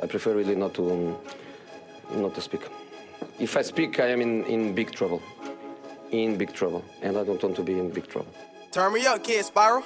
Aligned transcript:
I 0.00 0.06
prefer 0.06 0.34
really 0.34 0.54
not 0.54 0.74
to 0.74 0.90
um, 0.90 1.16
not 2.22 2.34
to 2.36 2.40
speak. 2.40 2.62
If 3.38 3.56
I 3.56 3.62
speak, 3.62 3.98
I 4.00 4.06
am 4.08 4.20
in, 4.20 4.44
in 4.44 4.74
big 4.74 4.92
trouble. 4.92 5.20
In 6.10 6.38
big 6.38 6.52
trouble, 6.52 6.84
and 7.02 7.18
I 7.18 7.24
don't 7.24 7.42
want 7.42 7.56
to 7.56 7.62
be 7.62 7.78
in 7.78 7.90
big 7.90 8.06
trouble. 8.08 8.32
Turn 8.70 8.92
me 8.92 9.04
up, 9.06 9.22
kid 9.24 9.44
Spiral. 9.44 9.82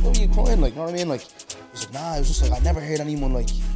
What 0.00 0.16
were 0.16 0.22
you 0.22 0.28
crying 0.28 0.60
like? 0.60 0.72
You 0.72 0.78
know 0.78 0.84
what 0.86 0.94
I 0.94 0.96
mean? 0.96 1.08
Like, 1.08 1.22
it 1.22 1.44
was 1.72 1.84
like, 1.84 1.94
nah, 1.94 2.14
it 2.16 2.18
was 2.20 2.28
just 2.28 2.42
like, 2.42 2.58
I 2.58 2.64
never 2.64 2.80
heard 2.80 3.00
anyone 3.00 3.32
like, 3.32 3.48
"Oh, 3.50 3.75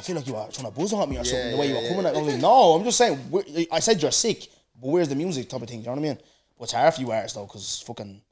I 0.00 0.02
feel 0.02 0.16
like 0.16 0.26
you 0.26 0.36
are 0.36 0.48
trying 0.50 0.72
to 0.72 0.78
buzz 0.78 0.94
on 0.94 1.10
me 1.10 1.18
or 1.18 1.24
something, 1.24 1.50
the 1.50 1.56
way 1.58 1.68
you 1.68 1.74
were 1.74 1.82
yeah, 1.82 1.88
coming 1.90 2.06
at 2.06 2.16
I 2.16 2.22
was 2.22 2.32
like, 2.32 2.42
no, 2.42 2.74
I'm 2.74 2.84
just 2.84 2.96
saying, 2.96 3.68
I 3.70 3.80
said 3.80 4.00
you're 4.00 4.10
sick, 4.10 4.48
but 4.80 4.88
where's 4.88 5.10
the 5.10 5.14
music 5.14 5.46
type 5.46 5.60
of 5.60 5.68
thing, 5.68 5.80
you 5.80 5.84
know 5.84 5.92
what 5.92 5.98
I 5.98 6.02
mean? 6.02 6.18
What's 6.56 6.72
hard 6.72 6.94
for 6.94 7.02
you 7.02 7.10
artists 7.10 7.36
though, 7.36 7.44
because 7.44 7.82
fucking 7.86 8.22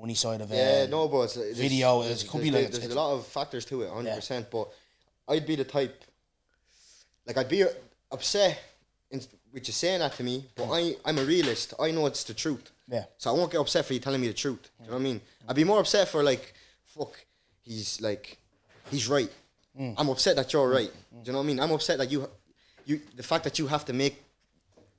money 0.00 0.14
side 0.14 0.40
of 0.40 0.50
it. 0.50 0.56
Yeah, 0.56 0.86
no, 0.86 1.06
but 1.08 1.24
it's, 1.24 1.36
it's, 1.36 1.58
video, 1.58 2.00
it 2.00 2.26
could 2.26 2.42
be 2.42 2.50
like- 2.50 2.70
there's 2.70 2.86
a 2.86 2.94
lot 2.94 3.12
of 3.12 3.26
factors 3.26 3.66
to 3.66 3.82
it, 3.82 3.90
hundred 3.90 4.14
percent. 4.14 4.50
But 4.50 4.68
I'd 5.28 5.46
be 5.46 5.56
the 5.56 5.64
type, 5.64 6.02
like 7.26 7.36
I'd 7.36 7.48
be 7.50 7.64
upset 8.10 8.58
in, 9.10 9.20
with 9.52 9.68
you 9.68 9.74
saying 9.74 10.00
that 10.00 10.14
to 10.14 10.22
me, 10.22 10.46
but 10.54 10.66
hmm. 10.66 10.72
I 10.72 10.96
I'm 11.04 11.18
a 11.18 11.24
realist. 11.24 11.74
I 11.78 11.90
know 11.90 12.06
it's 12.06 12.24
the 12.24 12.34
truth. 12.34 12.70
Yeah. 12.88 13.04
So 13.18 13.30
I 13.30 13.34
won't 13.34 13.52
get 13.52 13.60
upset 13.60 13.84
for 13.84 13.92
you 13.92 14.00
telling 14.00 14.20
me 14.20 14.28
the 14.28 14.34
truth. 14.34 14.62
Do 14.62 14.84
you 14.84 14.90
know 14.90 14.94
what 14.94 14.96
I 14.96 14.98
hmm. 14.98 15.04
mean? 15.04 15.20
I'd 15.48 15.56
be 15.56 15.64
more 15.64 15.80
upset 15.80 16.08
for 16.08 16.22
like, 16.22 16.54
fuck, 16.84 17.12
he's 17.62 18.00
like, 18.00 18.38
he's 18.90 19.08
right. 19.08 19.30
Mm. 19.78 19.94
I'm 19.98 20.08
upset 20.08 20.36
that 20.36 20.52
you're 20.52 20.68
right. 20.70 20.90
Do 21.10 21.18
you 21.24 21.32
know 21.32 21.38
what 21.38 21.44
I 21.44 21.46
mean? 21.48 21.60
I'm 21.60 21.70
upset 21.72 21.98
that 21.98 22.10
you, 22.10 22.28
you, 22.86 23.00
the 23.16 23.22
fact 23.22 23.44
that 23.44 23.58
you 23.58 23.66
have 23.66 23.84
to 23.86 23.92
make, 23.92 24.22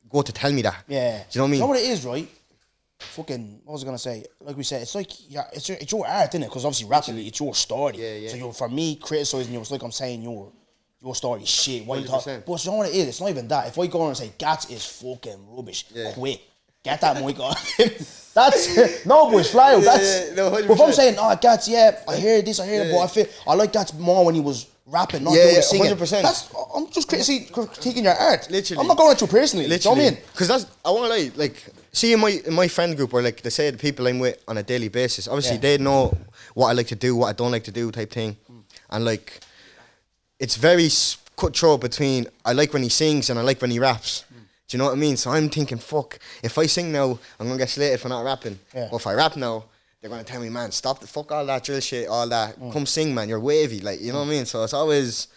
go 0.10 0.22
to 0.22 0.32
tell 0.32 0.52
me 0.52 0.62
that. 0.64 0.84
Yeah. 0.88 1.24
Do 1.30 1.40
you 1.40 1.40
know 1.40 1.44
what 1.44 1.48
I 1.48 1.52
mean? 1.52 1.54
You 1.56 1.59
know 1.62 1.67
what 1.67 1.80
it 1.80 1.90
is, 1.90 2.06
right? 2.06 2.28
Fucking, 3.00 3.62
what 3.66 3.73
was 3.73 3.84
I 3.84 3.86
gonna 3.86 3.98
say? 3.98 4.23
Like 4.42 4.56
we 4.58 4.64
said, 4.64 4.82
it's 4.82 4.95
like, 4.95 5.30
yeah, 5.30 5.44
it's 5.54 5.67
your, 5.70 5.78
it's 5.80 5.92
your 5.92 6.08
art, 6.08 6.32
innit? 6.32 6.45
Because 6.45 6.66
obviously 6.66 6.88
rapping, 6.88 7.17
it's 7.20 7.40
your 7.40 7.54
story. 7.54 7.98
Yeah, 7.98 8.16
yeah. 8.16 8.30
So 8.30 8.36
you're, 8.38 8.54
for 8.54 8.70
me, 8.70 8.95
criticizing 8.95 9.54
you, 9.54 9.59
it's 9.59 9.72
like 9.72 9.84
I'm 9.84 9.92
saying 9.92 10.22
your 10.22 10.52
your 11.02 11.14
story 11.14 11.44
is 11.44 11.50
shit. 11.50 11.86
What 11.86 12.00
you 12.00 12.08
talk, 12.08 12.23
100%. 12.23 12.45
but 12.45 12.66
you 12.66 12.72
know 12.72 12.78
what 12.78 12.89
it 12.89 12.95
is? 12.95 13.08
It's 13.10 13.22
not 13.22 13.30
even 13.30 13.48
that. 13.50 13.67
If 13.67 13.78
I 13.78 13.86
go 13.88 14.02
on 14.02 14.08
and 14.10 14.17
say, 14.17 14.32
Gatz 14.39 14.72
is 14.72 14.86
fucking 14.86 15.56
rubbish, 15.56 15.86
Yeah. 15.94 16.14
quit. 16.14 16.42
Get 16.86 17.02
that 17.02 17.22
mic 17.25 17.39
on. 17.39 17.55
That's 18.36 19.05
no 19.05 19.31
boys 19.31 19.50
fly 19.50 19.73
out. 19.73 19.83
That's 19.83 20.30
yeah, 20.30 20.36
no, 20.36 20.52
but 20.52 20.69
if 20.69 20.80
I'm 20.81 20.92
saying, 20.94 21.16
oh 21.17 21.36
Gatz, 21.42 21.67
yeah, 21.67 22.00
I 22.08 22.16
hear 22.17 22.42
this, 22.42 22.59
I 22.59 22.66
hear 22.67 22.83
that, 22.86 22.92
but 22.92 23.00
I 23.00 23.08
feel 23.08 23.25
I 23.47 23.55
like 23.55 23.72
Gatz 23.73 23.97
more 23.97 24.23
when 24.25 24.36
he 24.36 24.42
was 24.42 24.67
rapping, 24.86 25.23
not 25.23 25.33
Yeah, 25.33 25.44
doing 25.44 25.55
yeah, 25.55 25.61
singing. 25.61 25.92
100%. 25.95 26.22
That's 26.22 26.53
I'm 26.75 26.92
just 26.92 27.09
critiquing, 27.09 27.50
critiquing 27.50 28.03
your 28.03 28.14
art. 28.14 28.52
Literally. 28.52 28.80
I'm 28.81 28.88
not 28.88 28.97
going 28.97 29.11
at 29.14 29.22
you 29.22 29.25
personally. 29.27 29.67
Literally. 29.67 29.97
You 30.03 30.03
know 30.03 30.11
what 30.11 30.14
I 30.14 30.16
mean? 30.22 30.25
Because 30.33 30.47
that's 30.50 30.66
I 30.83 30.92
want 30.92 31.05
to 31.05 31.09
lie. 31.17 31.31
Like, 31.36 31.64
see 31.92 32.14
in 32.14 32.19
my 32.19 32.39
in 32.45 32.53
my 32.53 32.67
friend 32.67 32.95
group, 32.95 33.14
or 33.16 33.22
like 33.23 33.42
they 33.42 33.49
say 33.49 33.72
the 33.72 33.77
people 33.80 34.05
I'm 34.05 34.20
with 34.20 34.38
on 34.47 34.58
a 34.59 34.64
daily 34.64 34.89
basis. 34.89 35.27
Obviously, 35.27 35.55
Yeah. 35.55 35.61
they 35.61 35.77
know 35.80 36.16
what 36.53 36.67
I 36.67 36.73
like 36.73 36.88
to 36.88 36.95
do, 36.95 37.16
what 37.16 37.27
I 37.30 37.33
don't 37.33 37.52
like 37.52 37.64
to 37.64 37.72
do, 37.72 37.89
type 37.89 38.11
thing, 38.11 38.36
and 38.92 39.05
like, 39.05 39.39
it's 40.39 40.55
very 40.58 40.89
cutthroat 41.38 41.81
between 41.81 42.27
I 42.45 42.52
like 42.53 42.73
when 42.73 42.83
he 42.83 42.89
sings 42.89 43.30
and 43.30 43.39
I 43.39 43.44
like 43.44 43.61
when 43.61 43.72
he 43.72 43.80
raps. 43.80 44.25
Do 44.67 44.77
you 44.77 44.80
know 44.80 44.85
what 44.85 44.94
I 44.94 44.99
mean? 44.99 45.17
So 45.17 45.31
I'm 45.31 45.49
thinking, 45.49 45.77
fuck, 45.77 46.17
if 46.41 46.58
I 46.58 46.66
sing 46.66 46.91
now, 46.91 47.19
I'm 47.39 47.47
gonna 47.47 47.58
get 47.58 47.69
slated 47.69 47.99
for 47.99 48.09
not 48.09 48.23
rapping. 48.25 48.59
Yeah. 48.73 48.88
But 48.89 48.97
if 48.97 49.08
I 49.08 49.13
rap 49.13 49.35
now, 49.35 49.66
they're 50.02 50.09
gonna 50.09 50.23
tell 50.23 50.41
me, 50.41 50.49
man, 50.49 50.71
stop 50.71 50.99
the 50.99 51.08
fuck 51.08 51.31
all 51.31 51.45
that 51.45 51.63
drill 51.63 51.80
shit, 51.80 52.08
all 52.08 52.27
that. 52.30 52.59
Mm. 52.59 52.73
Come 52.73 52.86
sing, 52.86 53.13
man. 53.13 53.30
You're 53.30 53.39
wavy, 53.39 53.80
like 53.80 54.02
you 54.02 54.11
know 54.11 54.19
what 54.19 54.27
I 54.27 54.31
mean. 54.31 54.45
So 54.45 54.63
it's 54.63 54.73
always 54.73 55.27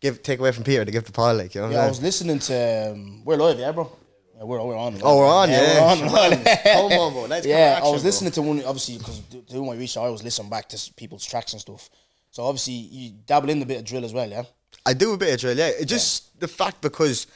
give 0.00 0.22
take 0.22 0.38
away 0.38 0.52
from 0.52 0.64
Peter 0.64 0.84
to 0.84 0.90
give 0.90 1.04
to 1.04 1.12
Paul, 1.12 1.34
like 1.34 1.54
you 1.54 1.60
know. 1.60 1.66
what 1.66 1.74
Yeah, 1.74 1.80
I 1.80 1.84
I'm 1.84 1.88
was 1.90 2.02
listening 2.02 2.38
to 2.38 2.92
um, 2.92 3.24
we're 3.24 3.36
live, 3.36 3.58
yeah, 3.58 3.72
bro. 3.72 3.90
Yeah, 4.36 4.44
we're 4.44 4.64
we're 4.64 4.76
on. 4.76 4.98
Oh, 5.02 5.18
we're 5.18 5.26
on, 5.26 5.50
yeah. 5.50 5.80
we're 5.80 6.06
on. 6.06 6.32
on. 6.32 6.44
Come 6.64 6.92
on, 6.92 7.12
bro. 7.12 7.24
Let's 7.26 7.46
yeah, 7.46 7.80
come 7.80 7.88
I 7.88 7.90
was 7.90 8.00
action, 8.00 8.06
listening 8.06 8.32
to 8.32 8.42
one 8.42 8.64
obviously 8.64 8.98
because 8.98 9.18
doing 9.20 9.66
my 9.66 9.74
research, 9.74 10.00
I 10.00 10.06
always 10.06 10.22
listen 10.22 10.48
back 10.48 10.68
to 10.70 10.92
people's 10.94 11.26
tracks 11.26 11.52
and 11.52 11.60
stuff. 11.60 11.90
So 12.30 12.44
obviously 12.44 12.74
you 12.74 13.12
dabble 13.26 13.50
in 13.50 13.60
a 13.62 13.66
bit 13.66 13.78
of 13.78 13.84
drill 13.84 14.04
as 14.04 14.12
well, 14.12 14.28
yeah. 14.28 14.44
I 14.86 14.92
do 14.94 15.12
a 15.12 15.16
bit 15.16 15.34
of 15.34 15.40
drill, 15.40 15.56
yeah. 15.56 15.68
It's 15.68 15.86
just 15.86 16.38
the 16.40 16.48
fact 16.48 16.80
because, 16.80 17.26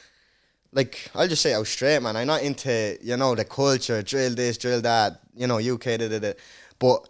like, 0.73 1.09
I'll 1.15 1.27
just 1.27 1.41
say 1.41 1.53
I 1.53 1.59
was 1.59 1.69
straight, 1.69 2.01
man. 2.01 2.15
I'm 2.15 2.27
not 2.27 2.41
into, 2.41 2.97
you 3.01 3.15
know, 3.15 3.35
the 3.35 3.45
culture, 3.45 4.01
drill 4.01 4.35
this, 4.35 4.57
drill 4.57 4.81
that, 4.81 5.19
you 5.35 5.47
know, 5.47 5.59
UK, 5.59 5.83
da, 5.99 6.09
da, 6.09 6.19
da. 6.19 6.33
But 6.79 7.07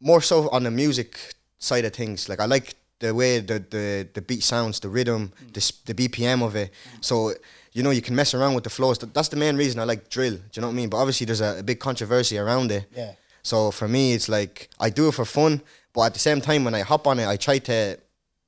more 0.00 0.20
so 0.20 0.48
on 0.50 0.64
the 0.64 0.70
music 0.70 1.18
side 1.58 1.84
of 1.84 1.92
things. 1.92 2.28
Like, 2.28 2.40
I 2.40 2.46
like 2.46 2.74
the 2.98 3.14
way 3.14 3.40
the, 3.40 3.58
the, 3.58 4.08
the 4.12 4.22
beat 4.22 4.42
sounds, 4.42 4.80
the 4.80 4.88
rhythm, 4.88 5.32
the, 5.52 5.72
the 5.86 5.94
BPM 5.94 6.42
of 6.42 6.56
it. 6.56 6.72
So, 7.00 7.32
you 7.72 7.82
know, 7.82 7.90
you 7.90 8.02
can 8.02 8.14
mess 8.14 8.34
around 8.34 8.54
with 8.54 8.64
the 8.64 8.70
flows. 8.70 8.98
That's 8.98 9.28
the 9.28 9.36
main 9.36 9.56
reason 9.56 9.80
I 9.80 9.84
like 9.84 10.08
drill. 10.08 10.34
Do 10.34 10.42
you 10.54 10.62
know 10.62 10.68
what 10.68 10.74
I 10.74 10.76
mean? 10.76 10.88
But 10.88 10.98
obviously, 10.98 11.26
there's 11.26 11.40
a, 11.40 11.60
a 11.60 11.62
big 11.62 11.80
controversy 11.80 12.36
around 12.38 12.70
it. 12.70 12.86
Yeah. 12.94 13.12
So 13.42 13.70
for 13.70 13.88
me, 13.88 14.12
it's 14.12 14.28
like 14.28 14.70
I 14.78 14.90
do 14.90 15.08
it 15.08 15.14
for 15.14 15.24
fun, 15.24 15.62
but 15.92 16.02
at 16.02 16.12
the 16.14 16.20
same 16.20 16.40
time, 16.40 16.64
when 16.64 16.74
I 16.74 16.80
hop 16.80 17.06
on 17.06 17.18
it, 17.18 17.26
I 17.26 17.36
try 17.36 17.58
to, 17.58 17.98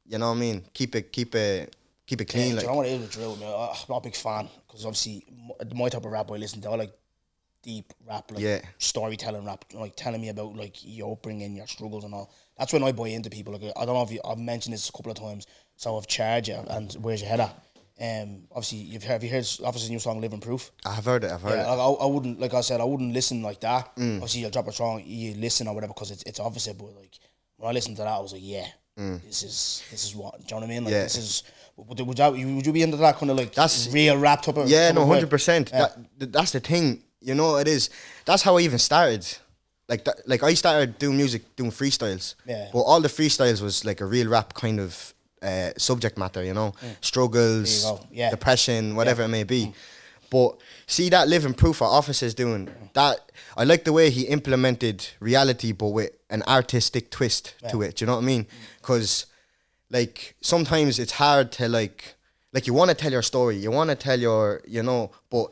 you 0.06 0.18
know 0.18 0.28
what 0.28 0.36
I 0.36 0.40
mean, 0.40 0.64
keep 0.72 0.94
it, 0.94 1.12
keep 1.12 1.34
it, 1.34 1.74
keep 2.06 2.20
it 2.20 2.28
Yeah, 2.34 2.40
clean. 2.40 2.50
do 2.50 2.56
like, 2.56 2.62
you 2.64 2.70
know 2.70 2.76
what 2.76 2.86
it 2.86 2.92
is 2.92 3.00
with 3.00 3.10
drill, 3.12 3.36
man? 3.36 3.48
I- 3.48 3.70
I'm 3.70 3.76
not 3.88 3.96
a 3.98 4.00
big 4.02 4.16
fan 4.16 4.48
because 4.66 4.84
obviously 4.84 5.24
my 5.74 5.88
type 5.88 6.04
of 6.04 6.10
rap 6.12 6.30
I 6.30 6.34
listen 6.36 6.60
to, 6.62 6.70
I 6.70 6.76
like 6.76 6.92
deep 7.62 7.92
rap, 8.06 8.30
like 8.30 8.40
Yeah. 8.42 8.60
storytelling 8.78 9.44
rap, 9.44 9.64
like 9.72 9.96
telling 9.96 10.20
me 10.20 10.28
about 10.28 10.54
like 10.54 10.76
your 10.82 11.12
upbringing, 11.12 11.56
your 11.56 11.66
struggles, 11.66 12.04
and 12.04 12.12
all. 12.14 12.30
That's 12.58 12.72
when 12.72 12.82
I 12.84 12.92
buy 12.92 13.08
into 13.08 13.30
people. 13.30 13.52
Like 13.54 13.62
I 13.76 13.84
don't 13.86 13.94
know 13.94 14.02
if 14.02 14.12
you, 14.12 14.20
I've 14.24 14.38
mentioned 14.38 14.74
this 14.74 14.88
a 14.88 14.92
couple 14.92 15.12
of 15.12 15.18
times. 15.18 15.46
So 15.76 15.96
I've 15.96 16.06
charged 16.06 16.48
you, 16.48 16.56
and 16.68 16.92
where's 17.00 17.20
your 17.20 17.30
head 17.30 17.40
at? 17.40 17.54
Um, 18.00 18.48
obviously 18.50 18.78
you've 18.78 19.02
heard, 19.04 19.12
have 19.12 19.24
you 19.24 19.30
heard 19.30 19.46
Offica's 19.64 19.88
new 19.88 19.98
song 20.00 20.20
"Living 20.20 20.40
Proof"? 20.40 20.70
I've 20.84 21.04
heard 21.04 21.24
it. 21.24 21.30
I've 21.32 21.40
heard 21.42 21.56
Yeah, 21.56 21.72
it. 21.72 21.76
like, 21.76 21.78
I, 22.00 22.04
I 22.04 22.06
wouldn't 22.06 22.38
like 22.40 22.52
I 22.52 22.60
said 22.60 22.80
I 22.80 22.84
wouldn't 22.84 23.12
listen 23.14 23.42
like 23.42 23.60
that. 23.60 23.94
Mm. 23.96 24.16
Obviously, 24.16 24.40
you'll 24.42 24.50
drop 24.50 24.66
a 24.68 24.72
song, 24.72 25.02
you 25.06 25.34
listen 25.34 25.66
or 25.68 25.74
whatever 25.74 25.94
because 25.94 26.10
it's 26.10 26.22
it's 26.24 26.40
opposite. 26.40 26.76
But 26.76 26.94
like 26.96 27.18
when 27.56 27.70
I 27.70 27.72
listened 27.72 27.96
to 27.96 28.02
that, 28.02 28.08
I 28.12 28.18
was 28.18 28.32
like, 28.32 28.42
yeah, 28.44 28.66
this 28.96 29.42
is 29.42 29.82
this 29.90 30.04
is 30.04 30.14
what. 30.14 30.38
Do 30.38 30.42
you 30.42 30.50
know 30.50 30.56
what 30.58 30.64
I 30.64 30.74
mean? 30.74 30.84
Like 30.84 30.92
Mm. 30.92 30.96
Yeah. 30.98 31.02
this 31.04 31.16
is. 31.16 31.42
Would, 31.76 32.00
would, 32.00 32.16
that, 32.18 32.32
would 32.32 32.66
you 32.66 32.72
be 32.72 32.82
into 32.82 32.96
that 32.98 33.16
kind 33.16 33.30
of 33.30 33.36
like 33.36 33.52
That's- 33.52 33.88
real 33.92 34.16
rap 34.16 34.42
type 34.42 34.56
of? 34.56 34.68
Yeah, 34.68 34.92
no, 34.92 35.06
hundred 35.06 35.30
percent. 35.30 35.70
Yeah. 35.72 35.88
That 36.18 36.32
that's 36.32 36.52
the 36.52 36.60
thing. 36.60 37.02
You 37.20 37.34
know, 37.34 37.56
it 37.56 37.66
is. 37.66 37.90
That's 38.26 38.42
how 38.42 38.56
I 38.56 38.60
even 38.60 38.78
started. 38.78 39.26
Like 39.88 40.04
that, 40.04 40.26
like 40.26 40.42
I 40.42 40.54
started 40.54 40.98
doing 40.98 41.16
music, 41.16 41.56
doing 41.56 41.70
freestyles. 41.70 42.36
Yeah. 42.46 42.68
But 42.72 42.80
all 42.80 43.00
the 43.00 43.08
freestyles 43.08 43.60
was 43.60 43.84
like 43.84 44.00
a 44.00 44.06
real 44.06 44.28
rap 44.28 44.54
kind 44.54 44.78
of 44.80 45.14
uh, 45.42 45.70
subject 45.76 46.16
matter. 46.16 46.44
You 46.44 46.54
know, 46.54 46.74
mm. 46.80 46.96
struggles, 47.00 47.84
you. 47.84 47.98
Yeah. 48.12 48.30
depression, 48.30 48.94
whatever 48.94 49.22
it 49.22 49.28
may 49.28 49.44
be. 49.44 49.66
Mm. 49.66 49.74
But 50.30 50.56
see 50.86 51.10
that 51.10 51.28
living 51.28 51.54
proof 51.54 51.82
our 51.82 52.00
Offica 52.00 52.22
is 52.22 52.34
doing. 52.34 52.66
Mm. 52.66 52.92
That 52.92 53.32
I 53.56 53.64
like 53.64 53.84
the 53.84 53.92
way 53.92 54.10
he 54.10 54.22
implemented 54.22 55.06
reality, 55.18 55.72
but 55.72 55.88
with 55.88 56.12
an 56.30 56.42
artistic 56.46 57.10
twist 57.10 57.54
to 57.70 57.82
it. 57.82 57.96
Do 57.96 58.04
you 58.04 58.06
know 58.06 58.14
what 58.14 58.22
I 58.22 58.26
mean? 58.26 58.46
Because 58.80 59.26
like 59.90 60.34
sometimes 60.40 60.98
it's 60.98 61.12
hard 61.12 61.52
to 61.52 61.68
like 61.68 62.14
like 62.52 62.66
you 62.66 62.74
want 62.74 62.88
to 62.90 62.94
tell 62.94 63.10
your 63.12 63.22
story 63.22 63.56
you 63.56 63.70
want 63.70 63.90
to 63.90 63.96
tell 63.96 64.18
your 64.18 64.62
you 64.66 64.82
know 64.82 65.10
but 65.30 65.50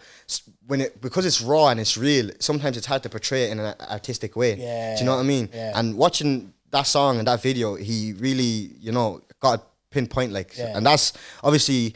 when 0.67 0.81
it 0.81 1.01
because 1.01 1.27
it's 1.27 1.41
raw 1.41 1.69
and 1.69 1.81
it's 1.81 1.97
real 1.99 2.31
sometimes 2.39 2.77
it's 2.77 2.87
hard 2.87 3.03
to 3.03 3.09
portray 3.09 3.45
it 3.45 3.51
in 3.51 3.61
an 3.61 3.75
artistic 3.91 4.37
way 4.37 4.55
Yeah, 4.57 4.95
do 4.95 5.01
you 5.01 5.07
know 5.07 5.15
what 5.17 5.21
i 5.21 5.25
mean 5.25 5.49
yeah. 5.53 5.73
and 5.79 5.97
watching 5.97 6.53
that 6.71 6.87
song 6.87 7.19
and 7.19 7.29
that 7.29 7.43
video 7.43 7.75
he 7.75 8.15
really 8.15 8.71
you 8.81 8.93
know 8.93 9.21
got 9.41 9.59
a 9.61 9.63
pinpoint 9.91 10.33
like 10.33 10.57
Yeah. 10.57 10.77
and 10.77 10.87
that's 10.87 11.13
obviously 11.45 11.95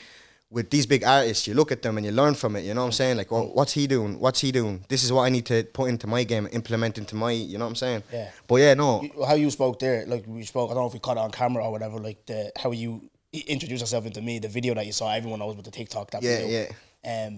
with 0.57 0.69
these 0.75 0.87
big 0.95 1.03
artists 1.05 1.47
you 1.47 1.55
look 1.61 1.71
at 1.77 1.81
them 1.83 1.95
and 1.99 2.05
you 2.07 2.13
learn 2.21 2.35
from 2.43 2.57
it 2.57 2.63
you 2.67 2.73
know 2.75 2.81
what 2.85 2.87
i'm 2.87 2.93
saying 3.03 3.17
like 3.21 3.31
well, 3.31 3.47
what's 3.59 3.73
he 3.79 3.87
doing 3.87 4.13
what's 4.25 4.41
he 4.41 4.51
doing 4.61 4.75
this 4.93 5.03
is 5.05 5.11
what 5.13 5.23
i 5.27 5.31
need 5.37 5.45
to 5.53 5.57
put 5.79 5.87
into 5.93 6.07
my 6.15 6.23
game 6.33 6.49
implement 6.61 6.95
into 7.03 7.15
my 7.25 7.31
you 7.31 7.59
know 7.59 7.65
what 7.67 7.75
i'm 7.75 7.81
saying 7.85 8.03
Yeah. 8.13 8.31
but 8.49 8.57
yeah 8.65 8.73
no 8.75 8.89
You- 9.03 9.25
How 9.31 9.35
you 9.45 9.51
spoke 9.51 9.77
there, 9.85 9.99
like 10.07 10.25
we 10.27 10.45
spoke. 10.45 10.71
I 10.71 10.75
don't 10.75 10.83
know 10.85 10.89
if 10.93 10.97
we 10.99 11.03
caught 11.07 11.19
it 11.21 11.25
on 11.29 11.31
camera 11.43 11.63
or 11.67 11.71
whatever. 11.77 11.97
Like 12.09 12.21
the 12.33 12.41
how 12.63 12.71
you 12.83 12.91
i- 13.39 13.45
introduced 13.55 13.83
yourself 13.85 14.05
into 14.11 14.21
me, 14.29 14.33
the 14.47 14.49
video 14.59 14.73
that 14.79 14.87
you 14.89 14.93
saw, 15.01 15.07
everyone 15.21 15.41
knows 15.43 15.57
with 15.57 15.67
the 15.71 15.71
TikTok. 15.81 16.07
That 16.13 16.23
Yeah, 16.23 16.39
video. 16.39 16.67
yeah. 17.05 17.27
Um, 17.27 17.35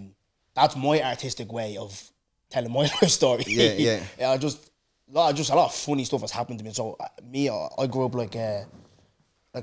that's 0.59 0.75
my 0.77 0.97
artistic 1.13 1.49
way 1.59 1.71
of 1.85 1.91
telling 2.51 2.73
my 2.79 2.81
life 3.03 3.11
story. 3.21 3.45
Yeah, 3.47 3.73
yeah. 3.87 4.01
yeah. 4.21 4.31
I 4.35 4.37
just, 4.47 4.59
lot, 5.17 5.35
just 5.41 5.51
a 5.51 5.57
lot 5.61 5.67
of 5.71 5.75
funny 5.75 6.05
stuff 6.05 6.21
has 6.23 6.31
happened 6.41 6.59
to 6.61 6.65
me. 6.65 6.73
So 6.73 6.97
uh, 7.01 7.07
me, 7.35 7.49
uh, 7.49 7.69
I 7.83 7.87
grew 7.93 8.05
up 8.09 8.15
like. 8.23 8.37
Uh, 8.37 8.63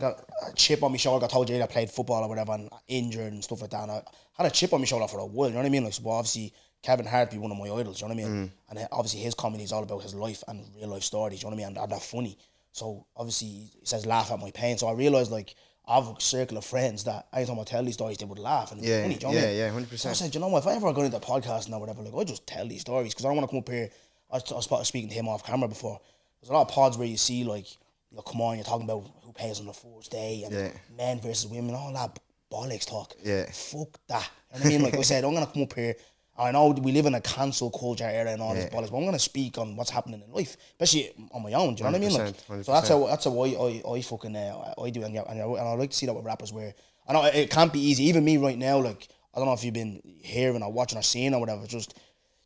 like 0.02 0.04
a, 0.04 0.16
a 0.50 0.54
chip 0.54 0.84
on 0.84 0.92
my 0.92 0.98
shoulder. 0.98 1.26
I 1.26 1.28
told 1.28 1.50
you 1.50 1.62
I 1.62 1.68
played 1.68 1.90
football 1.90 2.24
or 2.24 2.30
whatever 2.30 2.54
and 2.54 2.70
injured 2.88 3.34
and 3.34 3.44
stuff 3.44 3.62
like 3.62 3.72
that. 3.72 3.84
And 3.84 3.92
I 3.92 4.02
had 4.38 4.46
a 4.48 4.52
chip 4.52 4.74
on 4.74 4.80
my 4.82 4.86
shoulder 4.86 5.08
for 5.08 5.20
a 5.20 5.26
while. 5.26 5.48
You 5.50 5.54
know 5.56 5.60
what 5.62 5.66
I 5.66 5.70
mean? 5.70 5.84
Like, 5.84 5.94
so 5.94 6.08
obviously 6.10 6.54
Kevin 6.82 7.06
Hart 7.06 7.32
be 7.32 7.38
one 7.38 7.52
of 7.52 7.58
my 7.58 7.66
idols. 7.66 8.02
You 8.02 8.08
know 8.08 8.16
what 8.16 8.24
I 8.24 8.28
mean? 8.30 8.52
And 8.70 8.80
uh, 8.80 8.88
obviously 8.92 9.22
his 9.22 9.34
comedy 9.34 9.64
is 9.64 9.72
all 9.72 9.84
about 9.84 10.04
his 10.04 10.14
life 10.14 10.44
and 10.48 10.66
real 10.78 10.90
life 10.90 11.04
stories. 11.04 11.42
You 11.42 11.50
know 11.50 11.56
what 11.56 11.64
I 11.64 11.68
mean? 11.68 11.68
And, 11.68 11.78
and 11.78 11.92
they're 11.92 12.00
funny. 12.00 12.38
So 12.72 13.06
obviously 13.16 13.48
he 13.48 13.72
says 13.86 14.06
laugh 14.06 14.32
at 14.32 14.40
my 14.40 14.52
pain. 14.52 14.78
So 14.78 14.88
I 14.88 14.94
realized 14.94 15.32
like 15.32 15.56
I 15.88 15.96
have 15.96 16.08
a 16.08 16.20
circle 16.20 16.58
of 16.58 16.66
friends 16.66 17.04
that 17.06 17.28
anytime 17.34 17.60
I 17.60 17.64
tell 17.64 17.84
these 17.84 17.94
stories, 17.94 18.18
they 18.18 18.26
would 18.26 18.40
laugh 18.40 18.72
and 18.72 18.82
be 18.82 18.88
Yeah, 18.88 19.02
funny. 19.04 19.14
You 19.16 19.20
know 19.22 19.30
I 19.30 19.34
yeah, 19.34 19.48
mean? 19.48 19.58
yeah, 19.58 19.86
100%. 19.86 19.98
So 20.00 20.10
I 20.10 20.14
said, 20.14 20.34
you 20.34 20.42
know 20.42 20.48
what? 20.48 20.64
If 20.64 20.68
I 20.68 20.74
ever 20.76 20.92
go 20.94 21.02
into 21.04 21.20
podcasting 21.20 21.74
or 21.74 21.80
whatever, 21.80 22.02
like 22.02 22.14
I 22.14 22.24
just 22.24 22.46
tell 22.48 22.68
these 22.68 22.82
stories 22.82 23.14
because 23.14 23.26
I 23.26 23.30
don't 23.30 23.38
want 23.38 23.48
to 23.50 23.52
come 23.52 23.60
up 23.60 23.70
here. 23.70 23.90
I 24.32 24.38
I 24.38 24.56
was 24.56 24.88
speaking 24.88 25.10
to 25.10 25.16
him 25.16 25.28
off 25.28 25.46
camera 25.46 25.68
before. 25.70 26.02
There's 26.42 26.50
a 26.50 26.54
lot 26.54 26.64
of 26.64 26.70
pods 26.70 26.98
where 26.98 27.08
you 27.08 27.18
see 27.18 27.44
like, 27.44 27.68
you 28.12 28.18
know, 28.18 28.22
come 28.24 28.42
on, 28.42 28.56
you're 28.56 28.66
talking 28.66 28.86
about 28.86 29.04
who 29.24 29.34
pays 29.34 29.60
on 29.60 29.66
the 29.66 29.74
first 29.74 30.12
day 30.12 30.44
and 30.46 30.54
Yeah. 30.54 30.72
men 30.96 31.20
versus 31.20 31.48
women, 31.50 31.76
all 31.76 31.94
that 31.94 32.20
bollocks 32.52 32.86
talk. 32.86 33.14
Yeah. 33.24 33.46
Fuck 33.52 34.00
that. 34.08 34.30
You 34.54 34.60
know 34.60 34.64
what 34.64 34.66
I 34.66 34.70
mean? 34.70 34.82
Like 34.84 34.96
I 34.98 35.02
said, 35.02 35.24
I'm 35.24 35.34
gonna 35.34 35.48
come 35.48 35.64
up 35.64 35.74
here. 35.74 35.96
I 36.38 36.52
know 36.52 36.68
we 36.70 36.92
live 36.92 37.06
in 37.06 37.16
a 37.16 37.22
cancel 37.22 37.72
culture 37.72 38.04
era 38.04 38.30
and 38.32 38.42
all 38.42 38.54
this 38.54 38.66
bollocks, 38.66 38.92
but 38.92 38.98
I'm 38.98 39.06
gonna 39.06 39.20
speak 39.20 39.58
on 39.58 39.76
what's 39.76 39.90
happening 39.90 40.22
in 40.26 40.32
life, 40.34 40.58
especially 40.72 41.12
on 41.32 41.42
my 41.44 41.54
own. 41.54 41.76
Do 41.76 41.84
you 41.84 41.90
know 41.92 41.98
what 41.98 42.02
I 42.04 42.08
mean? 42.08 42.18
Like, 42.18 42.48
100%, 42.48 42.66
so 42.66 42.72
that's 42.74 42.90
how 42.90 43.08
that's 43.08 43.26
how 43.26 43.42
I 43.42 43.48
I, 43.48 43.96
I 43.96 44.02
fucking 44.02 44.36
uh, 44.36 44.74
I 44.82 44.90
do, 44.90 45.04
and, 45.04 45.14
yeah, 45.14 45.24
and, 45.30 45.42
I, 45.42 45.46
and 45.46 45.60
I 45.60 45.74
like 45.74 45.92
to 45.92 45.96
see 45.98 46.06
that 46.06 46.14
with 46.14 46.26
rappers 46.26 46.52
where 46.52 46.74
I 47.08 47.14
know 47.14 47.24
it, 47.26 47.50
can't 47.50 47.72
be 47.72 47.80
easy. 47.80 48.04
Even 48.06 48.26
me 48.26 48.38
right 48.38 48.58
now, 48.58 48.80
like 48.80 49.08
I 49.34 49.40
don't 49.40 49.48
know 49.48 49.54
if 49.54 49.64
you've 49.64 49.74
been 49.74 50.02
hearing 50.22 50.62
or 50.64 50.72
watching 50.72 50.98
or 51.00 51.04
seeing 51.04 51.34
or 51.34 51.40
whatever. 51.40 51.66
Just 51.68 51.96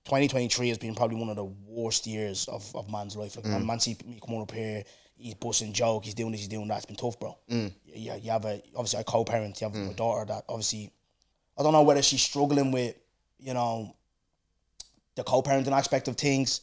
2023 0.06 0.70
has 0.70 0.78
been 0.78 0.96
probably 0.96 1.18
one 1.18 1.30
of 1.30 1.36
the 1.36 1.46
worst 1.46 2.08
years 2.08 2.48
of, 2.48 2.72
of 2.76 2.92
man's 2.92 3.16
life. 3.16 3.36
Like 3.36 3.46
man, 3.46 3.66
man 3.66 3.80
see 3.80 3.96
me 4.06 4.20
come 4.26 4.40
up 4.40 4.52
here, 4.52 4.84
he's 5.20 5.36
busting 5.36 5.74
joke, 5.74 6.06
he's 6.06 6.14
doing 6.14 6.32
this, 6.32 6.42
he's 6.42 6.50
doing 6.50 6.68
that. 6.70 6.78
It's 6.78 6.86
been 6.86 6.96
tough, 6.96 7.20
bro. 7.20 7.38
Mm. 7.52 7.72
Yeah, 7.86 8.16
you 8.16 8.32
have 8.32 8.46
a 8.46 8.62
obviously 8.76 9.02
a 9.02 9.04
co-parent. 9.04 9.60
You 9.62 9.68
have 9.68 9.76
mm. 9.76 9.92
a 9.92 9.94
daughter 9.94 10.26
that 10.26 10.46
obviously 10.48 10.92
I 11.58 11.64
don't 11.64 11.74
know 11.74 11.84
whether 11.84 12.02
she's 12.02 12.22
struggling 12.22 12.72
with 12.72 12.96
you 13.40 13.54
know 13.54 13.96
the 15.16 15.24
co-parenting 15.24 15.72
aspect 15.72 16.08
of 16.08 16.16
things. 16.16 16.62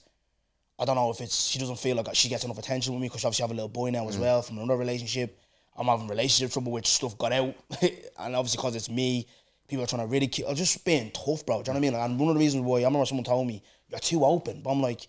I 0.79 0.85
don't 0.85 0.97
know 0.97 1.11
if 1.11 1.21
it's 1.21 1.47
she 1.47 1.59
doesn't 1.59 1.79
feel 1.79 1.97
like 1.97 2.09
she 2.15 2.29
gets 2.29 2.45
enough 2.45 2.59
attention 2.59 2.93
with 2.93 3.03
me 3.03 3.09
because 3.09 3.25
obviously 3.25 3.45
I 3.45 3.47
have 3.47 3.53
a 3.53 3.55
little 3.55 3.69
boy 3.69 3.91
now 3.91 4.09
as 4.09 4.17
mm. 4.17 4.21
well 4.21 4.43
from 4.43 4.59
another 4.59 4.79
relationship. 4.79 5.39
I'm 5.79 5.87
having 5.87 6.09
relationship 6.09 6.53
trouble 6.53 6.73
which 6.73 6.87
stuff 6.87 7.19
got 7.19 7.33
out, 7.33 7.55
and 7.83 8.35
obviously 8.35 8.57
because 8.57 8.75
it's 8.75 8.89
me, 8.89 9.27
people 9.69 9.85
are 9.85 9.87
trying 9.87 10.03
to 10.03 10.11
ridicule. 10.11 10.49
I'm 10.49 10.57
just 10.57 10.83
being 10.85 11.11
tough, 11.11 11.45
bro. 11.45 11.63
Do 11.63 11.71
you 11.71 11.75
know 11.75 11.81
what 11.81 11.95
I 11.95 11.99
mean? 11.99 12.11
And 12.11 12.19
one 12.19 12.31
of 12.31 12.35
the 12.35 12.41
reasons 12.41 12.65
why 12.65 12.79
I 12.81 12.85
remember 12.85 13.05
someone 13.05 13.25
told 13.25 13.47
me 13.47 13.63
you're 13.89 14.01
too 14.01 14.25
open, 14.25 14.63
but 14.63 14.71
I'm 14.71 14.81
like, 14.81 15.07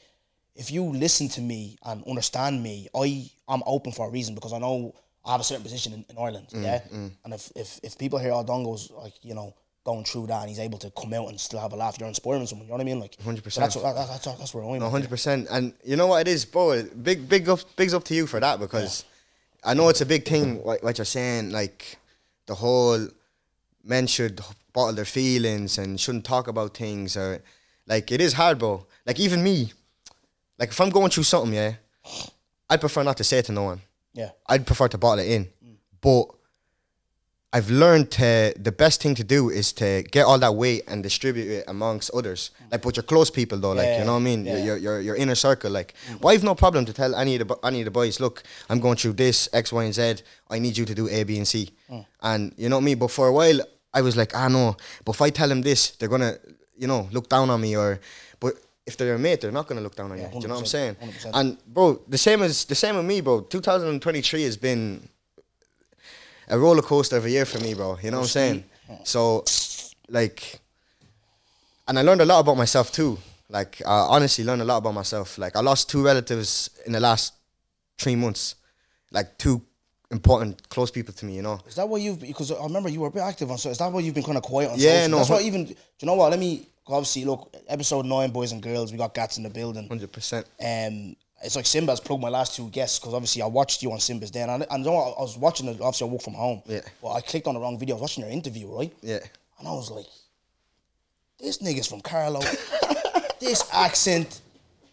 if 0.57 0.71
you 0.71 0.83
listen 0.83 1.29
to 1.29 1.41
me 1.41 1.77
and 1.85 2.03
understand 2.05 2.61
me, 2.61 2.89
I 2.95 3.29
I'm 3.47 3.63
open 3.65 3.91
for 3.91 4.07
a 4.07 4.11
reason 4.11 4.35
because 4.35 4.51
I 4.51 4.57
know 4.57 4.93
I 5.23 5.31
have 5.31 5.41
a 5.41 5.43
certain 5.43 5.63
position 5.63 5.93
in, 5.93 6.05
in 6.09 6.17
Ireland, 6.17 6.47
mm, 6.49 6.63
yeah. 6.63 6.81
Mm. 6.91 7.11
And 7.23 7.33
if 7.33 7.51
if 7.55 7.79
if 7.83 7.97
people 7.97 8.19
hear 8.19 8.31
Aldongo's 8.31 8.91
like 8.91 9.13
you 9.21 9.35
know 9.35 9.53
going 9.85 10.03
through 10.03 10.27
that 10.27 10.41
and 10.41 10.49
he's 10.49 10.59
able 10.59 10.77
to 10.77 10.91
come 10.91 11.13
out 11.13 11.29
and 11.29 11.39
still 11.39 11.61
have 11.61 11.71
a 11.71 11.75
laugh, 11.75 11.97
you're 11.97 12.09
inspiring 12.09 12.45
someone. 12.45 12.67
You 12.67 12.71
know 12.71 12.77
what 12.77 12.81
I 12.81 12.85
mean? 12.85 12.99
Like 12.99 13.15
100%. 13.23 13.51
So 13.51 13.61
that's 13.61 13.75
what, 13.77 13.95
that, 13.95 14.07
that's 14.09 14.25
that's 14.25 14.53
where 14.53 14.65
I'm. 14.65 14.81
Hundred 14.81 15.09
percent. 15.09 15.47
And 15.49 15.73
you 15.85 15.95
know 15.95 16.07
what 16.07 16.27
it 16.27 16.29
is, 16.29 16.43
bro. 16.43 16.83
Big, 16.83 17.29
big 17.29 17.47
up, 17.47 17.59
bigs 17.77 17.93
up 17.93 18.03
to 18.05 18.13
you 18.13 18.27
for 18.27 18.41
that 18.41 18.59
because 18.59 19.05
I 19.63 19.73
know 19.75 19.87
it's 19.87 20.01
a 20.01 20.05
big 20.05 20.25
thing. 20.25 20.61
What, 20.63 20.83
what 20.83 20.97
you're 20.97 21.05
saying, 21.05 21.51
like 21.51 21.97
the 22.47 22.55
whole 22.55 23.07
men 23.83 24.07
should 24.07 24.41
bottle 24.73 24.93
their 24.93 25.05
feelings 25.05 25.77
and 25.77 25.99
shouldn't 25.99 26.25
talk 26.25 26.47
about 26.47 26.75
things, 26.75 27.15
or 27.15 27.41
like 27.85 28.11
it 28.11 28.19
is 28.19 28.33
hard, 28.33 28.59
bro. 28.59 28.85
Like 29.05 29.19
even 29.19 29.41
me, 29.41 29.71
like 30.59 30.69
if 30.69 30.79
I'm 30.81 30.89
going 30.89 31.09
through 31.09 31.23
something, 31.23 31.53
yeah, 31.53 31.73
I'd 32.69 32.79
prefer 32.79 33.03
not 33.03 33.17
to 33.17 33.23
say 33.23 33.39
it 33.39 33.45
to 33.45 33.51
no 33.51 33.63
one. 33.63 33.81
Yeah. 34.13 34.31
I'd 34.47 34.65
prefer 34.65 34.87
to 34.87 34.97
bottle 34.97 35.23
it 35.23 35.31
in, 35.31 35.47
but 36.01 36.25
I've 37.53 37.69
learned 37.69 38.11
to 38.11 38.53
the 38.57 38.71
best 38.73 39.01
thing 39.01 39.15
to 39.15 39.23
do 39.23 39.49
is 39.49 39.71
to 39.73 40.03
get 40.11 40.25
all 40.25 40.37
that 40.39 40.53
weight 40.55 40.83
and 40.87 41.01
distribute 41.01 41.49
it 41.49 41.63
amongst 41.67 42.11
others. 42.13 42.51
Like, 42.71 42.81
but 42.81 42.97
your 42.97 43.03
close 43.03 43.29
people 43.29 43.57
though, 43.57 43.71
like 43.71 43.85
Yeah, 43.85 43.99
you 43.99 44.05
know 44.05 44.13
what 44.13 44.19
I 44.19 44.23
mean, 44.23 44.45
yeah. 44.45 44.63
your, 44.63 44.77
your 44.77 44.99
your 45.01 45.15
inner 45.15 45.35
circle. 45.35 45.71
Like, 45.71 45.93
well, 46.19 46.33
I've 46.33 46.43
no 46.43 46.55
problem 46.55 46.85
to 46.85 46.93
tell 46.93 47.15
any 47.15 47.37
of 47.37 47.47
the 47.47 47.55
any 47.63 47.79
of 47.81 47.85
the 47.85 47.91
boys, 47.91 48.19
look, 48.19 48.43
I'm 48.69 48.79
going 48.79 48.97
through 48.97 49.13
this 49.13 49.47
X, 49.53 49.71
Y, 49.71 49.83
and 49.83 49.93
Z. 49.93 50.15
I 50.49 50.59
need 50.59 50.77
you 50.77 50.85
to 50.85 50.93
do 50.93 51.07
A, 51.07 51.23
B, 51.23 51.37
and 51.37 51.47
C. 51.47 51.69
And 52.21 52.53
you 52.57 52.67
know 52.69 52.77
what 52.77 52.81
I 52.81 52.85
mean. 52.85 52.99
But 52.99 53.11
for 53.11 53.27
a 53.27 53.33
while, 53.33 53.59
I 53.93 54.01
was 54.01 54.17
like, 54.17 54.35
ah, 54.35 54.49
know. 54.49 54.75
But 55.05 55.15
if 55.15 55.21
I 55.21 55.29
tell 55.29 55.47
them 55.47 55.61
this, 55.61 55.91
they're 55.91 56.09
gonna, 56.09 56.35
you 56.77 56.87
know, 56.87 57.07
look 57.13 57.29
down 57.29 57.49
on 57.49 57.61
me. 57.61 57.77
Or, 57.77 57.99
but 58.41 58.53
if 58.87 58.95
they're 58.97 59.13
a 59.15 59.19
mate, 59.19 59.41
they're 59.41 59.51
not 59.51 59.67
gonna 59.67 59.81
look 59.81 59.95
down 59.95 60.11
on 60.11 60.17
you. 60.17 60.27
Do 60.31 60.39
you 60.39 60.47
know 60.47 60.55
what 60.55 60.61
I'm 60.61 60.65
saying? 60.65 60.95
100%. 60.95 61.31
And 61.33 61.57
bro, 61.67 62.01
the 62.07 62.17
same 62.17 62.41
as 62.41 62.65
the 62.65 62.73
same 62.75 62.95
with 62.95 63.05
me, 63.05 63.21
bro. 63.21 63.41
2023 63.41 64.43
has 64.43 64.57
been 64.57 65.07
a 66.47 66.57
roller 66.57 66.81
coaster 66.81 67.17
of 67.17 67.25
a 67.25 67.29
year 67.29 67.45
for 67.45 67.59
me, 67.59 67.73
bro. 67.73 67.97
You 68.01 68.11
know 68.11 68.17
what 68.17 68.23
I'm 68.23 68.29
saying? 68.29 68.63
So, 69.03 69.43
like, 70.09 70.59
and 71.87 71.99
I 71.99 72.01
learned 72.01 72.21
a 72.21 72.25
lot 72.25 72.39
about 72.39 72.55
myself 72.57 72.91
too. 72.91 73.17
Like, 73.49 73.81
I 73.85 73.99
honestly 74.15 74.43
learned 74.45 74.61
a 74.61 74.65
lot 74.65 74.77
about 74.77 74.93
myself. 74.93 75.37
Like, 75.37 75.55
I 75.55 75.61
lost 75.61 75.89
two 75.89 76.03
relatives 76.03 76.69
in 76.85 76.93
the 76.93 76.99
last 76.99 77.33
three 77.97 78.15
months. 78.15 78.55
Like, 79.11 79.37
two 79.37 79.61
important, 80.11 80.67
close 80.69 80.91
people 80.91 81.13
to 81.13 81.25
me. 81.25 81.35
You 81.35 81.41
know? 81.41 81.59
Is 81.67 81.75
that 81.75 81.87
why 81.87 81.97
you've 81.97 82.19
because 82.19 82.51
I 82.51 82.63
remember 82.63 82.87
you 82.89 83.01
were 83.01 83.07
a 83.07 83.11
bit 83.11 83.23
active 83.23 83.51
on 83.51 83.57
so 83.57 83.69
is 83.69 83.77
that 83.77 83.91
why 83.91 83.99
you've 83.99 84.15
been 84.15 84.23
kind 84.23 84.37
of 84.37 84.43
quiet 84.43 84.71
on 84.71 84.79
Yeah, 84.79 84.99
social? 85.03 85.11
no, 85.11 85.17
That's 85.17 85.29
why 85.29 85.41
even 85.41 85.65
do 85.65 85.75
you 85.99 86.05
know 86.05 86.15
what? 86.15 86.31
Let 86.31 86.39
me 86.39 86.65
obviously 86.95 87.25
look 87.25 87.55
episode 87.67 88.05
nine, 88.05 88.31
boys 88.31 88.51
and 88.51 88.61
girls. 88.61 88.91
We 88.91 88.97
got 88.97 89.13
Gatz 89.13 89.37
in 89.37 89.43
the 89.43 89.49
building. 89.49 89.87
Hundred 89.87 90.11
percent. 90.11 90.45
Um, 90.59 91.15
it's 91.43 91.55
like 91.55 91.65
Simba's 91.67 91.99
plugged 91.99 92.21
my 92.21 92.29
last 92.29 92.55
two 92.55 92.67
guests 92.69 92.97
because 92.99 93.13
obviously 93.13 93.41
I 93.41 93.45
watched 93.45 93.83
you 93.83 93.91
on 93.91 93.99
Simba's 93.99 94.31
Day 94.31 94.41
and, 94.41 94.51
I, 94.51 94.65
and 94.71 94.83
you 94.83 94.89
know? 94.89 94.97
I 94.97 95.21
was 95.21 95.37
watching 95.37 95.67
it. 95.67 95.79
Obviously, 95.79 96.07
I 96.07 96.11
work 96.11 96.21
from 96.21 96.33
home. 96.33 96.63
Yeah. 96.65 96.81
But 97.01 97.09
I 97.09 97.21
clicked 97.21 97.45
on 97.47 97.53
the 97.53 97.59
wrong 97.59 97.77
video. 97.77 97.95
I 97.95 97.97
was 97.97 98.01
watching 98.01 98.23
your 98.23 98.33
interview, 98.33 98.67
right? 98.75 98.91
Yeah. 99.01 99.19
And 99.59 99.67
I 99.67 99.71
was 99.71 99.91
like, 99.91 100.05
this 101.39 101.59
nigga's 101.59 101.87
from 101.87 102.01
Carlow. 102.01 102.41
this 103.39 103.69
accent. 103.71 104.41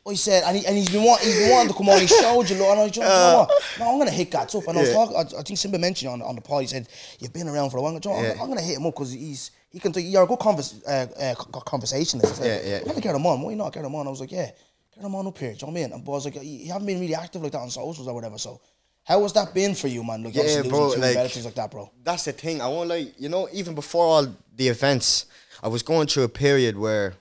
I 0.07 0.13
said, 0.13 0.43
and, 0.45 0.55
he, 0.55 0.67
and 0.67 0.77
he's 0.77 0.91
been 0.91 1.03
want, 1.03 1.23
he's 1.23 1.35
been 1.35 1.51
wanting 1.51 1.73
to 1.73 1.79
come 1.79 1.89
on. 1.89 1.99
He 1.99 2.07
showed 2.07 2.51
you, 2.51 2.57
and 2.57 2.65
I 2.79 2.85
was 2.85 2.89
like, 2.89 2.97
you 2.97 3.03
know 3.03 3.47
what? 3.49 3.63
No, 3.79 3.91
I'm 3.91 3.99
gonna 3.99 4.11
hit 4.11 4.31
Gatz 4.31 4.55
up. 4.55 4.69
And 4.69 4.77
I 4.77 4.81
was 4.83 4.91
Yeah. 4.91 4.97
talking. 4.97 5.17
I, 5.17 5.21
I 5.21 5.43
think 5.43 5.59
Simba 5.59 5.79
mentioned 5.79 6.11
on 6.11 6.21
on 6.21 6.35
the 6.35 6.43
pod. 6.43 6.61
He 6.61 6.67
said, 6.67 6.87
"You've 7.21 7.33
been 7.33 7.49
around 7.49 7.71
for 7.71 7.79
a 7.79 7.81
while." 7.83 7.97
I 7.97 8.01
go, 8.01 8.13
I'm, 8.13 8.33
I'm 8.33 8.49
gonna 8.49 8.61
hit 8.61 8.77
him 8.77 8.85
up 8.85 8.93
because 8.93 9.13
he's 9.13 9.51
he 9.75 9.79
can. 9.81 9.93
You're 9.97 10.23
a 10.23 10.27
good 10.27 10.39
convers, 10.39 10.81
uh, 10.87 11.07
uh, 11.21 11.35
co- 11.35 11.61
conversationalist. 11.61 12.41
Yeah, 12.43 12.61
yeah. 12.65 12.79
I'm 12.83 12.89
gonna 12.89 13.01
get 13.03 13.15
him 13.15 13.27
on. 13.27 13.43
Why 13.43 13.55
not 13.55 13.73
get 13.73 13.85
him 13.85 13.95
on? 13.95 14.07
I 14.07 14.11
was 14.11 14.21
like, 14.21 14.33
yeah, 14.33 14.51
get 14.95 15.05
him 15.05 15.15
on 15.15 15.27
up 15.27 15.37
here. 15.37 15.51
Do 15.53 15.59
you 15.59 15.67
know 15.67 15.73
what 15.73 15.79
I 15.81 15.83
mean? 15.83 15.93
And 15.93 16.05
but 16.05 16.13
I 16.13 16.15
was 16.15 16.25
like, 16.25 16.37
you 16.37 16.41
you 16.43 16.73
haven't 16.73 16.87
been 16.87 17.01
really 17.01 17.15
active 17.15 17.43
like 17.43 17.53
that 17.53 17.59
on 17.61 17.71
socials 17.71 18.09
or 18.09 18.15
whatever. 18.15 18.39
So, 18.39 18.61
how 19.05 19.21
has 19.23 19.33
that 19.35 19.53
been 19.53 19.75
for 19.75 19.89
you, 19.89 20.03
man? 20.05 20.23
Like, 20.23 20.35
Yeah, 20.35 20.63
bro, 20.63 20.89
like- 20.91 21.17
relatives 21.17 21.45
like 21.45 21.55
that, 21.57 21.71
bro. 21.71 21.91
that's 22.03 22.25
the 22.25 22.33
thing. 22.33 22.63
I 22.63 22.69
won't 22.69 22.89
like 22.89 23.15
you 23.21 23.29
know, 23.29 23.49
even 23.53 23.75
before 23.75 24.07
all 24.07 24.27
the 24.57 24.69
events, 24.69 25.27
I 25.63 25.69
was 25.69 25.83
going 25.83 26.07
through 26.07 26.23
a 26.25 26.29
period 26.29 26.79
where 26.79 27.15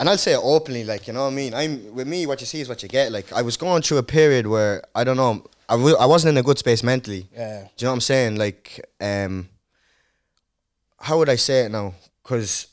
and 0.00 0.08
I'll 0.08 0.16
say 0.16 0.32
it 0.34 0.40
openly, 0.40 0.84
like, 0.84 1.08
you 1.08 1.12
know 1.12 1.22
what 1.24 1.32
I 1.32 1.34
mean? 1.34 1.54
I'm 1.54 1.92
with 1.92 2.06
me, 2.06 2.24
what 2.26 2.40
you 2.40 2.46
see 2.46 2.60
is 2.60 2.68
what 2.68 2.82
you 2.84 2.88
get. 2.88 3.10
Like 3.10 3.32
I 3.32 3.42
was 3.42 3.56
going 3.56 3.82
through 3.82 3.98
a 3.98 4.02
period 4.04 4.46
where 4.46 4.82
I 4.94 5.02
don't 5.02 5.16
know, 5.16 5.44
I 5.68 5.74
w- 5.76 5.96
I 5.96 6.06
wasn't 6.06 6.30
in 6.34 6.38
a 6.38 6.42
good 6.44 6.56
space 6.58 6.82
mentally. 6.84 7.26
Yeah. 7.34 7.62
Do 7.62 7.68
you 7.78 7.86
know 7.86 7.90
what 7.90 7.94
I'm 7.94 8.00
saying? 8.02 8.36
Like, 8.36 8.88
um 9.00 9.48
how 11.00 11.18
would 11.18 11.28
I 11.28 11.36
say 11.36 11.64
it 11.64 11.70
now? 11.70 11.94
Because 12.22 12.68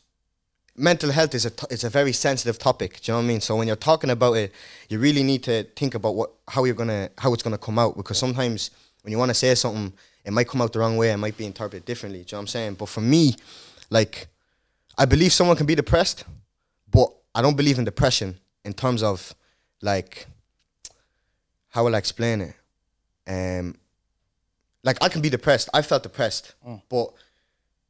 mental 0.75 1.11
health 1.11 1.33
is 1.33 1.45
a 1.45 1.49
t- 1.49 1.67
it's 1.69 1.83
a 1.83 1.89
very 1.89 2.11
sensitive 2.11 2.59
topic. 2.59 3.01
Do 3.01 3.11
you 3.11 3.13
know 3.13 3.19
what 3.19 3.25
I 3.25 3.27
mean? 3.27 3.41
So 3.41 3.55
when 3.55 3.67
you're 3.67 3.75
talking 3.75 4.09
about 4.09 4.33
it, 4.33 4.51
you 4.89 4.99
really 4.99 5.23
need 5.23 5.43
to 5.43 5.63
think 5.75 5.95
about 5.95 6.15
what 6.15 6.31
how 6.47 6.63
you're 6.65 6.75
gonna 6.75 7.09
how 7.17 7.33
it's 7.33 7.43
gonna 7.43 7.57
come 7.57 7.79
out 7.79 7.95
because 7.95 8.17
sometimes 8.17 8.71
when 9.01 9.11
you 9.11 9.17
want 9.17 9.29
to 9.29 9.35
say 9.35 9.53
something, 9.55 9.93
it 10.23 10.31
might 10.33 10.47
come 10.47 10.61
out 10.61 10.73
the 10.73 10.79
wrong 10.79 10.97
way. 10.97 11.11
It 11.11 11.17
might 11.17 11.37
be 11.37 11.45
interpreted 11.45 11.85
differently. 11.85 12.19
Do 12.19 12.23
you 12.23 12.27
know 12.31 12.37
what 12.39 12.41
I'm 12.41 12.47
saying? 12.47 12.73
But 12.75 12.89
for 12.89 13.01
me, 13.01 13.35
like, 13.89 14.27
I 14.97 15.05
believe 15.05 15.31
someone 15.31 15.55
can 15.55 15.67
be 15.67 15.75
depressed, 15.75 16.25
but 16.89 17.09
I 17.35 17.41
don't 17.41 17.55
believe 17.55 17.77
in 17.77 17.85
depression 17.85 18.39
in 18.63 18.73
terms 18.73 19.03
of 19.03 19.33
like 19.81 20.27
how 21.69 21.83
will 21.83 21.95
I 21.95 21.97
explain 21.97 22.41
it? 22.41 22.55
Um, 23.27 23.75
like 24.83 24.97
I 25.01 25.09
can 25.09 25.21
be 25.21 25.29
depressed. 25.29 25.69
I 25.73 25.81
felt 25.81 26.03
depressed, 26.03 26.55
but 26.89 27.13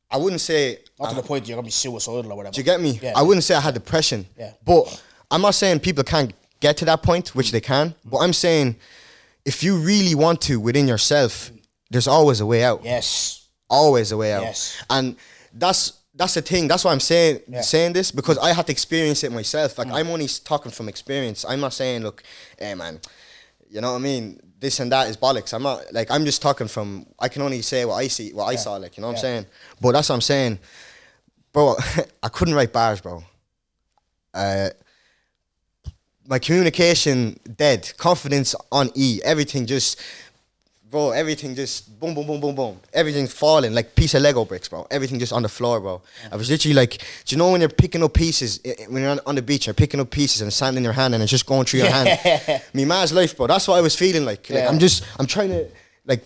I 0.10 0.18
wouldn't 0.18 0.42
say 0.42 0.80
Not 1.00 1.10
to 1.10 1.16
the 1.16 1.24
point 1.24 1.48
you're 1.48 1.56
gonna 1.56 1.66
be 1.66 1.72
suicidal 1.72 2.32
or 2.32 2.36
whatever. 2.36 2.54
do 2.54 2.62
you 2.62 2.66
get 2.66 2.80
me? 2.80 3.00
Yeah. 3.02 3.14
I 3.16 3.22
wouldn't 3.22 3.44
say 3.44 3.56
I 3.56 3.60
had 3.60 3.74
depression. 3.74 4.26
Yeah. 4.38 4.52
But 4.64 5.04
I'm 5.32 5.42
not 5.42 5.56
saying 5.56 5.80
people 5.80 6.04
can't 6.04 6.34
get 6.60 6.78
to 6.78 6.86
that 6.86 7.04
point, 7.04 7.36
which 7.36 7.52
they 7.52 7.62
can. 7.62 7.90
Mm. 7.90 7.96
But 8.06 8.18
I'm 8.18 8.34
saying 8.34 8.76
if 9.46 9.64
you 9.64 9.78
really 9.78 10.16
want 10.16 10.42
to 10.42 10.60
within 10.60 10.88
yourself, 10.88 11.52
mm. 11.52 11.62
there's 11.90 12.08
always 12.08 12.40
a 12.40 12.46
way 12.46 12.64
out. 12.64 12.84
Yes. 12.84 13.48
Always 13.70 14.12
a 14.12 14.18
way 14.18 14.34
out. 14.34 14.44
Yes. 14.44 14.82
And 14.90 15.16
that's 15.54 15.94
that's 16.14 16.36
the 16.36 16.42
thing. 16.42 16.68
That's 16.68 16.86
why 16.86 16.92
I'm 16.92 17.00
saying 17.00 17.42
Yeah. 17.48 17.62
saying 17.62 17.94
this 17.94 18.12
because 18.12 18.38
I 18.38 18.54
had 18.54 18.68
to 18.68 18.72
experience 18.72 19.24
it 19.24 19.32
myself. 19.32 19.78
Like 19.78 19.88
mm. 19.88 19.96
I'm 19.96 20.10
only 20.10 20.28
talking 20.28 20.72
from 20.72 20.88
experience. 20.88 21.46
I'm 21.48 21.60
not 21.60 21.74
saying, 21.74 22.04
look, 22.04 22.24
hey 22.58 22.76
man, 22.76 23.00
you 23.70 23.82
know 23.82 23.92
what 23.92 24.00
I 24.00 24.02
mean? 24.02 24.40
This 24.66 24.80
and 24.80 24.92
that 24.92 25.08
is 25.08 25.16
bollocks. 25.16 25.54
I'm 25.54 25.62
not 25.62 25.94
like 25.94 26.10
I'm 26.10 26.26
just 26.26 26.42
talking 26.42 26.68
from. 26.68 27.06
I 27.20 27.28
can 27.28 27.44
only 27.44 27.62
say 27.62 27.86
what 27.86 27.98
I 27.98 28.08
see, 28.08 28.34
what 28.34 28.46
I 28.46 28.56
saw. 28.56 28.78
Like 28.78 28.98
you 28.98 29.02
know 29.02 29.10
what 29.10 29.18
I'm 29.18 29.22
saying. 29.22 29.46
But 29.80 29.92
that's 29.92 30.10
what 30.10 30.16
I'm 30.16 30.22
saying, 30.22 30.58
bro. 31.54 31.76
I 32.24 32.30
couldn't 32.30 32.56
write 32.56 32.74
bars, 32.74 33.00
bro. 33.00 33.24
Uh, 34.34 34.70
my 36.28 36.40
communication 36.40 37.40
dead, 37.56 37.94
confidence 37.98 38.56
on 38.72 38.90
E, 38.96 39.20
everything 39.24 39.68
just, 39.68 40.02
bro, 40.90 41.12
everything 41.12 41.56
just 41.56 42.00
boom, 42.00 42.14
boom, 42.14 42.26
boom, 42.28 42.40
boom, 42.40 42.56
boom, 42.56 42.80
everything 42.94 43.28
falling 43.28 43.74
like 43.74 43.96
piece 43.96 44.14
of 44.14 44.22
Lego 44.22 44.46
bricks, 44.46 44.68
bro. 44.68 44.88
Everything 44.92 45.20
just 45.20 45.34
on 45.34 45.42
the 45.44 45.50
floor, 45.50 45.80
bro. 45.80 46.02
I 46.32 46.36
was 46.36 46.50
literally 46.50 46.74
like, 46.76 46.98
do 47.26 47.36
you 47.36 47.38
know 47.38 47.52
when 47.52 47.62
you're 47.62 47.70
picking 47.70 48.04
up 48.04 48.14
pieces 48.14 48.60
when 48.90 49.02
you're 49.02 49.12
on, 49.12 49.20
on 49.26 49.36
the 49.36 49.42
beach, 49.42 49.68
you're 49.68 49.74
picking 49.74 50.00
up 50.00 50.10
pieces 50.12 50.42
and 50.42 50.52
sand 50.54 50.78
in 50.78 50.84
your 50.84 50.94
hand 50.94 51.14
and 51.14 51.22
it's 51.24 51.32
just 51.32 51.46
going 51.46 51.66
through 51.66 51.82
your 51.82 51.90
hand. 51.92 52.62
Me 52.74 52.86
man's 52.86 53.12
life, 53.14 53.36
bro. 53.36 53.48
That's 53.48 53.68
what 53.68 53.78
I 53.78 53.82
was 53.82 53.96
feeling 53.96 54.26
like. 54.26 54.50
Like 54.50 54.60
Yeah. 54.60 54.70
I'm 54.70 54.80
just, 54.80 55.04
I'm 55.20 55.28
trying 55.28 55.50
to 55.50 55.68
like 56.06 56.24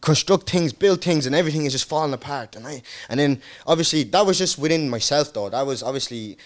construct 0.00 0.48
things, 0.50 0.72
build 0.72 1.02
things, 1.02 1.26
and 1.26 1.34
everything 1.34 1.64
is 1.64 1.72
just 1.72 1.88
falling 1.88 2.12
apart. 2.12 2.56
And 2.56 2.66
I, 2.66 2.82
and 3.08 3.18
then 3.18 3.40
obviously 3.66 4.04
that 4.04 4.24
was 4.26 4.38
just 4.38 4.58
within 4.58 4.88
myself, 4.90 5.32
though. 5.32 5.48
That 5.48 5.66
was 5.66 5.82
obviously 5.82 6.38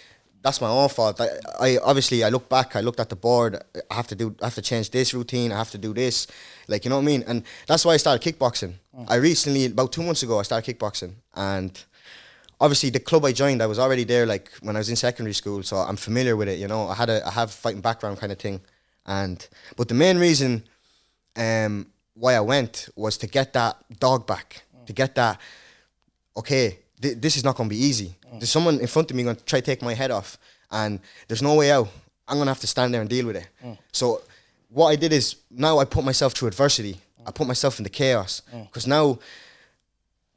that's 0.42 0.60
my 0.60 0.68
own 0.68 0.88
fault. 0.88 1.20
I, 1.20 1.28
I 1.60 1.78
obviously 1.78 2.24
I 2.24 2.28
look 2.30 2.48
back. 2.48 2.76
I 2.76 2.80
looked 2.80 3.00
at 3.00 3.08
the 3.08 3.16
board. 3.16 3.62
I 3.90 3.94
have 3.94 4.06
to 4.08 4.14
do. 4.14 4.34
I 4.40 4.46
have 4.46 4.54
to 4.54 4.62
change 4.62 4.90
this 4.90 5.12
routine. 5.12 5.52
I 5.52 5.58
have 5.58 5.70
to 5.72 5.78
do 5.78 5.92
this. 5.92 6.26
Like 6.70 6.84
you 6.84 6.88
know 6.88 6.96
what 6.96 7.02
I 7.02 7.06
mean? 7.06 7.24
And 7.26 7.42
that's 7.66 7.84
why 7.84 7.94
I 7.94 7.96
started 7.98 8.22
kickboxing. 8.22 8.74
Hmm. 8.94 9.04
I 9.08 9.16
recently, 9.16 9.66
about 9.66 9.92
two 9.92 10.02
months 10.02 10.22
ago, 10.22 10.38
I 10.38 10.42
started 10.42 10.78
kickboxing, 10.78 11.12
and 11.34 11.84
obviously 12.60 12.90
the 12.90 13.00
club 13.00 13.24
I 13.24 13.32
joined, 13.32 13.62
I 13.62 13.66
was 13.66 13.78
already 13.78 14.04
there 14.04 14.24
like 14.26 14.50
when 14.62 14.76
I 14.76 14.78
was 14.78 14.88
in 14.88 14.96
secondary 14.96 15.34
school, 15.34 15.62
so 15.62 15.76
I'm 15.76 15.96
familiar 15.96 16.36
with 16.36 16.48
it. 16.48 16.58
You 16.58 16.68
know, 16.68 16.88
I 16.88 16.94
had 16.94 17.10
a 17.10 17.26
I 17.26 17.30
have 17.32 17.50
fighting 17.50 17.80
background 17.80 18.18
kind 18.18 18.32
of 18.32 18.38
thing, 18.38 18.60
and 19.04 19.46
but 19.76 19.88
the 19.88 19.94
main 19.94 20.18
reason, 20.18 20.62
um, 21.36 21.86
why 22.14 22.34
I 22.34 22.40
went 22.40 22.88
was 22.96 23.18
to 23.18 23.26
get 23.26 23.52
that 23.54 23.76
dog 23.98 24.26
back, 24.26 24.62
hmm. 24.74 24.84
to 24.84 24.92
get 24.92 25.14
that. 25.16 25.40
Okay, 26.36 26.78
th- 27.02 27.18
this 27.18 27.36
is 27.36 27.44
not 27.44 27.56
going 27.56 27.68
to 27.68 27.74
be 27.74 27.82
easy. 27.82 28.14
Hmm. 28.30 28.38
There's 28.38 28.50
someone 28.50 28.78
in 28.78 28.86
front 28.86 29.10
of 29.10 29.16
me 29.16 29.24
going 29.24 29.36
to 29.36 29.44
try 29.44 29.60
to 29.60 29.66
take 29.66 29.82
my 29.82 29.94
head 29.94 30.12
off, 30.12 30.38
and 30.70 31.00
there's 31.26 31.42
no 31.42 31.56
way 31.56 31.72
out. 31.72 31.88
I'm 32.28 32.36
going 32.36 32.46
to 32.46 32.52
have 32.52 32.60
to 32.60 32.68
stand 32.68 32.94
there 32.94 33.00
and 33.00 33.10
deal 33.10 33.26
with 33.26 33.34
it. 33.34 33.48
So 33.90 34.22
what 34.70 34.88
I 34.88 34.96
did 34.96 35.12
is 35.12 35.36
now 35.50 35.78
I 35.78 35.84
put 35.84 36.04
myself 36.04 36.32
through 36.32 36.48
adversity. 36.48 36.98
I 37.26 37.30
put 37.32 37.46
myself 37.46 37.78
in 37.78 37.84
the 37.84 37.90
chaos 37.90 38.42
because 38.66 38.86
now 38.86 39.18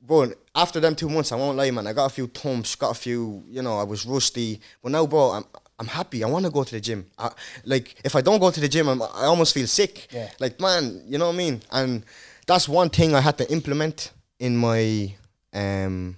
bro, 0.05 0.31
after 0.53 0.79
them 0.79 0.95
two 0.95 1.09
months, 1.09 1.31
I 1.31 1.35
won't 1.35 1.57
lie, 1.57 1.71
man. 1.71 1.87
I 1.87 1.93
got 1.93 2.05
a 2.05 2.13
few 2.13 2.27
thumps, 2.27 2.75
got 2.75 2.91
a 2.91 2.99
few, 2.99 3.43
you 3.47 3.61
know, 3.61 3.77
I 3.79 3.83
was 3.83 4.05
rusty. 4.05 4.59
But 4.81 4.91
now, 4.91 5.05
bro, 5.05 5.31
I'm 5.31 5.45
I'm 5.79 5.87
happy. 5.87 6.23
I 6.23 6.27
want 6.27 6.45
to 6.45 6.51
go 6.51 6.63
to 6.63 6.71
the 6.71 6.79
gym. 6.79 7.07
I, 7.17 7.31
like, 7.65 7.95
if 8.05 8.15
I 8.15 8.21
don't 8.21 8.39
go 8.39 8.51
to 8.51 8.59
the 8.59 8.69
gym, 8.69 8.87
I'm, 8.87 9.01
I 9.01 9.25
almost 9.25 9.53
feel 9.53 9.65
sick. 9.65 10.07
Yeah. 10.11 10.29
Like, 10.39 10.59
man, 10.59 11.01
you 11.07 11.17
know 11.17 11.27
what 11.27 11.33
I 11.33 11.37
mean? 11.37 11.61
And 11.71 12.05
that's 12.45 12.69
one 12.69 12.89
thing 12.89 13.15
I 13.15 13.21
had 13.21 13.37
to 13.39 13.51
implement 13.51 14.11
in 14.39 14.55
my 14.57 15.13
um 15.53 16.17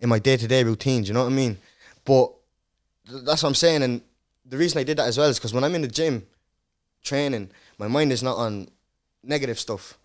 in 0.00 0.08
my 0.08 0.18
day 0.18 0.36
to 0.36 0.48
day 0.48 0.64
routines. 0.64 1.08
You 1.08 1.14
know 1.14 1.20
what 1.24 1.32
I 1.32 1.34
mean? 1.34 1.58
But 2.04 2.32
th- 3.08 3.24
that's 3.24 3.42
what 3.42 3.50
I'm 3.50 3.54
saying. 3.54 3.82
And 3.82 4.00
the 4.44 4.56
reason 4.56 4.78
I 4.80 4.84
did 4.84 4.96
that 4.98 5.06
as 5.06 5.18
well 5.18 5.28
is 5.28 5.38
because 5.38 5.54
when 5.54 5.64
I'm 5.64 5.74
in 5.74 5.82
the 5.82 5.88
gym 5.88 6.26
training, 7.04 7.50
my 7.78 7.86
mind 7.86 8.10
is 8.12 8.22
not 8.22 8.36
on 8.36 8.68
negative 9.22 9.58
stuff. 9.60 9.96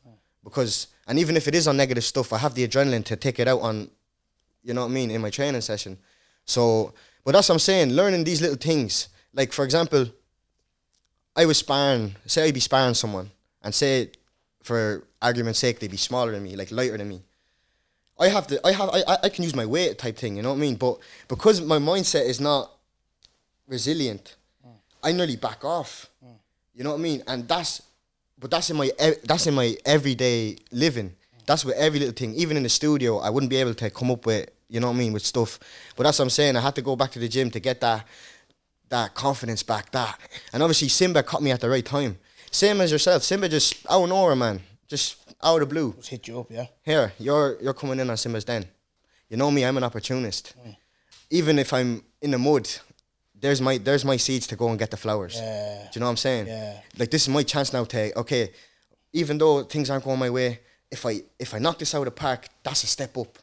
Because 0.43 0.87
and 1.07 1.17
even 1.19 1.35
if 1.35 1.47
it 1.47 1.55
is 1.55 1.67
on 1.67 1.75
negative 1.77 2.03
stuff, 2.03 2.31
I 2.31 2.37
have 2.37 2.53
the 2.53 2.67
adrenaline 2.67 3.03
to 3.05 3.15
take 3.15 3.39
it 3.39 3.47
out 3.47 3.61
on, 3.61 3.89
you 4.63 4.73
know 4.73 4.81
what 4.81 4.91
I 4.91 4.93
mean, 4.93 5.09
in 5.11 5.21
my 5.21 5.29
training 5.29 5.61
session. 5.61 5.97
So, 6.45 6.93
but 7.25 7.31
that's 7.33 7.49
what 7.49 7.55
I'm 7.55 7.59
saying. 7.59 7.89
Learning 7.91 8.23
these 8.23 8.41
little 8.41 8.55
things, 8.57 9.09
like 9.33 9.51
for 9.51 9.65
example, 9.65 10.05
I 11.35 11.45
was 11.45 11.57
sparring. 11.57 12.15
Say 12.25 12.43
I'd 12.45 12.53
be 12.53 12.59
sparring 12.59 12.93
someone, 12.93 13.31
and 13.63 13.73
say, 13.73 14.11
for 14.63 15.03
argument's 15.21 15.59
sake, 15.59 15.79
they'd 15.79 15.91
be 15.91 15.97
smaller 15.97 16.31
than 16.31 16.43
me, 16.43 16.55
like 16.55 16.71
lighter 16.71 16.97
than 16.97 17.09
me. 17.09 17.21
I 18.19 18.27
have 18.29 18.47
to. 18.47 18.65
I 18.65 18.71
have. 18.71 18.89
I. 18.89 19.03
I- 19.07 19.17
I 19.23 19.29
can 19.29 19.43
use 19.43 19.55
my 19.55 19.65
weight 19.65 19.97
type 19.97 20.17
thing. 20.17 20.35
You 20.37 20.41
know 20.43 20.49
what 20.49 20.57
I 20.57 20.67
mean? 20.67 20.75
But 20.75 20.97
because 21.27 21.61
my 21.61 21.77
mindset 21.79 22.25
is 22.25 22.39
not 22.39 22.71
resilient, 23.67 24.35
I 25.03 25.11
nearly 25.11 25.35
back 25.37 25.63
off. 25.63 26.09
Mm. 26.25 26.35
You 26.79 26.85
know 26.85 26.91
what 26.91 26.99
I 26.99 27.03
mean? 27.03 27.23
And 27.27 27.45
that's, 27.45 27.81
but 28.39 28.49
that's 28.49 28.69
in 28.69 28.77
my 28.77 28.89
ev- 28.97 29.21
that's 29.25 29.45
in 29.47 29.53
my 29.53 29.75
everyday 29.85 30.55
living. 30.71 31.13
That's 31.45 31.65
with 31.65 31.75
every 31.75 31.99
little 31.99 32.13
thing. 32.13 32.33
Even 32.35 32.55
in 32.55 32.63
the 32.63 32.69
studio, 32.69 33.17
I 33.17 33.29
wouldn't 33.29 33.49
be 33.49 33.57
able 33.57 33.73
to 33.73 33.89
come 33.89 34.09
up 34.09 34.25
with 34.25 34.49
you 34.69 34.79
know 34.79 34.87
what 34.87 34.93
I 34.93 34.97
mean 34.97 35.11
with 35.11 35.25
stuff. 35.25 35.59
But 35.97 36.03
that's 36.03 36.19
what 36.19 36.25
I'm 36.25 36.29
saying. 36.29 36.55
I 36.55 36.61
had 36.61 36.75
to 36.75 36.81
go 36.81 36.95
back 36.95 37.11
to 37.11 37.19
the 37.19 37.27
gym 37.27 37.51
to 37.51 37.59
get 37.59 37.81
that 37.81 38.07
that 38.87 39.13
confidence 39.13 39.61
back. 39.61 39.91
That 39.91 40.17
and 40.53 40.63
obviously 40.63 40.87
Simba 40.87 41.21
caught 41.21 41.43
me 41.43 41.51
at 41.51 41.59
the 41.59 41.69
right 41.69 41.85
time. 41.85 42.17
Same 42.49 42.79
as 42.79 42.93
yourself. 42.93 43.23
Simba 43.23 43.49
just 43.49 43.85
out 43.89 44.03
of 44.03 44.09
nowhere, 44.09 44.37
man. 44.37 44.61
Just 44.87 45.17
out 45.43 45.61
of 45.61 45.67
the 45.67 45.73
blue. 45.73 45.93
Just 45.97 46.09
hit 46.09 46.29
you 46.29 46.39
up, 46.39 46.47
yeah. 46.49 46.67
Here, 46.83 47.11
you're 47.19 47.57
you're 47.61 47.73
coming 47.73 47.99
in 47.99 48.09
on 48.09 48.15
Simba's 48.15 48.45
den. 48.45 48.63
You 49.27 49.35
know 49.35 49.51
me, 49.51 49.65
I'm 49.65 49.75
an 49.75 49.83
opportunist. 49.83 50.53
Mm. 50.65 50.77
Even 51.29 51.59
if 51.59 51.73
I'm 51.73 52.03
in 52.21 52.31
the 52.31 52.39
mud, 52.39 52.69
there's 53.41 53.61
my 53.61 53.77
there's 53.77 54.05
my 54.05 54.17
seeds 54.17 54.47
to 54.47 54.55
go 54.55 54.69
and 54.69 54.79
get 54.79 54.91
the 54.91 54.97
flowers. 54.97 55.35
Yeah. 55.35 55.83
Do 55.83 55.89
you 55.93 55.99
know 55.99 56.07
what 56.07 56.11
I'm 56.11 56.17
saying? 56.17 56.47
Yeah. 56.47 56.79
Like 56.97 57.11
this 57.11 57.23
is 57.23 57.29
my 57.29 57.43
chance 57.43 57.73
now 57.73 57.83
to 57.85 58.19
okay, 58.19 58.51
even 59.13 59.37
though 59.37 59.63
things 59.63 59.89
aren't 59.89 60.03
going 60.03 60.19
my 60.19 60.29
way, 60.29 60.59
if 60.91 61.05
I 61.05 61.21
if 61.37 61.53
I 61.53 61.59
knock 61.59 61.79
this 61.79 61.93
out 61.95 61.99
of 61.99 62.05
the 62.05 62.11
park, 62.11 62.47
that's 62.63 62.83
a 62.83 62.87
step 62.87 63.17
up. 63.17 63.39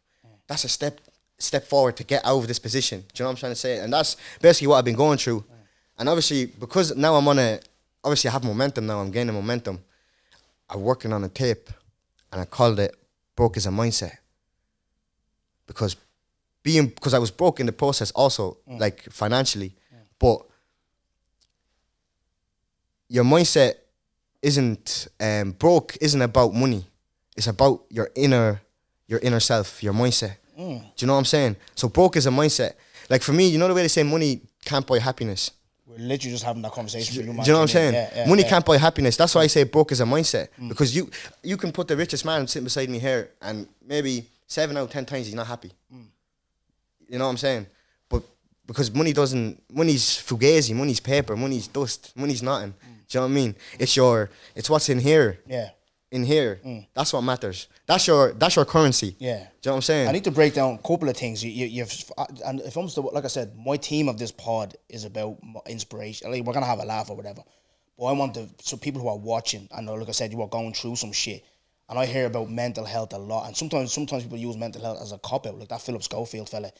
That's 0.47 0.65
a 0.65 0.69
step 0.69 1.01
step 1.39 1.65
forward 1.67 1.97
to 1.97 2.05
get 2.05 2.25
out 2.25 2.39
of 2.39 2.49
this 2.49 2.59
position. 2.59 3.01
Do 3.01 3.07
you 3.15 3.25
know 3.25 3.29
what 3.29 3.33
I'm 3.33 3.41
trying 3.41 3.53
to 3.53 3.57
say? 3.57 3.79
And 3.79 3.93
that's 3.93 4.17
basically 4.41 4.69
what 4.69 4.77
I've 4.77 4.85
been 4.85 4.97
going 4.97 5.19
through. 5.19 5.45
And 5.99 6.09
obviously 6.09 6.47
because 6.47 6.95
now 6.97 7.15
I'm 7.15 7.27
on 7.29 7.39
a 7.39 7.61
obviously 8.05 8.29
I 8.29 8.33
have 8.33 8.45
momentum 8.45 8.87
now, 8.87 9.01
I'm 9.01 9.11
gaining 9.11 9.35
momentum. 9.35 9.81
I'm 10.69 10.83
working 10.83 11.13
on 11.13 11.25
a 11.25 11.29
tape 11.29 11.71
and 12.33 12.41
I 12.41 12.45
called 12.45 12.81
it 12.81 12.95
broke 13.35 13.57
is 13.57 13.67
a 13.67 13.71
mindset. 13.71 14.17
Because 15.67 15.97
being 16.63 16.89
because 16.89 17.15
I 17.15 17.19
was 17.19 17.31
broke 17.31 17.61
in 17.61 17.67
the 17.67 17.73
process 17.73 18.11
also, 18.11 18.59
mm. 18.69 18.81
like 18.81 19.03
financially. 19.11 19.75
But 20.19 20.43
your 23.09 23.25
mindset 23.25 23.75
isn't 24.43 25.09
um, 25.21 25.53
broke 25.53 25.97
isn't 26.01 26.23
about 26.23 26.55
money. 26.55 26.87
It's 27.37 27.47
about 27.47 27.85
your 27.91 28.11
inner 28.15 28.61
your 29.07 29.21
inner 29.21 29.41
self, 29.41 29.83
your 29.83 29.93
mindset. 29.93 30.37
Mm. 30.59 30.81
Do 30.81 30.87
you 30.99 31.07
know 31.07 31.13
what 31.13 31.21
I'm 31.21 31.25
saying? 31.25 31.57
So 31.75 31.89
broke 31.89 32.17
is 32.17 32.27
a 32.27 32.31
mindset. 32.31 32.73
Like 33.09 33.23
for 33.23 33.33
me, 33.33 33.49
you 33.49 33.59
know 33.59 33.69
the 33.69 33.75
way 33.75 33.83
they 33.83 33.89
say 33.89 34.03
money 34.03 34.41
can't 34.65 34.87
buy 34.87 34.99
happiness. 34.99 35.53
We're 35.87 35.99
literally 35.99 36.33
just 36.33 36.45
having 36.45 36.63
that 36.63 36.73
conversation. 36.73 37.15
Do 37.15 37.21
you 37.21 37.27
you, 37.27 37.33
know 37.33 37.43
what 37.43 37.61
I'm 37.61 37.69
saying? 37.69 37.95
Yeah, 37.95 38.11
yeah, 38.15 38.29
Money 38.29 38.43
yeah. 38.43 38.49
can't 38.49 38.67
buy 38.67 38.77
happiness. 38.77 39.17
That's 39.17 39.35
why 39.35 39.43
I 39.43 39.47
say 39.47 39.63
broke 39.63 39.93
is 39.93 40.01
a 40.01 40.05
mindset. 40.05 40.49
Mm. 40.61 40.69
Because 40.69 40.97
you 40.97 41.11
you 41.43 41.57
can 41.57 41.71
put 41.71 41.87
the 41.87 41.97
richest 41.97 42.25
man 42.25 42.47
sitting 42.49 42.65
beside 42.65 42.91
me 42.91 42.99
here, 42.99 43.31
and 43.41 43.69
maybe 43.87 44.29
seven 44.47 44.77
out 44.77 44.85
of 44.85 44.91
ten 44.91 45.07
times 45.07 45.27
he's 45.27 45.35
not 45.35 45.47
happy. 45.47 45.73
Mm. 45.95 46.07
You 47.09 47.19
know 47.19 47.25
what 47.25 47.31
I'm 47.31 47.37
saying? 47.37 47.67
Because 48.67 48.93
money 48.93 49.13
doesn't, 49.13 49.63
money's 49.73 50.05
fugazi, 50.05 50.75
money's 50.75 51.01
paper, 51.01 51.37
money's 51.37 51.69
dust, 51.69 52.13
money's 52.17 52.43
nothing. 52.43 52.75
Do 53.09 53.19
you 53.19 53.21
know 53.21 53.27
what 53.27 53.33
I 53.33 53.35
mean? 53.35 53.55
It's 53.79 53.97
your, 53.97 54.31
it's 54.55 54.69
what's 54.69 54.89
in 54.89 54.99
here. 54.99 55.41
Yeah. 55.47 55.71
In 56.13 56.25
here, 56.25 56.61
mm. 56.65 56.87
that's 56.95 57.13
what 57.13 57.23
matters. 57.23 57.67
That's 57.85 58.07
your, 58.07 58.33
that's 58.33 58.55
your 58.57 58.65
currency. 58.65 59.17
Yeah. 59.19 59.39
Do 59.39 59.41
you 59.41 59.43
know 59.43 59.73
what 59.73 59.77
I'm 59.77 59.83
saying? 59.83 60.09
I 60.09 60.13
need 60.13 60.25
to 60.25 60.31
break 60.31 60.55
down 60.55 60.75
a 60.75 60.79
couple 60.79 61.09
of 61.09 61.17
things. 61.17 61.45
You, 61.45 61.51
you, 61.51 61.67
you've 61.67 62.13
and 62.45 62.61
if 62.61 62.77
I'm 62.77 62.89
still 62.89 63.11
like 63.13 63.25
I 63.25 63.29
said, 63.29 63.57
my 63.59 63.77
team 63.77 64.09
of 64.09 64.17
this 64.17 64.31
pod 64.31 64.77
is 64.89 65.05
about 65.05 65.39
inspiration. 65.67 66.31
Like 66.31 66.45
we're 66.45 66.53
gonna 66.53 66.65
have 66.67 66.79
a 66.79 66.85
laugh 66.85 67.11
or 67.11 67.17
whatever, 67.17 67.43
but 67.99 68.05
I 68.05 68.13
want 68.13 68.35
the 68.35 68.49
so 68.63 68.77
people 68.77 69.03
who 69.03 69.09
are 69.09 69.19
watching. 69.19 69.69
I 69.77 69.81
know, 69.81 69.95
like 69.95 70.09
I 70.09 70.13
said, 70.13 70.33
you 70.33 70.41
are 70.43 70.49
going 70.49 70.75
through 70.75 70.95
some 70.95 71.13
shit, 71.13 71.45
and 71.89 71.99
I 71.99 72.07
hear 72.07 72.27
about 72.27 72.51
mental 72.51 72.85
health 72.85 73.13
a 73.13 73.19
lot. 73.19 73.49
And 73.49 73.57
sometimes, 73.57 73.93
sometimes 73.93 74.23
people 74.23 74.39
use 74.39 74.57
mental 74.57 74.83
health 74.83 75.03
as 75.03 75.11
a 75.11 75.19
cop 75.19 75.47
out, 75.47 75.59
like 75.59 75.69
that 75.69 75.83
Philip 75.83 76.05
Schofield 76.05 76.49
fella. 76.49 76.71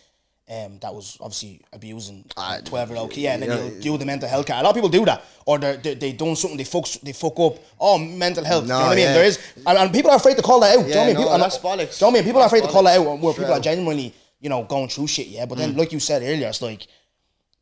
Um, 0.49 0.79
that 0.81 0.95
was 0.95 1.17
obviously 1.21 1.61
abusing 1.73 2.25
twelve 2.65 2.89
year 2.89 2.99
old 2.99 3.11
kid. 3.11 3.21
Yeah, 3.23 3.35
and 3.35 3.43
then 3.43 3.49
yeah. 3.51 3.65
you'll 3.81 3.95
do 3.97 3.99
the 3.99 4.05
mental 4.07 4.29
health 4.29 4.47
care. 4.47 4.61
A 4.61 4.63
lot 4.63 4.71
of 4.71 4.75
people 4.77 4.89
do 4.89 5.05
that, 5.05 5.25
or 5.45 5.59
they 5.59 5.77
they 5.77 5.95
they 5.95 6.13
done 6.13 6.37
something, 6.37 6.57
they 6.57 6.63
fuck 6.63 6.87
they 7.03 7.13
fuck 7.13 7.37
up. 7.41 7.57
Oh, 7.81 7.99
mental 7.99 8.45
health. 8.45 8.63
you 8.63 8.69
know 8.69 8.79
No, 8.79 8.85
what 8.87 8.93
I 8.93 8.95
mean? 8.97 9.07
There 9.07 9.25
is, 9.25 9.41
and, 9.67 9.77
and 9.79 9.93
people 9.93 10.13
are 10.13 10.17
afraid 10.19 10.37
to 10.37 10.43
call 10.45 10.61
that 10.61 10.79
out. 10.79 10.83
do 10.85 10.89
you 10.89 10.95
know 10.95 11.01
what 11.01 11.07
I 11.07 11.07
Yeah, 11.07 11.07
mean? 11.07 11.15
no, 11.15 11.21
People, 11.23 11.35
and- 11.35 11.43
that's 11.43 11.59
bollocks. 11.59 11.99
do 11.99 12.05
you 12.05 12.07
know 12.07 12.07
what 12.07 12.07
I 12.07 12.13
mean? 12.13 12.25
People 12.25 12.41
are 12.41 12.45
That's 12.45 12.53
afraid 12.53 12.67
to 12.69 12.73
call 12.73 12.83
that 12.85 13.01
bollocks. 13.01 13.13
out 13.15 13.21
where 13.21 13.35
people 13.35 13.53
are 13.55 13.61
genuinely, 13.61 14.15
you 14.39 14.49
know, 14.49 14.63
going 14.63 14.89
through 14.89 15.09
shit, 15.09 15.27
yeah. 15.27 15.47
But 15.47 15.59
then, 15.59 15.75
Mm. 15.75 15.79
like 15.79 15.93
you 15.93 15.99
said 15.99 16.23
earlier, 16.23 16.47
it's 16.47 16.63
like 16.63 16.87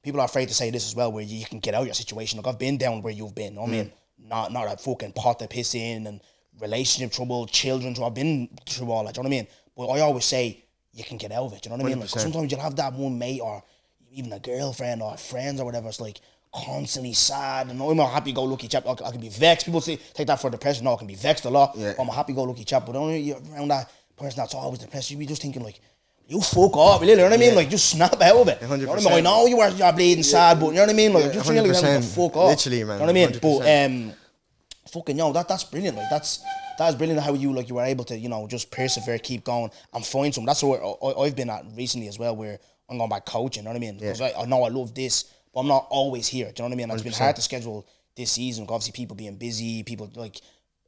people 0.03 0.21
are 0.21 0.27
afraid 0.27 0.49
to 0.49 0.55
say 0.55 0.69
this 0.69 0.87
as 0.87 0.95
well, 0.95 1.11
where 1.11 1.25
you 1.25 1.47
can 1.47 1.61
get 1.61 1.73
out 1.75 1.81
of 1.81 1.87
your 1.87 1.95
situation. 1.95 2.37
Like 2.37 2.47
I've 2.49 2.59
been 2.59 2.77
down 2.77 3.01
where 3.01 3.15
you've 3.15 3.35
been. 3.35 3.53
you 3.55 3.61
know 3.61 3.63
what 3.63 3.69
I 3.71 3.73
mean, 3.73 3.87
Mm. 3.87 4.29
not 4.29 4.53
not 4.53 4.71
a 4.71 4.77
fucking 4.77 5.13
pot 5.13 5.39
to 5.39 5.49
piss 5.49 5.75
in 5.75 6.07
and 6.07 6.21
relationship 6.61 7.13
trouble, 7.13 7.47
children 7.47 7.95
trouble. 7.95 8.09
I've 8.09 8.15
been 8.15 8.51
through 8.69 8.91
all 8.93 9.05
that. 9.05 9.15
Do 9.15 9.21
you 9.21 9.23
know 9.25 9.29
what 9.31 9.35
I 9.37 9.39
mean? 9.39 9.47
But 9.75 9.89
I 9.89 10.01
always 10.01 10.27
say 10.27 10.64
you 10.95 11.05
can 11.05 11.17
get 11.19 11.33
out 11.33 11.45
of 11.47 11.53
it. 11.55 11.65
You 11.65 11.71
know 11.71 11.77
what 11.77 11.87
I 11.87 11.89
mean? 11.89 12.01
Like 12.01 12.09
sometimes 12.09 12.51
you'll 12.51 12.61
have 12.61 12.77
that 12.77 12.93
one 12.93 13.19
mate 13.19 13.41
or 13.41 13.63
even 14.13 14.33
a 14.33 14.39
girlfriend 14.39 15.03
or 15.03 15.17
friends 15.17 15.61
or 15.61 15.65
whatever. 15.65 15.89
It's 15.89 16.01
like 16.01 16.21
constantly 16.55 17.13
sad 17.13 17.69
and 17.69 17.83
I'm 17.83 17.99
a 17.99 18.07
happy 18.07 18.33
go 18.33 18.45
lucky 18.45 18.69
chap. 18.69 18.87
I, 18.87 18.95
can 18.95 19.21
be 19.21 19.29
vexed. 19.29 19.67
People 19.67 19.81
say 19.81 19.97
take 20.15 20.29
that 20.29 20.41
for 20.41 20.51
depression. 20.51 20.85
No, 20.85 20.95
I 20.95 20.97
can 20.97 21.07
be 21.09 21.17
vexed 21.17 21.45
a 21.47 21.51
lot. 21.51 21.73
Yeah. 21.77 21.95
I'm 21.99 22.09
a 22.09 22.13
happy 22.15 22.33
go 22.33 22.45
lucky 22.45 22.65
chap. 22.65 22.87
But 22.87 22.95
only 22.97 23.19
you're 23.21 23.41
around 23.53 23.69
that 23.69 23.91
person 24.17 24.37
that's 24.39 24.55
always 24.55 24.79
depressed, 24.79 25.11
you 25.11 25.17
be 25.17 25.27
just 25.27 25.43
thinking 25.43 25.63
like. 25.63 25.81
You 26.27 26.41
fuck 26.41 26.75
off, 26.79 27.05
you 27.05 27.15
know 27.17 27.25
what 27.25 27.35
I 27.35 27.37
mean? 27.37 27.51
Yeah. 27.51 27.57
Like, 27.57 27.69
just 27.69 27.91
snap 27.91 28.19
out 28.23 28.37
of 28.39 28.49
it. 28.49 28.57
You 28.63 28.67
know 28.69 28.87
what 28.87 28.99
I 28.99 29.05
mean? 29.05 29.13
I 29.13 29.21
know 29.21 29.45
you 29.45 29.61
are 29.61 29.69
you're 29.69 29.93
bleeding 29.93 30.25
sad, 30.25 30.59
but 30.59 30.69
you 30.69 30.77
know 30.77 30.81
what 30.81 30.89
I 30.89 30.95
mean? 30.95 31.13
Like, 31.13 31.27
Yeah, 31.27 31.33
just 31.33 31.51
really 31.51 31.69
100%. 31.69 32.03
fuck 32.15 32.37
off. 32.39 32.49
Literally, 32.49 32.83
man, 32.85 32.95
You 32.95 32.99
know 33.01 33.05
what 33.05 33.11
I 33.11 33.13
mean? 33.13 33.33
But 33.33 33.43
100%. 33.43 33.87
um, 34.09 34.13
fucking 34.91 35.19
yo, 35.19 35.33
that 35.35 35.49
that's 35.49 35.65
brilliant. 35.65 35.99
Like 35.99 36.09
that's 36.09 36.43
that's 36.79 36.97
brilliant 36.97 37.21
how 37.23 37.35
you 37.35 37.53
like 37.53 37.69
you 37.69 37.77
were 37.77 37.85
able 37.85 38.05
to 38.07 38.17
you 38.19 38.29
know 38.29 38.47
just 38.47 38.71
persevere, 38.71 39.19
keep 39.19 39.45
going, 39.45 39.71
and 39.93 40.05
find 40.05 40.35
some. 40.35 40.45
That's 40.45 40.63
where 40.63 40.83
I, 40.85 41.13
I've 41.21 41.37
been 41.37 41.51
at 41.51 41.65
recently 41.77 42.09
as 42.09 42.19
well, 42.19 42.35
where 42.37 42.59
I'm 42.89 42.99
going 42.99 43.11
back 43.11 43.25
coaching. 43.27 43.63
You 43.63 43.65
know 43.65 43.71
what 43.73 43.77
I 43.77 43.81
mean? 43.81 43.99
Because 43.99 44.21
I, 44.21 44.33
I 44.33 44.45
know 44.47 44.63
I 44.65 44.69
love 44.69 44.95
this, 44.95 45.25
but 45.53 45.61
I'm 45.61 45.69
not 45.69 45.87
always 45.91 46.27
here. 46.29 46.47
Do 46.53 46.63
you 46.63 46.69
know 46.69 46.71
what 46.71 46.73
I 46.75 46.77
mean? 46.77 46.85
And 46.91 46.93
It's 46.93 47.03
been 47.03 47.13
hard 47.13 47.37
to 47.37 47.43
schedule 47.43 47.87
this 48.17 48.33
season. 48.33 48.65
Obviously, 48.65 48.93
people 48.93 49.17
being 49.17 49.37
busy, 49.37 49.83
people 49.83 50.11
like 50.15 50.41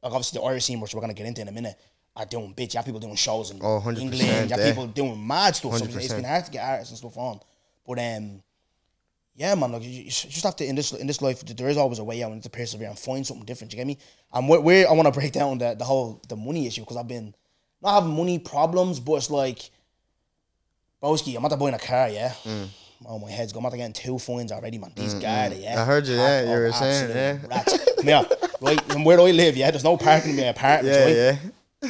like 0.03 0.13
obviously 0.13 0.39
the 0.39 0.45
Irish 0.45 0.65
scene, 0.65 0.79
which 0.79 0.93
we're 0.93 1.01
gonna 1.01 1.13
get 1.13 1.25
into 1.25 1.41
in 1.41 1.47
a 1.47 1.51
minute. 1.51 1.75
Are 2.15 2.25
doing 2.25 2.51
bitch. 2.55 2.73
You 2.73 2.79
have 2.79 2.85
people 2.85 2.99
doing 2.99 3.15
shows 3.15 3.51
in 3.51 3.59
Oh, 3.61 3.79
100%, 3.79 3.99
England. 3.99 4.21
You 4.21 4.27
have 4.27 4.49
yeah. 4.49 4.69
people 4.69 4.87
doing 4.87 5.27
mad 5.27 5.55
stuff. 5.55 5.77
So 5.77 5.85
it's 5.85 5.93
100%. 5.95 6.15
been 6.15 6.23
hard 6.23 6.45
to 6.45 6.51
get 6.51 6.63
artists 6.67 6.89
and 6.89 6.97
stuff 6.97 7.15
on. 7.15 7.39
But 7.85 7.99
um, 7.99 8.41
yeah, 9.37 9.53
man, 9.53 9.71
like 9.71 9.83
you, 9.83 9.89
you 9.89 10.09
just 10.09 10.43
have 10.43 10.55
to 10.55 10.65
in 10.65 10.75
this 10.75 10.91
in 10.93 11.05
this 11.05 11.21
life. 11.21 11.45
There 11.45 11.69
is 11.69 11.77
always 11.77 11.99
a 11.99 12.03
way 12.03 12.23
out. 12.23 12.31
and 12.31 12.41
to 12.41 12.49
persevere 12.49 12.89
and 12.89 12.97
find 12.97 13.25
something 13.25 13.45
different. 13.45 13.71
You 13.71 13.77
get 13.77 13.85
me? 13.85 13.99
And 14.33 14.49
where, 14.49 14.59
where 14.59 14.89
I 14.89 14.93
want 14.93 15.05
to 15.05 15.11
break 15.11 15.31
down 15.31 15.59
the 15.59 15.75
the 15.75 15.85
whole 15.85 16.19
the 16.27 16.35
money 16.35 16.65
issue 16.65 16.81
because 16.81 16.97
I've 16.97 17.07
been 17.07 17.35
not 17.79 17.93
having 18.01 18.15
money 18.17 18.39
problems, 18.39 18.99
but 18.99 19.13
it's 19.17 19.29
like, 19.29 19.69
broski, 21.03 21.35
I'm 21.37 21.47
the 21.47 21.55
buying 21.55 21.75
a 21.75 21.79
car, 21.79 22.09
yeah. 22.09 22.33
oh 23.05 23.19
my 23.19 23.29
head's 23.29 23.53
going. 23.53 23.63
I'm 23.63 23.71
getting 23.71 23.93
two 23.93 24.17
fines 24.17 24.51
already, 24.51 24.79
man. 24.79 24.91
These 24.95 25.13
Garda, 25.13 25.55
yeah. 25.55 25.75
Mm, 25.75 25.81
I 25.81 25.85
heard 25.85 26.07
you, 26.07 26.15
yeah, 26.15 26.41
you 26.41 26.59
were 26.59 26.71
saying, 26.71 27.09
yeah. 27.11 27.47
Rats. 27.47 27.95
Come 27.95 28.05
here, 28.05 28.25
right? 28.59 28.81
From 28.91 29.03
where 29.03 29.19
I 29.19 29.29
live, 29.29 29.55
yeah, 29.55 29.69
there's 29.69 29.83
no 29.83 29.97
parking 29.97 30.31
in 30.31 30.37
my 30.37 30.43
apartment, 30.45 30.95
Yeah, 30.95 31.29
right? 31.29 31.39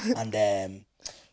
yeah. 0.03 0.13
And 0.21 0.71
um, 0.75 0.85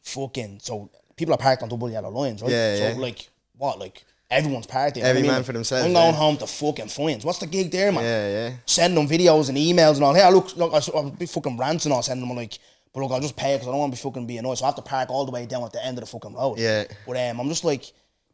fucking, 0.03 0.61
so 0.63 0.91
people 1.17 1.35
are 1.35 1.39
parked 1.39 1.65
on 1.65 1.69
double 1.69 1.91
yellow 1.91 2.11
lines, 2.11 2.41
right? 2.41 2.53
Yeah, 2.53 2.77
so 2.77 2.89
yeah. 2.91 2.95
like, 2.99 3.29
what, 3.57 3.81
like 3.81 4.05
everyone's 4.31 4.67
parked 4.67 4.97
there. 4.97 5.05
Every 5.05 5.23
I 5.23 5.27
man 5.27 5.35
mean? 5.37 5.45
for 5.45 5.53
themselves, 5.53 5.85
I'm 5.85 5.93
going 5.93 6.13
yeah. 6.13 6.19
home 6.19 6.37
to 6.39 6.47
fucking 6.47 6.89
friends. 6.89 7.25
What's 7.25 7.39
the 7.39 7.47
gig 7.47 7.71
there, 7.71 7.93
man? 7.93 8.03
Yeah, 8.03 8.29
yeah. 8.29 8.57
Send 8.67 8.97
them 8.97 9.07
videos 9.09 9.49
and 9.49 9.59
emails 9.59 9.95
and 9.97 10.05
all. 10.05 10.15
Hey, 10.15 10.31
look, 10.33 10.57
look, 10.57 10.73
I'll 10.95 11.11
be 11.11 11.27
fucking 11.27 11.57
ranting 11.57 11.91
and 11.91 11.97
all. 11.97 12.03
Send 12.03 12.23
them 12.23 12.35
like, 12.37 12.59
but 12.93 13.01
look, 13.01 13.13
I'll 13.13 13.21
just 13.21 13.37
pay 13.37 13.55
because 13.55 13.69
I 13.69 13.71
don't 13.71 13.81
want 13.81 13.95
to 13.95 14.01
be 14.01 14.03
fucking 14.09 14.27
being 14.27 14.41
annoyed. 14.41 14.59
So 14.59 14.65
I 14.65 14.69
have 14.69 14.77
to 14.77 14.83
park 14.83 15.11
all 15.11 15.25
the 15.25 15.33
way 15.33 15.47
down 15.47 15.63
at 15.65 15.73
the 15.73 15.85
end 15.85 15.99
of 15.99 16.05
the 16.05 16.11
fucking 16.11 16.35
road. 16.35 16.59
Yeah. 16.59 16.85
But 17.07 17.17
um, 17.17 17.41
I'm 17.41 17.49
just 17.49 17.65
like, 17.65 17.85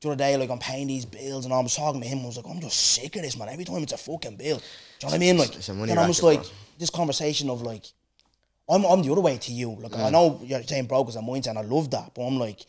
the 0.01 0.09
other 0.09 0.17
day, 0.17 0.37
like 0.37 0.49
I'm 0.51 0.59
paying 0.59 0.87
these 0.87 1.05
bills 1.05 1.45
and. 1.45 1.53
I 1.53 1.61
was 1.61 1.75
talking 1.77 2.01
to 2.01 2.07
him. 2.07 2.21
I 2.21 2.27
was 2.27 2.37
like, 2.39 2.47
I'm 2.49 2.61
just 2.61 2.77
sick 2.95 3.15
of 3.17 3.23
this, 3.23 3.37
man. 3.37 3.49
Every 3.51 3.65
time 3.65 3.83
it's 3.83 3.93
a 3.93 3.99
fucking 3.99 4.37
bill. 4.37 4.57
Do 4.57 4.63
you 4.63 5.07
know 5.07 5.09
what 5.09 5.15
I 5.15 5.19
mean? 5.19 5.37
Like, 5.39 5.55
It's 5.57 5.69
a 5.69 5.75
money 5.75 5.89
then 5.89 5.99
I'm 5.99 6.09
just 6.09 6.23
like, 6.23 6.41
bro. 6.41 6.51
this 6.79 6.91
conversation 6.91 7.51
of 7.51 7.61
like, 7.63 7.85
I'm 8.69 8.85
I'm 8.85 9.03
the 9.03 9.11
other 9.13 9.21
way 9.21 9.37
to 9.37 9.53
you. 9.53 9.73
Like 9.73 9.93
Mm. 9.93 10.05
I 10.07 10.11
know 10.11 10.41
you're 10.45 10.63
saying 10.63 10.87
broke 10.87 11.09
as 11.09 11.17
a 11.17 11.21
mindset, 11.21 11.49
and 11.49 11.59
I 11.59 11.63
love 11.63 11.91
that. 11.91 12.13
But 12.15 12.27
I'm 12.27 12.39
like, 12.39 12.61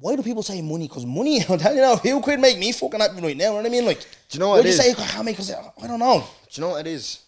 why 0.00 0.16
do 0.16 0.22
people 0.22 0.42
say 0.42 0.60
money? 0.60 0.88
Because 0.88 1.06
money, 1.06 1.40
I'm 1.48 1.58
telling 1.58 1.76
you 1.78 1.82
now, 1.82 1.96
who 1.96 2.20
could 2.20 2.40
make 2.40 2.58
me 2.58 2.72
fucking 2.72 3.00
happy 3.00 3.20
right 3.20 3.36
now? 3.36 3.44
You 3.44 3.50
know 3.50 3.54
what 3.56 3.66
I 3.66 3.68
mean? 3.68 3.84
Like, 3.86 4.00
Do 4.00 4.06
you 4.32 4.40
know 4.40 4.48
why 4.50 4.56
what 4.56 4.62
do 4.62 4.68
it 4.68 4.72
you 4.72 4.78
is? 4.80 4.96
say 4.96 5.02
I 5.02 5.06
can't 5.06 5.24
make? 5.24 5.36
Because 5.36 5.50
I 5.52 5.86
don't 5.86 5.98
know. 5.98 6.20
Do 6.20 6.60
you 6.60 6.60
know 6.66 6.70
what 6.70 6.86
it 6.86 6.90
is? 6.90 7.20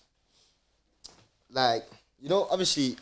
Like, 1.51 1.85
you 2.21 2.29
know, 2.29 2.47
obviously, 2.51 2.97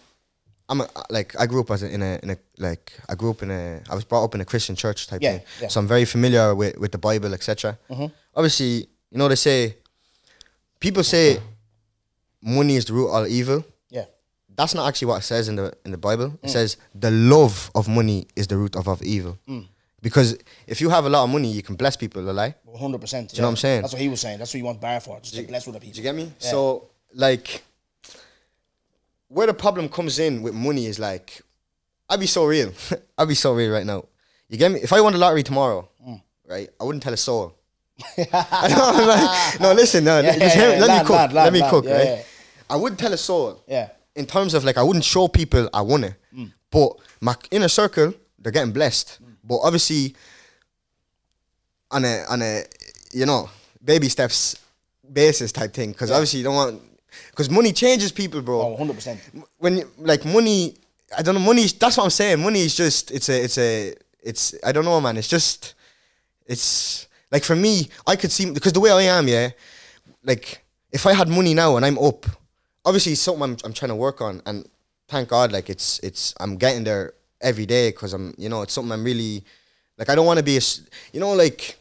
I'm 0.69 0.81
a, 0.81 0.89
like 1.11 1.39
I 1.39 1.47
grew 1.47 1.61
up 1.61 1.71
as 1.71 1.83
a, 1.83 1.93
in 1.93 2.03
a 2.03 2.19
in 2.23 2.31
a 2.31 2.37
like 2.59 2.93
I 3.09 3.15
grew 3.15 3.31
up 3.31 3.43
in 3.43 3.51
a 3.51 3.81
I 3.91 3.95
was 3.95 4.05
brought 4.05 4.25
up 4.25 4.35
in 4.35 4.41
a 4.41 4.45
Christian 4.45 4.77
church 4.77 5.07
type 5.07 5.21
Yeah, 5.23 5.39
thing, 5.39 5.47
yeah. 5.63 5.69
so 5.69 5.81
I'm 5.81 5.87
very 5.89 6.05
familiar 6.05 6.55
with 6.55 6.79
with 6.79 6.93
the 6.93 6.99
Bible, 6.99 7.35
etc. 7.35 7.77
Mm-hmm. 7.91 8.07
Obviously, 8.35 8.89
you 9.11 9.19
know 9.19 9.29
they 9.29 9.35
say 9.37 9.77
people 10.81 11.03
say 11.03 11.39
money 12.41 12.77
is 12.77 12.85
the 12.87 12.93
root 12.95 13.09
of 13.09 13.15
all 13.15 13.27
evil. 13.27 13.65
Yeah. 14.57 14.63
That's 14.63 14.75
not 14.75 14.89
actually 14.89 15.09
what 15.09 15.19
it 15.19 15.25
says 15.25 15.49
in 15.49 15.57
the 15.57 15.73
in 15.85 15.91
the 15.91 15.99
Bible. 15.99 16.39
It 16.43 16.51
says 16.51 16.77
the 16.95 17.11
love 17.11 17.71
of 17.75 17.89
money 17.89 18.27
is 18.37 18.47
the 18.47 18.57
root 18.57 18.77
of, 18.77 18.89
of 18.89 19.03
evil. 19.03 19.39
Because 20.01 20.37
if 20.67 20.81
you 20.83 20.91
have 20.91 21.07
a 21.07 21.09
lot 21.09 21.25
of 21.25 21.31
money, 21.31 21.51
you 21.51 21.63
can 21.63 21.77
bless 21.77 21.97
people, 21.97 22.29
a 22.29 22.33
lie. 22.33 22.55
One 22.65 22.79
hundred 22.81 23.01
percent. 23.01 23.33
you 23.33 23.41
know 23.41 23.49
what 23.49 23.53
I'm 23.53 23.57
saying? 23.57 23.81
That's 23.83 23.95
what 23.95 24.03
he 24.03 24.09
was 24.09 24.21
saying. 24.21 24.39
That's 24.39 24.53
what 24.53 24.59
you 24.59 24.65
want 24.67 24.81
bar 24.81 25.01
for. 25.01 25.19
Just 25.21 25.35
to 25.35 25.43
bless 25.45 25.67
other 25.67 25.79
Do 25.79 25.87
people. 25.87 25.97
you 25.97 26.03
get 26.03 26.15
me? 26.15 26.25
Yeah. 26.41 26.51
So 26.51 26.91
like, 27.15 27.63
where 29.29 29.47
the 29.47 29.55
problem 29.55 29.89
comes 29.89 30.19
in 30.19 30.43
with 30.43 30.55
money 30.55 30.87
is 30.87 30.99
like, 30.99 31.41
I'd 32.09 32.21
be 32.21 32.27
so 32.27 32.45
real. 32.45 32.73
I'd 33.19 33.29
be 33.29 33.35
so 33.35 33.55
real 33.55 33.73
right 33.73 33.87
now. 33.87 34.05
You 34.49 34.59
get 34.59 34.71
me? 34.73 34.81
If 34.81 34.93
I 34.93 35.01
won 35.01 35.13
the 35.15 35.19
lottery 35.19 35.43
tomorrow, 35.43 35.89
Mm. 36.07 36.21
right, 36.49 36.69
I 36.79 36.85
wouldn't 36.85 37.03
tell 37.03 37.15
a 37.15 37.17
soul. 37.17 37.55
Like, 38.19 39.61
no, 39.61 39.73
listen, 39.73 40.05
no, 40.05 40.21
Yeah, 40.21 40.37
yeah, 40.37 40.55
yeah, 40.75 40.85
let 40.85 40.91
me 41.03 41.07
cook. 41.09 41.33
let 41.33 41.53
me 41.53 41.63
cook, 41.71 41.85
Yeah, 41.87 41.97
right? 41.97 42.05
yeah. 42.05 42.23
I 42.69 42.77
wouldn't 42.77 43.01
tell 43.01 43.13
a 43.13 43.17
soul. 43.17 43.63
Yeah. 43.67 43.89
In 44.17 44.27
terms 44.27 44.55
of 44.55 44.65
like, 44.65 44.77
I 44.77 44.83
wouldn't 44.83 45.05
show 45.05 45.29
people 45.29 45.69
I 45.75 45.81
won 45.83 46.05
it, 46.05 46.15
Mm. 46.35 46.53
but 46.71 46.93
my 47.21 47.35
inner 47.51 47.69
circle, 47.69 48.15
they're 48.39 48.53
getting 48.53 48.73
blessed. 48.73 49.19
But 49.43 49.57
obviously, 49.63 50.15
on 51.91 52.05
a 52.05 52.25
on 52.29 52.43
a 52.43 52.65
you 53.13 53.27
know 53.27 53.49
baby 53.85 54.09
steps 54.09 54.57
basis 55.13 55.53
type 55.53 55.73
thing, 55.73 55.93
because 55.93 56.11
obviously 56.11 56.39
you 56.41 56.45
don't 56.45 56.55
want 56.55 56.81
because 57.31 57.51
money 57.51 57.73
changes 57.73 58.11
people, 58.13 58.41
bro 58.43 58.61
Oh, 58.63 58.67
100 58.75 58.95
percent. 58.95 59.21
when 59.59 59.79
you- 59.79 59.91
like 59.99 60.25
money 60.25 60.75
i 61.17 61.23
don't 61.23 61.35
know 61.37 61.41
money 61.41 61.67
that's 61.67 61.97
what 61.97 62.05
i'm 62.05 62.11
saying 62.11 62.41
money 62.43 62.61
is 62.61 62.75
just 62.75 63.11
it's 63.13 63.29
a 63.29 63.45
it's 63.45 63.59
a 63.59 63.95
it's 64.23 64.55
i 64.65 64.73
don't 64.73 64.85
know 64.85 65.01
man 65.01 65.17
it's 65.17 65.29
just 65.29 65.75
it's 66.47 67.07
like 67.31 67.45
for 67.45 67.55
me 67.55 67.89
i 68.07 68.17
could 68.17 68.33
see 68.33 68.51
because 68.51 68.73
the 68.73 68.81
way 68.81 68.91
i 68.91 69.03
am 69.03 69.29
yeah 69.29 69.51
like 70.25 70.65
if 70.91 71.07
i 71.07 71.13
had 71.13 71.29
money 71.29 71.55
now 71.55 71.77
and 71.77 71.87
i'm 71.87 71.99
up 71.99 72.27
obviously 72.85 73.13
it's 73.13 73.21
something 73.21 73.43
i'm, 73.43 73.57
I'm 73.65 73.73
trying 73.73 73.91
to 73.91 73.97
work 73.97 74.21
on 74.21 74.43
and 74.47 74.69
thank 75.09 75.29
god 75.29 75.53
like 75.53 75.71
it's 75.71 75.99
it's 76.01 76.35
i'm 76.41 76.57
getting 76.57 76.85
there 76.85 77.15
every 77.41 77.67
day 77.67 77.91
because 77.91 78.13
i'm 78.13 78.35
you 78.39 78.49
know 78.49 78.63
it's 78.63 78.73
something 78.73 78.93
i'm 78.93 79.05
really 79.05 79.45
like 79.99 80.09
i 80.09 80.15
don't 80.15 80.27
want 80.27 80.39
to 80.39 80.45
be 80.45 80.57
a 80.57 80.61
you 81.13 81.21
know 81.21 81.33
like 81.33 81.79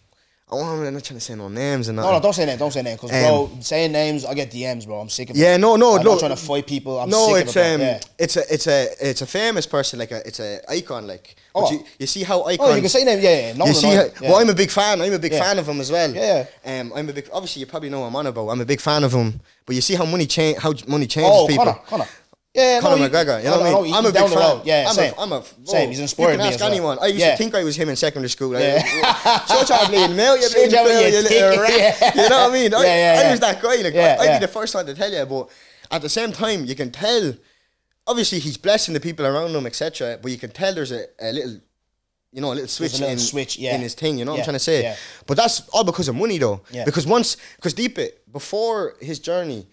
i'm 0.59 0.93
not 0.93 1.03
trying 1.03 1.17
to 1.17 1.19
say 1.19 1.35
no 1.35 1.47
names 1.49 1.87
and 1.87 1.95
No, 1.95 2.03
that. 2.03 2.11
no, 2.13 2.19
don't 2.19 2.33
say 2.33 2.45
names. 2.45 2.59
Don't 2.59 2.71
say 2.71 2.81
names. 2.81 2.99
Because 3.01 3.11
bro, 3.23 3.49
saying 3.61 3.91
names, 3.91 4.25
I 4.25 4.33
get 4.33 4.51
DMs, 4.51 4.85
bro. 4.85 4.99
I'm 4.99 5.09
sick 5.09 5.29
of 5.29 5.35
it. 5.35 5.39
Yeah, 5.39 5.57
no, 5.57 5.75
no, 5.75 5.95
I'm 5.97 6.03
no. 6.03 6.11
not 6.11 6.19
trying 6.19 6.31
to 6.35 6.37
fight 6.37 6.67
people. 6.67 6.99
I'm 6.99 7.09
no, 7.09 7.33
sick 7.35 7.43
it's 7.47 7.55
of 7.55 7.61
it. 7.63 7.73
um, 7.75 7.81
yeah. 7.81 7.99
it's 8.19 8.35
a, 8.37 8.53
it's 8.53 8.67
a, 8.67 8.87
it's 9.09 9.21
a 9.21 9.25
famous 9.27 9.65
person, 9.67 9.99
like 9.99 10.11
a, 10.11 10.25
it's 10.27 10.39
a 10.39 10.59
icon, 10.69 11.07
like. 11.07 11.35
Oh. 11.55 11.71
you, 11.71 11.83
you 11.99 12.07
see 12.07 12.23
how 12.23 12.43
icons. 12.45 12.69
Oh, 12.71 12.75
you 12.75 12.81
can 12.81 12.89
say 12.89 13.03
names. 13.03 13.21
Yeah, 13.23 13.47
yeah. 13.47 13.53
No, 13.53 13.65
you 13.67 13.73
see, 13.73 13.87
how, 13.87 14.03
yeah. 14.05 14.11
well, 14.21 14.35
I'm 14.37 14.49
a 14.49 14.55
big 14.55 14.71
fan. 14.71 15.01
I'm 15.01 15.13
a 15.13 15.19
big 15.19 15.31
Yeah. 15.33 15.43
fan 15.43 15.59
of 15.59 15.67
him 15.69 15.79
as 15.81 15.91
well. 15.91 16.11
Yeah, 16.13 16.45
Um, 16.65 16.91
I'm 16.95 17.07
a 17.09 17.13
big. 17.13 17.29
Obviously, 17.31 17.59
you 17.59 17.65
probably 17.67 17.89
know 17.89 18.03
I'm 18.03 18.15
on 18.15 18.25
about. 18.27 18.49
I'm 18.49 18.61
a 18.61 18.65
big 18.65 18.81
fan 18.81 19.03
of 19.03 19.13
him. 19.13 19.39
But 19.65 19.75
you 19.75 19.81
see 19.81 19.93
how 19.95 20.05
money 20.05 20.25
change, 20.25 20.57
how 20.57 20.73
money 20.87 21.05
changes 21.07 21.31
Oh, 21.33 21.47
people. 21.47 21.65
Conor, 21.65 21.79
Conor. 21.87 22.07
Yeah, 22.53 22.81
Conor 22.81 22.97
no, 22.97 23.09
McGregor, 23.09 23.39
you 23.39 23.45
know 23.45 23.59
what 23.59 23.65
I 23.65 23.81
mean? 23.81 23.93
I'm 23.95 24.05
a 24.05 24.11
big 24.11 24.29
fan. 24.29 24.61
Yeah, 24.63 24.85
I'm 24.87 24.93
same. 24.93 25.13
A, 25.17 25.21
I'm 25.21 25.31
a, 25.31 25.43
Same, 25.63 25.89
he's 25.89 25.99
inspired 25.99 26.33
You 26.33 26.37
can 26.37 26.39
me 26.39 26.45
ask 26.45 26.55
as 26.55 26.61
well. 26.61 26.71
anyone. 26.71 26.97
I 27.01 27.07
used 27.07 27.19
Yeah. 27.19 27.31
to 27.31 27.37
think 27.37 27.55
I 27.55 27.63
was 27.63 27.75
him 27.75 27.89
in 27.89 27.95
secondary 27.95 28.29
school. 28.29 28.49
Like, 28.49 28.61
Yeah. 28.61 29.45
Shut 29.45 29.69
your 29.69 29.87
bleeding 29.87 30.15
mouth, 30.21 30.39
you 30.39 30.49
bleeding 30.53 30.75
mouth, 30.75 31.13
you 31.13 31.21
little 31.23 31.61
rat. 31.63 31.97
Yeah. 31.99 32.11
You 32.23 32.29
know 32.29 32.37
what 32.43 32.51
I 32.51 32.53
mean? 32.53 32.73
I, 32.75 32.83
Yeah, 32.85 33.21
yeah, 33.23 33.27
I 33.27 33.31
was 33.31 33.39
that 33.39 33.59
guy. 33.59 33.75
Like, 33.77 33.93
Yeah, 33.95 34.17
I'd 34.19 34.39
be 34.39 34.45
the 34.45 34.51
first 34.51 34.75
one 34.75 34.85
to 34.85 34.93
tell 34.93 35.11
you, 35.11 35.25
but 35.25 35.49
at 35.89 36.03
the 36.03 36.09
same 36.09 36.31
time, 36.31 36.65
you 36.65 36.75
can 36.75 36.91
tell. 36.91 37.33
Obviously, 38.05 38.37
he's 38.37 38.57
blessing 38.57 38.93
the 38.93 38.99
people 38.99 39.25
around 39.25 39.55
him, 39.55 39.65
etc. 39.65 40.19
But 40.21 40.31
you 40.31 40.37
can 40.37 40.51
tell 40.51 40.75
there's 40.75 40.91
a, 40.91 41.05
a 41.19 41.31
little, 41.31 41.59
you 42.33 42.41
know, 42.41 42.51
a 42.51 42.53
little 42.53 42.67
switch, 42.67 42.93
little 42.93 43.09
in, 43.09 43.17
switch, 43.17 43.57
yeah. 43.57 43.73
in 43.75 43.81
his 43.81 43.95
thing. 43.95 44.19
You 44.19 44.25
know 44.25 44.33
what 44.33 44.41
I'm 44.41 44.43
trying 44.43 44.55
to 44.55 44.59
say? 44.59 44.95
But 45.25 45.37
that's 45.37 45.67
all 45.69 45.83
because 45.85 46.07
of 46.07 46.15
money, 46.15 46.37
though. 46.37 46.61
Yeah. 46.69 46.85
Because 46.85 47.07
once, 47.07 47.37
because 47.55 47.73
deep 47.73 47.97
it 47.97 48.31
before 48.31 48.95
his 48.99 49.19
journey, 49.19 49.65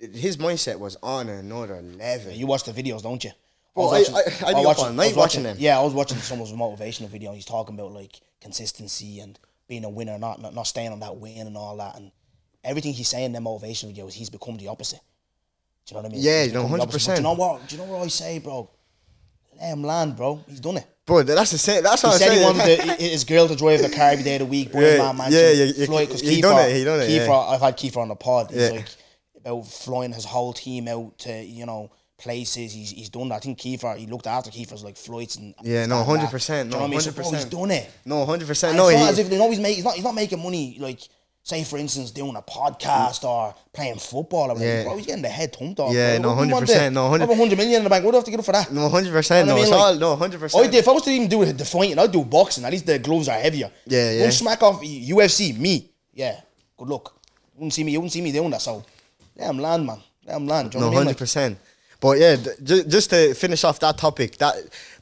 his 0.00 0.36
mindset 0.36 0.78
was 0.78 0.96
on 1.02 1.28
another 1.28 1.82
level. 1.82 2.32
You 2.32 2.46
watch 2.46 2.64
the 2.64 2.72
videos, 2.72 3.02
don't 3.02 3.22
you? 3.22 3.30
Well, 3.74 3.94
I- 3.94 3.98
I- 3.98 4.48
I'd 4.48 4.54
be 4.56 4.64
was 4.66 4.78
up 4.78 4.86
all 4.86 4.92
night 4.92 5.08
was 5.08 5.16
watching 5.16 5.42
them. 5.44 5.56
Yeah, 5.58 5.78
I 5.78 5.82
was 5.82 5.94
watching 5.94 6.18
someone's 6.18 6.52
motivational 6.52 7.08
video. 7.08 7.30
and 7.30 7.36
He's 7.36 7.44
talking 7.46 7.74
about 7.74 7.92
like 7.92 8.20
consistency 8.40 9.20
and 9.20 9.38
being 9.68 9.84
a 9.84 9.88
winner, 9.88 10.18
not 10.18 10.40
not, 10.42 10.54
not 10.54 10.66
staying 10.66 10.90
on 10.92 11.00
that 11.00 11.16
win 11.16 11.46
and 11.46 11.56
all 11.56 11.76
that. 11.76 11.96
And 11.96 12.10
everything 12.64 12.92
he's 12.92 13.08
saying 13.08 13.26
in 13.26 13.32
them 13.32 13.44
motivational 13.44 13.94
videos, 13.96 14.12
he's 14.14 14.30
become 14.30 14.56
the 14.56 14.68
opposite. 14.68 15.00
Do 15.86 15.94
you 15.94 15.96
know 15.96 16.02
what 16.02 16.12
I 16.12 16.14
mean? 16.14 16.22
Yeah, 16.24 16.46
no, 16.46 16.62
the. 16.68 16.78
But 16.78 16.88
100%. 16.90 17.06
Do 17.06 17.14
you 17.14 17.22
know 17.22 17.32
what? 17.34 17.68
Do 17.68 17.76
you 17.76 17.82
know 17.82 17.88
what 17.92 18.02
I 18.04 18.08
say, 18.08 18.38
bro? 18.38 18.68
Let 19.58 19.72
him 19.72 19.82
land, 19.84 20.16
bro. 20.16 20.42
He's 20.48 20.60
done 20.60 20.78
it. 20.78 20.86
Bro, 21.06 21.22
that's 21.24 21.50
the 21.50 21.58
same. 21.58 21.82
That's 21.82 22.02
He 22.02 22.06
what 22.08 22.14
I'm 22.14 22.18
said 22.18 22.30
he 22.32 22.38
saying. 22.38 22.56
wanted 22.86 22.98
to, 22.98 23.04
his 23.10 23.24
girl 23.24 23.48
to 23.48 23.56
drive 23.56 23.80
a 23.80 23.88
car 23.88 24.10
every 24.10 24.24
day 24.24 24.34
of 24.36 24.40
the 24.40 24.46
week, 24.46 24.70
boy, 24.72 24.80
Yeah, 24.80 24.98
man, 24.98 25.16
man. 25.16 25.32
yeah, 25.32 25.50
yeah, 25.50 25.72
yeah, 25.76 25.86
Fly, 25.86 26.06
cause 26.06 26.20
he 26.20 26.38
Kiefer, 26.38 26.42
done 26.42 26.68
it, 26.70 26.76
he 26.76 26.84
done 26.84 27.00
it, 27.00 27.08
Kiefer, 27.08 27.26
yeah. 27.26 27.38
I've 27.38 27.60
had 27.60 27.76
Kiefer 27.76 27.96
on 27.98 28.08
the 28.08 28.14
pod. 28.14 28.50
He's 28.50 28.62
Yeah. 28.62 28.68
like 28.70 28.86
about 29.40 29.66
flying 29.66 30.12
his 30.12 30.24
whole 30.24 30.52
team 30.52 30.88
out 30.88 31.18
to 31.20 31.42
you 31.44 31.66
know 31.66 31.90
places. 32.18 32.72
He's 32.72 32.90
he's 32.90 33.08
done 33.08 33.28
that. 33.30 33.36
I 33.36 33.38
think 33.40 33.58
Kiefer 33.58 33.96
he 33.96 34.06
looked 34.06 34.26
after 34.26 34.50
Kiefer's 34.50 34.84
like 34.84 34.96
flights 34.96 35.36
and 35.36 35.54
Yeah, 35.62 35.86
no, 35.86 36.04
100%, 36.04 36.46
Do 36.46 36.52
you 36.54 36.64
know 36.64 36.70
no, 36.70 36.78
what 36.78 36.84
I 36.84 36.88
mean? 36.88 37.00
So, 37.00 37.12
bro, 37.12 37.30
he's 37.30 37.44
100%. 37.46 37.50
done 37.50 37.70
it. 37.70 37.90
no, 38.04 38.26
hundred 38.26 38.48
percent. 38.48 38.76
No, 38.76 38.88
it's 38.88 39.00
not 39.00 39.10
as 39.10 39.18
if 39.18 39.30
know 39.30 39.50
he's 39.50 39.58
making. 39.60 39.76
He's 39.76 39.84
not. 39.84 39.94
He's 39.94 40.04
not 40.04 40.14
making 40.14 40.42
money 40.42 40.76
like. 40.78 41.00
Say 41.42 41.64
for 41.64 41.78
instance, 41.78 42.10
doing 42.10 42.36
a 42.36 42.42
podcast 42.42 43.24
or 43.24 43.54
playing 43.72 43.96
football 43.96 44.50
or 44.50 44.54
whatever. 44.54 44.62
Yeah. 44.66 44.84
Bro, 44.84 44.98
he's 44.98 45.06
getting 45.06 45.22
the 45.22 45.30
head 45.30 45.56
thumped 45.56 45.80
off. 45.80 45.94
Yeah, 45.94 46.18
bro. 46.18 46.22
no, 46.22 46.36
What 46.36 46.42
do 46.42 46.48
you 46.48 46.54
want 46.54 46.68
100%, 46.68 46.92
no, 46.92 47.02
100 47.08 47.28
100 47.30 47.56
million 47.56 47.76
in 47.78 47.84
the 47.84 47.88
bank. 47.88 48.04
What 48.04 48.10
do 48.10 48.16
I 48.16 48.18
have 48.18 48.24
to 48.26 48.30
get 48.30 48.40
it 48.40 48.42
for 48.42 48.52
that? 48.52 48.70
no, 48.70 48.86
hundred 48.90 49.10
percent. 49.10 49.46
You 49.48 49.54
know 49.54 49.56
No, 49.56 49.58
I 49.58 49.62
it's 49.62 49.70
mean? 49.70 49.80
all 49.80 49.94
no, 49.94 50.16
hundred 50.16 50.38
percent. 50.40 50.74
If 50.74 50.86
I 50.86 50.92
was 50.92 51.02
to 51.04 51.10
even 51.10 51.28
do 51.28 51.42
the 51.46 51.64
fighting, 51.64 51.98
I'd 51.98 52.12
do 52.12 52.24
boxing. 52.26 52.62
At 52.66 52.70
least 52.72 52.84
the 52.84 52.98
gloves 52.98 53.26
are 53.30 53.38
heavier. 53.38 53.70
Yeah, 53.86 54.12
yeah. 54.12 54.22
Don't 54.24 54.32
smack 54.32 54.62
off 54.62 54.82
UFC. 54.82 55.56
Me. 55.58 55.90
Yeah. 56.12 56.38
Good 56.76 56.88
luck. 56.88 57.14
You 57.54 57.60
wouldn't 57.60 57.72
see 57.72 57.84
me. 57.84 57.92
You 57.92 58.00
wouldn't 58.00 58.12
see 58.12 58.20
me 58.20 58.32
doing 58.32 58.50
that. 58.50 58.60
So, 58.60 58.84
let 59.40 59.50
him 59.50 59.58
land, 59.58 59.86
man. 59.86 59.98
Yeah, 60.26 60.36
I'm 60.36 60.46
land. 60.46 60.70
Do 60.70 60.78
you 60.78 60.80
know 60.84 60.86
No, 60.86 60.92
what 60.92 60.96
I 60.96 61.00
mean? 61.00 61.06
hundred 61.08 61.18
percent. 61.18 61.58
But 62.00 62.18
yeah, 62.18 62.36
ju- 62.62 62.84
just 62.84 63.10
to 63.10 63.34
finish 63.34 63.64
off 63.64 63.80
that 63.80 63.98
topic, 63.98 64.36
that 64.38 64.54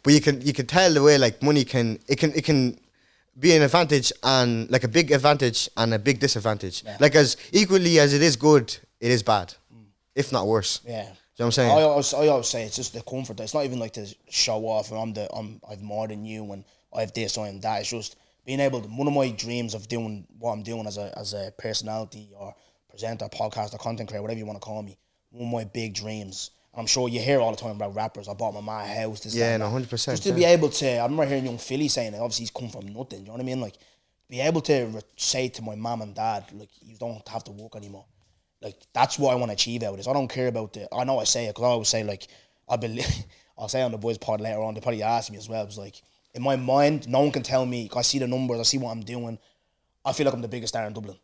but 0.02 0.12
you 0.12 0.20
can 0.20 0.40
you 0.40 0.52
can 0.52 0.66
tell 0.66 0.92
the 0.92 1.02
way 1.02 1.18
like 1.18 1.42
money 1.42 1.64
can 1.64 1.98
it 2.08 2.18
can 2.18 2.32
it 2.34 2.44
can 2.44 2.78
be 3.38 3.54
an 3.54 3.62
advantage 3.62 4.12
and 4.24 4.68
like 4.70 4.82
a 4.84 4.88
big 4.88 5.12
advantage 5.12 5.68
and 5.76 5.94
a 5.94 5.98
big 5.98 6.18
disadvantage. 6.18 6.82
Like 6.98 7.14
as 7.14 7.36
equally 7.52 7.98
as 8.00 8.12
it 8.14 8.22
is 8.22 8.34
good, 8.36 8.76
it 9.00 9.10
is 9.12 9.22
bad, 9.22 9.54
mm. 9.72 9.84
if 10.14 10.32
not 10.32 10.46
worse. 10.46 10.80
yeah. 10.84 11.08
You 11.38 11.44
know 11.44 11.46
what 11.46 11.58
I'm 11.58 11.70
saying? 11.70 11.70
I 11.70 11.82
always, 11.82 12.14
I 12.14 12.26
always 12.26 12.48
say 12.48 12.64
it's 12.64 12.74
just 12.74 12.94
the 12.94 13.00
comfort. 13.02 13.38
It's 13.38 13.54
not 13.54 13.64
even 13.64 13.78
like 13.78 13.92
to 13.92 14.12
show 14.28 14.66
off. 14.66 14.90
And 14.90 14.98
I'm 14.98 15.12
the 15.14 15.32
I'm 15.32 15.60
I've 15.70 15.80
more 15.80 16.08
than 16.08 16.24
you 16.24 16.50
and 16.52 16.64
I 16.92 17.02
have 17.02 17.12
this 17.12 17.38
I 17.38 17.46
am 17.46 17.60
that. 17.60 17.80
It's 17.82 17.90
just 17.90 18.16
being 18.44 18.58
able 18.58 18.80
to. 18.80 18.88
One 18.88 19.06
of 19.06 19.14
my 19.14 19.30
dreams 19.30 19.72
of 19.72 19.86
doing 19.86 20.26
what 20.40 20.50
I'm 20.50 20.64
doing 20.64 20.84
as 20.88 20.98
a 20.98 21.16
as 21.16 21.34
a 21.34 21.52
personality 21.56 22.30
or 22.36 22.56
presenter, 22.98 23.28
podcast, 23.28 23.72
or 23.74 23.78
content 23.78 24.08
creator, 24.08 24.22
whatever 24.22 24.38
you 24.38 24.46
want 24.46 24.56
to 24.60 24.64
call 24.64 24.82
me. 24.82 24.98
One 25.30 25.46
of 25.48 25.52
my 25.52 25.64
big 25.72 25.94
dreams. 25.94 26.50
I'm 26.74 26.86
sure 26.86 27.08
you 27.08 27.20
hear 27.20 27.40
all 27.40 27.50
the 27.52 27.56
time 27.56 27.76
about 27.76 27.94
rappers. 27.94 28.28
I 28.28 28.34
bought 28.34 28.52
my 28.62 28.84
a 28.84 28.86
house. 28.86 29.20
This, 29.20 29.34
Yeah, 29.34 29.54
and 29.54 29.62
no, 29.62 29.68
100%, 29.70 29.88
Just 29.90 30.22
to 30.24 30.30
yeah. 30.30 30.34
be 30.34 30.44
able 30.44 30.68
to. 30.68 30.96
I 30.98 31.02
remember 31.04 31.26
hearing 31.26 31.46
young 31.46 31.58
Philly 31.58 31.88
saying 31.88 32.14
it. 32.14 32.18
Obviously, 32.18 32.42
he's 32.44 32.50
come 32.50 32.68
from 32.68 32.86
nothing. 32.92 33.08
Do 33.10 33.16
you 33.18 33.24
know 33.26 33.32
what 33.32 33.40
I 33.40 33.44
mean? 33.44 33.60
Like, 33.60 33.74
be 34.28 34.40
able 34.40 34.60
to 34.62 34.84
re- 34.86 35.00
say 35.16 35.48
to 35.48 35.62
my 35.62 35.74
mom 35.74 36.02
and 36.02 36.14
dad, 36.14 36.44
like, 36.52 36.68
you 36.82 36.96
don't 36.96 37.26
have 37.28 37.44
to 37.44 37.52
work 37.52 37.76
anymore. 37.76 38.04
Like 38.60 38.76
that's 38.92 39.20
what 39.20 39.30
I 39.30 39.36
want 39.36 39.50
to 39.50 39.54
achieve 39.54 39.84
out 39.84 39.90
of 39.92 39.98
this. 39.98 40.08
I 40.08 40.12
don't 40.12 40.26
care 40.26 40.48
about 40.48 40.72
the. 40.72 40.92
I 40.92 41.04
know 41.04 41.20
I 41.20 41.24
say 41.24 41.44
it 41.44 41.50
because 41.50 41.62
I 41.62 41.68
always 41.68 41.88
say 41.88 42.02
like 42.02 42.26
I 42.68 42.76
believe. 42.76 43.06
I'll 43.58 43.68
say 43.68 43.82
on 43.82 43.92
the 43.92 43.98
boys 43.98 44.18
pod 44.18 44.40
later 44.40 44.60
on. 44.60 44.74
They 44.74 44.80
probably 44.80 45.02
ask 45.04 45.30
me 45.30 45.38
as 45.38 45.48
well. 45.48 45.62
It 45.62 45.66
was 45.66 45.78
like 45.78 46.02
in 46.34 46.42
my 46.42 46.56
mind, 46.56 47.08
no 47.08 47.20
one 47.20 47.30
can 47.30 47.44
tell 47.44 47.64
me. 47.64 47.88
'cause 47.88 47.98
I 47.98 48.02
see 48.02 48.18
the 48.18 48.26
numbers. 48.26 48.58
I 48.58 48.64
see 48.64 48.78
what 48.78 48.90
I'm 48.90 49.02
doing. 49.02 49.38
I 50.04 50.12
feel 50.12 50.24
like 50.26 50.34
I'm 50.34 50.42
the 50.42 50.48
biggest 50.48 50.72
star 50.74 50.84
in 50.88 50.92
Dublin. 50.92 51.16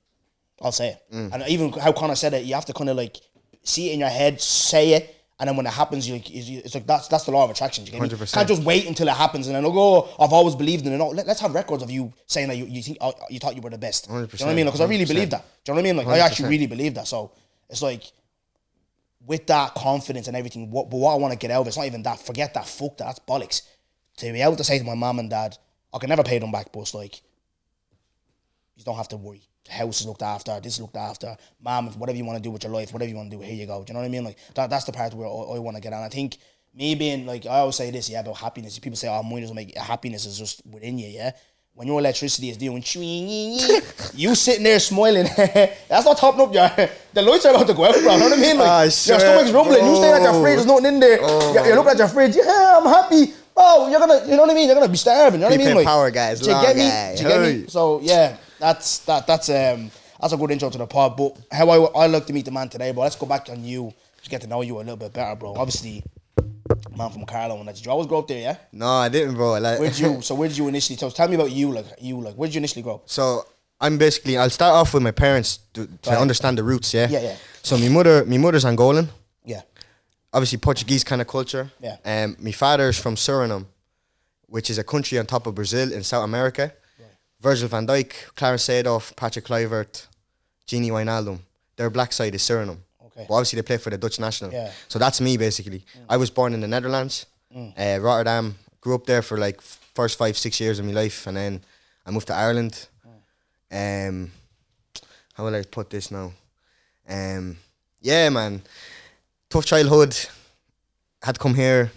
I'll 0.65 0.73
say 0.73 0.89
it. 0.89 1.15
Mm. 1.15 1.33
And 1.33 1.49
even 1.49 1.73
how 1.73 1.93
Conor 1.93 2.17
said 2.17 2.35
it, 2.35 2.45
you 2.45 2.55
have 2.55 2.65
to 2.65 2.73
kind 2.73 2.91
of 2.91 2.97
like 2.97 3.19
see 3.63 3.91
it 3.91 3.93
in 3.93 4.01
your 4.01 4.09
head, 4.09 4.41
say 4.41 4.95
it, 4.95 5.15
and 5.39 5.49
then 5.49 5.57
when 5.57 5.67
it 5.67 5.73
happens, 5.73 6.09
you 6.09 6.15
like, 6.15 6.31
it's 6.31 6.75
like 6.75 6.87
that's 6.87 7.09
that's 7.09 7.25
the 7.25 7.33
law 7.33 7.45
of 7.45 7.51
attraction. 7.51 7.85
You 7.85 7.93
get 7.93 8.01
100%. 8.01 8.33
Can't 8.33 8.49
just 8.49 8.63
wait 8.63 8.87
until 8.87 9.09
it 9.09 9.15
happens 9.15 9.47
and 9.47 9.57
then 9.57 9.65
oh, 9.67 10.15
I've 10.19 10.33
always 10.33 10.55
believed 10.55 10.87
in 10.87 10.93
it. 10.93 10.97
No, 10.97 11.09
let, 11.09 11.29
us 11.29 11.41
have 11.41 11.55
records 11.55 11.83
of 11.83 11.91
you 11.91 12.13
saying 12.27 12.49
that 12.49 12.57
you, 12.57 12.67
you 12.67 12.83
think 12.83 12.99
uh, 13.01 13.13
you 13.29 13.41
thought 13.41 13.57
you 13.57 13.61
were 13.61 13.71
the 13.71 13.79
best. 13.79 14.07
Do 14.07 14.15
you 14.15 14.21
know 14.21 14.27
what 14.27 14.43
I 14.43 14.55
mean? 14.55 14.65
Because 14.67 14.81
I 14.81 14.87
really 14.87 15.05
100%. 15.05 15.09
believe 15.09 15.31
that. 15.31 15.45
Do 15.65 15.73
you 15.73 15.75
know 15.75 15.83
what 15.83 15.89
I 15.89 15.93
mean? 15.93 15.97
Like 15.97 16.07
I 16.07 16.19
actually 16.21 16.49
really 16.51 16.67
believe 16.67 16.95
that. 16.95 17.09
So 17.09 17.33
it's 17.69 17.83
like 17.83 18.05
with 19.27 19.47
that 19.49 19.75
confidence 19.75 20.29
and 20.29 20.37
everything, 20.37 20.71
what 20.71 20.89
but 20.89 20.99
what 20.99 21.13
I 21.13 21.17
want 21.17 21.33
to 21.33 21.39
get 21.39 21.51
out 21.51 21.63
of 21.63 21.67
it's 21.67 21.77
not 21.77 21.87
even 21.87 22.03
that. 22.05 22.21
Forget 22.21 22.55
that. 22.55 22.67
Fuck 22.67 22.99
that. 22.99 23.07
That's 23.07 23.19
bollocks. 23.19 23.63
To 24.19 24.33
be 24.33 24.41
able 24.41 24.57
to 24.57 24.65
say 24.65 24.79
to 24.79 24.85
my 24.85 24.95
mom 24.95 25.19
and 25.19 25.29
dad, 25.29 25.59
I 25.93 25.99
can 25.99 26.09
never 26.09 26.23
pay 26.23 26.39
them 26.39 26.53
back, 26.53 26.73
but 26.73 26.95
like 26.95 27.21
you 28.77 28.85
don't 28.85 28.97
have 28.97 29.09
to 29.09 29.17
worry. 29.17 29.43
The 29.67 29.73
house 29.73 30.01
is 30.01 30.07
looked 30.07 30.23
after, 30.23 30.61
this 30.61 30.75
is 30.75 30.81
looked 30.81 30.97
after. 30.97 31.37
Mom, 31.63 31.89
whatever 31.99 32.19
you 32.19 32.25
want 32.25 32.37
to 32.37 32.43
do 32.43 32.51
with 32.51 32.63
your 32.65 32.73
life, 32.73 32.93
whatever 32.93 33.09
you 33.09 33.17
want 33.17 33.31
to 33.31 33.37
do, 33.37 33.43
here 33.43 33.55
you 33.55 33.67
go. 33.67 33.83
Do 33.83 33.91
you 33.91 33.95
know 33.95 34.01
what 34.01 34.07
I 34.07 34.11
mean? 34.11 34.25
Like 34.25 34.37
that, 34.55 34.69
that's 34.71 34.85
the 34.85 34.93
part 34.93 35.15
where 35.15 35.27
I, 35.27 35.57
I 35.57 35.59
want 35.59 35.77
to 35.77 35.81
get 35.83 35.93
on. 35.93 36.03
I 36.03 36.09
think 36.09 36.37
me 36.75 36.95
being 36.95 37.25
like 37.25 37.47
I 37.47 37.59
always 37.61 37.77
say 37.77 37.91
this, 37.91 38.11
yeah, 38.11 38.21
about 38.21 38.37
happiness. 38.37 38.79
People 38.79 38.97
say, 38.97 39.09
oh, 39.09 39.23
money 39.23 39.41
doesn't 39.41 39.57
make 39.57 39.77
happiness 39.77 40.27
is 40.27 40.39
just 40.39 40.61
within 40.67 40.99
you, 40.99 41.09
yeah. 41.09 41.31
When 41.77 41.89
your 41.89 41.99
electricity 41.99 42.51
is 42.51 42.57
doing 42.57 42.85
you 44.15 44.35
sitting 44.35 44.63
there 44.63 44.79
smiling, 44.79 45.27
that's 45.37 46.05
not 46.05 46.17
topping 46.19 46.41
up 46.43 46.55
your 46.55 46.89
the 47.13 47.23
lights 47.23 47.47
are 47.47 47.55
about 47.55 47.67
to 47.67 47.75
go 47.75 47.85
out, 47.87 47.95
bro. 47.95 48.13
You 48.13 48.19
know 48.19 48.29
what 48.29 48.39
I 48.39 48.41
mean? 48.41 48.59
Like 48.59 48.69
Ah, 48.69 48.83
your 48.83 48.91
stomach's 48.93 49.51
rumbling, 49.51 49.85
you 49.85 49.97
staying 49.97 50.15
at 50.15 50.23
your 50.23 50.33
bro. 50.33 50.43
fridge, 50.43 50.55
there's 50.57 50.67
nothing 50.67 50.87
in 50.87 51.01
there. 51.01 51.21
you're, 51.21 51.67
you're 51.67 51.77
looking 51.77 51.91
at 51.93 51.99
your 51.99 52.09
fridge, 52.09 52.37
yeah, 52.37 52.79
I'm 52.79 52.85
happy. 52.87 53.33
Bro, 53.57 53.89
you're 53.89 53.99
gonna, 54.01 54.25
you 54.25 54.37
know 54.37 54.43
what 54.43 54.51
I 54.51 54.55
mean? 54.55 54.67
You're 54.67 54.75
gonna 54.77 54.89
be 54.89 54.97
starving. 54.97 55.41
You 55.41 55.47
know 55.47 55.51
what 55.51 55.61
I 55.61 55.65
mean? 55.65 55.75
Like, 55.77 55.87
power, 55.87 56.11
guys, 56.11 56.41
Do 56.41 56.47
you 56.47 56.53
long 56.53 56.65
get 56.65 56.77
me? 56.77 57.23
you 57.23 57.29
get 57.29 57.41
me? 57.41 57.67
So 57.69 58.01
yeah, 58.03 58.37
that's 58.59 58.99
that. 59.01 59.27
That's 59.27 59.49
um, 59.49 59.91
that's 60.21 60.33
a 60.33 60.37
good 60.37 60.51
intro 60.51 60.71
to 60.71 60.79
the 60.79 60.87
pod. 60.87 61.17
But 61.17 61.37
how 61.53 61.69
I 61.71 62.05
I 62.05 62.07
like 62.07 62.27
to 62.27 62.33
meet 62.33 62.45
the 62.45 62.51
man 62.51 62.69
today, 62.69 62.93
bro. 62.93 63.03
Let's 63.03 63.17
go 63.17 63.27
back 63.27 63.49
on 63.51 63.65
you, 63.65 63.93
just 64.19 64.31
get 64.31 64.41
to 64.43 64.47
know 64.47 64.63
you 64.63 64.77
a 64.77 64.79
little 64.79 64.97
bit 64.97 65.13
better, 65.13 65.35
bro. 65.37 65.55
Obviously, 65.55 66.03
man 66.97 67.11
from 67.11 67.25
Carlow, 67.27 67.59
and 67.59 67.69
that. 67.69 67.77
Did 67.77 67.85
you 67.85 67.91
always 67.91 68.07
grow 68.07 68.21
up 68.21 68.29
there? 68.29 68.41
Yeah. 68.41 68.57
No, 68.73 68.87
I 68.89 69.09
didn't, 69.09 69.35
bro. 69.35 69.59
Like, 69.59 69.79
Where'd 69.81 69.99
you? 69.99 70.21
So 70.23 70.35
where 70.35 70.49
did 70.49 70.57
you 70.59 70.69
initially? 70.69 70.97
Tell, 70.97 71.11
tell 71.11 71.29
me 71.29 71.35
about 71.35 71.51
you. 71.51 71.71
Like 71.73 71.87
you, 72.01 72.21
like 72.21 72.35
where 72.35 72.47
did 72.49 72.55
you 72.55 72.61
initially 72.61 72.83
grow 72.83 72.97
up? 72.97 73.03
So 73.11 73.47
I'm 73.81 73.99
basically 73.99 74.39
I'll 74.39 74.51
start 74.51 74.75
off 74.75 74.95
with 74.95 75.03
my 75.03 75.11
parents 75.11 75.59
to, 75.75 75.87
to 76.03 76.11
Right. 76.11 76.19
understand 76.19 76.59
the 76.59 76.63
roots. 76.65 76.95
Yeah. 76.95 77.09
Yeah, 77.09 77.21
yeah. 77.23 77.37
So 77.63 77.77
my 77.77 77.89
mother, 77.89 78.25
my 78.25 78.39
mother's 78.39 78.65
Angolan. 78.65 79.09
Yeah. 79.45 79.63
Obviously 80.33 80.59
Portuguese 80.59 81.05
kind 81.05 81.21
of 81.21 81.29
culture. 81.29 81.71
Yeah. 81.81 81.97
Um, 82.05 82.37
my 82.41 82.53
father's 82.53 82.99
from 82.99 83.15
Suriname, 83.17 83.67
which 84.47 84.69
is 84.71 84.79
a 84.79 84.85
country 84.85 85.19
on 85.19 85.27
top 85.27 85.47
of 85.47 85.55
Brazil 85.55 85.93
in 85.93 86.03
South 86.03 86.25
America. 86.25 86.73
Virgil 87.45 87.69
van 87.69 87.87
Dijk, 87.87 88.31
Clarence 88.35 88.65
Seedorf, 88.65 89.13
Patrick 89.15 89.45
Kluivert, 89.45 90.09
Gini 90.67 90.91
Wijnaldum. 90.91 91.39
Their 91.77 91.91
black 91.91 92.13
side 92.13 92.35
is 92.35 92.43
Suriname. 92.43 92.79
Okay. 93.07 93.27
But 93.29 93.35
obviously 93.35 93.57
they 93.61 93.63
play 93.67 93.77
for 93.79 93.91
the 93.91 93.99
Dutch 93.99 94.19
national. 94.19 94.51
Yeah. 94.53 94.71
So 94.89 94.99
that's 94.99 95.21
me 95.21 95.37
basically. 95.37 95.83
I 96.09 96.17
was 96.17 96.31
born 96.31 96.55
in 96.55 96.61
the 96.61 96.67
Netherlands, 96.69 97.27
Mm. 97.55 97.73
uh, 97.77 98.01
Rotterdam. 98.03 98.55
Grew 98.81 98.95
up 98.95 99.05
there 99.07 99.23
for 99.23 99.39
like 99.39 99.61
first 99.95 100.19
five 100.19 100.37
six 100.37 100.59
years 100.61 100.79
of 100.79 100.85
my 100.87 100.93
life, 100.93 101.27
and 101.29 101.37
then 101.37 101.61
I 102.07 102.11
moved 102.11 102.27
to 102.27 102.35
Ireland. 102.35 102.89
Mm. 103.71 104.09
Um, 104.09 104.31
how 105.35 105.45
will 105.45 105.55
I 105.55 105.63
put 105.65 105.89
this 105.91 106.11
now? 106.11 106.33
Um, 107.09 107.57
yeah, 108.01 108.31
man, 108.31 108.63
tough 109.49 109.67
childhood. 109.67 110.17
Had 111.23 111.35
to 111.37 111.41
come 111.41 111.55
here. 111.55 111.91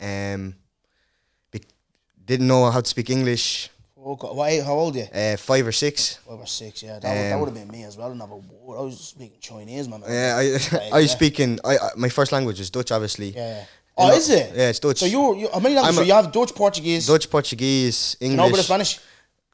Um, 0.00 0.54
be- 1.50 1.64
didn't 2.26 2.46
know 2.48 2.70
how 2.70 2.80
to 2.80 2.88
speak 2.88 3.08
English. 3.10 3.70
Okay. 4.04 4.26
What, 4.28 4.50
age- 4.50 4.64
how 4.64 4.74
old 4.74 4.94
are 4.96 4.98
you? 4.98 5.04
Uh, 5.14 5.36
five 5.36 5.66
or 5.66 5.72
six. 5.72 6.16
Five 6.28 6.38
or 6.38 6.46
six. 6.46 6.82
Yeah. 6.82 6.98
That, 6.98 7.08
would, 7.08 7.16
that 7.16 7.32
Um, 7.32 7.40
would 7.40 7.48
have 7.48 7.54
been 7.54 7.68
me 7.68 7.84
as 7.84 7.96
well. 7.96 8.10
Another 8.12 8.34
word. 8.34 8.78
I 8.78 8.82
was 8.82 9.00
speaking 9.00 9.38
Chinese, 9.40 9.88
man. 9.88 10.02
Yeah, 10.06 10.36
I, 10.36 10.52
Right, 10.76 10.90
I 10.92 10.96
was 10.98 11.06
yeah. 11.10 11.16
speaking. 11.16 11.58
I, 11.64 11.76
I 11.78 11.88
my 11.96 12.08
first 12.10 12.30
language 12.32 12.60
is 12.60 12.68
Dutch, 12.70 12.92
obviously. 12.92 13.30
Yeah. 13.30 13.48
yeah. 13.58 13.64
Oh, 13.96 14.08
know- 14.08 14.14
is 14.14 14.28
it? 14.28 14.52
Yeah, 14.54 14.68
it's 14.70 14.78
Dutch. 14.80 14.98
So 14.98 15.06
you, 15.06 15.36
you 15.36 15.48
how 15.52 15.60
many 15.60 15.74
languages? 15.76 15.96
So 15.96 16.02
you 16.02 16.12
have 16.14 16.30
Dutch, 16.32 16.54
Portuguese, 16.54 17.06
Dutch, 17.06 17.30
Portuguese, 17.30 18.16
and 18.20 18.32
over 18.32 18.40
the 18.40 18.46
English. 18.48 18.66
Spanish. 18.66 18.98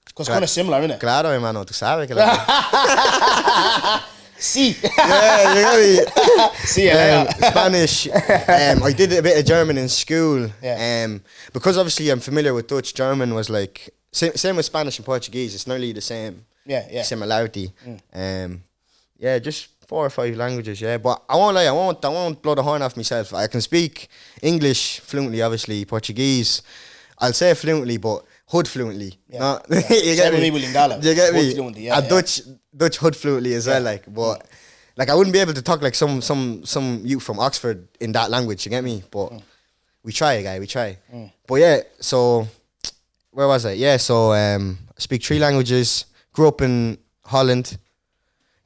Because 0.04 0.28
kind 0.28 0.42
of 0.42 0.50
similar, 0.50 0.78
isn't 0.80 0.90
it? 0.92 1.00
Claro, 1.00 1.28
hermano, 1.30 1.64
tú 1.64 1.72
sabes 1.72 2.08
que 2.08 2.14
la- 2.16 2.24
Sí. 4.40 4.74
yeah, 4.96 5.54
you 5.54 5.62
get 5.62 5.78
me. 6.76 6.82
yeah. 6.84 7.26
um, 7.28 7.50
Spanish. 7.50 8.06
Um, 8.08 8.82
I 8.82 8.92
did 8.96 9.12
a 9.12 9.20
bit 9.22 9.38
of 9.38 9.44
German 9.44 9.76
in 9.76 9.88
school. 9.88 10.48
Yeah. 10.62 11.04
Um, 11.04 11.22
because 11.52 11.76
obviously 11.76 12.08
I'm 12.08 12.20
familiar 12.20 12.54
with 12.54 12.66
Dutch. 12.66 12.94
German 12.94 13.34
was 13.34 13.50
like 13.50 13.90
same, 14.12 14.32
same 14.34 14.56
with 14.56 14.66
Spanish 14.66 14.98
and 14.98 15.06
Portuguese. 15.06 15.54
It's 15.54 15.66
nearly 15.66 15.92
the 15.92 16.00
same. 16.00 16.44
Yeah, 16.66 16.86
yeah. 16.90 17.02
Similarity. 17.02 17.72
Um, 18.12 18.62
yeah, 19.18 19.38
just 19.38 19.68
four 19.86 20.06
or 20.06 20.10
five 20.10 20.36
languages. 20.36 20.80
Yeah, 20.80 20.98
but 20.98 21.22
I 21.28 21.36
won't 21.36 21.54
lie. 21.54 21.64
I 21.66 21.72
won't. 21.72 22.04
I 22.04 22.08
won't 22.08 22.40
blow 22.42 22.54
the 22.54 22.62
horn 22.62 22.82
off 22.82 22.96
myself. 22.96 23.34
I 23.34 23.46
can 23.46 23.60
speak 23.60 24.08
English 24.42 25.00
fluently. 25.00 25.42
Obviously, 25.42 25.84
Portuguese. 25.84 26.62
I'll 27.18 27.32
say 27.34 27.52
fluently, 27.54 27.98
but 27.98 28.24
hood 28.46 28.66
fluently. 28.66 29.18
Yeah, 29.28 29.38
Not, 29.40 29.66
yeah. 29.68 29.78
you 29.90 30.16
get 30.16 30.32
me. 30.32 30.50
with 30.50 30.62
Lingala. 30.64 31.02
You 31.04 31.14
get 31.14 31.34
me. 31.34 31.52
fluently, 31.54 31.82
yeah, 31.86 31.98
A 31.98 32.02
yeah. 32.02 32.08
Dutch 32.08 32.40
Dutch 32.74 32.96
hood 32.96 33.14
fluently 33.14 33.52
as 33.54 33.66
well. 33.66 33.82
Like, 33.82 34.04
but 34.12 34.46
like 34.96 35.10
I 35.10 35.14
wouldn't 35.14 35.34
be 35.34 35.38
able 35.40 35.52
to 35.54 35.62
talk 35.62 35.82
like 35.82 35.94
some 35.94 36.22
some 36.22 36.64
some 36.64 37.02
youth 37.04 37.22
from 37.22 37.38
Oxford 37.38 37.86
in 38.00 38.12
that 38.12 38.30
language. 38.30 38.64
You 38.64 38.70
get 38.70 38.84
me? 38.84 39.02
But 39.10 39.32
Mm. 39.32 39.42
we 40.02 40.12
try, 40.12 40.40
guy. 40.42 40.58
We 40.60 40.66
try. 40.66 40.96
But 41.46 41.54
yeah, 41.56 41.80
so 42.00 42.48
where 43.32 43.46
was 43.48 43.64
I? 43.66 43.72
Yeah, 43.72 43.96
so 43.96 44.32
um, 44.32 44.78
I 44.96 45.00
speak 45.00 45.22
three 45.22 45.38
languages. 45.38 46.06
Grew 46.32 46.48
up 46.48 46.60
in 46.60 46.98
Holland. 47.24 47.78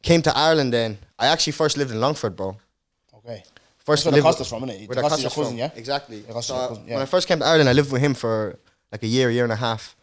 Came 0.02 0.22
to 0.22 0.36
Ireland 0.36 0.72
then. 0.72 0.98
I 1.18 1.26
actually 1.26 1.52
first 1.52 1.76
lived 1.76 1.90
in 1.90 2.00
Longford, 2.00 2.36
bro. 2.36 2.56
Okay. 3.18 3.42
First 3.78 4.04
That's 4.04 4.12
where 4.12 4.22
lived- 4.22 4.26
Acosta's 4.26 4.48
from, 4.48 4.62
innit? 4.64 4.88
Where 4.88 4.98
Acosta's 4.98 5.22
your 5.22 5.30
cousin, 5.30 5.44
from. 5.52 5.58
yeah? 5.58 5.70
Exactly. 5.76 6.24
So, 6.40 6.54
cousin, 6.68 6.84
yeah. 6.86 6.94
When 6.94 7.02
I 7.02 7.06
first 7.06 7.28
came 7.28 7.38
to 7.40 7.44
Ireland, 7.46 7.68
I 7.68 7.72
lived 7.72 7.92
with 7.92 8.02
him 8.02 8.14
for 8.14 8.58
like 8.92 9.02
a 9.02 9.06
year, 9.06 9.30
year 9.30 9.44
and 9.44 9.52
a 9.52 9.56
half. 9.56 9.94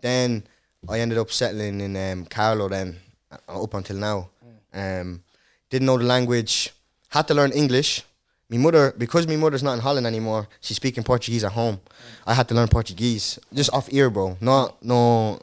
Then 0.00 0.44
I 0.88 1.00
ended 1.00 1.18
up 1.18 1.30
settling 1.30 1.80
in 1.80 1.96
um, 1.96 2.24
Carlow 2.26 2.68
then, 2.68 2.98
uh, 3.30 3.62
up 3.62 3.74
until 3.74 3.96
now. 3.96 4.28
Mm. 4.74 5.00
Um, 5.00 5.22
didn't 5.68 5.86
know 5.86 5.98
the 5.98 6.04
language. 6.04 6.70
Had 7.10 7.28
to 7.28 7.34
learn 7.34 7.52
English. 7.52 8.02
My 8.50 8.56
mother, 8.56 8.92
because 8.98 9.28
my 9.28 9.36
mother's 9.36 9.62
not 9.62 9.74
in 9.74 9.80
Holland 9.80 10.06
anymore, 10.06 10.48
she's 10.60 10.76
speaking 10.76 11.04
Portuguese 11.04 11.44
at 11.44 11.52
home. 11.52 11.80
I 12.26 12.34
had 12.34 12.48
to 12.48 12.54
learn 12.54 12.66
Portuguese 12.66 13.38
just 13.54 13.72
off 13.72 13.88
ear, 13.92 14.10
bro. 14.10 14.36
Not 14.40 14.82
no, 14.84 15.38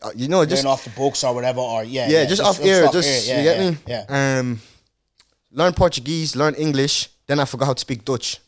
uh, 0.00 0.10
you 0.14 0.28
know, 0.28 0.44
just 0.44 0.64
Learn 0.64 0.72
off 0.72 0.84
the 0.84 0.90
books 0.90 1.24
or 1.24 1.34
whatever, 1.34 1.58
or 1.60 1.82
yeah. 1.82 2.08
yeah, 2.08 2.24
just, 2.24 2.40
off 2.40 2.64
ear, 2.64 2.86
off 2.86 2.92
just 2.92 3.28
ear, 3.28 3.36
you 3.36 3.42
yeah, 3.42 3.54
get 3.54 3.58
yeah, 3.58 3.70
me. 3.70 3.76
Yeah. 3.86 4.38
Um, 4.38 4.60
learn 5.50 5.72
Portuguese, 5.72 6.36
learn 6.36 6.54
English. 6.54 7.08
Then 7.26 7.40
I 7.40 7.44
forgot 7.44 7.66
how 7.66 7.74
to 7.74 7.80
speak 7.80 8.04
Dutch. 8.04 8.38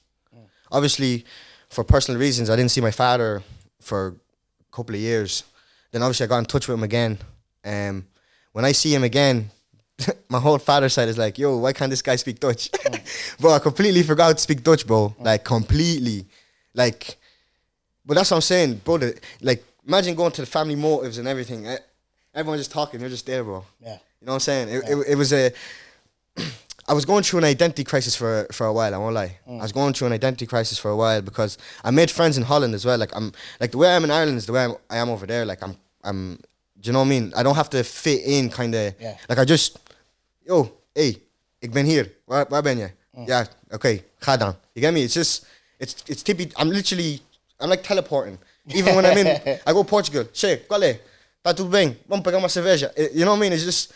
Obviously, 0.70 1.24
for 1.68 1.84
personal 1.84 2.20
reasons, 2.20 2.50
I 2.50 2.56
didn't 2.56 2.70
see 2.70 2.80
my 2.80 2.90
father 2.90 3.42
for 3.80 4.08
a 4.08 4.76
couple 4.76 4.94
of 4.94 5.00
years. 5.00 5.44
Then 5.90 6.02
obviously 6.02 6.24
I 6.24 6.28
got 6.28 6.38
in 6.38 6.44
touch 6.46 6.66
with 6.66 6.76
him 6.76 6.82
again. 6.82 7.18
Um, 7.64 8.06
when 8.52 8.64
I 8.64 8.72
see 8.72 8.94
him 8.94 9.04
again, 9.04 9.50
my 10.28 10.40
whole 10.40 10.58
father 10.58 10.88
side 10.88 11.08
is 11.08 11.18
like, 11.18 11.38
"Yo, 11.38 11.56
why 11.58 11.72
can't 11.72 11.90
this 11.90 12.02
guy 12.02 12.16
speak 12.16 12.40
Dutch?" 12.40 12.70
bro, 13.40 13.52
I 13.52 13.58
completely 13.58 14.02
forgot 14.02 14.24
how 14.26 14.32
to 14.32 14.38
speak 14.38 14.62
Dutch, 14.62 14.86
bro. 14.86 15.14
Like 15.18 15.44
completely, 15.44 16.26
like. 16.74 17.16
But 18.06 18.14
that's 18.14 18.30
what 18.30 18.36
I'm 18.38 18.42
saying, 18.42 18.74
brother. 18.84 19.14
Like, 19.40 19.64
imagine 19.86 20.14
going 20.14 20.32
to 20.32 20.42
the 20.42 20.46
family 20.46 20.74
motives 20.76 21.16
and 21.18 21.26
everything. 21.26 21.66
eh, 21.66 21.78
Everyone's 22.34 22.60
just 22.60 22.72
talking. 22.72 23.00
You're 23.00 23.08
just 23.08 23.24
there, 23.24 23.42
bro. 23.42 23.64
Yeah. 23.80 23.92
You 24.20 24.26
know 24.26 24.32
what 24.32 24.34
I'm 24.34 24.40
saying? 24.40 24.68
It, 24.68 24.84
it, 24.88 25.06
it 25.10 25.14
was 25.16 25.32
a. 25.32 25.52
I 26.86 26.92
was 26.92 27.06
going 27.06 27.22
through 27.22 27.38
an 27.38 27.44
identity 27.46 27.82
crisis 27.84 28.14
for 28.14 28.46
for 28.52 28.66
a 28.66 28.72
while. 28.72 28.94
I 28.94 28.98
won't 28.98 29.14
lie. 29.14 29.38
I 29.48 29.62
was 29.62 29.72
going 29.72 29.94
through 29.94 30.08
an 30.08 30.12
identity 30.12 30.46
crisis 30.46 30.76
for 30.78 30.90
a 30.90 30.96
while 30.96 31.22
because 31.22 31.56
I 31.82 31.90
made 31.90 32.10
friends 32.10 32.36
in 32.36 32.42
Holland 32.42 32.74
as 32.74 32.84
well. 32.84 32.98
Like 32.98 33.14
I'm 33.16 33.32
like 33.60 33.70
the 33.70 33.78
way 33.78 33.94
I'm 33.94 34.04
in 34.04 34.10
Ireland 34.10 34.36
is 34.36 34.44
the 34.46 34.52
way 34.52 34.64
I'm, 34.64 34.74
I 34.90 34.98
am 34.98 35.08
over 35.08 35.24
there. 35.24 35.46
Like 35.46 35.62
I'm 35.62 35.76
I'm. 36.02 36.40
Do 36.84 36.90
you 36.90 36.92
know 36.92 36.98
what 37.00 37.06
I 37.06 37.08
mean? 37.08 37.32
I 37.34 37.42
don't 37.42 37.54
have 37.56 37.70
to 37.70 37.82
fit 37.82 38.20
in, 38.26 38.50
kind 38.50 38.74
of. 38.74 38.94
Yeah. 39.00 39.16
Like 39.26 39.38
I 39.38 39.44
just, 39.46 39.78
yo, 40.46 40.70
hey, 40.94 41.16
ik 41.60 41.72
ben 41.72 41.86
hier. 41.86 42.12
Waar, 42.26 42.44
waar 42.48 42.62
ben 42.62 42.76
je? 42.78 42.90
Yeah, 43.26 43.46
okay, 43.72 44.04
ga 44.18 44.36
dan. 44.36 44.54
You 44.74 44.82
get 44.84 44.92
me? 44.92 45.02
It's 45.02 45.14
just, 45.14 45.46
it's 45.78 45.94
it's 46.06 46.22
typical. 46.22 46.52
I'm 46.60 46.68
literally, 46.68 47.20
I'm 47.58 47.70
like 47.70 47.82
teleporting. 47.82 48.38
Even 48.74 48.94
when 48.96 49.06
I'm 49.06 49.16
in, 49.16 49.26
I 49.66 49.72
go 49.72 49.82
Portugal. 49.84 50.24
Che, 50.32 50.56
qual 50.68 50.82
é? 50.82 50.98
Tá 51.42 51.54
tudo 51.54 51.70
bem? 51.70 51.96
Vamos 52.06 52.22
pegar 52.22 52.38
uma 52.38 52.48
cerveja. 52.48 52.92
Eh, 52.96 53.08
You 53.14 53.24
know 53.24 53.30
what 53.32 53.38
I 53.38 53.40
mean? 53.40 53.52
It's 53.54 53.64
just, 53.64 53.92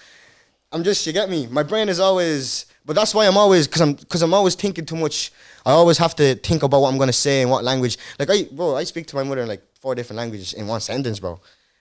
I'm 0.72 0.83
just, 0.83 1.05
you 1.07 1.12
get 1.12 1.29
me? 1.29 1.46
My 1.51 1.62
brain 1.62 1.88
is 1.90 2.01
always, 2.01 2.64
but 2.87 2.94
that's 2.96 3.12
why 3.12 3.27
I'm 3.27 3.37
always, 3.37 3.66
because 3.66 3.83
I'm, 3.83 3.96
cause 4.09 4.22
I'm 4.22 4.33
always 4.33 4.55
thinking 4.55 4.87
too 4.87 4.96
much. 4.96 5.31
I 5.66 5.72
always 5.72 5.98
have 5.98 6.14
to 6.16 6.37
think 6.37 6.62
about 6.62 6.81
what 6.81 6.88
I'm 6.90 6.96
going 6.98 7.11
to 7.12 7.18
say 7.18 7.42
and 7.42 7.51
what 7.51 7.64
language. 7.64 7.98
Like, 8.18 8.31
I, 8.31 8.44
bro, 8.51 8.77
I 8.77 8.85
speak 8.85 9.07
to 9.09 9.16
my 9.16 9.24
mother 9.24 9.42
in 9.42 9.48
like 9.48 9.62
four 9.81 9.94
different 9.94 10.16
languages 10.18 10.55
in 10.55 10.66
one 10.66 10.81
sentence, 10.81 11.18
bro. 11.20 11.38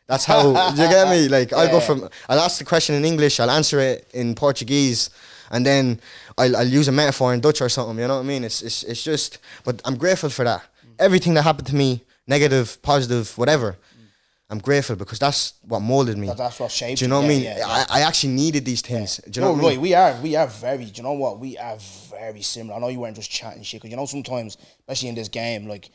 That's 0.08 0.26
how, 0.26 0.70
you 0.72 0.76
get 0.78 1.10
me? 1.10 1.28
Like, 1.38 1.52
I'll 1.54 1.70
go 1.70 1.80
from, 1.80 2.10
I'll 2.30 2.39
ask 2.39 2.60
the 2.60 2.65
question 2.65 2.96
in 2.96 3.04
English, 3.06 3.39
I'll 3.39 3.50
answer 3.52 3.80
it 3.80 4.08
in 4.13 4.36
Portuguese, 4.36 5.10
and 5.52 5.65
then 5.65 6.00
I'll, 6.38 6.56
I'll 6.58 6.67
use 6.67 6.88
a 6.88 6.91
metaphor 6.93 7.34
in 7.34 7.41
Dutch 7.41 7.62
or 7.62 7.70
something, 7.70 8.00
you 8.00 8.08
know 8.08 8.15
what 8.15 8.22
I 8.22 8.28
mean? 8.28 8.43
It's, 8.46 8.62
it's, 8.62 8.84
it's 8.84 9.04
just, 9.04 9.39
but 9.65 9.82
I'm 9.86 9.98
grateful 9.98 10.30
for 10.30 10.46
that. 10.46 10.62
Mm. 10.62 10.93
Everything 11.00 11.34
that 11.36 11.43
happened 11.43 11.67
to 11.67 11.76
me, 11.76 12.04
negative, 12.26 12.82
positive, 12.82 13.38
whatever, 13.38 13.74
mm. 13.74 14.06
I'm 14.50 14.60
grateful 14.60 14.96
because 14.96 15.20
that's 15.20 15.56
what 15.63 15.82
molded 15.82 16.17
me. 16.17 16.28
That- 16.28 16.38
that's 16.38 16.60
what 16.62 16.72
shaped 16.72 17.00
Do 17.00 17.06
you 17.06 17.10
know 17.10 17.20
you, 17.20 17.28
what 17.28 17.32
I 17.32 17.36
mean? 17.36 17.43
yeah, 17.43 17.58
yeah. 17.58 17.67
I, 17.67 18.00
I 18.00 18.02
actually 18.02 18.34
needed 18.34 18.63
these 18.63 18.82
things. 18.82 19.17
Do 19.30 19.41
you 19.41 19.46
know 19.46 19.48
no, 19.48 19.54
what 19.56 19.60
I 19.60 19.63
Roy, 19.63 19.72
mean? 19.72 19.82
we 19.82 19.93
are 19.93 20.22
we 20.22 20.36
are 20.38 20.48
very. 20.48 20.86
Do 20.86 20.91
you 20.96 21.04
know 21.04 21.13
what? 21.13 21.39
We 21.39 21.58
are 21.58 21.76
very 22.10 22.41
similar. 22.43 22.78
I 22.78 22.80
know 22.80 22.88
you 22.88 23.00
weren't 23.02 23.17
just 23.17 23.30
chatting 23.30 23.63
shit. 23.63 23.82
Cause 23.82 23.91
you 23.91 23.98
know 23.98 24.06
sometimes, 24.06 24.56
especially 24.80 25.10
in 25.10 25.15
this 25.15 25.28
game, 25.28 25.67
like 25.67 25.89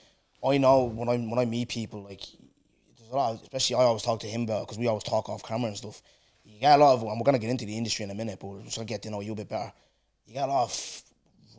I 0.45 0.59
know 0.59 0.85
when 0.85 1.09
I 1.09 1.17
when 1.17 1.39
I 1.39 1.47
meet 1.47 1.69
people, 1.69 2.03
like 2.03 2.21
a 3.13 3.17
lot. 3.17 3.35
Of, 3.35 3.43
especially 3.43 3.77
I 3.77 3.81
always 3.81 4.03
talk 4.03 4.21
to 4.21 4.27
him 4.27 4.43
about 4.43 4.67
because 4.67 4.79
we 4.79 4.89
always 4.89 5.05
talk 5.05 5.29
off 5.29 5.43
camera 5.43 5.69
and 5.69 5.77
stuff. 5.77 6.03
You 6.45 6.59
get 6.61 6.79
a 6.79 6.83
lot 6.83 6.95
of, 6.95 7.03
and 7.03 7.19
we're 7.21 7.25
gonna 7.25 7.39
get 7.39 7.51
into 7.51 7.65
the 7.67 7.77
industry 7.77 8.05
in 8.05 8.11
a 8.11 8.15
minute, 8.15 8.39
but 8.41 8.49
we're 8.49 8.63
just 8.63 8.79
to 8.79 8.85
get 8.85 9.03
to 9.03 9.11
know 9.11 9.21
you 9.21 9.33
a 9.33 9.37
bit 9.37 9.49
better. 9.49 9.73
You 10.27 10.35
got 10.35 10.49
a 10.49 10.53
lot 10.53 10.65
of 10.65 11.03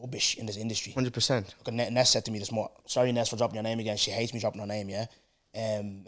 rubbish 0.01 0.37
in 0.37 0.45
this 0.45 0.57
industry. 0.57 0.93
100%. 0.93 1.53
Look, 1.65 1.73
Ness 1.73 1.91
Ness 1.91 2.09
said 2.09 2.25
to 2.25 2.31
me 2.31 2.39
this 2.39 2.51
morning, 2.51 2.73
sorry 2.85 3.11
Ness 3.11 3.29
for 3.29 3.37
dropping 3.37 3.55
your 3.55 3.63
name 3.63 3.79
again. 3.79 3.97
She 3.97 4.11
hates 4.11 4.33
me 4.33 4.39
dropping 4.39 4.59
her 4.61 4.67
name, 4.67 4.89
yeah. 4.89 5.05
Um, 5.55 6.03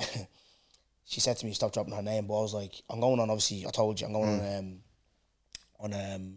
she 1.06 1.20
said 1.20 1.38
to 1.38 1.46
me, 1.46 1.54
stop 1.54 1.72
dropping 1.72 1.94
her 1.94 2.02
name. 2.02 2.28
But 2.28 2.40
I 2.40 2.42
was 2.42 2.54
like, 2.54 2.74
I'm 2.90 3.00
going 3.00 3.20
on. 3.20 3.30
Obviously, 3.30 3.66
I 3.66 3.70
told 3.72 4.02
you, 4.02 4.08
I'm 4.08 4.14
going 4.14 4.40
on 4.42 4.58
um, 4.58 4.80
on 5.80 5.94
um 5.94 6.36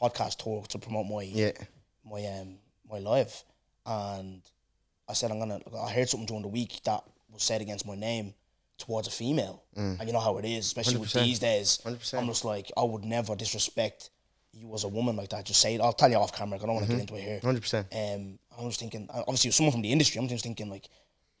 podcast 0.00 0.42
tour 0.42 0.64
to 0.68 0.78
promote 0.78 1.06
my 1.06 1.22
Yeah. 1.22 1.52
my 2.04 2.24
um 2.26 2.58
my 2.90 2.98
live, 2.98 3.42
and 3.86 4.42
I 5.08 5.14
said 5.14 5.30
I'm 5.30 5.38
gonna. 5.38 5.60
I 5.82 5.90
heard 5.90 6.08
something 6.08 6.26
during 6.26 6.42
the 6.42 6.48
week 6.48 6.80
that 6.84 7.02
was 7.32 7.42
said 7.42 7.60
against 7.60 7.86
my 7.86 7.94
name 7.94 8.34
towards 8.80 9.08
a 9.08 9.10
female, 9.10 9.62
mm. 9.76 9.98
and 9.98 10.08
you 10.08 10.12
know 10.12 10.20
how 10.20 10.38
it 10.38 10.44
is, 10.44 10.66
especially 10.66 10.98
with 10.98 11.10
100%. 11.10 11.24
these 11.24 11.38
days. 11.38 11.78
100%. 11.84 12.18
I'm 12.18 12.26
just 12.26 12.44
like, 12.44 12.70
I 12.76 12.82
would 12.82 13.04
never 13.04 13.36
disrespect 13.36 14.10
you 14.52 14.72
as 14.74 14.84
a 14.84 14.88
woman 14.88 15.16
like 15.16 15.30
that. 15.30 15.44
Just 15.44 15.60
say 15.60 15.74
it. 15.74 15.80
I'll 15.80 15.92
tell 15.92 16.10
you 16.10 16.16
off 16.16 16.34
camera. 16.34 16.58
I 16.58 16.66
don't 16.66 16.74
want 16.74 16.86
to 16.86 16.92
get 16.92 17.06
mm-hmm. 17.06 17.14
into 17.16 17.16
it 17.16 17.40
here. 17.40 17.40
100%. 17.40 18.14
Um, 18.16 18.38
I'm 18.58 18.68
just 18.68 18.80
thinking, 18.80 19.08
uh, 19.12 19.20
obviously, 19.20 19.50
someone 19.52 19.72
from 19.72 19.82
the 19.82 19.92
industry, 19.92 20.20
I'm 20.20 20.28
just 20.28 20.44
thinking, 20.44 20.68
like, 20.68 20.88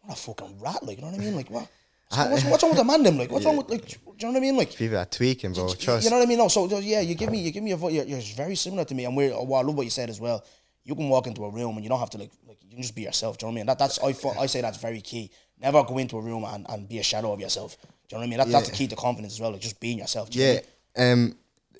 what 0.02 0.16
a 0.16 0.20
fucking 0.20 0.60
rat, 0.60 0.82
like, 0.82 0.96
you 0.96 1.02
know 1.02 1.10
what 1.10 1.20
I 1.20 1.24
mean? 1.24 1.36
Like, 1.36 1.50
what? 1.50 1.68
So 2.12 2.28
what's, 2.28 2.44
what's 2.44 2.62
wrong 2.64 2.72
with 2.72 2.78
the 2.78 2.84
man, 2.84 3.04
them? 3.04 3.18
Like, 3.18 3.30
what's 3.30 3.44
wrong 3.44 3.58
with, 3.58 3.70
like, 3.70 3.86
do 3.86 3.94
you 3.94 4.26
know 4.26 4.30
what 4.32 4.36
I 4.38 4.40
mean? 4.40 4.56
Like, 4.56 4.74
People 4.74 4.98
are 4.98 5.04
tweaking, 5.04 5.52
bro. 5.52 5.68
you- 5.68 5.74
Trust. 5.76 6.02
You 6.02 6.10
know 6.10 6.16
what 6.16 6.24
I 6.24 6.28
mean? 6.28 6.38
No, 6.38 6.48
so 6.48 6.66
yeah, 6.80 6.98
you 7.02 7.14
give 7.14 7.30
me 7.30 7.38
you 7.38 7.52
give 7.52 7.62
me 7.62 7.70
a 7.70 7.76
voice. 7.76 7.92
You're, 7.92 8.04
you're 8.04 8.20
very 8.34 8.56
similar 8.56 8.84
to 8.84 8.94
me, 8.96 9.04
and 9.04 9.16
we're. 9.16 9.30
Well, 9.30 9.54
I 9.54 9.62
love 9.62 9.76
what 9.76 9.84
you 9.84 9.90
said 9.90 10.10
as 10.10 10.18
well. 10.18 10.44
You 10.82 10.96
can 10.96 11.08
walk 11.08 11.28
into 11.28 11.44
a 11.44 11.50
room 11.50 11.76
and 11.76 11.84
you 11.84 11.88
don't 11.88 12.00
have 12.00 12.10
to 12.10 12.18
like 12.18 12.32
like 12.48 12.58
you 12.64 12.70
can 12.70 12.82
just 12.82 12.96
be 12.96 13.02
yourself. 13.02 13.38
Do 13.38 13.46
you 13.46 13.52
know 13.52 13.52
what 13.52 13.54
I 13.54 13.60
mean? 13.60 13.66
That 13.66 13.78
that's 13.78 14.00
I 14.00 14.40
I 14.40 14.46
say 14.46 14.60
that's 14.60 14.78
very 14.78 15.00
key. 15.00 15.30
Never 15.60 15.82
go 15.84 15.98
into 15.98 16.16
a 16.16 16.20
room 16.20 16.44
and, 16.44 16.66
and 16.68 16.88
be 16.88 16.98
a 16.98 17.02
shadow 17.02 17.32
of 17.32 17.40
yourself. 17.40 17.76
Do 17.80 17.86
you 17.86 18.16
know 18.16 18.18
what 18.20 18.24
I 18.24 18.30
mean? 18.30 18.38
That, 18.38 18.48
That's 18.48 18.70
the 18.70 18.76
key 18.76 18.86
to 18.88 18.96
confidence 18.96 19.34
as 19.34 19.40
well. 19.40 19.52
Like 19.52 19.60
just 19.60 19.78
being 19.78 19.98
yourself. 19.98 20.30
Do 20.30 20.38
you 20.38 20.44
Yeah, 20.44 20.60
I 20.96 21.00
mean? 21.00 21.12
um, 21.12 21.36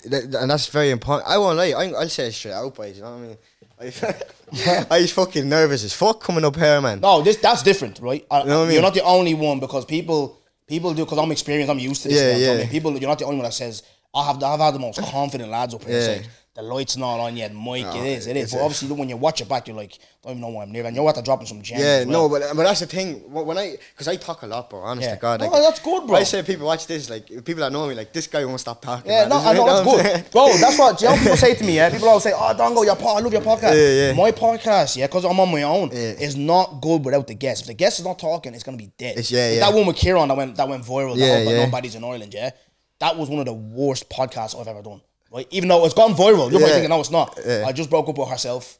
th- 0.09 0.23
and 0.35 0.51
that's 0.51 0.67
very 0.67 0.91
important. 0.91 1.27
I 1.29 1.37
won't 1.37 1.57
lie. 1.57 1.71
I, 1.71 1.85
I'll 1.91 2.09
say 2.09 2.27
it 2.27 2.33
straight 2.33 2.53
out, 2.53 2.75
boys. 2.75 2.97
You 2.97 3.03
know 3.03 3.11
what 3.11 3.17
I 3.17 3.21
mean? 3.21 3.37
I, 3.81 4.85
I 4.97 5.01
was 5.01 5.11
fucking 5.11 5.47
nervous 5.49 5.83
as 5.83 5.93
fuck 5.93 6.21
coming 6.21 6.45
up 6.45 6.55
here, 6.55 6.79
man. 6.81 6.99
No, 6.99 7.21
this 7.21 7.37
that's 7.37 7.63
different, 7.63 7.99
right? 7.99 8.25
I, 8.29 8.43
know 8.43 8.59
what 8.59 8.63
I 8.63 8.65
mean? 8.65 8.73
You're 8.73 8.83
not 8.83 8.93
the 8.93 9.03
only 9.03 9.33
one 9.33 9.59
because 9.59 9.85
people 9.85 10.37
people 10.67 10.93
do 10.93 11.03
because 11.03 11.17
I'm 11.17 11.31
experienced. 11.31 11.71
I'm 11.71 11.79
used 11.79 12.03
to 12.03 12.09
this. 12.09 12.21
Yeah, 12.21 12.27
now, 12.27 12.33
do 12.33 12.39
you 12.39 12.45
know 12.45 12.51
what 12.51 12.53
I 12.53 12.57
yeah. 12.57 12.63
mean? 12.65 12.71
People, 12.71 12.91
you're 12.97 13.09
not 13.09 13.19
the 13.19 13.25
only 13.25 13.37
one 13.37 13.45
that 13.45 13.53
says 13.53 13.83
I 14.13 14.25
have. 14.27 14.43
I've 14.43 14.59
had 14.59 14.73
the 14.75 14.79
most 14.79 15.01
confident 15.01 15.49
lads 15.49 15.73
up 15.73 15.83
here 15.83 15.99
Yeah. 15.99 16.21
The 16.53 16.61
lights 16.61 16.97
not 16.97 17.17
on 17.21 17.37
yet. 17.37 17.53
Mike, 17.53 17.83
No, 17.85 17.95
it 18.03 18.07
is, 18.07 18.27
it 18.27 18.35
is. 18.35 18.51
But 18.51 18.59
obviously, 18.61 18.91
when 18.91 19.07
you 19.07 19.15
watch 19.15 19.39
it 19.39 19.47
back, 19.47 19.67
you're 19.69 19.77
like, 19.77 19.97
don't 20.21 20.31
even 20.33 20.41
know 20.41 20.49
why 20.49 20.63
I'm 20.63 20.71
near. 20.71 20.85
And 20.85 20.93
you're 20.93 21.13
the 21.13 21.21
dropping 21.21 21.47
some 21.47 21.61
gems. 21.61 21.79
Yeah, 21.81 21.99
well. 21.99 22.27
no, 22.27 22.29
but 22.29 22.41
but 22.55 22.63
that's 22.63 22.81
the 22.81 22.87
thing. 22.87 23.21
When 23.31 23.57
I, 23.57 23.77
because 23.93 24.09
I 24.09 24.17
talk 24.17 24.41
a 24.43 24.47
lot, 24.47 24.69
bro. 24.69 24.79
Honest 24.81 25.07
Yeah. 25.07 25.15
to 25.15 25.21
God, 25.21 25.39
No, 25.39 25.49
that's 25.49 25.79
good, 25.79 26.05
bro. 26.07 26.17
I 26.17 26.23
say 26.23 26.43
people 26.43 26.65
watch 26.67 26.87
this, 26.87 27.09
like 27.09 27.27
people 27.27 27.55
that 27.61 27.71
know 27.71 27.87
me, 27.87 27.95
like 27.95 28.11
this 28.11 28.27
guy 28.27 28.43
won't 28.43 28.59
stop 28.59 28.81
talking. 28.81 29.09
Yeah, 29.09 29.21
man. 29.27 29.29
no, 29.29 29.35
I 29.49 29.53
know 29.53 29.65
that's 29.65 29.89
saying? 30.03 30.21
good, 30.23 30.31
bro. 30.31 30.57
That's 30.57 30.77
what 30.77 31.01
you 31.01 31.07
know. 31.07 31.15
People 31.17 31.37
say 31.37 31.55
to 31.55 31.63
me, 31.63 31.75
yeah. 31.77 31.89
People 31.93 32.09
always 32.09 32.23
say, 32.23 32.33
"Oh, 32.35 32.53
Dongo, 32.53 32.83
your 32.83 32.97
pod, 32.97 33.19
I 33.19 33.21
love 33.21 33.31
your 33.31 33.41
podcast." 33.41 33.73
Yeah, 33.73 34.07
yeah. 34.07 34.13
My 34.13 34.31
podcast, 34.31 34.97
yeah, 34.97 35.07
because 35.07 35.23
I'm 35.23 35.39
on 35.39 35.49
my 35.51 35.63
own, 35.63 35.89
Yeah. 35.93 35.97
is 36.27 36.35
not 36.35 36.81
good 36.81 37.05
without 37.05 37.27
the 37.27 37.33
guest. 37.35 37.61
If 37.61 37.67
the 37.67 37.73
guest 37.75 37.99
is 37.99 38.05
not 38.05 38.19
talking, 38.19 38.53
it's 38.53 38.63
gonna 38.65 38.75
be 38.77 38.91
dead. 38.97 39.11
It's- 39.11 39.31
yeah, 39.31 39.45
Like 39.45 39.53
yeah. 39.53 39.59
That 39.69 39.73
one 39.73 39.85
with 39.87 39.95
Kieran 39.95 40.27
that 40.27 40.35
went 40.35 40.57
that 40.57 40.67
went 40.67 40.83
viral. 40.83 41.15
Yeah, 41.15 41.27
that 41.39 41.45
one, 41.45 41.55
yeah. 41.55 41.65
Nobody's 41.65 41.95
in 41.95 42.03
Ireland, 42.03 42.33
yeah. 42.33 42.49
That 42.99 43.15
was 43.17 43.29
one 43.29 43.39
of 43.39 43.45
the 43.45 43.53
worst 43.53 44.09
podcasts 44.09 44.59
I've 44.59 44.67
ever 44.67 44.81
done. 44.81 45.01
Right, 45.33 45.47
even 45.51 45.69
though 45.69 45.85
it's 45.85 45.93
gone 45.93 46.13
viral, 46.13 46.49
you're 46.51 46.59
probably 46.59 46.59
Yeah. 46.61 46.67
thinking, 46.73 46.89
"No, 46.89 46.99
it's 46.99 47.09
not." 47.11 47.39
Yeah. 47.45 47.63
I 47.65 47.71
just 47.71 47.89
broke 47.89 48.09
up 48.09 48.17
with 48.17 48.29
herself. 48.29 48.77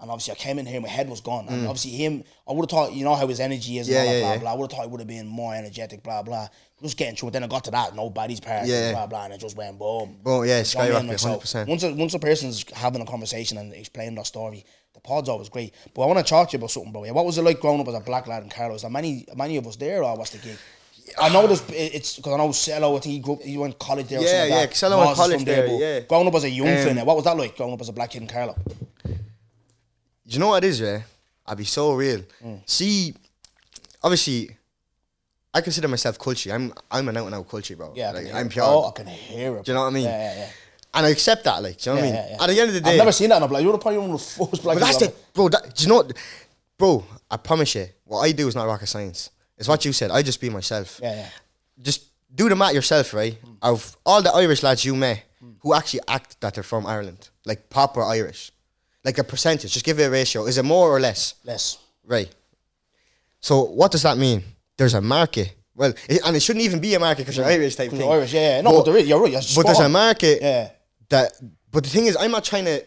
And 0.00 0.10
obviously, 0.10 0.32
I 0.32 0.34
came 0.34 0.58
in 0.58 0.66
here, 0.66 0.80
my 0.80 0.88
head 0.88 1.08
was 1.08 1.20
gone. 1.22 1.46
And 1.48 1.66
obviously, 1.66 1.92
him, 1.92 2.24
I 2.46 2.52
would 2.52 2.64
have 2.64 2.70
thought, 2.78 2.92
you 2.92 3.04
know 3.04 3.14
how 3.14 3.26
his 3.28 3.40
energy 3.40 3.78
is, 3.78 3.88
and 3.88 3.96
Mm. 3.96 3.98
Yeah, 4.00 4.04
that, 4.04 4.12
yeah, 4.12 4.20
blah, 4.20 4.32
yeah. 4.32 4.38
blah. 4.40 4.50
I 4.50 4.54
would 4.54 4.70
have 4.70 4.76
thought 4.76 4.84
he 4.86 4.90
would 4.90 5.00
have 5.00 5.06
been 5.08 5.26
more 5.26 5.54
energetic, 5.54 6.02
blah, 6.02 6.20
blah. 6.22 6.48
Just 6.82 6.96
getting 6.98 7.16
through 7.16 7.28
it. 7.28 7.32
Then 7.32 7.44
I 7.44 7.46
got 7.46 7.64
to 7.64 7.70
that, 7.70 7.94
nobody's 7.96 8.40
part, 8.40 8.66
Yeah. 8.66 8.90
blah, 8.92 9.06
blah, 9.06 9.24
and 9.24 9.32
it 9.34 9.40
just 9.40 9.56
went 9.56 9.78
boom. 9.78 10.18
Bro, 10.22 10.42
yeah, 10.42 10.58
You 10.58 10.64
know 10.74 10.94
what 10.94 10.96
I 10.96 11.02
mean? 11.06 11.16
skyrocket, 11.16 11.46
100%. 11.46 11.68
Once 11.68 11.82
a, 11.84 11.94
once 11.94 12.12
a 12.12 12.18
person's 12.18 12.64
having 12.74 13.00
a 13.00 13.06
conversation 13.06 13.56
and 13.56 13.72
explaining 13.72 14.16
their 14.16 14.24
story, 14.24 14.66
the 14.92 15.00
pod's 15.00 15.28
always 15.30 15.48
great. 15.48 15.72
But 15.94 16.02
I 16.02 16.06
want 16.06 16.18
to 16.18 16.24
talk 16.24 16.50
to 16.50 16.54
you 16.54 16.58
about 16.58 16.72
something, 16.72 16.92
bro. 16.92 17.04
Yeah, 17.04 17.12
what 17.12 17.24
was 17.24 17.38
it 17.38 17.42
like 17.42 17.60
growing 17.60 17.80
up 17.80 17.88
as 17.88 17.94
a 17.94 18.00
black 18.00 18.26
lad 18.26 18.42
in 18.42 18.50
Carlos? 18.50 18.84
Are 18.84 18.90
many 18.90 19.24
many 19.34 19.56
of 19.56 19.66
us 19.66 19.76
there, 19.76 20.04
or 20.04 20.16
what's 20.16 20.30
the 20.32 20.38
gig? 20.38 20.58
I 21.20 21.28
know 21.28 21.46
there's 21.46 21.62
it's 21.70 22.16
because 22.16 22.32
I 22.32 22.36
know 22.38 22.52
Cello. 22.52 22.96
I 22.96 23.00
think 23.00 23.12
he 23.14 23.18
grew 23.20 23.34
up, 23.34 23.42
he 23.42 23.56
went 23.58 23.78
to 23.78 23.86
college 23.86 24.08
there. 24.08 24.18
or 24.20 24.22
Yeah, 24.22 24.28
something 24.30 24.50
yeah, 24.50 24.60
like. 24.60 24.72
Cello 24.72 24.98
went 25.04 25.16
college 25.16 25.36
from 25.36 25.44
there, 25.44 25.66
yeah. 25.66 26.00
Growing 26.00 26.26
up 26.28 26.34
as 26.34 26.44
a 26.44 26.50
young 26.50 26.98
Um, 26.98 27.06
what 27.06 27.16
was 27.16 27.24
that 27.24 27.36
like? 27.36 27.56
Growing 27.56 27.74
up 27.74 27.80
as 27.80 27.88
a 27.88 27.92
black 27.92 28.10
kid 28.10 28.22
in 28.22 28.28
Carlow? 28.28 28.56
you 30.24 30.38
know 30.38 30.48
what 30.48 30.64
it 30.64 30.68
is, 30.68 30.80
yeah? 30.80 31.02
I'll 31.46 31.54
be 31.56 31.64
so 31.64 31.94
real. 31.94 32.22
Mm. 32.42 32.62
See, 32.64 33.14
obviously, 34.02 34.56
I 35.52 35.60
consider 35.60 35.88
myself 35.88 36.18
culture. 36.18 36.52
I'm 36.52 36.72
I'm 36.90 37.08
an 37.08 37.16
out 37.18 37.26
and 37.26 37.34
out 37.34 37.48
culture, 37.48 37.76
bro. 37.76 37.92
Yeah, 37.94 38.10
like, 38.12 38.32
I'm 38.34 38.48
pure. 38.48 38.64
Oh, 38.64 38.88
I 38.88 38.92
can 38.92 39.06
hear 39.06 39.56
it. 39.58 39.64
Do 39.64 39.72
you 39.72 39.74
know 39.76 39.82
what 39.82 39.88
I 39.88 39.90
mean? 39.90 40.04
Yeah, 40.04 40.32
yeah, 40.32 40.38
yeah. 40.38 40.48
And 40.94 41.06
I 41.06 41.08
accept 41.10 41.44
that, 41.44 41.62
like, 41.62 41.76
do 41.78 41.90
you 41.90 41.96
know 41.96 42.02
Yeah, 42.02 42.10
what 42.10 42.14
I 42.14 42.20
mean? 42.22 42.30
yeah, 42.30 42.36
yeah. 42.36 42.42
At 42.44 42.46
the 42.48 42.60
end 42.60 42.68
of 42.68 42.74
the 42.74 42.80
day, 42.80 42.90
I've 42.92 42.98
never 42.98 43.12
seen 43.12 43.28
that 43.28 43.36
in 43.38 43.42
a 43.42 43.48
black. 43.48 43.62
You're 43.62 43.76
probably 43.78 43.98
one 43.98 44.10
of 44.12 44.18
the 44.18 44.46
first 44.46 44.62
black. 44.62 44.78
But 44.78 44.84
that's 44.84 44.98
the 44.98 45.12
bro. 45.34 45.48
That, 45.48 45.74
do 45.74 45.82
you 45.82 45.88
know, 45.88 45.96
what? 45.96 46.12
bro? 46.78 47.04
I 47.30 47.36
promise 47.36 47.74
you, 47.74 47.88
what 48.04 48.20
I 48.20 48.32
do 48.32 48.48
is 48.48 48.54
not 48.54 48.66
rocket 48.66 48.86
science. 48.86 49.30
It's 49.58 49.68
what 49.68 49.84
you 49.84 49.92
said. 49.92 50.10
I 50.10 50.22
just 50.22 50.40
be 50.40 50.50
myself. 50.50 51.00
Yeah, 51.02 51.14
yeah. 51.14 51.28
Just 51.80 52.10
do 52.34 52.48
the 52.48 52.56
math 52.56 52.74
yourself, 52.74 53.14
right? 53.14 53.40
Mm. 53.44 53.56
Of 53.62 53.96
all 54.04 54.22
the 54.22 54.32
Irish 54.32 54.62
lads 54.62 54.84
you 54.84 54.94
met 54.94 55.24
mm. 55.42 55.54
who 55.60 55.74
actually 55.74 56.00
act 56.08 56.40
that 56.40 56.54
they're 56.54 56.62
from 56.62 56.86
Ireland, 56.86 57.30
like 57.44 57.70
proper 57.70 58.02
Irish, 58.02 58.50
like 59.04 59.18
a 59.18 59.24
percentage. 59.24 59.72
Just 59.72 59.84
give 59.84 60.00
it 60.00 60.04
a 60.04 60.10
ratio. 60.10 60.46
Is 60.46 60.58
it 60.58 60.64
more 60.64 60.88
or 60.88 61.00
less? 61.00 61.34
Less. 61.44 61.78
Right. 62.04 62.30
So 63.40 63.64
what 63.64 63.92
does 63.92 64.02
that 64.02 64.18
mean? 64.18 64.42
There's 64.76 64.94
a 64.94 65.00
market. 65.00 65.54
Well, 65.76 65.92
it, 66.08 66.20
and 66.24 66.36
it 66.36 66.40
shouldn't 66.40 66.64
even 66.64 66.80
be 66.80 66.94
a 66.94 67.00
market 67.00 67.22
because 67.22 67.36
you're 67.36 67.46
mm. 67.46 67.50
Irish 67.50 67.76
type 67.76 67.90
thing. 67.90 68.08
Irish, 68.08 68.32
yeah, 68.32 68.56
yeah. 68.56 68.60
No, 68.62 68.72
but 68.72 68.84
there 68.84 68.96
is- 68.96 69.08
you're 69.08 69.20
right, 69.20 69.32
you're 69.32 69.40
But 69.56 69.66
there's 69.66 69.80
a 69.80 69.88
market. 69.88 70.38
Yeah. 70.40 70.70
That. 71.08 71.32
But 71.70 71.84
the 71.84 71.90
thing 71.90 72.06
is, 72.06 72.16
I'm 72.16 72.30
not 72.30 72.44
trying 72.44 72.64
to 72.66 72.84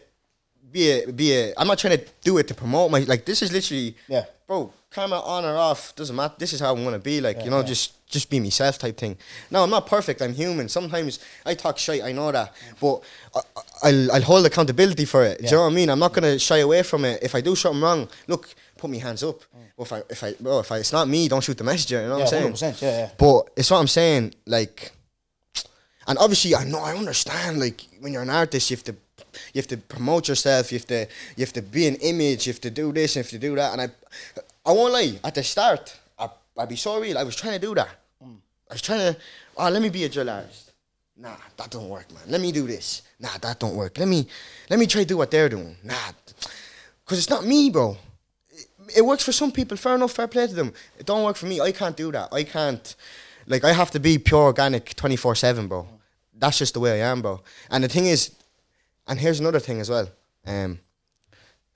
be 0.70 0.90
a 0.90 1.12
be 1.12 1.32
a. 1.32 1.54
I'm 1.56 1.66
not 1.66 1.78
trying 1.78 1.98
to 1.98 2.04
do 2.22 2.38
it 2.38 2.48
to 2.48 2.54
promote 2.54 2.90
my. 2.90 3.00
Like 3.00 3.24
this 3.24 3.42
is 3.42 3.52
literally. 3.52 3.94
Yeah. 4.08 4.24
Bro, 4.46 4.72
camera 4.90 5.20
on 5.20 5.44
or 5.44 5.56
off 5.56 5.94
doesn't 5.96 6.16
matter. 6.16 6.34
This 6.38 6.52
is 6.52 6.60
how 6.60 6.74
I'm 6.74 6.84
gonna 6.84 6.98
be. 6.98 7.20
Like 7.20 7.44
you 7.44 7.50
know, 7.50 7.62
just 7.62 8.06
just 8.08 8.30
be 8.30 8.40
myself 8.40 8.78
type 8.78 8.96
thing. 8.96 9.16
No, 9.50 9.62
I'm 9.62 9.70
not 9.70 9.86
perfect. 9.86 10.22
I'm 10.22 10.32
human. 10.32 10.68
Sometimes 10.68 11.18
I 11.44 11.54
talk 11.54 11.78
shit. 11.78 12.02
I 12.02 12.12
know 12.12 12.32
that, 12.32 12.52
but 12.80 13.02
I, 13.34 13.40
I'll 13.82 14.12
I'll 14.12 14.22
hold 14.22 14.46
accountability 14.46 15.04
for 15.04 15.24
it. 15.24 15.38
Do 15.38 15.44
you 15.44 15.52
know 15.52 15.62
what 15.62 15.72
I 15.72 15.74
mean? 15.74 15.90
I'm 15.90 15.98
not 15.98 16.12
gonna 16.12 16.38
shy 16.38 16.58
away 16.58 16.82
from 16.82 17.04
it. 17.04 17.22
If 17.22 17.34
I 17.34 17.40
do 17.40 17.54
something 17.54 17.82
wrong, 17.82 18.08
look, 18.26 18.54
put 18.76 18.90
me 18.90 18.98
hands 18.98 19.22
up. 19.22 19.40
Well, 19.76 19.84
if 19.84 19.92
I 19.92 20.02
if 20.10 20.24
I 20.24 20.32
bro, 20.40 20.60
if 20.60 20.72
I, 20.72 20.78
it's 20.78 20.92
not 20.92 21.06
me, 21.08 21.28
don't 21.28 21.42
shoot 21.44 21.58
the 21.58 21.64
messenger. 21.64 22.00
You 22.02 22.08
know 22.08 22.18
what 22.18 22.32
I'm 22.32 22.52
saying? 22.56 22.72
100%, 22.74 22.82
yeah, 22.82 22.98
yeah. 22.98 23.10
But 23.16 23.50
it's 23.56 23.70
what 23.70 23.78
I'm 23.78 23.86
saying. 23.86 24.34
Like, 24.46 24.92
and 26.06 26.18
obviously, 26.18 26.54
I 26.56 26.64
know 26.64 26.80
I 26.80 26.96
understand. 26.96 27.60
Like, 27.60 27.82
when 28.00 28.12
you're 28.12 28.22
an 28.22 28.30
artist, 28.30 28.70
you 28.70 28.76
have 28.76 28.84
to. 28.84 28.96
You 29.52 29.58
have 29.60 29.68
to 29.68 29.76
promote 29.76 30.26
yourself. 30.28 30.72
You 30.72 30.78
have 30.78 30.86
to. 30.86 31.06
You 31.36 31.44
have 31.44 31.52
to 31.52 31.62
be 31.62 31.86
an 31.86 31.96
image. 31.96 32.46
You 32.46 32.52
have 32.52 32.60
to 32.62 32.70
do 32.70 32.92
this. 32.92 33.14
You 33.14 33.22
have 33.22 33.30
to 33.30 33.38
do 33.38 33.54
that. 33.54 33.72
And 33.72 33.82
I, 33.82 33.88
I 34.68 34.72
won't 34.72 34.92
lie. 34.92 35.18
At 35.24 35.34
the 35.34 35.42
start, 35.42 35.96
I, 36.18 36.28
I'd 36.58 36.68
be 36.68 36.76
so 36.76 37.00
real. 37.00 37.16
I 37.16 37.22
was 37.22 37.34
trying 37.34 37.54
to 37.58 37.66
do 37.66 37.74
that. 37.74 37.88
I 38.70 38.74
was 38.74 38.82
trying 38.82 39.14
to. 39.14 39.20
Oh, 39.56 39.70
let 39.70 39.80
me 39.80 39.88
be 39.88 40.04
a 40.04 40.10
drill 40.10 40.28
artist. 40.28 40.72
Nah, 41.16 41.36
that 41.56 41.70
don't 41.70 41.88
work, 41.88 42.12
man. 42.12 42.22
Let 42.28 42.42
me 42.42 42.52
do 42.52 42.66
this. 42.66 43.00
Nah, 43.18 43.38
that 43.40 43.58
don't 43.58 43.74
work. 43.74 43.96
Let 43.96 44.08
me. 44.08 44.28
Let 44.68 44.78
me 44.78 44.86
try 44.86 45.02
to 45.02 45.08
do 45.08 45.16
what 45.16 45.30
they're 45.30 45.48
doing. 45.48 45.74
Nah, 45.82 45.94
because 47.02 47.18
it's 47.18 47.30
not 47.30 47.46
me, 47.46 47.70
bro. 47.70 47.96
It, 48.50 48.66
it 48.98 49.02
works 49.06 49.24
for 49.24 49.32
some 49.32 49.50
people. 49.50 49.78
Fair 49.78 49.94
enough. 49.94 50.12
Fair 50.12 50.28
play 50.28 50.46
to 50.46 50.54
them. 50.54 50.74
It 50.98 51.06
don't 51.06 51.24
work 51.24 51.36
for 51.36 51.46
me. 51.46 51.62
I 51.62 51.72
can't 51.72 51.96
do 51.96 52.12
that. 52.12 52.28
I 52.30 52.44
can't. 52.44 52.94
Like 53.46 53.64
I 53.64 53.72
have 53.72 53.90
to 53.92 53.98
be 53.98 54.18
pure 54.18 54.42
organic, 54.42 54.94
twenty 54.96 55.16
four 55.16 55.34
seven, 55.34 55.66
bro. 55.66 55.88
That's 56.36 56.58
just 56.58 56.74
the 56.74 56.80
way 56.80 57.02
I 57.02 57.10
am, 57.10 57.22
bro. 57.22 57.40
And 57.70 57.82
the 57.82 57.88
thing 57.88 58.04
is, 58.04 58.32
and 59.06 59.18
here's 59.18 59.40
another 59.40 59.60
thing 59.60 59.80
as 59.80 59.88
well. 59.88 60.08
Um, 60.46 60.78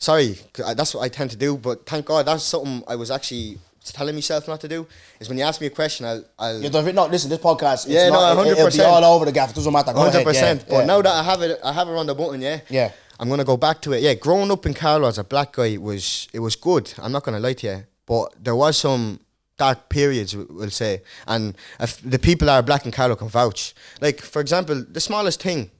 sorry, 0.02 0.38
I- 0.58 0.62
uh, 0.72 0.74
that's 0.74 0.92
what 0.94 1.02
I 1.02 1.08
tend 1.08 1.30
to 1.30 1.36
do. 1.46 1.56
But 1.56 1.86
thank 1.86 2.06
God, 2.06 2.26
that's 2.26 2.44
something 2.44 2.82
I 2.88 2.96
was 2.96 3.10
actually 3.10 3.58
telling 3.84 4.14
myself 4.14 4.46
not 4.48 4.60
to 4.60 4.68
do. 4.68 4.86
Is 5.20 5.28
when 5.28 5.38
you 5.38 5.44
ask 5.44 5.60
me 5.60 5.66
a 5.68 5.70
question, 5.70 6.06
I'll, 6.06 6.24
I'll 6.38 6.60
You 6.62 6.70
don't, 6.70 6.94
no, 6.94 7.06
listen, 7.06 7.30
this 7.30 7.38
podcast, 7.40 7.84
it's 7.86 7.88
Yeah, 7.88 8.08
no, 8.10 8.34
not, 8.34 8.46
it- 8.46 8.52
it'll 8.58 8.70
be 8.70 8.76
100%. 8.78 8.86
all 8.86 9.04
over 9.04 9.24
the 9.24 9.32
gaff. 9.32 9.50
It 9.50 9.56
doesn't 9.56 9.72
matter. 9.72 9.92
Hundred 9.92 10.24
percent. 10.24 10.60
yeah, 10.62 10.68
But 10.74 10.78
yeah. 10.80 10.84
now 10.92 11.02
that 11.02 11.14
I 11.14 11.22
have 11.22 11.42
it, 11.42 11.60
I 11.64 11.72
have 11.72 11.88
it 11.88 11.92
on 11.96 12.06
the 12.06 12.14
button. 12.14 12.40
Yeah. 12.40 12.60
Yeah. 12.68 12.90
I'm 13.20 13.28
gonna 13.28 13.44
go 13.44 13.56
back 13.56 13.80
to 13.82 13.92
it. 13.92 14.02
Yeah, 14.02 14.14
growing 14.14 14.50
up 14.50 14.66
in 14.66 14.74
Carlow 14.74 15.06
as 15.08 15.18
a 15.18 15.24
black 15.24 15.52
guy 15.52 15.76
was 15.76 16.28
it 16.32 16.40
was 16.40 16.56
good. 16.56 16.92
I'm 16.98 17.12
not 17.12 17.22
gonna 17.24 17.38
lie 17.38 17.52
to 17.54 17.66
you, 17.66 17.84
but 18.06 18.32
there 18.42 18.56
was 18.56 18.76
some 18.78 19.20
dark 19.58 19.88
periods, 19.88 20.34
we- 20.36 20.44
we'll 20.58 20.70
say, 20.70 21.02
and 21.28 21.54
if 21.78 22.00
the 22.02 22.18
people 22.18 22.46
that 22.46 22.54
are 22.56 22.62
black 22.62 22.84
in 22.84 22.90
Carlow 22.90 23.14
can 23.14 23.28
vouch. 23.28 23.74
Like 24.00 24.20
for 24.20 24.40
example, 24.40 24.84
the 24.90 25.00
smallest 25.00 25.40
thing, 25.40 25.70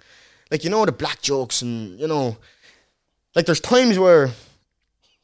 like 0.53 0.63
you 0.63 0.71
know 0.71 0.85
the 0.87 0.93
black 0.93 1.21
jokes, 1.23 1.63
and 1.63 1.99
you 1.99 2.07
know, 2.07 2.37
like 3.35 3.47
there's 3.47 3.61
times 3.61 3.99
where 3.99 4.31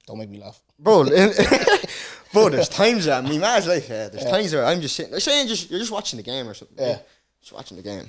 Don't 0.06 0.18
make 0.18 0.30
me 0.30 0.38
laugh. 0.38 0.60
bro, 0.78 1.04
Bro, 2.32 2.50
there's 2.50 2.68
times 2.68 3.06
that 3.06 3.24
me 3.24 3.38
man's 3.38 3.66
life, 3.66 3.88
yeah. 3.88 4.08
There's 4.08 4.24
times 4.24 4.52
where 4.52 4.64
I'm 4.64 4.80
just 4.80 4.96
sitting. 4.96 5.10
They're 5.10 5.20
saying 5.20 5.48
just 5.48 5.70
you're 5.70 5.80
just 5.80 5.90
watching 5.92 6.18
the 6.18 6.22
game 6.22 6.46
or 6.46 6.54
something. 6.54 6.76
Yeah. 6.78 6.98
Just 7.40 7.52
watching 7.52 7.76
the 7.78 7.82
game. 7.82 8.04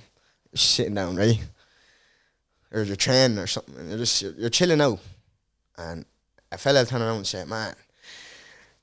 Just 0.53 0.71
sitting 0.75 0.93
down, 0.93 1.15
right? 1.15 1.39
Or 2.71 2.83
you're 2.83 2.95
training 2.95 3.37
or 3.37 3.47
something. 3.47 3.75
And 3.77 3.89
you're 3.89 3.97
just 3.97 4.21
you're, 4.21 4.33
you're 4.33 4.49
chilling 4.49 4.81
out, 4.81 4.99
and 5.77 6.05
a 6.51 6.57
fella 6.57 6.85
turn 6.85 7.01
around 7.01 7.17
and 7.17 7.27
say, 7.27 7.45
"Man, 7.45 7.73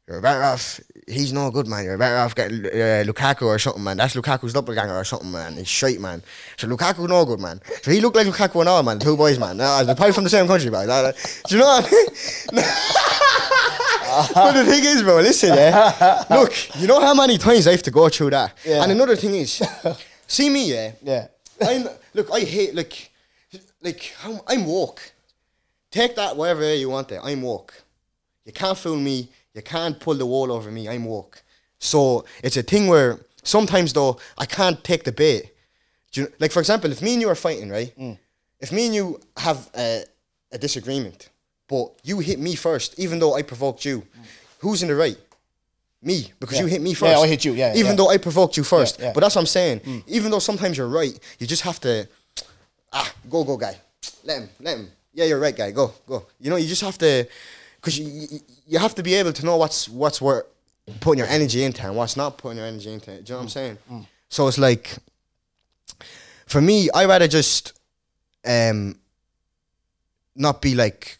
you're 0.09 0.21
better 0.21 0.43
off. 0.43 0.81
He's 1.09 1.33
no 1.33 1.51
good, 1.51 1.67
man. 1.67 1.85
You're 1.85 1.99
better 1.99 2.17
off 2.17 2.35
getting 2.35 2.65
uh, 2.65 3.05
Lukaku 3.07 3.43
or 3.43 3.59
something, 3.59 3.83
man. 3.83 3.97
That's 3.97 4.15
Lukaku's 4.15 4.53
doppelganger 4.53 4.95
or 4.95 5.05
something, 5.05 5.33
man. 5.33 5.55
He's 5.55 5.69
straight, 5.69 6.01
man. 6.01 6.23
So 6.57 6.69
Lukaku 6.69 7.09
no 7.09 7.25
good, 7.25 7.41
man. 7.41 7.61
So 7.83 7.91
he 7.91 8.01
looked 8.01 8.17
like 8.17 8.27
Lukaku 8.27 8.61
and 8.61 8.69
all, 8.69 8.83
man. 8.85 9.01
Two 9.01 9.17
boys, 9.17 9.39
man. 9.39 9.61
Uh, 9.61 9.83
they're 9.83 9.97
probably 9.97 10.13
from 10.13 10.25
the 10.25 10.31
same 10.31 10.47
country, 10.47 10.71
man. 10.71 10.89
Uh, 10.89 11.13
do 11.49 11.55
you 11.57 11.61
know 11.61 11.67
what 11.67 11.87
I 11.87 11.91
mean? 11.91 12.07
but 14.35 14.53
the 14.53 14.65
thing 14.65 14.85
is, 14.85 15.03
bro, 15.03 15.17
listen, 15.17 15.55
yeah. 15.55 16.25
Look, 16.31 16.53
you 16.77 16.87
know 16.87 17.01
how 17.01 17.15
many 17.15 17.37
times 17.39 17.67
I 17.67 17.73
have 17.73 17.83
to 17.83 17.91
go 17.91 18.09
through 18.09 18.31
that. 18.31 18.57
Yeah. 18.65 18.83
And 18.83 18.93
another 18.93 19.17
thing 19.17 19.35
is, 19.35 19.61
see 20.27 20.51
me, 20.51 20.73
yeah. 20.73 20.93
Yeah. 21.03 21.27
I'm 21.61 21.89
look. 22.13 22.31
I 22.33 22.41
hate 22.41 22.75
like, 22.75 23.11
like 23.81 24.15
I'm, 24.25 24.41
I'm 24.47 24.67
woke. 24.67 25.01
Take 25.91 26.15
that 26.17 26.37
wherever 26.37 26.75
you 26.75 26.91
want 26.91 27.11
it. 27.13 27.21
I'm 27.23 27.41
woke. 27.43 27.83
You 28.45 28.53
can't 28.53 28.77
fool 28.77 28.97
me. 28.97 29.31
You 29.57 29.63
can't 29.63 29.99
pull 29.99 30.15
the 30.15 30.27
wall 30.27 30.53
over 30.53 30.71
me. 30.71 30.87
I'm 30.89 31.07
woke. 31.07 31.43
So 31.79 32.25
it's 32.45 32.57
a 32.59 32.63
thing 32.63 32.87
where 32.89 33.19
sometimes 33.43 33.93
though 33.95 34.19
I 34.37 34.45
can't 34.45 34.83
take 34.85 35.05
the 35.05 35.13
bait. 35.13 35.53
You, 36.13 36.29
like 36.39 36.53
for 36.53 36.61
example, 36.61 36.93
if 36.93 37.01
me 37.03 37.15
and 37.15 37.23
you 37.23 37.29
are 37.29 37.35
fighting, 37.35 37.71
right? 37.71 37.93
Mm. 37.99 38.19
If 38.61 38.71
me 38.71 38.87
and 38.87 38.95
you 38.95 39.21
have 39.37 39.69
a, 39.77 40.05
a 40.53 40.59
disagreement, 40.59 41.31
but 41.69 41.93
you 42.05 42.19
hit 42.21 42.39
me 42.39 42.55
first, 42.55 42.99
even 42.99 43.19
though 43.19 43.35
I 43.35 43.43
provoked 43.43 43.85
you, 43.85 44.01
mm. 44.01 44.25
who's 44.61 44.83
in 44.83 44.89
the 44.89 44.95
right? 44.95 45.19
Me, 46.03 46.33
because 46.39 46.57
Yeah. 46.57 46.63
you 46.63 46.69
hit 46.69 46.83
me 46.83 46.95
first. 46.95 47.13
Yeah. 47.13 47.19
I 47.19 47.27
hit 47.27 47.45
you, 47.45 47.55
yeah, 47.55 47.73
Even 47.75 47.93
yeah. 47.93 47.97
though 47.97 48.11
I 48.11 48.19
provoked 48.19 48.57
you 48.57 48.65
first. 48.65 48.99
Yeah, 48.99 49.07
yeah. 49.07 49.13
But 49.13 49.21
that's 49.21 49.35
what 49.35 49.41
I'm 49.43 49.47
saying. 49.47 49.81
Mm. 49.81 50.03
Even 50.07 50.31
though 50.31 50.39
sometimes 50.39 50.77
you're 50.77 50.89
right, 50.89 51.19
you 51.39 51.47
just 51.47 51.63
have 51.63 51.81
to 51.81 52.07
ah, 52.93 53.13
go, 53.29 53.43
go, 53.43 53.57
guy. 53.57 53.77
Let 54.25 54.43
him, 54.43 54.49
let 54.61 54.79
him. 54.79 54.91
Yeah, 55.13 55.25
you're 55.25 55.41
right, 55.41 55.57
guy. 55.57 55.71
Go, 55.71 55.93
go. 56.07 56.27
You 56.39 56.51
know, 56.51 56.57
you 56.57 56.69
just 56.69 56.83
have 56.83 56.99
to, 56.99 57.27
because 57.87 58.01
you, 58.01 58.27
you, 58.29 58.41
you 58.67 58.79
have 58.81 58.97
to 58.97 59.03
be 59.05 59.15
able 59.15 59.33
to 59.33 59.47
know 59.47 59.57
what's 59.57 59.89
what's 59.89 60.21
worth 60.21 60.45
putting 60.99 61.21
your 61.21 61.29
energy 61.29 61.63
into 61.63 61.85
and 61.85 61.95
what's 61.95 62.17
not 62.17 62.37
putting 62.37 62.59
your 62.59 62.67
energy 62.67 62.93
into. 62.93 63.07
Do 63.07 63.13
you 63.13 63.23
know 63.23 63.37
what 63.37 63.43
I'm 63.43 63.47
mm. 63.47 63.51
saying? 63.51 63.79
Mm. 63.89 64.07
So 64.29 64.49
it's 64.49 64.59
like, 64.59 64.97
for 66.47 66.61
me, 66.61 66.91
I 66.93 67.05
rather 67.05 67.29
just 67.29 67.79
um 68.45 68.99
not 70.35 70.61
be 70.61 70.75
like 70.75 71.19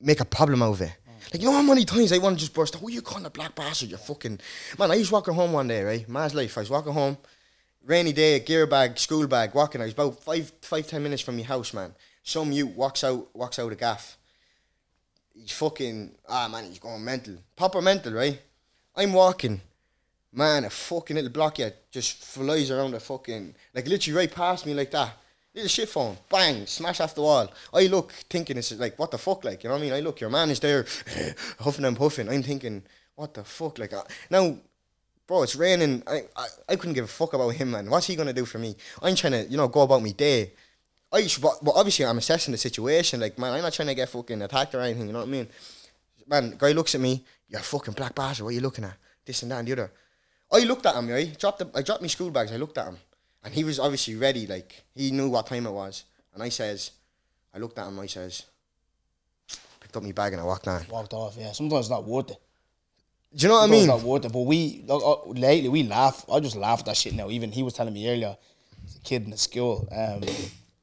make 0.00 0.18
a 0.18 0.24
problem 0.24 0.60
out 0.60 0.72
of 0.72 0.80
it. 0.80 0.92
Mm. 1.08 1.34
Like 1.34 1.42
you 1.42 1.48
know 1.48 1.56
how 1.56 1.62
many 1.62 1.84
times 1.84 2.12
I 2.12 2.18
want 2.18 2.36
to 2.36 2.40
just 2.40 2.52
burst 2.52 2.74
out, 2.74 2.82
who 2.82 2.90
you 2.90 3.00
calling 3.00 3.26
a 3.26 3.30
black 3.30 3.54
bastard, 3.54 3.90
you 3.90 3.96
fucking 3.96 4.40
man, 4.76 4.90
I 4.90 4.96
was 4.96 5.12
walking 5.12 5.34
home 5.34 5.52
one 5.52 5.68
day, 5.68 5.84
right? 5.84 6.08
Man's 6.08 6.34
life. 6.34 6.58
I 6.58 6.62
was 6.62 6.70
walking 6.70 6.94
home, 6.94 7.16
rainy 7.84 8.12
day, 8.12 8.40
gear 8.40 8.66
bag, 8.66 8.98
school 8.98 9.28
bag, 9.28 9.54
walking. 9.54 9.80
I 9.80 9.84
was 9.84 9.92
about 9.92 10.20
five 10.24 10.52
five, 10.62 10.88
ten 10.88 11.00
minutes 11.04 11.22
from 11.22 11.36
my 11.36 11.44
house, 11.44 11.72
man. 11.72 11.94
Some 12.24 12.50
you 12.50 12.66
walks 12.66 13.04
out 13.04 13.28
walks 13.36 13.60
out 13.60 13.70
of 13.70 13.78
gaff. 13.78 14.18
He's 15.40 15.52
fucking 15.52 16.14
ah 16.28 16.48
man, 16.48 16.64
he's 16.64 16.78
going 16.78 17.04
mental. 17.04 17.34
Proper 17.56 17.80
mental, 17.80 18.12
right? 18.12 18.40
I'm 18.96 19.12
walking. 19.12 19.60
Man, 20.32 20.64
a 20.64 20.70
fucking 20.70 21.16
little 21.16 21.30
blockhead 21.30 21.74
just 21.90 22.22
flies 22.24 22.70
around 22.70 22.90
the 22.90 23.00
fucking 23.00 23.54
like 23.74 23.86
literally 23.86 24.16
right 24.16 24.34
past 24.34 24.66
me 24.66 24.74
like 24.74 24.90
that. 24.90 25.14
Little 25.54 25.68
shit 25.68 25.88
phone, 25.88 26.16
bang, 26.28 26.66
smash 26.66 27.00
off 27.00 27.14
the 27.14 27.22
wall. 27.22 27.50
I 27.72 27.86
look 27.86 28.12
thinking 28.28 28.58
it's 28.58 28.72
like 28.72 28.98
what 28.98 29.10
the 29.10 29.18
fuck, 29.18 29.44
like 29.44 29.62
you 29.62 29.68
know 29.68 29.74
what 29.76 29.80
I 29.80 29.84
mean? 29.84 29.92
I 29.92 30.00
look, 30.00 30.20
your 30.20 30.30
man 30.30 30.50
is 30.50 30.60
there, 30.60 30.86
huffing 31.60 31.84
and 31.84 31.96
puffing. 31.96 32.28
I'm 32.28 32.42
thinking, 32.42 32.82
what 33.14 33.34
the 33.34 33.44
fuck, 33.44 33.78
like 33.78 33.92
uh, 33.92 34.02
now, 34.30 34.56
bro, 35.26 35.42
it's 35.42 35.56
raining. 35.56 36.02
I, 36.06 36.22
I 36.36 36.46
I 36.68 36.76
couldn't 36.76 36.94
give 36.94 37.04
a 37.04 37.08
fuck 37.08 37.32
about 37.32 37.50
him, 37.50 37.70
man. 37.70 37.88
What's 37.88 38.06
he 38.06 38.16
gonna 38.16 38.32
do 38.32 38.44
for 38.44 38.58
me? 38.58 38.76
I'm 39.02 39.14
trying 39.14 39.32
to 39.32 39.44
you 39.44 39.56
know 39.56 39.68
go 39.68 39.82
about 39.82 40.02
my 40.02 40.10
day. 40.10 40.52
I 41.12 41.26
but, 41.40 41.54
but 41.62 41.72
obviously 41.74 42.04
I'm 42.04 42.18
assessing 42.18 42.52
the 42.52 42.58
situation. 42.58 43.20
Like 43.20 43.38
man, 43.38 43.52
I'm 43.54 43.62
not 43.62 43.72
trying 43.72 43.88
to 43.88 43.94
get 43.94 44.08
fucking 44.08 44.42
attacked 44.42 44.74
or 44.74 44.80
anything. 44.80 45.06
You 45.06 45.12
know 45.12 45.20
what 45.20 45.28
I 45.28 45.30
mean? 45.30 45.48
man, 46.28 46.54
guy 46.58 46.72
looks 46.72 46.94
at 46.94 47.00
me, 47.00 47.24
you're 47.48 47.60
a 47.60 47.62
fucking 47.62 47.94
black 47.94 48.14
bastard, 48.14 48.44
what 48.44 48.50
are 48.50 48.54
you 48.54 48.60
looking 48.60 48.84
at? 48.84 48.94
This 49.24 49.42
and 49.42 49.50
that 49.50 49.58
and 49.58 49.68
the 49.68 49.72
other. 49.72 49.90
I 50.52 50.60
looked 50.60 50.86
at 50.86 50.94
him, 50.94 51.08
right? 51.08 51.38
Dropped 51.38 51.58
the, 51.58 51.70
I 51.74 51.82
dropped 51.82 52.02
my 52.02 52.08
school 52.08 52.30
bags, 52.30 52.52
I 52.52 52.56
looked 52.56 52.78
at 52.78 52.86
him. 52.86 52.98
And 53.44 53.54
he 53.54 53.64
was 53.64 53.78
obviously 53.78 54.16
ready, 54.16 54.46
like, 54.46 54.82
he 54.94 55.10
knew 55.10 55.28
what 55.28 55.46
time 55.46 55.66
it 55.66 55.70
was. 55.70 56.04
And 56.34 56.42
I 56.42 56.48
says, 56.48 56.90
I 57.54 57.58
looked 57.58 57.78
at 57.78 57.86
him, 57.86 57.98
I 57.98 58.06
says, 58.06 58.44
picked 59.80 59.96
up 59.96 60.02
my 60.02 60.12
bag 60.12 60.32
and 60.32 60.42
I 60.42 60.44
walked 60.44 60.68
on. 60.68 60.84
Walked 60.90 61.14
off, 61.14 61.36
yeah. 61.38 61.52
Sometimes 61.52 61.86
it's 61.86 61.90
not 61.90 62.04
worth 62.04 62.30
it. 62.30 62.38
Do 63.34 63.42
you 63.42 63.48
know 63.48 63.58
what 63.58 63.64
I 63.64 63.70
mean? 63.70 63.80
It's 63.80 63.88
not 63.88 64.02
worth 64.02 64.24
it. 64.24 64.32
But 64.32 64.40
we, 64.40 64.84
like, 64.86 65.02
uh, 65.02 65.28
lately, 65.28 65.68
we 65.68 65.82
laugh. 65.82 66.24
I 66.32 66.40
just 66.40 66.56
laugh 66.56 66.80
at 66.80 66.86
that 66.86 66.96
shit 66.96 67.14
now. 67.14 67.28
Even 67.30 67.52
he 67.52 67.62
was 67.62 67.74
telling 67.74 67.92
me 67.92 68.08
earlier, 68.08 68.36
he's 68.82 68.96
a 68.96 69.00
kid 69.00 69.24
in 69.24 69.30
the 69.30 69.36
school. 69.36 69.86
Um, 69.92 70.22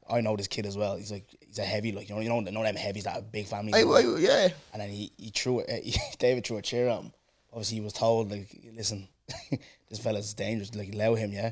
I 0.09 0.21
know 0.21 0.35
this 0.35 0.47
kid 0.47 0.65
as 0.65 0.77
well. 0.77 0.97
He's 0.97 1.11
like, 1.11 1.25
he's 1.45 1.59
a 1.59 1.63
heavy, 1.63 1.91
like, 1.91 2.09
you 2.09 2.15
know, 2.15 2.21
you 2.21 2.29
know, 2.29 2.39
know 2.39 2.63
them 2.63 2.75
heavies 2.75 3.05
that 3.05 3.13
have 3.13 3.31
big 3.31 3.47
families. 3.47 3.75
I, 3.75 3.99
yeah. 4.19 4.49
And 4.73 4.81
then 4.81 4.89
he, 4.89 5.11
he 5.17 5.29
threw 5.29 5.59
it. 5.59 5.69
He, 5.83 5.99
David 6.19 6.45
threw 6.45 6.57
a 6.57 6.61
chair 6.61 6.89
at 6.89 6.99
him. 6.99 7.11
Obviously, 7.51 7.75
he 7.75 7.81
was 7.81 7.93
told 7.93 8.31
like, 8.31 8.47
listen, 8.75 9.07
this 9.89 9.99
fella's 9.99 10.33
dangerous. 10.33 10.75
Like, 10.75 10.93
allow 10.93 11.15
him, 11.15 11.31
yeah. 11.31 11.51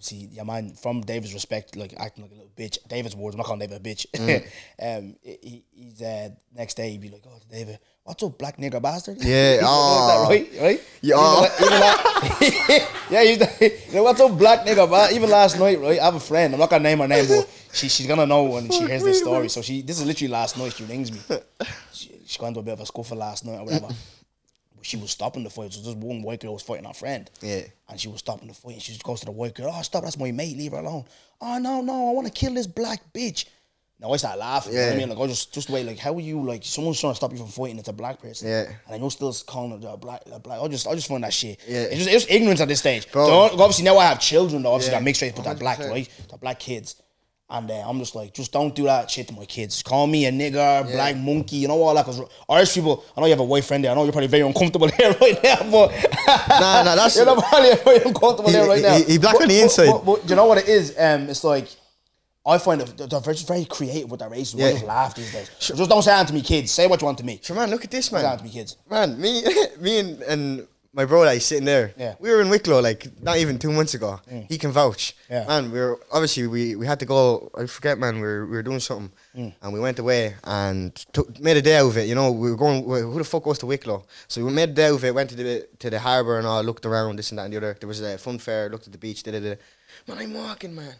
Obviously, 0.00 0.34
your 0.34 0.46
man 0.46 0.72
from 0.72 1.02
David's 1.02 1.34
respect, 1.34 1.76
like 1.76 1.92
acting 1.98 2.24
like 2.24 2.30
a 2.32 2.34
little 2.34 2.50
bitch. 2.56 2.78
David's 2.88 3.14
words, 3.14 3.34
I'm 3.34 3.38
not 3.38 3.46
calling 3.46 3.60
David 3.60 3.76
a 3.76 3.80
bitch. 3.80 4.06
um, 4.82 5.14
he, 5.22 5.62
he's 5.70 6.00
uh, 6.00 6.30
next 6.56 6.78
day 6.78 6.92
he'd 6.92 7.02
be 7.02 7.10
like, 7.10 7.22
oh, 7.26 7.38
David, 7.50 7.78
what's 8.02 8.22
up, 8.22 8.38
black 8.38 8.56
nigger 8.56 8.80
bastard? 8.80 9.18
Yeah, 9.20 9.52
He's 9.56 9.62
like 9.62 9.70
oh. 9.70 10.26
that, 10.26 10.30
right, 10.30 10.62
right. 10.62 10.80
Yeah. 11.02 11.44
Even, 11.44 11.66
even 11.66 12.86
yeah, 13.10 13.24
he's 13.24 13.40
like, 13.40 13.88
you 13.88 13.94
know 13.96 14.02
what's 14.04 14.20
up, 14.22 14.38
black 14.38 14.60
nigger? 14.64 14.88
ba-" 14.88 15.14
Even 15.14 15.28
last 15.28 15.58
night, 15.58 15.78
right? 15.78 16.00
I 16.00 16.04
have 16.06 16.14
a 16.14 16.20
friend. 16.20 16.54
I'm 16.54 16.60
not 16.60 16.70
gonna 16.70 16.82
name 16.82 17.00
her 17.00 17.08
name, 17.08 17.26
but 17.28 17.46
she, 17.74 17.90
she's 17.90 18.06
gonna 18.06 18.26
know 18.26 18.44
when 18.44 18.70
she 18.70 18.86
hears 18.86 19.04
this 19.04 19.18
story. 19.18 19.50
So 19.50 19.60
she, 19.60 19.82
this 19.82 20.00
is 20.00 20.06
literally 20.06 20.32
last 20.32 20.56
night. 20.56 20.72
She 20.72 20.84
rings 20.84 21.12
me. 21.12 21.18
She, 21.92 22.22
she 22.24 22.38
got 22.38 22.46
into 22.46 22.60
a 22.60 22.62
bit 22.62 22.72
of 22.72 22.80
a 22.80 22.86
scuffle 22.86 23.18
last 23.18 23.44
night 23.44 23.58
or 23.58 23.64
whatever. 23.66 23.88
She 24.82 24.96
was 24.96 25.10
stopping 25.10 25.44
the 25.44 25.50
fight. 25.50 25.72
So 25.72 25.80
this 25.80 25.94
one 25.94 26.22
white 26.22 26.40
girl 26.40 26.54
was 26.54 26.62
fighting 26.62 26.84
her 26.86 26.94
friend. 26.94 27.30
Yeah. 27.40 27.62
And 27.88 28.00
she 28.00 28.08
was 28.08 28.20
stopping 28.20 28.48
the 28.48 28.54
fight. 28.54 28.74
And 28.74 28.82
she 28.82 28.92
just 28.92 29.04
goes 29.04 29.20
to 29.20 29.26
the 29.26 29.32
white 29.32 29.54
girl. 29.54 29.72
Oh, 29.74 29.82
stop. 29.82 30.04
That's 30.04 30.18
my 30.18 30.32
mate. 30.32 30.56
Leave 30.56 30.72
her 30.72 30.78
alone. 30.78 31.04
Oh, 31.40 31.58
no, 31.58 31.80
no. 31.80 32.10
I 32.10 32.12
want 32.12 32.26
to 32.26 32.32
kill 32.32 32.54
this 32.54 32.66
black 32.66 33.00
bitch. 33.12 33.46
Now 34.00 34.12
I 34.12 34.16
start 34.16 34.38
laughing. 34.38 34.72
You 34.72 34.78
know 34.78 34.86
what 34.86 34.94
I 34.94 34.96
mean? 34.96 35.08
Like, 35.10 35.18
I 35.18 35.26
just, 35.26 35.52
just 35.52 35.68
wait. 35.68 35.86
Like, 35.86 35.98
how 35.98 36.14
are 36.14 36.20
you, 36.20 36.42
like, 36.42 36.64
someone's 36.64 36.98
trying 36.98 37.12
to 37.12 37.16
stop 37.16 37.32
you 37.32 37.38
from 37.38 37.48
fighting. 37.48 37.78
It's 37.78 37.88
a 37.88 37.92
black 37.92 38.18
person. 38.18 38.48
Yeah. 38.48 38.62
And 38.86 38.94
I 38.94 38.96
know 38.96 39.10
still 39.10 39.34
calling 39.46 39.72
it 39.72 39.86
a 39.86 39.96
black, 39.98 40.22
a 40.32 40.40
black. 40.40 40.58
I 40.58 40.68
just, 40.68 40.86
I 40.86 40.94
just 40.94 41.08
find 41.08 41.22
that 41.22 41.34
shit. 41.34 41.60
Yeah. 41.68 41.82
It's 41.82 42.04
just, 42.04 42.10
it's 42.10 42.26
ignorance 42.30 42.62
at 42.62 42.68
this 42.68 42.78
stage. 42.78 43.12
Bro. 43.12 43.26
So, 43.26 43.62
obviously, 43.62 43.84
now 43.84 43.98
I 43.98 44.06
have 44.06 44.18
children, 44.18 44.62
though. 44.62 44.72
Obviously, 44.72 44.92
Yeah. 44.92 45.00
got 45.00 45.04
mixed 45.04 45.20
race, 45.20 45.32
but 45.36 45.44
they're 45.44 45.54
black, 45.54 45.78
right? 45.80 46.08
They're 46.30 46.38
black 46.38 46.58
kids. 46.58 46.96
And 47.52 47.68
uh, 47.68 47.74
I'm 47.86 47.98
just 47.98 48.14
like, 48.14 48.32
just 48.32 48.52
don't 48.52 48.72
do 48.74 48.84
that 48.84 49.10
shit 49.10 49.26
to 49.28 49.34
my 49.34 49.44
kids. 49.44 49.82
Call 49.82 50.06
me 50.06 50.26
a 50.26 50.30
nigger, 50.30 50.84
black 50.92 51.16
monkey, 51.16 51.56
you 51.56 51.66
know 51.68 51.82
all 51.82 51.94
that. 51.96 52.06
Because 52.06 52.22
Irish 52.48 52.74
people, 52.74 53.04
I 53.16 53.20
know 53.20 53.26
you 53.26 53.32
have 53.32 53.40
a 53.40 53.44
white 53.44 53.64
friend 53.64 53.82
there. 53.82 53.90
I 53.90 53.94
know 53.96 54.04
you're 54.04 54.12
probably 54.12 54.28
very 54.28 54.44
uncomfortable 54.46 54.88
there 54.98 55.12
right 55.20 55.42
now, 55.42 55.56
but 55.70 55.90
Nah, 56.48 56.82
nah, 56.84 56.94
that's- 56.94 57.16
you're 57.16 57.26
not 57.26 57.42
probably 57.42 57.74
very 57.76 57.96
uncomfortable 58.04 58.50
He- 58.50 58.52
there 58.52 58.68
right 58.68 58.76
he- 58.76 58.82
now. 58.82 58.96
he- 58.98 59.04
he 59.04 59.18
black 59.18 59.34
But- 59.34 59.42
on 59.42 59.48
the 59.48 59.56
but- 59.58 59.62
inside. 59.64 59.86
But, 59.90 60.04
but, 60.04 60.30
you 60.30 60.36
know 60.36 60.46
what 60.46 60.58
it 60.58 60.68
is? 60.68 60.94
Um, 60.96 61.28
it's 61.28 61.42
like 61.42 61.68
I 62.46 62.56
find 62.58 62.80
it, 62.80 62.96
they're 62.96 63.20
very, 63.20 63.36
very 63.36 63.64
creative 63.66 64.10
with 64.10 64.20
their 64.20 64.30
races. 64.30 64.54
We 64.54 64.62
Yeah. 64.62 64.72
just 64.72 64.84
laugh 64.86 65.14
these 65.14 65.30
days. 65.32 65.50
Just 65.58 65.90
don't 65.90 66.02
say 66.02 66.12
that 66.12 66.26
to 66.28 66.32
me, 66.32 66.40
kids. 66.42 66.70
Say 66.72 66.86
what 66.86 67.00
you 67.00 67.04
want 67.06 67.18
to 67.18 67.24
me. 67.24 67.38
So 67.42 67.52
man, 67.54 67.68
look 67.68 67.84
at 67.84 67.90
this 67.90 68.10
man. 68.12 68.22
Say 68.22 68.26
that 68.28 68.38
to 68.38 68.44
me, 68.44 68.50
kids. 68.50 68.76
Man, 68.88 69.20
me, 69.20 69.42
me 69.80 69.98
and, 69.98 70.22
and 70.22 70.68
my 70.92 71.04
bro, 71.04 71.22
like 71.22 71.40
sitting 71.40 71.64
there. 71.64 71.94
Yeah. 71.96 72.14
We 72.18 72.30
were 72.30 72.40
in 72.40 72.48
Wicklow 72.48 72.80
like 72.80 73.22
not 73.22 73.36
even 73.38 73.58
two 73.58 73.70
months 73.70 73.94
ago. 73.94 74.20
Mm. 74.30 74.50
He 74.50 74.58
can 74.58 74.72
vouch. 74.72 75.14
Yeah. 75.28 75.46
Man, 75.46 75.70
we 75.70 75.78
were 75.78 76.00
obviously 76.10 76.46
we, 76.46 76.74
we 76.74 76.86
had 76.86 76.98
to 77.00 77.06
go. 77.06 77.50
I 77.56 77.66
forget, 77.66 77.98
man. 77.98 78.16
We 78.16 78.22
were, 78.22 78.46
we 78.46 78.52
were 78.52 78.62
doing 78.62 78.80
something, 78.80 79.12
mm. 79.36 79.54
and 79.62 79.72
we 79.72 79.78
went 79.78 79.98
away 79.98 80.34
and 80.42 80.94
took, 81.12 81.38
made 81.38 81.56
a 81.56 81.62
day 81.62 81.76
out 81.76 81.86
of 81.86 81.96
it. 81.96 82.08
You 82.08 82.14
know, 82.14 82.32
we 82.32 82.50
were 82.50 82.56
going. 82.56 82.82
Who 82.84 83.18
the 83.18 83.24
fuck 83.24 83.44
goes 83.44 83.58
to 83.58 83.66
Wicklow? 83.66 84.04
So 84.26 84.44
we 84.44 84.52
made 84.52 84.70
a 84.70 84.72
day 84.72 84.88
out 84.88 84.94
of 84.94 85.04
it. 85.04 85.14
Went 85.14 85.30
to 85.30 85.36
the 85.36 85.68
to 85.78 85.90
the 85.90 86.00
harbour 86.00 86.38
and 86.38 86.46
all. 86.46 86.62
Looked 86.62 86.86
around 86.86 87.16
this 87.16 87.30
and 87.30 87.38
that 87.38 87.44
and 87.44 87.52
the 87.52 87.58
other. 87.58 87.76
There 87.78 87.88
was 87.88 88.00
a 88.00 88.18
fun 88.18 88.38
fair. 88.38 88.68
Looked 88.68 88.86
at 88.86 88.92
the 88.92 88.98
beach. 88.98 89.22
Da 89.22 89.32
da 89.32 89.40
da. 89.40 89.54
Man, 90.08 90.18
I'm 90.18 90.34
walking, 90.34 90.74
man. 90.74 90.94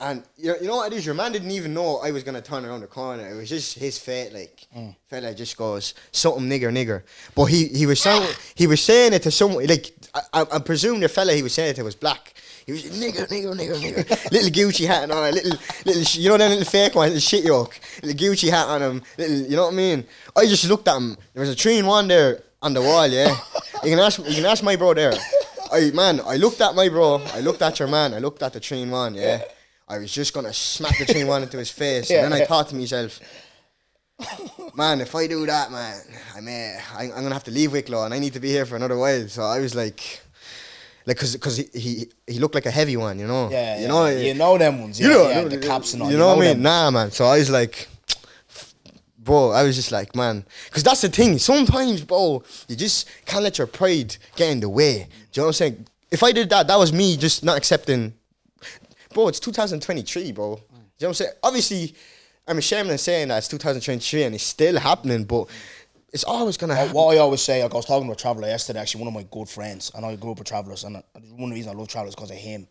And 0.00 0.22
you 0.36 0.52
know, 0.52 0.56
you 0.60 0.66
know 0.68 0.76
what 0.76 0.92
it 0.92 0.96
is? 0.96 1.04
Your 1.04 1.16
man 1.16 1.32
didn't 1.32 1.50
even 1.50 1.74
know 1.74 1.96
I 1.98 2.12
was 2.12 2.22
gonna 2.22 2.40
turn 2.40 2.64
around 2.64 2.82
the 2.82 2.86
corner. 2.86 3.28
It 3.28 3.34
was 3.34 3.48
just 3.48 3.76
his 3.76 3.98
fate, 3.98 4.32
like 4.32 4.66
mm. 4.76 4.94
fella 5.08 5.34
just 5.34 5.56
goes 5.56 5.94
something 6.12 6.48
nigger 6.48 6.70
nigger. 6.72 7.02
But 7.34 7.46
he 7.46 7.66
he 7.66 7.84
was 7.84 8.00
saying 8.00 8.24
he 8.54 8.68
was 8.68 8.80
saying 8.80 9.12
it 9.12 9.22
to 9.22 9.32
someone 9.32 9.66
like 9.66 9.90
I, 10.14 10.20
I, 10.32 10.46
I 10.52 10.58
presume 10.60 11.00
the 11.00 11.08
fella 11.08 11.32
he 11.32 11.42
was 11.42 11.52
saying 11.52 11.70
it 11.70 11.74
to 11.76 11.82
was 11.82 11.96
black. 11.96 12.34
He 12.64 12.72
was 12.72 12.84
nigger 12.84 13.26
nigger 13.26 13.54
nigger 13.56 13.74
nigger. 13.74 14.30
little 14.30 14.50
Gucci 14.50 14.86
hat 14.86 15.02
and 15.02 15.10
on 15.10 15.30
a 15.30 15.32
little 15.32 15.58
little 15.84 16.02
you 16.22 16.28
know 16.28 16.36
that 16.36 16.48
little 16.48 16.64
fake 16.64 16.94
one, 16.94 17.08
little 17.08 17.20
shit 17.20 17.44
yoke, 17.44 17.80
little 18.04 18.16
Gucci 18.16 18.50
hat 18.50 18.68
on 18.68 18.80
him. 18.80 19.02
Little 19.16 19.36
you 19.36 19.56
know 19.56 19.64
what 19.64 19.74
I 19.74 19.76
mean? 19.76 20.04
I 20.36 20.46
just 20.46 20.64
looked 20.68 20.86
at 20.86 20.96
him. 20.96 21.16
There 21.34 21.40
was 21.40 21.50
a 21.50 21.56
three 21.56 21.78
in 21.78 21.86
one 21.86 22.06
there 22.06 22.44
on 22.62 22.72
the 22.72 22.82
wall. 22.82 23.08
Yeah, 23.08 23.36
you 23.82 23.90
can 23.90 23.98
ask 23.98 24.20
you 24.20 24.36
can 24.36 24.46
ask 24.46 24.62
my 24.62 24.76
bro 24.76 24.94
there. 24.94 25.14
I 25.72 25.90
man, 25.90 26.20
I 26.24 26.36
looked 26.36 26.60
at 26.60 26.76
my 26.76 26.88
bro. 26.88 27.20
I 27.34 27.40
looked 27.40 27.62
at 27.62 27.80
your 27.80 27.88
man. 27.88 28.14
I 28.14 28.20
looked 28.20 28.44
at 28.44 28.52
the 28.52 28.60
three 28.60 28.82
in 28.82 28.92
one. 28.92 29.16
Yeah. 29.16 29.42
I 29.88 29.98
was 29.98 30.12
just 30.12 30.34
gonna 30.34 30.52
smack 30.52 30.98
the 30.98 31.06
chain 31.06 31.26
one 31.26 31.42
into 31.42 31.58
his 31.58 31.70
face, 31.70 32.10
Yeah, 32.10 32.24
and 32.24 32.32
then 32.32 32.42
I 32.42 32.44
thought 32.44 32.68
to 32.68 32.76
myself, 32.76 33.20
man, 34.74 35.00
if 35.00 35.14
I 35.14 35.26
do 35.26 35.46
that, 35.46 35.70
man, 35.70 36.00
I 36.36 36.40
may, 36.40 36.78
I, 36.96 37.04
I'm 37.04 37.22
gonna 37.22 37.32
have 37.32 37.44
to 37.44 37.50
leave 37.50 37.72
Wicklow, 37.72 38.04
and 38.04 38.12
I 38.12 38.18
need 38.18 38.34
to 38.34 38.40
be 38.40 38.48
here 38.48 38.66
for 38.66 38.76
another 38.76 38.98
while. 38.98 39.26
So 39.28 39.42
I 39.42 39.60
was 39.60 39.74
like, 39.74 40.20
like, 41.06 41.16
cause, 41.16 41.36
cause 41.36 41.56
he, 41.56 41.66
he, 41.72 42.06
he 42.26 42.38
looked 42.38 42.54
like 42.54 42.66
a 42.66 42.70
heavy 42.70 42.96
one, 42.96 43.18
you 43.18 43.26
know. 43.26 43.48
Yeah, 43.50 43.76
you 43.76 43.82
yeah. 43.82 43.88
know, 43.88 44.06
you 44.06 44.34
know 44.34 44.58
them 44.58 44.82
ones. 44.82 45.00
Yeah, 45.00 45.06
you 45.06 45.14
know, 45.14 45.28
yeah, 45.30 45.44
the 45.44 45.58
caps 45.58 45.94
and 45.94 46.02
all. 46.02 46.10
You 46.10 46.18
know, 46.18 46.28
what 46.28 46.38
I 46.38 46.40
mean? 46.40 46.48
them. 46.54 46.62
Nah, 46.62 46.90
man. 46.90 47.10
So 47.12 47.24
I 47.24 47.38
was 47.38 47.48
like, 47.48 47.88
bro, 49.16 49.50
I 49.50 49.62
was 49.62 49.76
just 49.76 49.90
like, 49.90 50.14
man, 50.14 50.44
because 50.66 50.82
that's 50.82 51.00
the 51.00 51.08
thing. 51.08 51.38
Sometimes, 51.38 52.02
bro, 52.02 52.42
you 52.68 52.76
just 52.76 53.08
can't 53.24 53.42
let 53.42 53.56
your 53.56 53.66
pride 53.66 54.16
get 54.36 54.50
in 54.50 54.60
the 54.60 54.68
way. 54.68 54.94
Do 54.94 55.00
you 55.00 55.06
know 55.36 55.42
what 55.44 55.46
I'm 55.46 55.52
saying? 55.54 55.86
If 56.10 56.22
I 56.22 56.32
did 56.32 56.50
that, 56.50 56.66
that 56.66 56.76
was 56.78 56.92
me 56.92 57.16
just 57.16 57.42
not 57.42 57.56
accepting. 57.56 58.12
Bro, 59.18 59.26
it's 59.26 59.40
2023, 59.40 60.30
bro. 60.30 60.50
You 60.50 60.52
know 60.52 60.60
what 60.98 61.08
I'm 61.08 61.14
saying? 61.14 61.32
Obviously, 61.42 61.92
I'm 62.46 62.58
ashamed 62.58 62.88
of 62.88 63.00
saying 63.00 63.26
that 63.26 63.38
it's 63.38 63.48
2023 63.48 64.22
and 64.22 64.34
it's 64.36 64.44
still 64.44 64.78
happening, 64.78 65.24
but 65.24 65.48
it's 66.12 66.22
always 66.22 66.56
gonna 66.56 66.76
happen. 66.76 66.92
What 66.92 67.16
I 67.16 67.18
always 67.18 67.42
say, 67.42 67.60
like 67.60 67.72
I 67.72 67.76
was 67.78 67.86
talking 67.86 68.06
to 68.06 68.12
a 68.12 68.16
traveller 68.16 68.46
yesterday, 68.46 68.78
actually 68.78 69.00
one 69.00 69.08
of 69.08 69.14
my 69.14 69.26
good 69.28 69.48
friends, 69.48 69.90
and 69.92 70.06
I 70.06 70.14
grew 70.14 70.30
up 70.30 70.38
with 70.38 70.46
travellers, 70.46 70.84
and 70.84 70.98
uh, 70.98 71.02
one 71.32 71.42
of 71.42 71.48
the 71.48 71.54
reasons 71.56 71.74
I 71.74 71.76
love 71.76 71.88
travellers 71.88 72.14
because 72.14 72.30
of 72.30 72.36
him, 72.36 72.68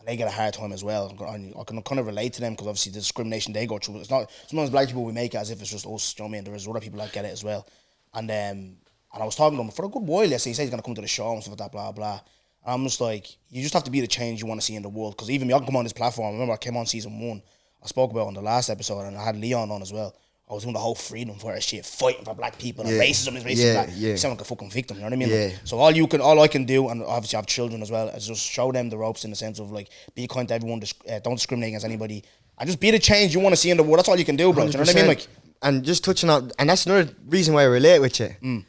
and 0.00 0.08
they 0.08 0.16
get 0.16 0.26
a 0.26 0.32
hard 0.32 0.54
time 0.54 0.72
as 0.72 0.82
well. 0.82 1.16
And 1.28 1.54
I 1.56 1.62
can 1.62 1.80
kind 1.82 2.00
of 2.00 2.06
relate 2.06 2.32
to 2.32 2.40
them 2.40 2.54
because 2.54 2.66
obviously 2.66 2.90
the 2.90 2.98
discrimination 2.98 3.52
they 3.52 3.68
go 3.68 3.78
through. 3.78 4.00
It's 4.00 4.10
not 4.10 4.28
sometimes 4.48 4.70
black 4.70 4.88
people 4.88 5.04
we 5.04 5.12
make 5.12 5.34
it 5.34 5.38
as 5.38 5.52
if 5.52 5.60
it's 5.60 5.70
just 5.70 5.86
us. 5.86 6.12
You 6.18 6.24
know 6.24 6.26
what 6.26 6.30
I 6.30 6.38
mean? 6.38 6.44
There's 6.50 6.66
other 6.66 6.80
people 6.80 6.98
that 6.98 7.12
get 7.12 7.24
it 7.24 7.32
as 7.32 7.44
well, 7.44 7.68
and 8.14 8.28
um, 8.28 8.34
and 8.34 8.78
I 9.12 9.24
was 9.24 9.36
talking 9.36 9.56
to 9.58 9.62
him 9.62 9.70
for 9.70 9.84
a 9.84 9.88
good 9.88 10.02
while 10.02 10.24
yesterday. 10.28 10.50
He 10.50 10.54
said 10.54 10.62
he's 10.62 10.70
gonna 10.70 10.82
come 10.82 10.96
to 10.96 11.02
the 11.02 11.06
show 11.06 11.32
and 11.32 11.40
stuff 11.40 11.52
like 11.52 11.70
that, 11.70 11.70
blah 11.70 11.92
blah. 11.92 12.20
I'm 12.66 12.84
just 12.84 13.00
like, 13.00 13.26
you 13.50 13.60
just 13.62 13.74
have 13.74 13.84
to 13.84 13.90
be 13.90 14.00
the 14.00 14.06
change 14.06 14.40
you 14.40 14.46
want 14.46 14.60
to 14.60 14.64
see 14.66 14.74
in 14.76 14.82
the 14.82 14.88
world. 14.88 15.14
Because 15.16 15.30
even 15.30 15.48
me, 15.48 15.54
I 15.54 15.58
can 15.58 15.66
come 15.66 15.76
on 15.76 15.84
this 15.84 15.92
platform. 15.92 16.28
I 16.28 16.32
remember 16.32 16.54
I 16.54 16.56
came 16.56 16.76
on 16.76 16.86
season 16.86 17.18
one. 17.20 17.42
I 17.82 17.86
spoke 17.86 18.10
about 18.10 18.22
it 18.24 18.28
on 18.28 18.34
the 18.34 18.42
last 18.42 18.70
episode, 18.70 19.00
and 19.02 19.16
I 19.16 19.22
had 19.24 19.36
Leon 19.36 19.70
on 19.70 19.82
as 19.82 19.92
well. 19.92 20.14
I 20.48 20.52
was 20.54 20.62
doing 20.62 20.72
the 20.74 20.78
whole 20.80 20.94
freedom 20.94 21.36
for 21.38 21.58
shit, 21.60 21.84
fighting 21.86 22.24
for 22.24 22.34
black 22.34 22.58
people 22.58 22.84
and 22.86 22.94
Yeah. 22.94 23.02
racism 23.02 23.34
is 23.36 23.44
racism. 23.44 23.74
Yeah, 23.74 23.86
yeah. 23.94 24.08
You 24.10 24.16
sound 24.18 24.32
like 24.34 24.42
a 24.42 24.44
fucking 24.44 24.70
victim. 24.70 24.96
You 24.98 25.02
know 25.02 25.06
what 25.06 25.12
I 25.14 25.16
mean? 25.16 25.28
Yeah. 25.30 25.50
So 25.64 25.78
all 25.78 25.90
you 25.90 26.06
can, 26.06 26.20
all 26.20 26.38
I 26.40 26.48
can 26.48 26.64
do, 26.66 26.88
and 26.88 27.02
obviously 27.02 27.36
I 27.36 27.40
have 27.40 27.46
children 27.46 27.80
as 27.82 27.90
well, 27.90 28.08
is 28.08 28.26
just 28.26 28.46
show 28.46 28.70
them 28.70 28.90
the 28.90 28.96
ropes 28.98 29.24
in 29.24 29.30
the 29.30 29.36
sense 29.36 29.58
of 29.58 29.70
like 29.72 29.88
be 30.14 30.26
kind 30.26 30.46
to 30.48 30.54
everyone, 30.54 30.82
uh, 31.10 31.18
don't 31.20 31.36
discriminate 31.36 31.68
against 31.68 31.86
anybody, 31.86 32.24
and 32.58 32.66
just 32.66 32.78
be 32.78 32.90
the 32.90 32.98
change 32.98 33.34
you 33.34 33.40
want 33.40 33.54
to 33.54 33.56
see 33.60 33.70
in 33.70 33.76
the 33.78 33.82
world. 33.82 33.98
That's 33.98 34.08
all 34.08 34.18
you 34.18 34.24
can 34.26 34.36
do, 34.36 34.52
bro. 34.52 34.64
Do 34.64 34.70
you 34.70 34.74
know 34.74 34.80
what 34.80 34.90
I 34.90 34.94
mean? 34.94 35.06
Like, 35.06 35.26
and 35.62 35.82
just 35.82 36.04
touching 36.04 36.28
on, 36.28 36.52
and 36.58 36.68
that's 36.68 36.84
another 36.84 37.10
reason 37.26 37.54
why 37.54 37.62
I 37.62 37.64
relate 37.66 38.00
with 38.00 38.20
you, 38.20 38.36
Mm. 38.42 38.64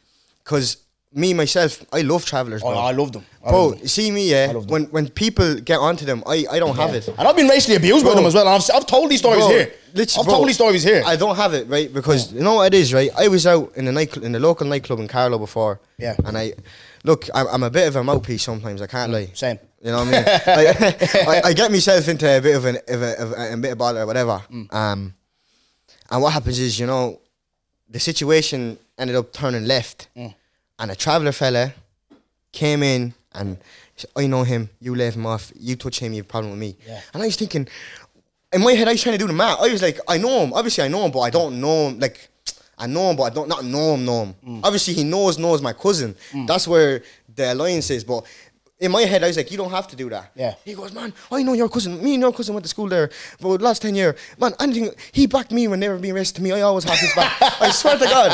Me 1.16 1.34
myself, 1.34 1.84
I 1.94 2.02
love 2.02 2.26
travelers, 2.26 2.62
oh, 2.64 2.70
bro. 2.72 2.78
I 2.80 2.92
love 2.92 3.12
them. 3.14 3.26
I 3.44 3.50
Bro, 3.50 3.66
love 3.68 3.80
them. 3.80 3.88
see 3.88 4.12
me, 4.12 4.30
yeah. 4.32 4.52
When 4.54 4.84
when 4.86 5.08
people 5.10 5.56
get 5.56 5.80
onto 5.80 6.04
them, 6.06 6.24
I, 6.28 6.46
I 6.52 6.60
don't 6.60 6.76
have 6.76 6.94
it. 6.94 7.08
And 7.08 7.28
I've 7.28 7.36
been 7.36 7.48
racially 7.48 7.78
abused 7.78 8.06
by 8.06 8.14
them 8.16 8.26
as 8.26 8.34
well. 8.34 8.46
and 8.48 8.56
I've, 8.62 8.70
I've 8.76 8.86
told 8.86 9.10
these 9.12 9.20
stories 9.20 9.46
Bro, 9.46 9.50
here. 9.50 9.72
I've 9.98 10.14
bro, 10.14 10.24
told 10.36 10.48
these 10.50 10.56
stories 10.56 10.84
here. 10.84 11.04
I 11.06 11.16
don't 11.16 11.36
have 11.38 11.54
it, 11.54 11.68
right? 11.70 11.92
Because 11.94 12.34
you 12.34 12.42
know 12.42 12.56
what 12.56 12.74
it 12.74 12.78
is, 12.78 12.94
right? 12.94 13.10
I 13.18 13.28
was 13.30 13.48
out 13.48 13.72
in 13.78 13.86
the 13.86 13.92
night 13.94 14.16
in 14.18 14.32
the 14.34 14.40
local 14.40 14.68
nightclub 14.68 15.00
in 15.00 15.08
Carlow 15.08 15.38
before. 15.40 15.80
Yeah. 15.98 16.16
And 16.26 16.38
I 16.38 16.54
look, 17.06 17.30
I'm, 17.34 17.48
I'm 17.48 17.64
a 17.64 17.70
bit 17.70 17.88
of 17.88 17.96
a 17.96 18.04
mouthpiece 18.04 18.44
sometimes. 18.44 18.82
I 18.82 18.88
can't 18.88 19.12
lie. 19.12 19.30
Same. 19.34 19.58
You 19.82 19.92
know 19.92 20.04
what 20.04 20.08
I 20.08 20.12
mean? 20.12 20.24
I, 20.28 21.38
I, 21.46 21.50
I 21.50 21.54
get 21.54 21.72
myself 21.72 22.08
into 22.10 22.26
a 22.38 22.42
bit 22.42 22.56
of 22.58 22.66
an 22.66 22.78
of 22.90 23.02
a, 23.02 23.22
of 23.22 23.32
a, 23.32 23.54
a 23.54 23.58
bit 23.58 23.72
of 23.72 23.78
bother 23.78 24.02
or 24.02 24.06
whatever. 24.08 24.42
Mm. 24.52 24.74
Um, 24.74 25.14
and 26.12 26.22
what 26.22 26.34
happens 26.34 26.60
is, 26.60 26.80
you 26.80 26.88
know, 26.88 27.22
the 27.90 28.00
situation 28.00 28.78
ended 28.98 29.16
up 29.16 29.32
turning 29.32 29.66
left, 29.66 30.08
Mm. 30.18 30.34
And 30.80 30.92
a 30.92 30.96
traveller 30.96 31.32
fella 31.32 31.74
came 32.52 32.84
in 32.84 33.14
and 33.34 33.58
said, 33.96 34.10
I 34.16 34.28
know 34.28 34.44
him. 34.44 34.70
You 34.80 34.96
let 34.96 35.16
him 35.16 35.26
off. 35.26 35.52
You 35.60 35.76
touch 35.76 36.00
him. 36.00 36.14
You 36.14 36.18
have 36.20 36.26
a 36.26 36.30
problem 36.30 36.52
with 36.52 36.60
me. 36.60 36.78
Yeah. 36.88 37.02
And 37.14 37.24
I 37.24 37.26
was 37.28 37.36
thinking, 37.36 37.68
in 38.54 38.62
my 38.62 38.72
head, 38.74 38.88
I 38.88 38.92
was 38.92 39.02
trying 39.02 39.14
to 39.14 39.20
do 39.20 39.28
the 39.28 39.34
math. 39.34 39.60
I 39.60 39.68
was 39.72 39.82
like, 39.82 40.00
I 40.08 40.18
know 40.18 40.44
him. 40.44 40.54
Obviously, 40.54 40.84
I 40.84 40.88
know 40.88 41.06
him, 41.06 41.12
but 41.12 41.22
I 41.22 41.30
don't 41.30 41.60
know 41.60 41.90
him. 41.90 42.00
Like, 42.00 42.30
I 42.78 42.88
know 42.88 43.10
him, 43.10 43.16
but 43.16 43.24
I 43.24 43.30
don't 43.30 43.48
not 43.48 43.64
know 43.64 43.94
him. 43.94 44.06
Know 44.06 44.26
him. 44.26 44.36
Mm. 44.46 44.62
Obviously, 44.64 44.94
he 44.94 45.04
knows 45.04 45.38
knows 45.38 45.62
my 45.62 45.74
cousin. 45.74 46.16
That's 46.46 46.68
where 46.68 47.04
the 47.34 47.54
alliance 47.54 47.90
is. 47.90 48.04
But 48.04 48.26
in 48.78 48.92
my 48.92 49.04
head, 49.04 49.24
I 49.24 49.28
was 49.28 49.38
like, 49.38 49.50
you 49.52 49.58
don't 49.58 49.70
have 49.72 49.88
to 49.88 49.96
do 49.96 50.10
that. 50.10 50.32
Yeah. 50.36 50.56
He 50.66 50.74
goes, 50.74 50.92
man, 50.94 51.14
I 51.32 51.44
know 51.44 51.54
your 51.54 51.70
cousin. 51.70 52.04
Me 52.04 52.16
and 52.16 52.22
your 52.22 52.34
cousin 52.34 52.54
went 52.54 52.66
to 52.66 52.70
school 52.70 52.90
there 52.90 53.08
for 53.40 53.58
the 53.58 53.64
last 53.64 53.82
10 53.82 53.96
years. 53.96 54.20
Man, 54.38 54.54
anything, 54.60 54.90
he 55.14 55.28
backed 55.28 55.52
me 55.52 55.70
when 55.70 55.80
they 55.80 55.88
were 55.88 55.98
being 55.98 56.14
racist 56.14 56.36
to 56.36 56.42
me. 56.42 56.52
I 56.52 56.60
always 56.62 56.84
have 56.84 56.98
his 57.00 57.14
back. 57.16 57.32
I 57.62 57.70
swear 57.72 57.98
to 57.98 58.04
God. 58.04 58.32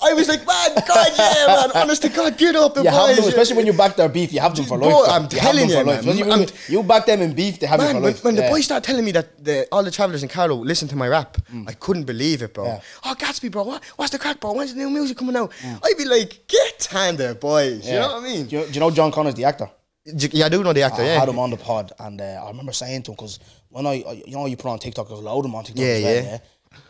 I 0.00 0.12
was 0.14 0.28
like, 0.28 0.46
man, 0.46 0.74
God, 0.86 1.08
yeah, 1.18 1.46
man. 1.48 1.70
Honest 1.82 2.02
to 2.02 2.08
God, 2.08 2.38
get 2.38 2.54
up 2.54 2.74
the 2.74 2.84
You 2.84 2.90
have 2.90 3.08
boys. 3.08 3.16
them, 3.16 3.24
especially 3.28 3.56
when 3.56 3.66
you 3.66 3.72
back 3.72 3.96
their 3.96 4.08
beef. 4.08 4.32
You 4.32 4.38
have 4.40 4.54
them 4.54 4.64
for 4.64 4.78
life. 4.78 4.88
Bro. 4.90 5.04
I'm 5.06 5.22
have 5.22 5.30
telling 5.30 5.68
for 5.68 5.74
you, 5.78 5.84
man. 5.84 6.06
When 6.06 6.30
I'm- 6.30 6.40
you, 6.42 6.46
you 6.68 6.82
back 6.84 7.06
them 7.06 7.20
in 7.22 7.34
beef, 7.34 7.58
they 7.58 7.66
have 7.66 7.80
you 7.80 7.86
Man, 7.86 7.96
for 7.96 8.00
when, 8.00 8.12
life. 8.12 8.24
when 8.24 8.34
the 8.36 8.42
Yeah. 8.42 8.50
boys 8.50 8.66
started 8.66 8.86
telling 8.86 9.04
me 9.04 9.10
that 9.10 9.44
the, 9.44 9.66
all 9.72 9.82
the 9.82 9.90
travelers 9.90 10.22
in 10.22 10.28
Carlow 10.28 10.54
listen 10.54 10.86
to 10.88 10.94
my 10.96 11.08
rap, 11.08 11.36
I 11.66 11.72
couldn't 11.72 12.04
believe 12.04 12.42
it, 12.42 12.54
bro. 12.54 12.64
Mm. 12.64 12.68
Yeah. 12.76 12.80
Oh, 13.10 13.14
Gatsby, 13.18 13.50
bro, 13.50 13.64
what, 13.64 13.82
what's 13.96 14.12
the 14.12 14.20
crack, 14.20 14.38
bro? 14.38 14.52
When's 14.52 14.72
the 14.72 14.78
new 14.78 14.90
music 14.90 15.16
coming 15.18 15.34
out? 15.34 15.50
I'd 15.82 15.98
be 15.98 16.04
like, 16.04 16.46
get 16.46 16.84
hand 16.92 17.18
there, 17.18 17.34
boys. 17.34 17.84
You 17.88 17.94
know 17.94 18.14
what 18.14 18.22
I 18.22 18.24
mean? 18.24 18.46
Do 18.46 18.58
you, 18.60 18.66
do 18.66 18.72
you 18.72 18.80
know 18.80 18.92
John 18.92 19.10
Connors 19.10 19.34
the 19.34 19.44
actor? 19.44 19.63
Yeah, 20.06 20.46
I 20.46 20.48
do 20.50 20.62
know 20.62 20.72
the 20.74 20.82
actor, 20.82 21.02
yeah. 21.02 21.08
I 21.10 21.12
yeah. 21.14 21.20
had 21.20 21.28
him 21.30 21.38
on 21.38 21.50
the 21.50 21.56
pod, 21.56 21.92
and 21.98 22.20
uh, 22.20 22.24
I 22.44 22.48
remember 22.48 22.72
saying 22.72 23.04
to 23.04 23.12
him 23.12 23.14
because 23.16 23.38
when 23.70 23.86
I, 23.86 24.02
I- 24.06 24.22
you 24.26 24.32
know, 24.32 24.44
you 24.46 24.56
put 24.56 24.68
on 24.70 24.78
TikTok, 24.78 25.10
I 25.10 25.14
load 25.14 25.44
them 25.44 25.54
on 25.54 25.64
TikTok 25.64 25.82
Yeah, 25.82 25.98
well, 26.00 26.14
yeah. 26.14 26.22
yeah. 26.22 26.38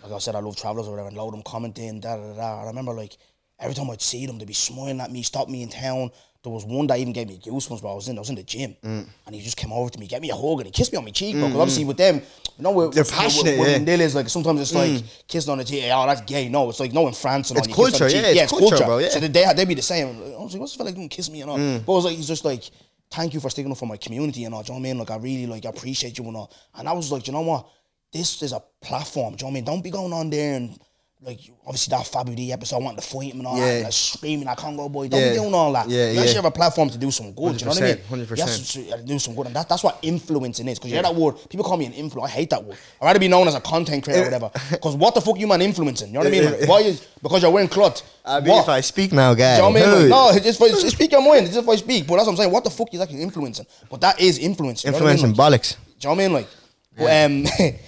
Like 0.02 0.12
I 0.12 0.18
said, 0.18 0.34
I 0.34 0.40
love 0.40 0.56
travelers 0.56 0.88
or 0.88 0.92
whatever, 0.92 1.08
and 1.08 1.16
load 1.16 1.32
them 1.34 1.42
commenting, 1.42 2.00
da 2.00 2.16
da 2.16 2.32
da. 2.32 2.36
da. 2.36 2.62
I 2.62 2.66
remember 2.66 2.92
like 2.92 3.16
every 3.60 3.74
time 3.74 3.88
I'd 3.90 4.02
see 4.02 4.26
them, 4.26 4.38
they'd 4.38 4.48
be 4.48 4.54
smiling 4.54 5.00
at 5.00 5.12
me, 5.12 5.22
stop 5.22 5.48
me 5.48 5.62
in 5.62 5.68
town. 5.68 6.10
There 6.42 6.52
was 6.52 6.64
one 6.66 6.86
that 6.88 6.98
even 6.98 7.12
gave 7.14 7.28
me 7.28 7.38
goosebumps, 7.42 7.80
bro. 7.80 7.92
I 7.92 7.94
was 7.94 8.08
in, 8.08 8.16
I 8.18 8.20
was 8.20 8.28
in 8.30 8.34
the 8.34 8.42
gym, 8.42 8.76
Mm. 8.84 9.06
and 9.26 9.34
he 9.34 9.40
just 9.40 9.56
came 9.56 9.72
over 9.72 9.88
to 9.90 9.98
me, 9.98 10.06
gave 10.06 10.20
me 10.20 10.30
a 10.30 10.34
hug, 10.36 10.58
and 10.58 10.66
he 10.66 10.72
kissed 10.72 10.92
me 10.92 10.98
on 10.98 11.04
my 11.04 11.10
cheek, 11.10 11.34
bro. 11.36 11.46
Because 11.46 11.60
obviously 11.60 11.84
with 11.84 11.96
them, 11.96 12.16
you 12.16 12.62
know, 12.64 12.72
we're, 12.72 12.90
They're 12.90 13.04
passionate, 13.04 13.58
we're, 13.58 13.68
yeah. 13.68 13.78
we're 13.78 14.02
is 14.02 14.14
like 14.14 14.28
sometimes 14.28 14.60
it's 14.60 14.74
like 14.74 15.02
kissing 15.28 15.52
on 15.52 15.58
the 15.58 15.64
cheek. 15.64 15.84
Oh, 15.92 16.06
that's 16.06 16.20
gay. 16.22 16.48
No, 16.48 16.68
it's 16.68 16.80
like 16.80 16.92
no 16.92 17.06
in 17.08 17.14
France 17.14 17.50
and 17.50 17.58
It's 17.60 17.68
all, 17.68 17.86
you 17.86 17.92
kiss 17.92 18.00
on 18.02 18.08
the 18.08 18.12
culture, 18.14 18.34
yeah, 18.34 18.42
it's 18.42 18.52
culture, 18.52 18.84
bro, 18.84 18.98
yeah. 18.98 19.08
So 19.10 19.20
they 19.20 19.28
they 19.54 19.64
be 19.64 19.74
the 19.74 19.82
same. 19.82 20.08
I 20.08 20.42
was 20.42 20.52
like, 20.52 20.60
what's 20.60 20.72
this 20.72 20.76
fella 20.76 20.92
doing? 20.92 21.08
Kiss 21.08 21.30
me 21.30 21.40
and 21.42 21.50
all. 21.50 21.58
Mm. 21.58 21.84
But 21.86 21.92
I 21.92 21.96
was 21.96 22.04
like, 22.06 22.16
he's 22.16 22.28
just 22.28 22.44
like, 22.44 22.64
thank 23.10 23.34
you 23.34 23.40
for 23.40 23.50
sticking 23.50 23.70
up 23.70 23.78
for 23.78 23.86
my 23.86 23.96
community 23.96 24.44
and 24.44 24.54
all. 24.54 24.62
Do 24.62 24.72
you 24.72 24.78
know 24.78 24.82
what 24.82 24.88
I 24.88 24.92
mean? 24.92 24.98
Like, 24.98 25.10
I 25.10 25.16
really 25.16 25.46
like 25.46 25.64
appreciate 25.64 26.18
you 26.18 26.24
and 26.26 26.36
all. 26.36 26.52
And 26.74 26.88
I 26.88 26.92
was 26.92 27.12
like, 27.12 27.26
you 27.26 27.32
know 27.32 27.42
what? 27.42 27.68
This 28.12 28.42
is 28.42 28.52
a 28.52 28.62
platform. 28.80 29.34
Do 29.34 29.44
you 29.44 29.44
know 29.44 29.46
what 29.46 29.50
I 29.50 29.54
mean? 29.54 29.64
Don't 29.64 29.82
be 29.82 29.90
going 29.90 30.12
on 30.12 30.30
there 30.30 30.54
and 30.54 30.78
like 31.22 31.40
obviously 31.66 31.90
that 31.96 32.04
Fabu 32.06 32.36
D 32.36 32.52
episode, 32.52 32.76
I 32.76 32.78
want 32.80 32.98
to 33.00 33.06
fight 33.06 33.32
him 33.32 33.38
and 33.38 33.46
all 33.46 33.56
Yeah. 33.56 33.78
that, 33.78 33.84
like 33.84 33.92
screaming 33.94 34.46
at 34.46 34.58
Congo 34.58 34.90
boy. 34.90 35.08
Don't 35.08 35.20
Yeah. 35.20 35.30
be 35.30 35.36
doing 35.36 35.54
all 35.54 35.72
that. 35.72 35.88
Yeah, 35.88 36.10
you 36.10 36.18
actually 36.18 36.28
yeah. 36.28 36.34
have 36.34 36.44
a 36.44 36.50
platform 36.50 36.90
to 36.90 36.98
do 36.98 37.10
some 37.10 37.32
good. 37.32 37.58
You 37.58 37.64
know 37.66 37.70
what 37.72 37.82
I 37.82 37.86
mean? 37.86 37.96
100%, 38.10 38.36
You 38.38 38.44
have 38.44 38.68
to 38.68 38.92
uh, 38.92 38.96
do 39.06 39.18
some 39.18 39.34
good, 39.34 39.46
and 39.46 39.56
that, 39.56 39.66
that's 39.66 39.82
what 39.82 39.98
influencing 40.02 40.68
is. 40.68 40.78
Because 40.78 40.90
you 40.90 40.96
hear 40.96 41.02
that 41.02 41.14
word, 41.14 41.36
people 41.48 41.64
call 41.64 41.78
me 41.78 41.86
an 41.86 41.92
influencer. 41.94 42.24
I 42.26 42.28
hate 42.28 42.50
that 42.50 42.62
word. 42.62 42.76
I'd 43.00 43.06
rather 43.06 43.18
be 43.18 43.28
known 43.28 43.48
as 43.48 43.54
a 43.54 43.60
content 43.62 44.04
creator 44.04 44.20
or 44.20 44.24
eh. 44.24 44.26
whatever. 44.26 44.50
Because 44.70 44.96
what 44.96 45.14
the 45.14 45.22
fuck 45.22 45.38
you 45.38 45.46
man 45.46 45.62
influencing? 45.62 46.08
You 46.08 46.14
know 46.14 46.20
what 46.20 46.26
I 46.26 46.30
mean? 46.30 46.44
Like, 46.44 46.68
why 46.68 46.80
is 46.80 47.00
because 47.22 47.40
you're 47.40 47.50
wearing 47.50 47.68
cloth? 47.70 48.02
I 48.26 48.40
mean, 48.40 48.50
What? 48.50 48.64
if 48.64 48.68
I 48.68 48.80
speak 48.82 49.12
now, 49.12 49.32
guys. 49.32 49.56
You 49.56 49.62
know 49.64 49.70
what 49.70 49.82
I 49.82 49.86
mean? 49.86 50.00
Like, 50.00 50.10
no, 50.10 50.28
it's 50.30 50.44
just 50.44 50.58
for, 50.58 50.66
it's 50.66 50.88
speak 50.92 51.10
your 51.10 51.22
mind. 51.22 51.46
It's 51.46 51.54
just 51.54 51.66
if 51.66 51.68
I 51.72 51.76
speak. 51.76 52.06
But 52.06 52.16
that's 52.16 52.26
what 52.26 52.32
I'm 52.32 52.36
saying. 52.36 52.50
What 52.50 52.64
the 52.64 52.70
fuck 52.70 52.92
is 52.92 53.00
actually 53.00 53.22
influencing? 53.22 53.66
But 53.88 54.02
that 54.02 54.20
is 54.20 54.36
influencing. 54.38 54.88
you 54.92 54.92
know 54.92 54.98
I 54.98 55.00
mean? 55.00 55.10
Influencing 55.12 55.36
Like, 55.38 55.60
bollocks. 55.62 55.70
do 55.72 56.08
you 56.08 56.08
know 56.08 56.10
what 56.10 56.14
I 56.20 56.28
mean? 56.28 56.32
Like, 56.34 56.48
but, 56.96 57.24
um, 57.24 57.44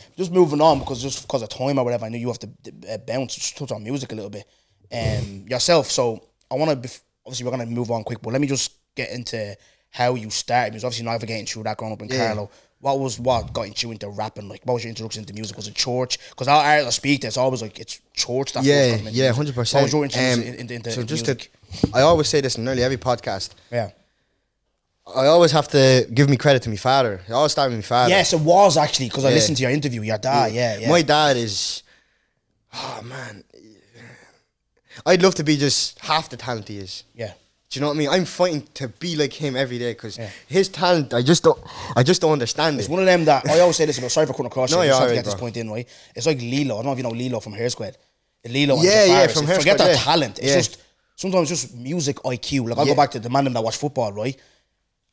just 0.17 0.33
moving 0.33 0.61
on 0.61 0.79
because 0.81 1.03
just 1.03 1.23
because 1.23 1.43
of 1.43 1.49
time 1.49 1.79
or 1.79 1.85
whatever, 1.85 2.07
I 2.07 2.09
know 2.09 2.19
you 2.19 2.29
have 2.29 2.39
to 2.41 2.49
uh, 2.91 2.99
bounce, 2.99 3.35
just 3.35 3.57
touch 3.57 3.73
on 3.73 3.83
music 3.83 4.13
a 4.13 4.15
little 4.15 4.31
bit. 4.31 4.45
Um, 4.93 5.47
yourself. 5.49 5.91
So 5.91 6.21
I 6.51 6.55
want 6.55 6.83
to. 6.83 6.91
Obviously, 7.25 7.45
we're 7.45 7.51
gonna 7.51 7.67
move 7.67 7.91
on 7.91 8.05
quick, 8.05 8.23
but 8.23 8.33
let 8.33 8.41
me 8.41 8.47
just 8.47 8.73
get 8.95 9.11
into 9.11 9.57
how 9.91 10.15
you 10.15 10.31
started. 10.31 10.73
Because 10.73 10.85
obviously, 10.85 11.07
navigating 11.07 11.47
through 11.47 11.65
that 11.65 11.77
growing 11.77 11.93
up 11.93 12.03
in 12.03 12.09
Yeah. 12.09 12.27
Carlow. 12.29 12.51
What 12.79 13.01
was 13.01 13.19
what 13.19 13.53
got 13.53 13.83
you 13.83 13.91
into 13.91 14.09
rapping? 14.09 14.49
Like, 14.49 14.61
what 14.65 14.75
was 14.75 14.85
your 14.85 14.91
introduction 14.91 15.23
into 15.23 15.33
music? 15.33 15.57
Was 15.57 15.67
it 15.67 15.75
church? 15.75 16.19
Because 16.31 16.47
our 16.47 16.63
artists 16.63 16.87
I 16.87 16.91
speak 17.01 17.23
to, 17.23 17.27
it's 17.27 17.37
always 17.39 17.63
like 17.63 17.79
it's 17.81 18.01
church. 18.13 18.53
That 18.53 18.65
Yeah, 18.65 18.91
got 18.91 18.97
them 18.99 19.07
into 19.09 19.19
yeah, 19.19 19.33
hundred 19.33 19.57
What 19.57 19.63
percent. 19.63 19.83
was 19.85 19.93
your 19.93 20.05
introduction 20.05 20.43
into, 20.55 20.75
into, 20.75 20.91
so 20.93 21.01
into 21.01 21.15
just 21.15 21.27
music? 21.27 21.51
to, 21.83 21.89
I 21.95 22.03
always 22.03 22.29
say 22.29 22.41
this 22.43 22.57
in 22.59 22.65
nearly 22.65 22.83
every 22.85 22.99
podcast. 22.99 23.51
yeah. 23.73 23.91
I 25.15 25.27
always 25.27 25.53
have 25.53 25.69
to 25.69 26.07
give 26.13 26.29
me 26.29 26.37
credit 26.37 26.63
to 26.63 26.69
my 26.71 26.77
father. 26.77 27.21
I 27.29 27.33
always 27.33 27.53
start 27.53 27.71
with 27.71 27.79
my 27.79 27.83
father. 27.83 28.11
Yes, 28.11 28.33
it 28.33 28.41
was 28.41 28.77
actually 28.77 29.09
because 29.09 29.25
I 29.25 29.29
Yeah. 29.29 29.35
listened 29.37 29.57
to 29.59 29.63
your 29.63 29.71
interview. 29.71 30.03
Your 30.03 30.19
dad, 30.19 30.53
yeah, 30.53 30.79
yeah. 30.79 30.89
My 30.91 31.03
dad 31.03 31.37
is, 31.37 31.83
oh 32.75 33.01
man, 33.05 33.45
I'd 35.05 35.23
love 35.23 35.35
to 35.37 35.45
be 35.45 35.57
just 35.57 35.99
half 36.01 36.29
the 36.29 36.37
talent 36.37 36.69
he 36.69 36.79
is. 36.79 37.05
yeah. 37.15 37.33
Do 37.69 37.79
you 37.79 37.81
know 37.81 37.89
what 37.89 37.95
I 37.95 37.99
mean? 37.99 38.09
I'm 38.09 38.25
fighting 38.25 38.67
to 38.75 38.87
be 38.87 39.17
like 39.17 39.33
him 39.33 39.57
every 39.57 39.77
day 39.79 39.93
because 39.93 40.17
Yeah. 40.17 40.31
his 40.47 40.69
talent, 40.69 41.13
I 41.13 41.21
just 41.21 41.43
don't, 41.43 41.59
I 41.97 42.05
just 42.05 42.21
don't 42.21 42.31
understand 42.33 42.79
It's 42.79 42.87
it. 42.89 42.91
one 42.93 43.01
of 43.01 43.07
them 43.07 43.25
that 43.25 43.45
I 43.51 43.59
always 43.59 43.77
say 43.77 43.85
this 43.87 43.99
about. 43.99 44.13
Sorry 44.13 44.25
for 44.27 44.33
cutting 44.35 44.47
across. 44.47 44.71
No, 44.71 44.77
you. 44.79 44.83
I 44.83 44.85
you're 44.87 44.95
have 44.95 44.99
to 45.01 45.03
alright, 45.07 45.17
get 45.19 45.25
this 45.25 45.35
bro. 45.35 45.41
point 45.41 45.57
in 45.57 45.71
right. 45.71 45.89
It's 46.15 46.27
like 46.27 46.41
Lilo. 46.41 46.75
I 46.75 46.79
don't 46.79 46.85
know 46.87 46.93
if 46.93 46.99
you 46.99 47.03
know 47.03 47.11
Lilo 47.11 47.41
from 47.41 47.55
Hare 47.55 47.69
Squad. 47.69 47.97
Lilo, 48.45 48.77
and 48.77 48.85
Yeah, 48.85 49.05
yeah, 49.05 49.27
Jafaris. 49.27 49.33
from 49.35 49.47
Hare 49.47 49.57
Forget 49.59 49.77
Squad, 49.79 49.87
their 49.87 49.95
yeah. 49.97 50.01
talent. 50.01 50.39
It's 50.39 50.47
Yeah. 50.49 50.57
just 50.59 50.79
sometimes 51.17 51.49
just 51.49 51.75
music 51.75 52.19
IQ. 52.25 52.69
Like 52.69 52.79
I 52.79 52.83
Yeah. 52.83 52.89
go 52.91 52.95
back 52.95 53.11
to 53.11 53.19
the 53.19 53.29
man 53.31 53.45
them 53.45 53.53
that 53.55 53.65
watch 53.65 53.77
football, 53.77 54.13
right? 54.13 54.37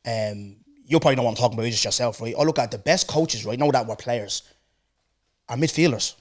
Um, 0.06 0.56
you 0.86 1.00
probably 1.00 1.16
know 1.16 1.22
what 1.22 1.30
I'm 1.30 1.36
talking 1.36 1.58
about. 1.58 1.70
Just 1.70 1.84
yourself, 1.84 2.20
right? 2.20 2.34
I 2.38 2.42
look 2.42 2.58
at 2.58 2.70
the 2.70 2.78
best 2.78 3.06
coaches, 3.08 3.44
right? 3.44 3.58
Know 3.58 3.70
that 3.70 3.86
were 3.86 3.96
players 3.96 4.42
are 5.48 5.56
midfielders. 5.56 6.14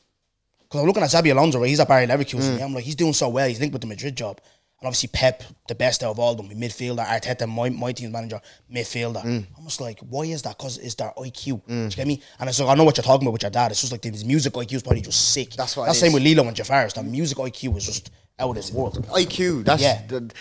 Because 0.62 0.82
I'm 0.82 0.88
looking 0.88 1.04
at 1.04 1.10
Xabi 1.10 1.32
Alonso, 1.32 1.60
right? 1.60 1.68
He's 1.70 1.80
at 1.80 1.88
Bayer 1.88 2.08
Leverkusen. 2.08 2.58
Mm. 2.58 2.64
I'm 2.64 2.74
like, 2.74 2.84
he's 2.84 2.96
doing 2.96 3.14
so 3.14 3.30
well. 3.30 3.48
He's 3.48 3.60
linked 3.60 3.74
with 3.74 3.82
the 3.82 3.88
Madrid 3.88 4.16
job. 4.16 4.40
And 4.80 4.88
obviously 4.88 5.10
Pep, 5.14 5.44
the 5.70 5.76
best 5.76 6.04
out 6.04 6.12
of 6.12 6.20
all 6.20 6.32
of 6.32 6.38
them, 6.38 6.50
midfielder. 6.50 7.06
Arteta, 7.06 7.48
my, 7.48 7.70
my 7.70 7.92
team's 7.94 8.12
manager, 8.12 8.42
midfielder. 8.74 9.24
Mm. 9.24 9.46
I'm 9.58 9.64
just 9.66 9.80
like, 9.80 10.00
why 10.00 10.24
is 10.24 10.42
that? 10.42 10.58
Because 10.58 10.78
it's 10.80 10.96
their 10.96 11.14
IQ. 11.18 11.62
Do 11.68 11.74
you 11.76 11.90
get 11.90 12.08
me? 12.08 12.22
And 12.40 12.50
it's 12.50 12.60
like, 12.60 12.70
I 12.70 12.76
know 12.76 12.84
what 12.84 12.98
you're 12.98 13.04
talking 13.04 13.26
about 13.28 13.34
with 13.34 13.44
your 13.44 13.52
dad. 13.52 13.72
It's 13.72 13.80
just 13.82 13.92
like 13.94 14.04
his 14.04 14.26
music 14.26 14.52
IQ 14.54 14.74
is 14.74 14.84
probably 14.84 15.02
just 15.02 15.32
sick. 15.32 15.52
That's 15.52 15.78
what 15.78 15.86
That's 15.86 16.00
the 16.00 16.08
same 16.08 16.10
is. 16.10 16.14
with 16.16 16.24
Lilo 16.24 16.48
and 16.48 16.58
Jafaris. 16.58 16.94
The 16.96 17.04
music 17.04 17.38
IQ 17.38 17.78
is 17.78 17.86
just 17.86 18.12
out 18.40 18.50
of 18.50 18.56
this 18.56 18.72
world. 18.74 19.06
IQ. 19.08 19.64
That's 19.64 19.82
Yeah. 19.82 20.02
the, 20.08 20.32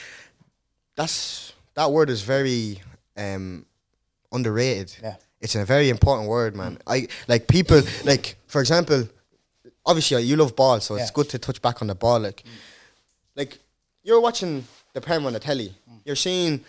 that's 0.97 1.53
that 1.75 1.91
word 1.93 2.11
is 2.11 2.23
very 2.23 2.81
um, 3.17 3.67
underrated. 4.33 4.97
Yeah. 5.03 5.17
It's 5.41 5.57
a 5.57 5.65
very 5.65 5.89
important 5.89 6.29
word, 6.29 6.55
man. 6.55 6.79
I 6.87 7.09
like 7.27 7.49
people 7.49 7.83
like 8.05 8.37
for 8.47 8.61
example, 8.61 9.09
obviously 9.85 10.23
you 10.23 10.37
love 10.37 10.55
ball, 10.55 10.81
so 10.81 10.95
it's 10.95 11.11
good 11.11 11.29
to 11.31 11.39
touch 11.39 11.61
back 11.61 11.83
on 11.83 11.89
the 11.89 11.95
ball. 11.95 12.21
Like, 12.21 12.45
like 13.35 13.59
you're 14.03 14.21
watching 14.21 14.65
the 14.93 15.01
Prem 15.01 15.27
on 15.27 15.33
the 15.33 15.41
telly. 15.41 15.75
You're 16.05 16.17
seeing 16.17 16.65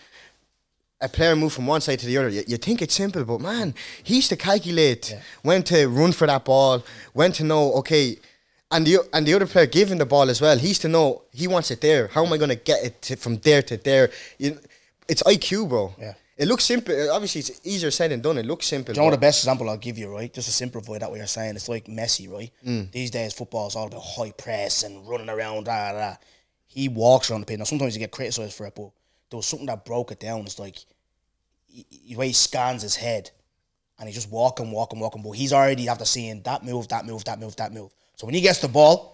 a 1.02 1.10
player 1.10 1.36
move 1.36 1.54
from 1.54 1.68
one 1.68 1.82
side 1.82 2.00
to 2.00 2.06
the 2.06 2.18
other. 2.18 2.30
You, 2.30 2.44
you 2.48 2.58
think 2.58 2.82
it's 2.82 2.94
simple, 2.94 3.26
but 3.26 3.41
man, 3.41 3.74
he 4.04 4.16
used 4.16 4.30
to 4.30 4.38
calculate 4.38 5.16
when 5.41 5.62
to 5.64 5.88
run 5.88 6.14
for 6.14 6.26
that 6.28 6.46
ball, 6.46 6.84
when 7.14 7.32
to 7.34 7.44
know 7.44 7.74
okay. 7.74 8.18
And 8.72 8.88
the 8.88 9.00
and 9.14 9.28
the 9.28 9.36
other 9.36 9.46
player 9.46 9.68
giving 9.68 10.00
the 10.00 10.06
ball 10.06 10.30
as 10.32 10.41
well. 10.41 10.58
He 10.58 10.70
used 10.70 10.82
to 10.82 10.88
know 10.88 11.24
he 11.32 11.48
wants 11.48 11.70
it 11.70 11.82
there. 11.82 12.08
How 12.08 12.26
am 12.26 12.34
I 12.34 12.38
going 12.38 12.50
to 12.50 12.56
get 12.56 12.84
it 12.84 13.02
to, 13.04 13.16
from 13.18 13.38
there 13.38 13.62
to 13.62 13.78
there? 13.78 14.10
You, 14.39 14.58
it's 15.08 15.22
IQ, 15.24 15.70
bro. 15.70 15.94
Yeah. 16.00 16.14
It 16.36 16.48
looks 16.48 16.64
simple. 16.66 17.12
Obviously, 17.12 17.40
it's 17.40 17.62
easier 17.64 17.92
said 17.92 18.10
than 18.12 18.22
done. 18.22 18.38
It 18.40 18.46
looks 18.46 18.66
simple. 18.66 18.94
Do 18.94 19.00
you 19.00 19.06
know 19.06 19.12
the 19.12 19.20
best 19.20 19.42
example 19.44 19.70
I'll 19.70 19.78
give 19.78 19.98
you, 20.00 20.12
right? 20.12 20.34
Just 20.34 20.48
to 20.48 20.54
simplify 20.54 20.98
that 20.98 21.10
what 21.10 21.18
you're 21.18 21.28
saying. 21.28 21.56
It's 21.56 21.70
like 21.70 21.86
Messi, 21.86 22.32
right? 22.32 22.52
Mm. 22.66 22.92
These 22.92 23.12
days 23.12 23.34
football 23.34 23.68
is 23.68 23.76
all 23.76 23.88
about 23.88 24.02
high 24.02 24.32
press 24.32 24.82
and 24.84 25.08
running 25.08 25.30
around, 25.30 25.66
da 25.66 25.92
da 25.92 25.98
da. 26.00 26.16
He 26.66 26.90
walks 26.90 27.30
around 27.30 27.42
the 27.42 27.46
pitch. 27.46 27.60
Now 27.60 27.66
sometimes 27.66 27.96
you 27.96 28.00
get 28.00 28.10
criticised 28.12 28.56
for 28.56 28.66
it, 28.66 28.74
but 28.76 28.90
there 29.30 29.38
was 29.38 29.46
something 29.46 29.68
that 29.68 29.86
broke 29.86 30.12
it 30.12 30.20
down. 30.20 30.42
It's 30.42 30.58
like 30.58 30.78
he- 31.68 31.86
the 32.10 32.16
way 32.16 32.28
he 32.28 32.34
scans 32.34 32.82
his 32.82 32.96
head 32.96 33.30
and 34.00 34.10
he's 34.10 34.16
just 34.16 34.32
walking, 34.32 34.72
walking, 34.72 35.00
walking. 35.00 35.22
But 35.22 35.32
he's 35.34 35.54
already 35.54 35.88
after 35.88 36.06
seeing 36.06 36.42
that 36.44 36.64
move, 36.66 36.88
that 36.88 37.06
move, 37.06 37.24
that 37.26 37.40
move, 37.40 37.56
that 37.58 37.72
move. 37.74 37.92
So 38.16 38.26
when 38.26 38.34
he 38.34 38.42
gets 38.42 38.58
the 38.60 38.68
ball, 38.68 39.12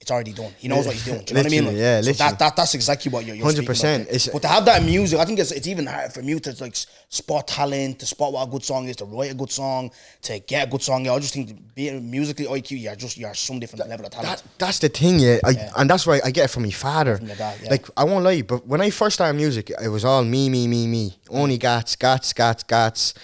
it's 0.00 0.10
already 0.10 0.32
done. 0.34 0.52
He 0.58 0.68
knows 0.68 0.84
what 0.86 0.94
he's 0.94 1.04
doing. 1.04 1.24
Do 1.24 1.32
you 1.32 1.34
know 1.34 1.40
what 1.44 1.46
I 1.46 1.56
mean? 1.56 1.64
Literally, 1.64 1.80
yeah, 1.80 2.00
so 2.02 2.12
that, 2.12 2.38
that 2.38 2.56
that's 2.56 2.74
exactly 2.74 3.10
what 3.10 3.24
you're. 3.24 3.36
you're 3.36 3.46
100%. 3.46 3.62
about 3.62 3.78
there. 3.78 4.00
It's- 4.00 4.28
But 4.30 4.42
to 4.42 4.48
have 4.48 4.64
that 4.66 4.80
in 4.80 4.86
music, 4.86 5.18
I 5.18 5.24
think 5.24 5.38
it's 5.38 5.50
it's 5.50 5.66
even 5.66 5.86
harder 5.86 6.10
for 6.10 6.20
me 6.20 6.38
to 6.38 6.56
like 6.62 6.76
spot 7.08 7.48
talent, 7.48 8.00
to 8.00 8.06
spot 8.06 8.32
what 8.32 8.46
a 8.46 8.50
good 8.50 8.62
song 8.64 8.86
is, 8.88 8.96
to 8.96 9.06
write 9.06 9.30
a 9.30 9.34
good 9.34 9.50
song, 9.50 9.90
to 10.22 10.38
get 10.40 10.68
a 10.68 10.70
good 10.70 10.82
song. 10.82 11.06
Yeah, 11.06 11.14
I 11.14 11.18
just 11.20 11.32
think 11.32 11.74
being 11.74 12.10
musically 12.10 12.44
IQ, 12.44 12.80
you're 12.82 12.96
just 12.96 13.16
you're 13.16 13.32
some 13.34 13.58
different 13.60 13.88
level 13.88 14.04
of 14.04 14.12
talent. 14.12 14.42
That, 14.42 14.58
that's 14.58 14.78
the 14.78 14.90
thing, 14.90 15.20
yeah. 15.20 15.38
I, 15.42 15.70
And 15.78 15.88
that's 15.88 16.06
why 16.06 16.20
I 16.22 16.30
get 16.30 16.44
it 16.46 16.48
from 16.48 16.64
my 16.64 16.70
father. 16.70 17.18
your 17.22 17.36
dad, 17.36 17.58
yeah. 17.62 17.70
Like, 17.70 17.86
I 17.96 18.04
won't 18.04 18.24
lie, 18.24 18.42
but 18.42 18.66
when 18.66 18.82
I 18.82 18.90
first 18.90 19.14
started 19.14 19.36
music, 19.38 19.70
it 19.70 19.88
was 19.88 20.04
all 20.04 20.22
me, 20.22 20.50
me, 20.50 20.66
me, 20.68 20.86
me. 20.86 21.16
Only 21.30 21.56
mm. 21.56 21.60
gats, 21.60 21.96
gats, 21.96 22.32
gats, 22.34 22.62
gats. 22.64 23.14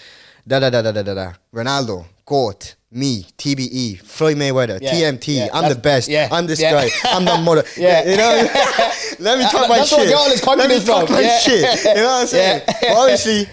Da 0.49 0.59
da 0.59 0.71
da 0.71 0.81
da 0.81 0.93
da 0.93 1.03
da 1.03 1.15
da. 1.15 1.33
Ronaldo, 1.53 2.07
GOAT, 2.25 2.75
me, 2.93 3.23
TBE, 3.39 4.01
Floyd 4.01 4.37
Mayweather, 4.37 4.81
Yeah, 4.83 4.93
TMT. 5.13 5.37
yeah, 5.37 5.49
I'm 5.53 5.69
the 5.69 5.79
best. 5.79 6.09
yeah, 6.09 6.29
I'm 6.33 6.47
this 6.47 6.61
guy. 6.61 6.89
I'm 7.05 7.25
the 7.25 7.39
mother. 7.39 7.65
Yeah. 7.77 8.09
You 8.09 8.17
know? 8.17 8.31
Let 9.21 9.39
me 9.39 9.45
talk 9.45 9.69
my 9.69 9.79
That's 9.79 9.91
shit. 9.91 10.01
I 10.01 10.05
get 10.07 10.15
all 10.15 10.29
this 10.29 10.45
Let 10.47 10.69
me 10.69 10.81
talk 10.85 11.07
from. 11.07 11.17
my 11.17 11.23
shit. 11.43 11.85
You 11.85 11.95
know 11.95 12.05
what 12.05 12.21
I'm 12.23 12.27
saying? 12.27 12.63
Obviously, 12.89 13.47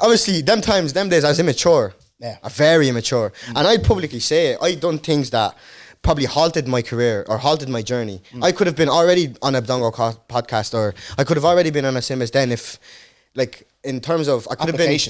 obviously, 0.00 0.42
them 0.42 0.60
times, 0.60 0.92
them 0.92 1.08
days, 1.08 1.24
I 1.24 1.28
was 1.30 1.40
immature. 1.40 1.94
Yeah. 2.20 2.36
Very 2.50 2.88
immature. 2.88 3.32
And 3.48 3.66
I'd 3.66 3.82
publicly 3.84 4.20
say 4.20 4.48
it. 4.52 4.58
I'd 4.62 4.80
done 4.80 4.98
things 4.98 5.30
that 5.30 5.56
probably 6.02 6.26
halted 6.26 6.68
my 6.68 6.82
career 6.82 7.24
or 7.28 7.38
halted 7.38 7.68
my 7.68 7.82
journey. 7.82 8.22
Mm. 8.32 8.44
I 8.44 8.52
could 8.52 8.66
have 8.66 8.76
been 8.76 8.88
already 8.90 9.34
on 9.42 9.54
a 9.56 9.62
Dongo 9.62 9.90
podcast 10.28 10.74
or 10.74 10.94
I 11.18 11.24
could 11.24 11.36
have 11.36 11.44
already 11.44 11.70
been 11.70 11.84
on 11.84 11.96
a 11.96 12.02
Simba's 12.02 12.30
den 12.30 12.52
if, 12.52 12.78
like, 13.34 13.66
in 13.82 14.00
terms 14.00 14.28
of, 14.28 14.46
I 14.50 14.54
could 14.54 14.68
have 14.68 14.76
been. 14.76 15.00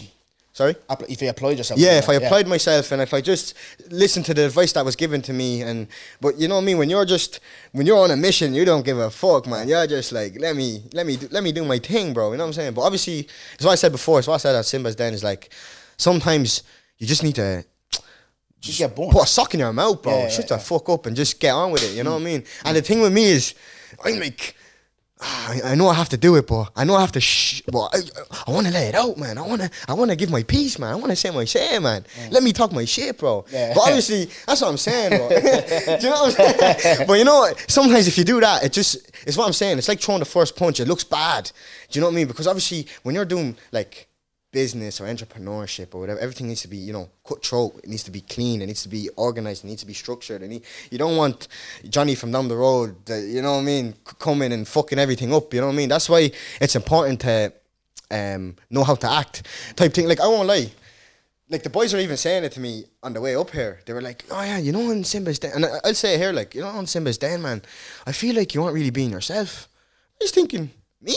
Sorry? 0.55 0.76
If 1.09 1.20
you 1.20 1.28
applied 1.28 1.59
yourself, 1.59 1.80
Yeah, 1.80 1.98
if 1.98 2.09
I 2.09 2.14
applied 2.14 2.46
myself 2.46 2.92
and 2.92 3.02
if 3.02 3.12
I 3.12 3.20
just 3.20 3.55
listened 3.90 4.24
to 4.26 4.34
the 4.34 4.46
advice 4.46 4.72
that 4.74 4.84
was 4.84 4.94
given 4.94 5.20
to 5.22 5.32
me 5.32 5.62
and 5.62 5.88
but 6.20 6.38
you 6.38 6.46
know 6.46 6.55
what 6.55 6.62
I 6.62 6.64
mean? 6.64 6.78
When 6.78 6.88
you're 6.88 7.05
just 7.05 7.40
when 7.72 7.86
you're 7.86 7.98
on 7.98 8.12
a 8.12 8.16
mission 8.16 8.55
you 8.55 8.64
don't 8.64 8.84
give 8.84 8.96
a 8.96 9.11
fuck 9.11 9.48
man. 9.48 9.68
You're 9.68 9.88
just 9.88 10.12
like 10.12 10.38
let 10.38 10.55
me 10.55 10.84
let 10.92 11.07
me 11.07 11.16
do, 11.16 11.26
let 11.32 11.42
me 11.42 11.50
do 11.50 11.64
my 11.64 11.80
thing 11.80 12.14
bro. 12.14 12.30
You 12.30 12.38
know 12.38 12.44
what 12.44 12.48
I'm 12.48 12.52
saying? 12.52 12.74
But 12.74 12.82
obviously 12.82 13.28
it's 13.55 13.64
what 13.64 13.72
I 13.72 13.74
said 13.74 13.90
before. 13.90 14.20
It's 14.20 14.28
what 14.28 14.34
I 14.34 14.36
said 14.36 14.55
at 14.55 14.64
Simba's 14.64 14.94
den 14.94 15.12
is 15.12 15.24
like 15.24 15.52
sometimes 15.96 16.62
you 16.98 17.07
just 17.09 17.24
need 17.24 17.34
to 17.34 17.64
just 18.61 18.78
get 18.78 18.94
born. 18.94 19.11
put 19.11 19.24
a 19.24 19.26
sock 19.26 19.55
in 19.55 19.61
your 19.61 19.72
mouth 19.72 20.00
bro. 20.02 20.16
Yeah, 20.16 20.28
shut 20.28 20.48
yeah, 20.48 20.57
the 20.57 20.62
fuck 20.62 20.88
up 20.88 21.07
and 21.07 21.16
just 21.16 21.40
get 21.40 21.50
on 21.50 21.72
with 21.72 21.82
it 21.82 21.96
you 21.96 22.05
know 22.05 22.12
what 22.12 22.22
I 22.22 22.24
mean? 22.24 22.44
And 22.64 22.76
the 22.76 22.82
thing 22.82 23.00
with 23.00 23.12
me 23.12 23.24
is 23.24 23.55
I'm 24.05 24.20
like 24.20 24.55
I, 25.20 25.60
I 25.64 25.74
know 25.74 25.88
I 25.88 25.94
have 25.94 26.08
to 26.10 26.16
do 26.16 26.34
it, 26.36 26.46
but 26.46 26.70
I 26.74 26.84
know 26.84 26.96
I 26.96 27.00
have 27.00 27.12
to. 27.12 27.20
Sh- 27.20 27.62
but 27.70 27.88
I, 27.94 27.98
I 28.46 28.50
want 28.50 28.66
to 28.66 28.72
let 28.72 28.88
it 28.88 28.94
out, 28.94 29.16
man. 29.16 29.38
I 29.38 29.42
want 29.42 29.62
to. 29.62 29.70
I 29.88 29.94
want 29.94 30.10
to 30.10 30.16
give 30.16 30.30
my 30.30 30.42
piece, 30.42 30.78
man. 30.78 30.92
I 30.92 30.96
want 30.96 31.10
to 31.10 31.16
say 31.16 31.30
my 31.30 31.44
shit, 31.44 31.80
man. 31.80 32.04
Mm. 32.16 32.32
Let 32.32 32.42
me 32.42 32.52
talk 32.52 32.72
my 32.72 32.84
shit, 32.84 33.18
bro. 33.18 33.44
Yeah. 33.50 33.74
But 33.74 33.82
obviously, 33.82 34.28
that's 34.46 34.60
what 34.60 34.68
I'm 34.68 34.76
saying, 34.76 35.10
bro. 35.10 35.28
do 35.28 35.34
you 35.34 36.10
know 36.10 36.22
what 36.22 36.40
I'm 36.40 36.54
saying? 36.56 37.06
But 37.06 37.18
you 37.18 37.24
know, 37.24 37.38
what? 37.40 37.64
sometimes 37.70 38.08
if 38.08 38.18
you 38.18 38.24
do 38.24 38.40
that, 38.40 38.64
it 38.64 38.72
just 38.72 38.96
it's 39.26 39.36
what 39.36 39.46
I'm 39.46 39.52
saying. 39.52 39.78
It's 39.78 39.88
like 39.88 40.00
throwing 40.00 40.20
the 40.20 40.26
first 40.26 40.56
punch. 40.56 40.80
It 40.80 40.88
looks 40.88 41.04
bad. 41.04 41.50
Do 41.90 41.98
you 41.98 42.00
know 42.00 42.08
what 42.08 42.14
I 42.14 42.16
mean? 42.16 42.26
Because 42.26 42.46
obviously, 42.46 42.86
when 43.04 43.14
you're 43.14 43.24
doing 43.24 43.56
like 43.70 44.08
business 44.55 45.00
or 45.00 45.05
entrepreneurship 45.05 45.94
or 45.94 46.00
whatever, 46.00 46.20
everything 46.20 46.48
needs 46.48 46.62
to 46.62 46.68
be, 46.68 46.78
you 46.78 46.92
know, 46.94 47.11
cutthroat. 47.28 47.80
It 47.84 47.90
needs 47.90 48.05
to 48.05 48.11
be 48.11 48.22
clean. 48.22 48.62
It 48.62 48.66
needs 48.66 48.84
to 48.84 48.88
be 48.88 49.11
organized. 49.16 49.64
It 49.64 49.68
needs 49.68 49.82
to 49.82 49.86
be 49.86 49.92
structured. 50.05 50.40
And 50.42 50.62
you 50.90 50.98
don't 50.98 51.16
want 51.16 51.48
Johnny 51.90 52.14
from 52.14 52.30
down 52.32 52.48
the 52.48 52.57
road, 52.57 53.05
that, 53.07 53.20
you 53.34 53.42
know 53.42 53.55
what 53.55 53.61
I 53.61 53.64
mean, 53.64 53.94
coming 54.18 54.52
and 54.52 54.66
fucking 54.66 54.98
everything 54.98 55.34
up. 55.34 55.52
You 55.52 55.61
know 55.61 55.66
what 55.66 55.74
I 55.74 55.76
mean? 55.76 55.88
That's 55.90 56.09
why 56.09 56.30
it's 56.61 56.76
important 56.76 57.20
to 57.22 57.52
um, 58.11 58.57
know 58.70 58.84
how 58.84 58.94
to 58.94 59.11
act. 59.11 59.46
Type 59.76 59.92
thing. 59.92 60.09
Like 60.09 60.20
I 60.20 60.28
won't 60.28 60.48
lie. 60.48 60.70
Like 61.50 61.62
the 61.62 61.70
boys 61.70 61.92
were 61.92 62.00
even 62.00 62.16
saying 62.16 62.44
it 62.44 62.52
to 62.52 62.61
me 62.61 62.84
on 63.02 63.12
the 63.12 63.20
way 63.20 63.36
up 63.36 63.50
here. 63.50 63.80
They 63.84 63.92
were 63.92 64.00
like, 64.00 64.24
"Oh 64.30 64.42
yeah, 64.42 64.59
you 64.59 64.72
know 64.72 64.90
on 64.90 65.05
Simba's 65.05 65.38
den," 65.38 65.52
and 65.55 65.66
I- 65.66 65.80
I'll 65.84 65.94
say 65.94 66.14
it 66.14 66.18
here, 66.18 66.32
like, 66.32 66.55
you 66.55 66.62
know 66.62 66.68
on 66.68 66.86
Simba's 66.86 67.18
den, 67.18 67.42
man. 67.42 67.61
I 68.07 68.12
feel 68.12 68.34
like 68.34 68.55
you 68.55 68.62
aren't 68.62 68.74
really 68.74 68.90
being 68.90 69.11
yourself. 69.11 69.68
I 70.20 70.24
was 70.24 70.30
thinking, 70.30 70.70
me. 71.02 71.16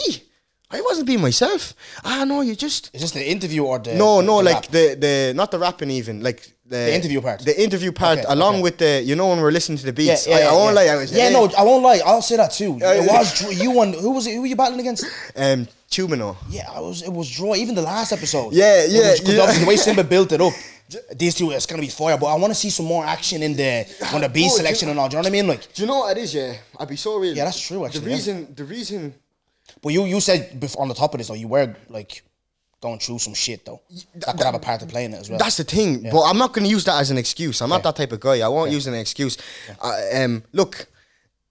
I 0.70 0.82
wasn't 0.82 1.08
being 1.08 1.22
myself. 1.22 1.74
Ah, 2.04 2.26
no, 2.26 2.42
you 2.42 2.54
just 2.56 2.90
Is 2.94 3.02
this 3.02 3.12
the 3.12 3.26
interview 3.26 3.64
or 3.64 3.80
the 3.80 3.96
no, 3.96 4.18
the- 4.18 4.24
no, 4.28 4.38
the 4.40 4.44
like 4.44 4.56
rap? 4.56 4.66
the 4.72 4.96
the 5.00 5.34
not 5.36 5.50
the 5.52 5.60
rapping 5.60 5.90
even, 5.92 6.22
like 6.22 6.42
the, 6.66 6.76
The 6.76 6.96
interview 6.96 7.22
part. 7.22 7.40
The 7.46 7.56
interview 7.64 7.94
part, 7.94 8.20
Okay, 8.20 8.28
along 8.28 8.56
okay. 8.56 8.64
with 8.64 8.78
the 8.78 9.02
you 9.02 9.16
know 9.16 9.28
when 9.30 9.40
we're 9.40 9.52
listening 9.52 9.78
to 9.78 9.86
the 9.86 9.94
beats. 9.94 10.28
yeah, 10.28 10.36
I, 10.36 10.40
yeah, 10.40 10.50
I 10.50 10.52
won't 10.52 10.76
yeah. 10.76 10.82
lie, 10.82 10.88
I 10.94 10.96
was 10.98 11.12
yeah, 11.14 11.24
eh, 11.26 11.30
no, 11.30 11.50
I 11.58 11.64
won't 11.64 11.84
lie. 11.84 12.02
I'll 12.06 12.22
say 12.22 12.36
that 12.36 12.52
too. 12.52 12.78
It 12.82 13.10
was 13.10 13.28
you 13.64 13.82
and 13.82 13.96
who 13.96 14.12
was 14.12 14.28
it? 14.28 14.34
Who 14.36 14.42
were 14.42 14.48
you 14.48 14.58
battling 14.58 14.82
against? 14.82 15.06
um 15.38 15.68
Tumino. 15.90 16.36
Yeah, 16.50 16.70
I 16.70 16.82
was. 16.82 17.02
It 17.02 17.14
was 17.14 17.32
draw. 17.32 17.56
Even 17.56 17.74
the 17.74 17.82
last 17.94 18.12
episode. 18.12 18.52
Yeah, 18.52 18.84
yeah, 18.84 19.12
was- 19.12 19.22
yeah. 19.24 19.40
Obviously, 19.40 19.64
the 19.64 19.70
way 19.70 19.78
Simba 19.78 20.04
built 20.04 20.34
it 20.34 20.42
up, 20.42 20.52
these 21.16 21.34
two 21.36 21.52
it's 21.52 21.66
gonna 21.66 21.82
be 21.82 21.88
fire. 21.88 22.18
But 22.18 22.26
I 22.26 22.36
want 22.36 22.52
to 22.52 22.60
see 22.60 22.70
some 22.70 22.86
more 22.88 23.06
action 23.06 23.42
in 23.42 23.54
the 23.56 23.88
on 24.14 24.20
the 24.20 24.28
beat 24.28 24.50
Bro, 24.50 24.58
selection 24.58 24.88
do- 24.88 24.92
and 24.92 25.00
all. 25.00 25.08
Do 25.08 25.16
you 25.16 25.24
know 25.24 25.30
what 25.30 25.34
I 25.34 25.38
mean? 25.40 25.48
Like, 25.48 25.74
Do 25.74 25.82
you 25.84 25.88
know 25.88 26.00
what 26.00 26.18
it 26.18 26.24
is? 26.24 26.34
Yeah, 26.36 26.58
I'd 26.78 26.90
be 26.90 26.98
so 26.98 27.18
real. 27.18 27.34
Yeah, 27.38 27.46
that's 27.46 27.62
true, 27.66 27.86
actually, 27.86 28.02
the 28.02 28.08
reason, 28.18 28.54
the 28.54 28.66
reason, 28.66 29.14
but 29.82 29.90
you 29.90 30.06
you 30.06 30.20
said 30.22 30.60
before 30.60 30.82
on 30.82 30.88
the 30.90 30.94
top 30.96 31.14
of 31.14 31.18
this 31.20 31.28
though, 31.28 31.34
you 31.34 31.48
were 31.48 31.76
like 31.90 32.24
going 32.82 33.00
through 33.00 33.20
some 33.20 33.34
shit 33.34 33.66
though. 33.66 33.82
That 34.16 34.38
could 34.38 34.46
have 34.46 34.56
a 34.56 34.60
part 34.60 34.80
to 34.82 34.86
play 34.86 35.06
in 35.06 35.14
it 35.14 35.18
as 35.18 35.30
well. 35.30 35.40
That's 35.40 35.58
the 35.58 35.64
thing. 35.64 36.04
But 36.04 36.24
I'm 36.24 36.38
not 36.38 36.54
going 36.54 36.66
to 36.66 36.70
use 36.70 36.84
that 36.86 37.00
as 37.00 37.10
an 37.12 37.18
excuse. 37.18 37.62
I'm 37.62 37.70
not 37.70 37.84
that 37.84 37.96
type 37.96 38.12
of 38.12 38.20
guy. 38.20 38.40
I 38.42 38.48
won't 38.48 38.72
use 38.72 38.86
an 38.88 38.94
excuse. 38.94 39.38
Uh, 39.82 40.00
um, 40.16 40.44
look, 40.54 40.86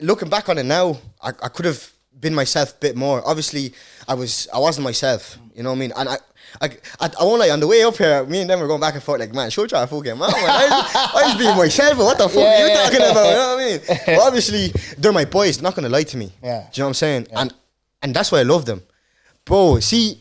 looking 0.01 0.29
back 0.29 0.49
on 0.49 0.59
it 0.59 0.64
now, 0.64 0.97
I, 1.21 1.31
I 1.43 1.49
could 1.49 1.64
have 1.64 1.93
been 2.21 2.35
myself 2.35 2.75
a 2.75 2.77
bit 2.79 2.97
more. 2.97 3.27
Obviously, 3.27 3.73
I 4.07 4.14
was 4.14 4.47
I 4.55 4.59
wasn't 4.59 4.85
myself. 4.85 5.37
You 5.55 5.62
know 5.64 5.71
what 5.71 5.77
I 5.77 5.81
mean? 5.81 5.93
And 5.97 6.09
I. 6.09 6.17
I, 6.61 6.67
I, 7.01 7.11
I 7.21 7.25
won't 7.25 7.41
lie, 7.41 7.51
on 7.51 7.59
the 7.61 7.67
way 7.67 7.83
up 7.83 7.97
here, 7.97 8.25
me 8.25 8.41
and 8.41 8.49
them 8.49 8.61
were 8.61 8.69
going 8.69 8.81
back 8.81 8.95
and 8.95 9.03
forth 9.03 9.19
like, 9.21 9.35
man, 9.35 9.51
show 9.51 9.67
try 9.67 9.81
to 9.81 9.87
fucking 9.89 10.17
man, 10.17 10.31
man. 10.31 10.31
I, 10.31 10.69
was- 10.69 10.95
I 11.23 11.27
was 11.27 11.35
being 11.37 11.57
myself, 11.57 11.99
what 11.99 12.17
the 12.17 12.29
fuck 12.29 12.37
Yeah, 12.37 12.55
are 12.55 12.61
you 12.61 12.67
yeah. 12.69 12.83
talking 12.85 12.97
about? 12.99 13.29
You 13.29 13.35
know 13.35 13.57
what 13.57 13.61
I 13.61 13.64
mean? 13.67 13.99
But 14.07 14.19
obviously, 14.27 14.69
they're 14.97 15.12
my 15.12 15.25
boys, 15.25 15.57
they're 15.57 15.64
not 15.64 15.75
going 15.75 15.83
to 15.83 15.91
lie 15.91 16.05
to 16.05 16.17
me. 16.17 16.33
Yeah. 16.43 16.61
Do 16.61 16.79
you 16.79 16.83
know 16.83 16.85
what 16.85 16.89
I'm 16.91 16.95
saying? 16.95 17.27
And 17.35 17.53
and 18.03 18.14
that's 18.14 18.32
why 18.32 18.40
I 18.40 18.42
love 18.42 18.64
them. 18.66 18.82
Bro, 19.44 19.80
see, 19.80 20.20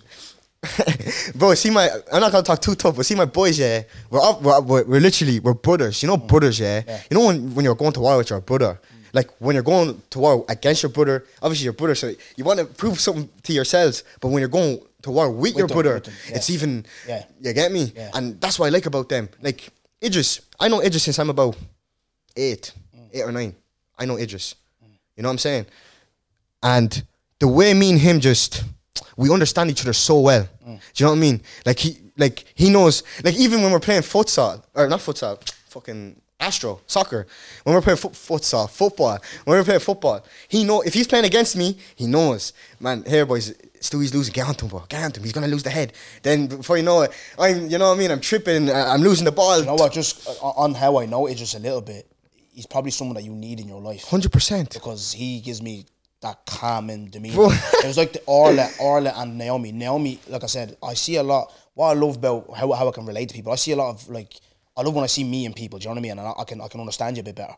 bro, 1.35 1.53
see 1.55 1.69
my. 1.69 1.89
I'm 2.11 2.21
not 2.21 2.31
gonna 2.31 2.43
talk 2.43 2.61
too 2.61 2.75
tough, 2.75 2.95
but 2.95 3.05
see 3.05 3.15
my 3.15 3.25
boys. 3.25 3.59
Yeah, 3.59 3.83
we're 4.09 4.21
up. 4.21 4.41
We're, 4.41 4.61
we're, 4.61 4.83
we're 4.85 4.99
literally 4.99 5.39
we're 5.39 5.53
brothers. 5.53 6.01
You 6.01 6.07
know, 6.07 6.17
brothers. 6.17 6.59
Yeah? 6.59 6.81
You 7.09 7.17
know 7.17 7.25
when 7.25 7.53
when 7.55 7.65
you're 7.65 7.75
going 7.75 7.93
to 7.93 7.99
war 7.99 8.17
with 8.17 8.29
your 8.29 8.41
brother. 8.41 8.79
Mm. 8.81 8.95
Like 9.13 9.29
when 9.39 9.55
you're 9.55 9.63
going 9.63 10.01
to 10.09 10.19
war 10.19 10.45
against 10.49 10.83
your 10.83 10.91
brother, 10.91 11.25
obviously 11.41 11.63
your 11.63 11.73
brother, 11.73 11.95
so 11.95 12.11
you 12.35 12.43
want 12.43 12.59
to 12.59 12.65
prove 12.65 12.99
something 12.99 13.29
to 13.43 13.53
yourselves. 13.53 14.03
But 14.19 14.27
when 14.27 14.39
you're 14.39 14.49
going 14.49 14.79
to 15.03 15.11
war 15.11 15.31
with, 15.31 15.55
your 15.55 15.67
them, 15.67 15.75
brother, 15.75 15.95
with 15.95 16.07
yeah. 16.29 16.35
it's 16.35 16.49
even. 16.49 16.85
Yeah. 17.07 17.23
You 17.39 17.53
get 17.53 17.71
me? 17.71 17.93
Yeah. 17.95 18.11
And 18.13 18.39
that's 18.41 18.59
what 18.59 18.67
I 18.67 18.69
like 18.69 18.85
about 18.85 19.09
them. 19.09 19.29
Like 19.41 19.69
Idris, 20.03 20.41
I 20.59 20.67
know 20.67 20.81
Idris 20.81 21.03
since 21.03 21.17
I'm 21.19 21.29
about 21.29 21.55
eight, 22.35 22.73
mm. 22.95 23.07
eight 23.13 23.23
or 23.23 23.31
nine. 23.31 23.55
I 23.97 24.05
know 24.05 24.17
Idris. 24.17 24.55
Mm. 24.83 24.89
You 25.15 25.23
know 25.23 25.29
what 25.29 25.33
I'm 25.33 25.37
saying? 25.39 25.65
And 26.61 27.03
the 27.39 27.47
way 27.47 27.73
me 27.73 27.91
and 27.91 27.99
him 27.99 28.19
just 28.19 28.63
we 29.17 29.29
understand 29.31 29.69
each 29.69 29.81
other 29.81 29.93
so 29.93 30.19
well. 30.19 30.47
Do 30.65 30.71
you 30.95 31.05
know 31.05 31.11
what 31.11 31.17
I 31.17 31.19
mean? 31.19 31.41
Like 31.65 31.79
he 31.79 31.97
like 32.17 32.45
he 32.55 32.69
knows 32.69 33.03
like 33.23 33.35
even 33.35 33.61
when 33.61 33.71
we're 33.71 33.79
playing 33.79 34.01
futsal 34.01 34.63
or 34.73 34.87
not 34.87 34.99
futsal, 34.99 35.39
fucking 35.69 36.21
Astro, 36.37 36.81
soccer. 36.85 37.25
When 37.63 37.73
we're 37.73 37.81
playing 37.81 37.97
foot, 37.97 38.11
futsal, 38.11 38.69
football. 38.69 39.17
When 39.45 39.57
we're 39.57 39.63
playing 39.63 39.79
football, 39.79 40.23
he 40.49 40.65
know 40.65 40.81
if 40.81 40.93
he's 40.93 41.07
playing 41.07 41.23
against 41.25 41.55
me, 41.55 41.77
he 41.95 42.07
knows. 42.07 42.51
Man, 42.79 43.03
here 43.07 43.25
boys, 43.25 43.53
Stewie's 43.79 44.13
losing. 44.13 44.33
Get 44.33 44.45
onto 44.45 44.65
him, 44.65 44.69
bro. 44.69 44.83
Get 44.89 45.01
onto 45.01 45.19
him. 45.21 45.23
He's 45.23 45.31
gonna 45.31 45.47
lose 45.47 45.63
the 45.63 45.69
head. 45.69 45.93
Then 46.23 46.47
before 46.47 46.75
you 46.75 46.83
know 46.83 47.03
it, 47.03 47.11
I'm, 47.39 47.69
you 47.69 47.77
know 47.77 47.87
what 47.89 47.95
I 47.95 47.99
mean. 47.99 48.11
I'm 48.11 48.19
tripping. 48.19 48.69
I'm 48.69 49.01
losing 49.01 49.23
the 49.23 49.31
ball. 49.31 49.59
You 49.59 49.65
know 49.65 49.75
what? 49.75 49.93
Just 49.93 50.27
uh, 50.27 50.33
on 50.47 50.73
how 50.73 50.97
I 50.99 51.05
know 51.05 51.25
it, 51.27 51.35
just 51.35 51.55
a 51.55 51.59
little 51.59 51.81
bit. 51.81 52.05
He's 52.51 52.65
probably 52.65 52.91
someone 52.91 53.15
that 53.15 53.23
you 53.23 53.31
need 53.33 53.59
in 53.61 53.67
your 53.69 53.81
life 53.81 54.03
Hundred 54.03 54.31
percent. 54.31 54.73
because 54.73 55.13
he 55.13 55.39
gives 55.39 55.61
me 55.61 55.85
that 56.21 56.45
calming 56.45 57.07
demeanor. 57.09 57.47
It 57.83 57.85
was 57.87 57.97
like 57.97 58.13
the 58.13 58.21
Orla, 58.25 58.67
Orla 58.79 59.13
and 59.17 59.37
Naomi. 59.37 59.71
Naomi, 59.71 60.19
like 60.27 60.43
I 60.43 60.47
said, 60.47 60.77
I 60.81 60.93
see 60.93 61.17
a 61.17 61.23
lot. 61.23 61.51
What 61.73 61.89
I 61.89 61.93
love 61.93 62.15
about 62.17 62.55
how, 62.55 62.71
how 62.71 62.87
I 62.87 62.91
can 62.91 63.05
relate 63.05 63.29
to 63.29 63.35
people, 63.35 63.51
I 63.51 63.55
see 63.55 63.71
a 63.71 63.75
lot 63.75 63.89
of 63.89 64.09
like. 64.09 64.33
I 64.77 64.81
love 64.81 64.93
when 64.93 65.03
I 65.03 65.07
see 65.07 65.23
me 65.23 65.45
and 65.45 65.55
people. 65.55 65.79
Do 65.79 65.83
you 65.83 65.89
know 65.89 65.93
what 65.93 65.99
I 65.99 66.01
mean? 66.01 66.11
And 66.11 66.21
I, 66.21 66.33
I 66.39 66.43
can 66.43 66.59
I 66.61 66.67
can 66.67 66.79
understand 66.81 67.15
you 67.17 67.21
a 67.21 67.23
bit 67.23 67.35
better. 67.35 67.55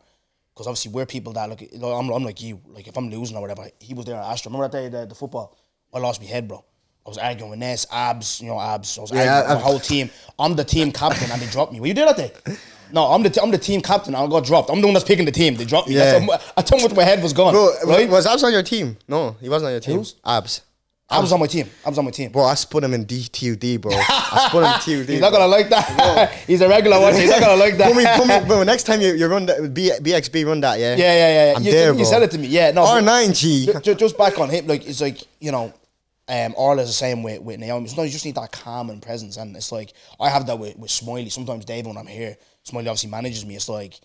Because 0.53 0.67
obviously 0.67 0.91
we're 0.91 1.05
people 1.05 1.33
that 1.33 1.49
like, 1.49 1.61
like 1.73 1.93
I'm, 1.93 2.09
I'm 2.09 2.23
like 2.23 2.41
you. 2.41 2.59
Like 2.67 2.87
if 2.87 2.97
I'm 2.97 3.09
losing 3.09 3.37
or 3.37 3.41
whatever, 3.41 3.67
he 3.79 3.93
was 3.93 4.05
there 4.05 4.15
at 4.17 4.23
Astro. 4.25 4.51
Remember 4.51 4.67
that 4.67 4.77
day 4.77 4.89
the, 4.89 5.05
the 5.05 5.15
football? 5.15 5.57
I 5.93 5.99
lost 5.99 6.19
my 6.21 6.27
head, 6.27 6.47
bro. 6.47 6.63
I 7.05 7.09
was 7.09 7.17
arguing 7.17 7.51
with 7.51 7.59
Ness, 7.59 7.85
abs, 7.91 8.41
you 8.41 8.47
know, 8.47 8.59
abs. 8.59 8.97
I 8.97 9.01
was 9.01 9.11
Yeah, 9.11 9.19
arguing 9.37 9.49
with 9.55 9.59
the 9.59 9.65
whole 9.65 9.79
team. 9.79 10.09
I'm 10.37 10.55
the 10.55 10.65
team 10.65 10.91
captain 10.91 11.31
and 11.31 11.41
they 11.41 11.47
dropped 11.47 11.71
me. 11.71 11.79
Were 11.79 11.87
you 11.87 11.93
there 11.93 12.05
that 12.11 12.17
day? 12.17 12.31
No, 12.91 13.05
I'm 13.07 13.23
the 13.23 13.29
t- 13.29 13.39
I'm 13.41 13.51
the 13.51 13.57
team 13.57 13.81
captain. 13.81 14.15
I 14.15 14.25
got 14.27 14.45
dropped. 14.45 14.69
I'm 14.69 14.81
the 14.81 14.87
one 14.87 14.93
that's 14.93 15.05
picking 15.05 15.25
the 15.25 15.31
team. 15.31 15.55
They 15.55 15.65
dropped 15.65 15.87
me. 15.89 15.95
Yeah. 15.95 16.19
That's 16.19 16.51
I 16.57 16.61
told 16.61 16.81
him 16.81 16.87
what 16.89 16.95
my 16.97 17.03
head 17.03 17.21
was 17.21 17.33
gone. 17.33 17.53
Bro, 17.53 17.75
right? 17.85 18.09
was 18.09 18.25
Abs 18.25 18.43
on 18.43 18.51
your 18.51 18.63
team? 18.63 18.97
No, 19.07 19.35
he 19.41 19.49
wasn't 19.49 19.67
on 19.67 19.71
your 19.73 19.81
team. 19.81 19.97
Who's? 19.97 20.15
Abs. 20.25 20.61
I 21.09 21.19
was 21.19 21.31
on 21.31 21.39
my 21.39 21.47
team. 21.47 21.69
I 21.85 21.89
was 21.89 21.97
on 21.97 22.03
my 22.03 22.11
team. 22.11 22.33
Bro, 22.33 22.43
I 22.43 22.55
spun 22.55 22.83
him 22.83 22.93
in 22.93 23.05
DTUD, 23.05 23.79
bro. 23.79 23.93
I 23.93 24.47
spun 24.49 24.63
him 24.65 24.73
in 24.73 25.05
TUD. 25.05 25.09
He's 25.13 25.21
not 25.21 25.31
gonna 25.31 25.47
like 25.47 25.69
that. 25.69 26.33
He's 26.47 26.59
a 26.59 26.67
regular 26.67 26.99
one. 26.99 27.15
He's 27.15 27.29
not 27.29 27.39
gonna 27.39 27.55
like 27.55 27.77
that. 27.77 27.93
Put 27.93 27.95
me, 27.97 28.05
put 28.17 28.27
me, 28.27 28.45
bro, 28.47 28.63
next 28.71 28.83
time 28.83 28.99
you, 28.99 29.13
you 29.13 29.25
run 29.27 29.45
that, 29.45 29.73
B, 29.73 29.89
BXB, 30.01 30.45
run 30.45 30.59
that, 30.61 30.77
yeah? 30.79 30.95
Yeah, 30.97 31.13
yeah, 31.13 31.51
yeah. 31.51 31.53
I'm 31.55 31.63
you, 31.63 31.71
there, 31.71 31.91
you 31.91 31.95
bro. 31.99 32.03
said 32.03 32.23
it 32.23 32.31
to 32.31 32.37
me. 32.37 32.47
Yeah, 32.47 32.71
no. 32.71 32.83
R9G. 32.83 33.65
ju- 33.73 33.79
ju- 33.79 33.95
Just 33.95 34.17
back 34.17 34.37
on 34.37 34.49
him, 34.49 34.67
like 34.67 34.85
it's 34.85 34.99
like 34.99 35.23
you 35.39 35.53
know, 35.53 35.73
um, 36.27 36.53
Orla's 36.57 36.87
the 36.87 36.93
same 36.93 37.23
way 37.23 37.39
with 37.39 37.57
Naomi. 37.57 37.87
Sometimes 37.87 38.09
you 38.09 38.11
just 38.11 38.25
need 38.25 38.35
that 38.35 38.51
calm 38.51 38.89
and 38.89 39.01
presence, 39.01 39.37
and 39.37 39.55
it's 39.55 39.71
like 39.71 39.93
I 40.19 40.27
have 40.29 40.45
that 40.47 40.59
with, 40.59 40.77
with 40.77 40.91
Smiley. 40.91 41.29
Sometimes 41.29 41.63
Dave, 41.63 41.85
when 41.85 41.95
I'm 41.97 42.05
here, 42.07 42.35
Smiley 42.67 42.87
obviously 42.87 43.09
manages 43.09 43.45
me. 43.45 43.55
It's 43.55 43.69
like, 43.69 43.99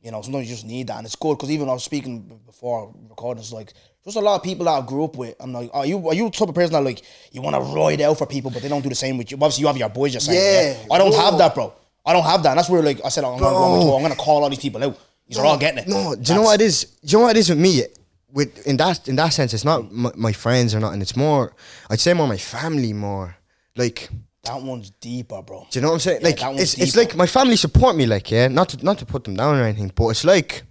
you 0.00 0.10
know, 0.10 0.20
sometimes 0.22 0.48
you 0.48 0.54
just 0.54 0.66
need 0.66 0.86
that, 0.88 0.98
and 0.98 1.06
it's 1.06 1.16
good 1.16 1.36
because 1.36 1.50
even 1.50 1.68
I 1.68 1.72
was 1.72 1.84
speaking 1.84 2.40
before 2.46 2.94
recording, 3.08 3.40
it's 3.40 3.52
like 3.52 3.72
just 4.04 4.16
a 4.16 4.20
lot 4.20 4.36
of 4.36 4.42
people 4.42 4.64
that 4.66 4.72
I 4.72 4.86
grew 4.86 5.04
up 5.04 5.16
with. 5.16 5.34
I'm 5.40 5.52
like, 5.52 5.70
are 5.72 5.86
you 5.86 6.08
are 6.08 6.14
you 6.14 6.24
the 6.24 6.30
type 6.30 6.48
of 6.48 6.54
person 6.54 6.72
that 6.72 6.82
like 6.82 7.02
you 7.30 7.40
want 7.40 7.56
to 7.56 7.62
ride 7.62 8.00
out 8.00 8.18
for 8.18 8.26
people, 8.26 8.50
but 8.50 8.62
they 8.62 8.68
don't 8.68 8.82
do 8.82 8.88
the 8.88 8.94
same 8.94 9.16
with 9.18 9.30
you? 9.30 9.36
Obviously, 9.36 9.62
you 9.62 9.66
have 9.68 9.76
your 9.76 9.88
boys. 9.88 10.12
You're 10.12 10.20
saying, 10.20 10.76
Yeah, 10.76 10.94
I 10.94 10.98
don't 10.98 11.10
bro. 11.12 11.20
have 11.20 11.38
that, 11.38 11.54
bro. 11.54 11.72
I 12.04 12.12
don't 12.12 12.24
have 12.24 12.42
that. 12.42 12.50
And 12.50 12.58
that's 12.58 12.68
where 12.68 12.82
like 12.82 13.00
I 13.04 13.08
said, 13.10 13.24
I'm 13.24 13.38
gonna, 13.38 13.54
go 13.54 13.96
I'm 13.96 14.02
gonna 14.02 14.16
call 14.16 14.42
all 14.42 14.50
these 14.50 14.58
people 14.58 14.82
out. 14.82 14.98
These 15.28 15.38
are 15.38 15.46
all 15.46 15.56
getting 15.56 15.78
it. 15.78 15.88
No, 15.88 16.14
do 16.16 16.32
you 16.32 16.38
know 16.38 16.42
what 16.44 16.60
it 16.60 16.64
is? 16.64 16.84
Do 16.84 17.12
you 17.12 17.18
know 17.18 17.24
what 17.26 17.36
it 17.36 17.40
is 17.40 17.48
with 17.48 17.58
me? 17.60 17.84
With 18.32 18.66
in 18.66 18.76
that 18.78 19.08
in 19.08 19.16
that 19.16 19.28
sense, 19.32 19.54
it's 19.54 19.64
not 19.64 19.92
my, 19.92 20.10
my 20.16 20.32
friends 20.32 20.74
or 20.74 20.80
nothing. 20.80 21.00
It's 21.00 21.16
more, 21.16 21.54
I'd 21.88 22.00
say 22.00 22.12
more 22.12 22.26
my 22.26 22.38
family. 22.38 22.92
More 22.92 23.36
like, 23.76 24.08
That 24.44 24.60
one's 24.60 24.90
deeper, 24.90 25.40
bro. 25.40 25.66
do 25.70 25.78
you 25.78 25.82
know 25.82 25.88
what 25.88 25.94
I'm 25.94 26.00
saying? 26.00 26.20
Yeah, 26.20 26.28
like, 26.28 26.40
that 26.40 26.48
one's 26.48 26.60
it's 26.60 26.74
it's 26.74 26.92
deeper. 26.92 27.08
like 27.08 27.16
my 27.16 27.26
family 27.26 27.56
support 27.56 27.94
me. 27.94 28.06
Like, 28.06 28.30
yeah, 28.30 28.48
not 28.48 28.70
to 28.70 28.84
not 28.84 28.98
to 28.98 29.06
put 29.06 29.24
them 29.24 29.34
down 29.36 29.56
or 29.56 29.62
anything, 29.62 29.92
but 29.94 30.08
it's 30.08 30.24
like, 30.24 30.64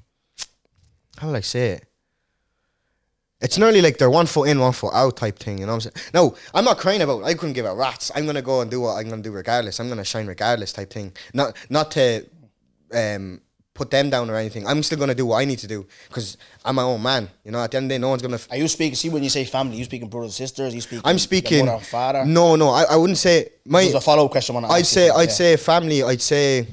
how 1.17 1.28
will 1.28 1.36
I 1.38 1.41
say 1.41 1.72
it? 1.72 1.86
It's 3.39 3.57
nearly 3.57 3.82
like 3.82 3.97
they're 3.97 4.09
one 4.09 4.28
foot 4.28 4.49
in, 4.49 4.59
one 4.59 4.74
foot 4.74 4.93
out 4.93 5.17
type 5.17 5.39
thing. 5.39 5.57
You 5.57 5.65
know 5.65 5.72
what 5.76 5.86
I'm 5.86 5.91
saying? 5.93 6.11
No, 6.13 6.36
I'm 6.53 6.65
not 6.65 6.78
crying 6.78 7.01
about. 7.01 7.24
I 7.24 7.34
couldn't 7.34 7.53
give 7.53 7.65
a 7.65 7.74
rats. 7.74 8.11
I'm 8.13 8.26
gonna 8.26 8.41
go 8.41 8.61
and 8.61 8.69
do 8.69 8.82
what 8.82 8.97
I'm 8.97 9.09
gonna 9.09 9.22
do 9.22 9.32
regardless. 9.32 9.80
I'm 9.80 9.89
gonna 9.89 10.03
shine 10.03 10.28
regardless 10.28 10.74
type 10.74 10.91
thing. 10.91 11.13
Not 11.34 11.55
not 11.69 11.91
to 11.91 12.26
um, 12.93 13.41
put 13.74 13.89
them 13.89 14.09
down 14.09 14.30
or 14.30 14.36
anything. 14.36 14.67
I'm 14.67 14.84
still 14.84 14.99
gonna 14.99 15.15
do 15.15 15.26
what 15.26 15.38
I 15.38 15.45
need 15.45 15.59
to 15.59 15.67
do 15.67 15.86
because 16.07 16.38
I'm 16.65 16.76
my 16.76 16.84
own 16.84 17.01
man. 17.01 17.30
You 17.45 17.51
know, 17.51 17.63
at 17.63 17.72
the 17.72 17.78
end 17.78 17.86
of 17.86 17.89
the 17.89 17.95
day, 17.95 17.99
no 17.99 18.09
one's 18.09 18.22
gonna. 18.22 18.36
F- 18.36 18.47
Are 18.51 18.57
you 18.57 18.67
speaking? 18.67 18.95
See, 18.95 19.09
when 19.09 19.24
you 19.24 19.30
say 19.30 19.45
family, 19.45 19.78
you 19.78 19.84
speaking 19.86 20.09
brothers, 20.09 20.36
sisters. 20.36 20.76
You 20.76 20.82
speaking. 20.82 21.01
I'm 21.05 21.17
speaking. 21.19 21.65
mother 21.65 21.78
and 21.78 21.86
father. 21.86 22.26
No, 22.26 22.55
no, 22.55 22.69
I, 22.69 22.84
I 22.84 22.95
wouldn't 22.97 23.17
say 23.17 23.49
my. 23.65 23.82
There's 23.84 23.95
a 23.95 24.01
follow 24.01 24.26
up 24.26 24.32
question. 24.32 24.55
I'd 24.65 24.86
say. 24.86 25.09
I'd 25.09 25.30
Yeah. 25.30 25.34
say 25.36 25.57
family. 25.57 26.03
I'd 26.03 26.22
say. 26.22 26.67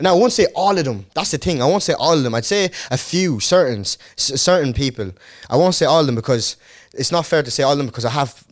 Now 0.00 0.14
I 0.14 0.18
won't 0.18 0.32
say 0.32 0.46
all 0.54 0.76
of 0.78 0.84
them. 0.84 1.04
That's 1.14 1.32
the 1.32 1.38
thing. 1.38 1.60
I 1.60 1.66
won't 1.66 1.82
say 1.82 1.94
all 1.94 2.14
of 2.16 2.22
them. 2.22 2.34
I'd 2.34 2.44
say 2.44 2.70
a 2.90 2.96
few, 2.96 3.40
certain, 3.40 3.80
s- 3.80 3.98
certain 4.16 4.72
people. 4.72 5.10
I 5.50 5.56
won't 5.56 5.74
say 5.74 5.84
all 5.84 6.00
of 6.00 6.06
them 6.06 6.14
because 6.14 6.56
it's 6.94 7.10
not 7.12 7.26
fair 7.26 7.42
to 7.42 7.50
say 7.50 7.64
all 7.64 7.72
of 7.72 7.78
them 7.78 7.88
because 7.88 8.04
I 8.04 8.10
have, 8.10 8.42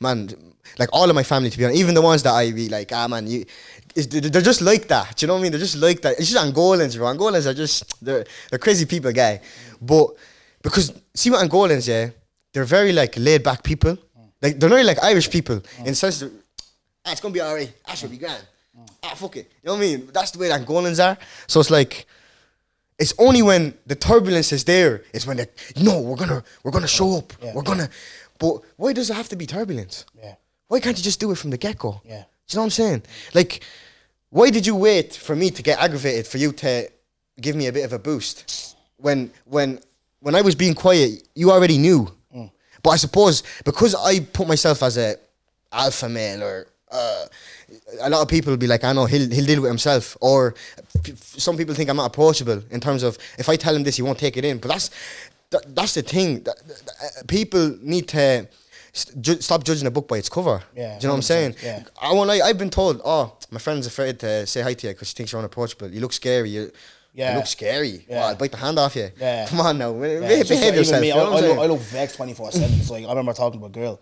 man, 0.00 0.30
like 0.78 0.88
all 0.92 1.08
of 1.08 1.14
my 1.14 1.22
family 1.22 1.50
to 1.50 1.58
be 1.58 1.64
honest. 1.64 1.78
Even 1.78 1.94
the 1.94 2.02
ones 2.02 2.22
that 2.22 2.32
I 2.32 2.50
be 2.52 2.68
like, 2.70 2.90
ah 2.92 3.06
man, 3.08 3.26
you, 3.26 3.44
they're 3.94 4.42
just 4.42 4.60
like 4.60 4.88
that. 4.88 5.16
Do 5.16 5.24
you 5.24 5.26
know 5.28 5.34
what 5.34 5.40
I 5.40 5.42
mean? 5.42 5.52
They're 5.52 5.60
just 5.60 5.76
like 5.76 6.00
that. 6.02 6.18
It's 6.18 6.30
just 6.30 6.44
Angolans, 6.44 6.96
bro. 6.96 7.06
Angolans 7.06 7.46
are 7.46 7.54
just 7.54 8.02
they're 8.04 8.24
they're 8.48 8.58
crazy 8.58 8.86
people, 8.86 9.12
guy. 9.12 9.40
But 9.80 10.10
because 10.62 10.92
see 11.14 11.30
what 11.30 11.46
Angolans, 11.48 11.88
yeah, 11.88 12.10
they're 12.52 12.64
very 12.64 12.92
like 12.92 13.14
laid 13.16 13.42
back 13.42 13.62
people. 13.62 13.96
Like 14.42 14.58
they're 14.58 14.70
not 14.70 14.84
like 14.84 15.02
Irish 15.02 15.30
people 15.30 15.62
in 15.78 15.84
the 15.84 15.94
sense 15.94 16.20
that 16.20 16.32
ah, 17.04 17.12
it's 17.12 17.20
gonna 17.20 17.34
be 17.34 17.42
alright. 17.42 17.72
Ash 17.86 18.02
will 18.02 18.10
be 18.10 18.18
grand. 18.18 18.46
Ah, 19.02 19.14
fuck 19.14 19.36
it. 19.36 19.50
You 19.62 19.68
know 19.68 19.74
what 19.74 19.78
I 19.78 19.86
mean? 19.86 20.08
That's 20.12 20.30
the 20.30 20.38
way 20.38 20.48
that 20.48 20.60
Angolans 20.66 21.02
are. 21.04 21.18
So 21.46 21.60
it's 21.60 21.70
like 21.70 22.06
it's 22.98 23.14
only 23.18 23.42
when 23.42 23.74
the 23.86 23.96
turbulence 23.96 24.52
is 24.52 24.64
there, 24.64 25.04
it's 25.12 25.26
when 25.26 25.38
they 25.38 25.46
no, 25.76 26.00
we're 26.00 26.16
gonna 26.16 26.42
we're 26.62 26.70
gonna 26.70 26.88
show 26.88 27.18
up. 27.18 27.32
Yeah. 27.42 27.52
We're 27.54 27.62
gonna 27.62 27.88
but 28.38 28.62
why 28.76 28.92
does 28.92 29.10
it 29.10 29.14
have 29.14 29.28
to 29.28 29.36
be 29.36 29.46
turbulence? 29.46 30.06
Yeah. 30.18 30.34
Why 30.68 30.80
can't 30.80 30.96
you 30.96 31.04
just 31.04 31.20
do 31.20 31.30
it 31.30 31.36
from 31.36 31.50
the 31.50 31.58
get 31.58 31.78
go? 31.78 32.00
Yeah. 32.04 32.24
Do 32.50 32.56
you 32.56 32.58
know 32.58 32.62
what 32.62 32.66
I'm 32.66 32.70
saying? 32.70 33.02
Like, 33.32 33.62
why 34.30 34.50
did 34.50 34.66
you 34.66 34.74
wait 34.74 35.14
for 35.14 35.36
me 35.36 35.50
to 35.50 35.62
get 35.62 35.78
aggravated 35.78 36.26
for 36.26 36.38
you 36.38 36.50
to 36.52 36.90
give 37.40 37.54
me 37.54 37.68
a 37.68 37.72
bit 37.72 37.84
of 37.84 37.92
a 37.92 37.98
boost? 37.98 38.76
When 38.96 39.30
when 39.44 39.78
when 40.18 40.34
I 40.34 40.40
was 40.40 40.56
being 40.56 40.74
quiet, 40.74 41.28
you 41.36 41.52
already 41.52 41.78
knew. 41.78 42.08
Mm. 42.34 42.50
But 42.82 42.90
I 42.90 42.96
suppose 42.96 43.44
because 43.64 43.94
I 43.94 44.18
put 44.18 44.48
myself 44.48 44.82
as 44.82 44.98
a 44.98 45.14
alpha 45.72 46.08
male 46.08 46.42
or 46.42 46.66
uh, 46.90 47.26
a 48.00 48.10
lot 48.10 48.20
of 48.20 48.26
people 48.26 48.50
will 48.50 48.58
be 48.58 48.66
like, 48.66 48.82
I 48.82 48.92
know 48.92 49.06
he'll 49.06 49.30
he'll 49.30 49.46
deal 49.46 49.60
with 49.62 49.70
himself. 49.70 50.16
Or 50.20 50.56
p- 51.04 51.14
some 51.16 51.56
people 51.56 51.76
think 51.76 51.88
I'm 51.88 51.96
not 51.96 52.06
approachable 52.06 52.64
in 52.72 52.80
terms 52.80 53.04
of 53.04 53.16
if 53.38 53.48
I 53.48 53.54
tell 53.54 53.76
him 53.76 53.84
this, 53.84 53.94
he 53.94 54.02
won't 54.02 54.18
take 54.18 54.36
it 54.36 54.44
in. 54.44 54.58
But 54.58 54.68
that's 54.72 54.90
that, 55.50 55.72
that's 55.72 55.94
the 55.94 56.02
thing. 56.02 56.42
That, 56.42 56.56
that- 56.66 56.82
uh, 57.00 57.22
people 57.28 57.76
need 57.80 58.08
to 58.08 58.48
st- 58.92 59.20
ju- 59.22 59.40
stop 59.40 59.64
judging 59.64 59.86
a 59.86 59.90
book 59.90 60.08
by 60.08 60.18
its 60.18 60.28
cover. 60.28 60.62
Yeah, 60.76 60.98
Do 60.98 61.02
you 61.02 61.08
know 61.08 61.14
what 61.14 61.16
I'm 61.16 61.22
saying? 61.22 61.56
yeah. 61.62 61.82
I 62.00 62.12
want. 62.12 62.28
Like, 62.28 62.42
I've 62.42 62.58
been 62.58 62.70
told, 62.70 63.00
oh, 63.04 63.36
my 63.50 63.58
friend's 63.58 63.86
afraid 63.86 64.18
to 64.20 64.46
say 64.46 64.62
hi 64.62 64.74
to 64.74 64.86
you 64.86 64.92
because 64.92 65.08
she 65.08 65.14
thinks 65.14 65.32
you're 65.32 65.38
unapproachable. 65.40 65.88
You 65.90 66.00
look 66.00 66.12
scary. 66.12 66.50
You, 66.50 66.70
Yeah. 67.14 67.32
you 67.32 67.36
look 67.38 67.46
scary. 67.46 68.04
Yeah. 68.08 68.26
I'll 68.26 68.36
bite 68.36 68.52
the 68.52 68.56
hand 68.58 68.78
off 68.78 68.94
you. 68.96 69.10
Yeah. 69.18 69.46
Come 69.48 69.60
on 69.60 69.78
now, 69.78 69.90
Yeah, 69.94 70.20
behave, 70.20 70.40
it's 70.40 70.48
just 70.48 70.62
like 70.62 70.74
yourself. 70.74 71.00
me, 71.00 71.08
you 71.08 71.14
I, 71.14 71.16
know 71.16 71.32
I, 71.32 71.38
I'm 71.38 71.44
look. 71.48 71.58
I 71.58 71.66
look 71.66 71.80
vexed 71.80 72.16
twenty 72.16 72.34
four 72.34 72.50
seven. 72.52 72.78
It's 72.78 72.90
like 72.90 73.04
I 73.04 73.08
remember 73.08 73.32
talking 73.32 73.60
to 73.60 73.66
a 73.66 73.70
girl. 73.70 74.00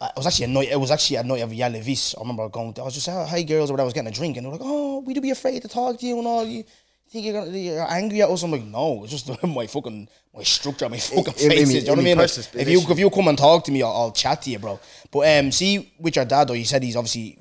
I- 0.00 0.10
was 0.16 0.26
actually 0.26 0.46
a 0.46 0.48
night. 0.48 0.68
It 0.72 0.80
was 0.80 0.90
actually 0.90 1.16
a 1.16 1.22
night 1.22 1.42
of 1.42 1.52
Yale 1.54 1.80
Vis. 1.80 2.14
I 2.16 2.20
remember 2.20 2.48
going. 2.48 2.72
To, 2.74 2.82
I 2.82 2.84
was 2.84 2.94
just 2.94 3.06
saying, 3.06 3.24
"Hi, 3.28 3.42
girls," 3.44 3.70
or 3.70 3.74
whatever. 3.74 3.84
I 3.84 3.90
was 3.90 3.94
getting 3.94 4.08
a 4.08 4.14
drink, 4.14 4.36
and 4.36 4.44
they 4.44 4.50
were 4.50 4.56
like, 4.56 4.64
"Oh, 4.64 4.98
we 5.00 5.14
do 5.14 5.20
be 5.20 5.30
afraid 5.30 5.62
to 5.62 5.68
talk 5.68 5.98
to 6.00 6.06
you 6.06 6.18
and 6.18 6.26
all. 6.26 6.44
You 6.44 6.64
think 7.12 7.26
you're 7.26 7.34
gonna 7.44 7.56
you're 7.56 7.90
angry 7.90 8.22
at 8.22 8.28
us?" 8.30 8.42
I'm 8.42 8.50
like, 8.50 8.64
"No, 8.64 9.04
it's 9.04 9.12
just 9.12 9.42
my 9.44 9.66
fucking 9.66 10.08
my 10.34 10.42
structure, 10.42 10.88
my 10.88 10.98
fucking 10.98 11.34
it- 11.36 11.42
it 11.42 11.50
face. 11.50 11.68
mean- 11.68 11.76
you 11.76 11.82
know 11.86 11.92
what 11.92 11.98
I 11.98 12.02
mean? 12.02 12.18
Like, 12.18 12.30
if 12.38 12.68
you 12.68 12.80
if 12.90 12.98
you 12.98 13.10
come 13.10 13.28
and 13.28 13.38
talk 13.38 13.64
to 13.64 13.72
me, 13.72 13.82
I'll, 13.82 13.92
I'll 13.92 14.12
chat 14.12 14.42
to 14.42 14.50
you, 14.50 14.58
bro. 14.58 14.80
But 15.10 15.20
um, 15.38 15.52
see, 15.52 15.92
with 15.98 16.16
your 16.16 16.24
dad 16.24 16.48
though, 16.48 16.54
you 16.54 16.64
said 16.64 16.82
he's 16.82 16.96
obviously 16.96 17.38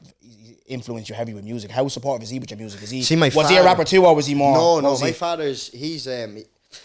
influenced 0.67 1.09
you 1.09 1.15
heavy 1.15 1.33
with 1.33 1.43
music. 1.43 1.71
How 1.71 1.87
supportive 1.87 2.23
is 2.23 2.29
he 2.29 2.39
with 2.39 2.49
your 2.51 2.57
music? 2.57 2.81
Is 2.83 2.89
he 2.91 3.03
See, 3.03 3.15
my 3.15 3.29
was 3.33 3.49
he 3.49 3.57
a 3.57 3.63
rapper 3.63 3.83
too, 3.83 4.05
or 4.05 4.15
was 4.15 4.25
he 4.27 4.35
more? 4.35 4.53
No, 4.55 4.79
no. 4.79 4.97
My 4.99 5.07
he? 5.07 5.13
father's 5.13 5.69
he's 5.69 6.07
um 6.07 6.37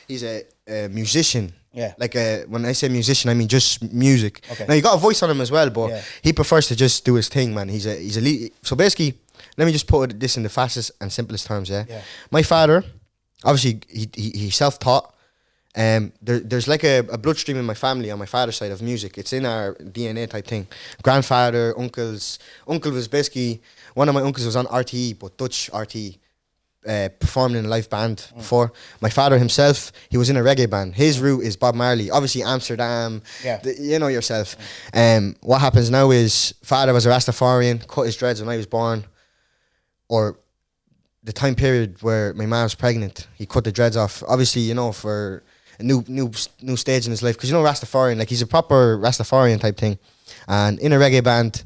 he's 0.09 0.25
a, 0.25 0.43
a 0.69 0.89
musician. 0.89 1.53
Yeah. 1.73 1.93
Like 1.99 2.15
a, 2.17 2.45
when 2.49 2.65
I 2.65 2.73
say 2.73 2.89
musician, 2.89 3.29
I 3.31 3.35
mean 3.35 3.49
just 3.49 3.83
music. 3.93 4.41
Okay. 4.51 4.65
Now 4.67 4.75
he 4.75 4.81
got 4.81 4.95
a 4.95 4.99
voice 4.99 5.23
on 5.23 5.31
him 5.31 5.43
as 5.43 5.51
well, 5.51 5.69
but 5.69 5.91
Yeah. 5.91 6.03
he 6.23 6.33
prefers 6.33 6.69
to 6.69 6.77
just 6.77 7.05
do 7.05 7.15
his 7.15 7.29
thing, 7.29 7.53
man. 7.55 7.69
He's 7.69 7.85
a 7.87 7.95
he's 7.95 8.17
a 8.17 8.23
lead. 8.23 8.53
So 8.63 8.75
basically, 8.77 9.15
let 9.57 9.65
me 9.67 9.73
just 9.73 9.87
put 9.87 10.19
this 10.21 10.37
in 10.37 10.43
the 10.43 10.49
fastest 10.49 10.91
and 11.01 11.13
simplest 11.13 11.47
terms. 11.47 11.69
Yeah. 11.71 11.85
Yeah. 11.89 12.03
My 12.31 12.43
father, 12.43 12.85
obviously, 13.45 13.81
he 13.89 14.09
he, 14.15 14.31
he 14.31 14.51
self 14.51 14.79
taught. 14.79 15.13
Um, 15.79 16.13
there, 16.23 16.41
there's 16.41 16.69
like 16.69 16.85
a, 16.85 17.01
a 17.01 17.19
bloodstream 17.19 17.59
in 17.59 17.67
my 17.67 17.75
family 17.75 18.11
on 18.11 18.19
my 18.19 18.25
father's 18.27 18.57
side 18.57 18.73
of 18.73 18.81
music. 18.81 19.19
It's 19.19 19.35
in 19.35 19.45
our 19.45 19.75
DNA 19.75 20.27
type 20.29 20.47
thing. 20.47 20.67
Grandfather, 21.03 21.75
uncles. 21.79 22.39
Uncle 22.67 22.93
was 22.93 23.09
basically 23.09 23.61
one 23.95 24.09
of 24.09 24.15
my 24.15 24.23
uncles 24.23 24.47
was 24.47 24.57
on 24.57 24.65
RTE, 24.67 25.19
but 25.19 25.37
Dutch 25.37 25.71
RTE 25.73 26.17
uh, 26.89 27.09
performed 27.21 27.57
in 27.57 27.67
a 27.67 27.69
live 27.69 27.91
band 27.91 28.17
Mm. 28.33 28.37
before. 28.39 28.73
My 29.03 29.11
father 29.11 29.39
himself, 29.39 29.93
he 30.09 30.17
was 30.17 30.31
in 30.31 30.37
a 30.39 30.41
reggae 30.41 30.71
band. 30.71 30.95
His 30.95 31.21
route 31.21 31.43
is 31.45 31.57
Bob 31.59 31.75
Marley. 31.75 32.11
Obviously 32.11 32.43
Amsterdam. 32.43 33.21
Yeah. 33.45 33.59
the- 33.59 33.75
you 33.79 33.99
know 33.99 34.07
yourself. 34.09 34.57
Um, 34.95 35.37
what 35.43 35.61
happens 35.61 35.91
now 35.91 36.11
is 36.11 36.55
father 36.63 36.95
was 36.95 37.05
a 37.05 37.11
Rastafarian, 37.11 37.87
cut 37.87 38.03
his 38.07 38.17
dreads 38.17 38.41
when 38.41 38.49
I 38.49 38.57
was 38.57 38.67
born, 38.67 39.05
or 40.09 40.39
the 41.23 41.33
time 41.33 41.55
period 41.55 42.03
where 42.03 42.33
my 42.35 42.47
mom 42.47 42.63
was 42.63 42.75
pregnant. 42.75 43.27
He 43.35 43.47
cut 43.47 43.65
the 43.65 43.73
dreads 43.73 43.97
off. 43.97 44.23
Obviously, 44.29 44.63
you 44.63 44.75
know 44.75 44.93
for 44.93 45.43
a 45.79 45.83
new 45.83 46.05
new 46.09 46.31
new 46.63 46.77
stage 46.77 47.07
in 47.07 47.11
his 47.11 47.23
life 47.23 47.37
because 47.37 47.51
you 47.51 47.57
know 47.57 47.63
Rastafarian, 47.63 48.19
like 48.19 48.29
he's 48.29 48.43
a 48.43 48.47
proper 48.47 48.99
Rastafarian 48.99 49.61
type 49.61 49.77
thing, 49.77 49.99
and 50.49 50.79
in 50.79 50.93
a 50.93 50.97
reggae 50.97 51.23
band. 51.23 51.65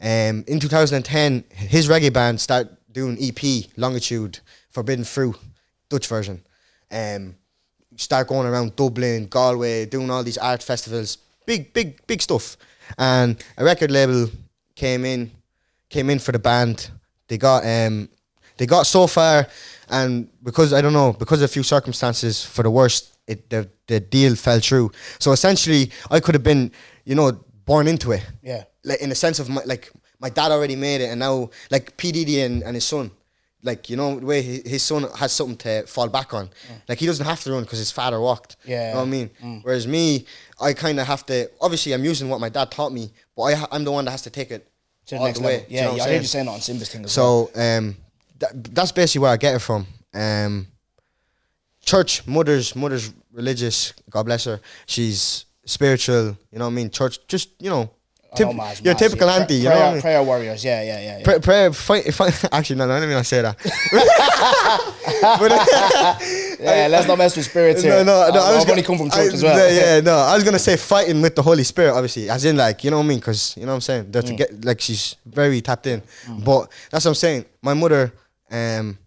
Um, 0.00 0.44
in 0.46 0.60
2010, 0.60 1.44
his 1.50 1.88
reggae 1.88 2.12
band 2.12 2.38
started 2.40 2.76
doing 2.92 3.16
EP 3.20 3.64
Longitude 3.76 4.40
Forbidden 4.70 5.04
Fruit, 5.04 5.36
Dutch 5.88 6.06
version. 6.08 6.42
Um, 6.90 7.36
start 7.96 8.28
going 8.28 8.46
around 8.46 8.76
Dublin, 8.76 9.26
Galway, 9.26 9.86
doing 9.86 10.10
all 10.10 10.22
these 10.22 10.38
art 10.38 10.62
festivals, 10.62 11.18
big, 11.46 11.72
big, 11.72 12.06
big 12.06 12.20
stuff. 12.20 12.56
And 12.98 13.42
a 13.56 13.64
record 13.64 13.90
label 13.90 14.30
came 14.74 15.04
in, 15.04 15.30
came 15.88 16.10
in 16.10 16.18
for 16.18 16.32
the 16.32 16.38
band. 16.38 16.90
They 17.28 17.38
got 17.38 17.64
um, 17.66 18.08
they 18.56 18.66
got 18.66 18.86
so 18.86 19.06
far, 19.06 19.46
and 19.88 20.28
because 20.42 20.72
I 20.72 20.80
don't 20.80 20.92
know, 20.92 21.12
because 21.12 21.40
of 21.40 21.46
a 21.50 21.52
few 21.52 21.62
circumstances, 21.62 22.44
for 22.44 22.62
the 22.62 22.70
worst, 22.70 23.16
it 23.26 23.50
the 23.50 23.68
the 23.86 24.00
deal 24.00 24.36
fell 24.36 24.60
through. 24.60 24.92
So 25.18 25.32
essentially, 25.32 25.90
I 26.10 26.20
could 26.20 26.34
have 26.34 26.44
been, 26.44 26.70
you 27.04 27.14
know, 27.14 27.32
born 27.64 27.88
into 27.88 28.12
it. 28.12 28.24
Yeah. 28.42 28.64
Like 28.84 29.00
in 29.00 29.08
the 29.08 29.14
sense 29.14 29.38
of 29.38 29.48
my 29.48 29.62
like 29.64 29.90
my 30.20 30.30
dad 30.30 30.52
already 30.52 30.76
made 30.76 31.00
it, 31.00 31.10
and 31.10 31.20
now 31.20 31.50
like 31.70 31.96
PDD 31.96 32.44
and, 32.44 32.62
and 32.62 32.74
his 32.74 32.84
son. 32.84 33.10
Like 33.62 33.88
you 33.88 33.96
know 33.96 34.20
the 34.20 34.26
way 34.26 34.42
his 34.42 34.82
son 34.82 35.06
has 35.16 35.32
something 35.32 35.56
to 35.56 35.86
fall 35.86 36.08
back 36.10 36.34
on, 36.34 36.50
like 36.86 36.98
he 36.98 37.06
doesn't 37.06 37.24
have 37.24 37.42
to 37.44 37.52
run 37.52 37.62
because 37.62 37.78
his 37.78 37.90
father 37.90 38.20
walked. 38.20 38.56
Yeah. 38.66 38.88
you 38.88 38.92
know 38.92 39.00
what 39.00 39.06
I 39.06 39.10
mean. 39.10 39.60
Whereas 39.62 39.86
me, 39.86 40.26
I 40.60 40.74
kind 40.74 41.00
of 41.00 41.06
have 41.06 41.24
to. 41.26 41.50
Obviously, 41.62 41.94
I'm 41.94 42.04
using 42.04 42.28
what 42.28 42.40
my 42.40 42.50
dad 42.50 42.70
taught 42.70 42.92
me, 42.92 43.10
but 43.34 43.42
I, 43.44 43.66
I'm 43.72 43.84
the 43.84 43.90
one 43.90 44.04
that 44.04 44.10
has 44.10 44.20
to 44.22 44.30
take 44.30 44.50
it 44.50 44.70
To 45.06 45.14
the 45.14 45.20
all 45.20 45.26
next 45.26 45.38
the 45.38 45.44
way. 45.44 45.52
level. 45.54 45.66
Do 45.68 45.74
you 45.74 45.80
Yeah, 45.80 45.86
know 45.86 45.96
yeah, 45.96 46.02
I'm 46.04 46.08
heard 46.10 46.22
you 46.22 46.28
saying? 46.28 46.46
that 46.46 46.52
on 46.52 46.60
Simba's 46.60 46.88
thing 46.88 47.04
as 47.04 47.16
well. 47.16 47.50
So 47.54 47.60
um, 47.60 47.96
that, 48.38 48.74
that's 48.74 48.92
basically 48.92 49.20
where 49.22 49.32
I 49.32 49.36
get 49.36 49.54
it 49.54 49.58
from. 49.60 49.86
Um, 50.14 50.66
church, 51.84 52.26
mother's 52.26 52.74
mother's 52.74 53.12
religious. 53.32 53.92
God 54.10 54.24
bless 54.24 54.44
her. 54.44 54.60
She's 54.86 55.44
spiritual. 55.64 56.36
You 56.50 56.58
know 56.58 56.66
what 56.66 56.72
I 56.72 56.74
mean? 56.74 56.90
Church, 56.90 57.18
just 57.28 57.50
you 57.60 57.70
know, 57.70 57.90
Oh, 58.40 58.52
Maz, 58.52 58.84
your 58.84 58.94
typical 58.94 59.28
yeah. 59.28 59.34
auntie. 59.36 59.54
You 59.54 59.66
prayer, 59.68 59.74
know 59.74 59.80
what 59.82 59.88
I 59.88 59.92
mean? 59.94 60.02
prayer 60.02 60.22
warriors. 60.22 60.64
Yeah, 60.64 60.82
yeah, 60.82 61.00
yeah. 61.00 61.18
yeah. 61.18 61.24
Pray, 61.24 61.38
pray, 61.38 61.72
fight, 61.72 62.12
fight. 62.14 62.44
Actually, 62.52 62.76
no, 62.76 62.86
no, 62.86 62.94
me 62.94 63.00
not 63.00 63.08
mean 63.08 63.16
I 63.18 63.22
say 63.22 63.42
that. 63.42 63.56
but, 65.38 65.50
yeah, 66.60 66.86
let's 66.90 67.06
not 67.06 67.18
mess 67.18 67.36
with 67.36 67.46
spirits 67.46 67.82
here. 67.82 67.92
no, 67.92 68.02
no, 68.04 68.30
no. 68.34 68.40
I 68.42 68.54
was 68.54 68.64
gonna 68.64 68.82
come 68.82 68.98
from 68.98 69.08
I- 69.12 69.16
church 69.16 69.34
as 69.34 69.42
well. 69.42 69.56
Yeah, 69.72 69.94
yeah, 69.96 70.00
no. 70.10 70.16
I 70.16 70.34
was 70.34 70.44
gonna 70.44 70.58
say 70.58 70.76
fighting 70.76 71.20
with 71.22 71.34
the 71.36 71.42
Holy 71.42 71.64
Spirit, 71.64 71.92
obviously, 71.94 72.28
as 72.30 72.44
in 72.44 72.56
like 72.56 72.84
you 72.84 72.90
know 72.90 72.98
what 72.98 73.04
I 73.04 73.08
mean, 73.08 73.18
because 73.18 73.56
you 73.56 73.62
know 73.66 73.72
what 73.72 73.76
I'm 73.76 73.80
saying. 73.82 74.10
They're 74.10 74.22
Mm. 74.22 74.26
to 74.28 74.34
get 74.34 74.64
like 74.64 74.80
she's 74.80 75.16
very 75.26 75.60
tapped 75.60 75.86
in, 75.86 76.02
but 76.44 76.70
that's 76.90 77.04
what 77.04 77.10
I'm 77.10 77.14
saying. 77.14 77.44
My 77.62 77.74
mother, 77.74 78.12
um, 78.50 78.98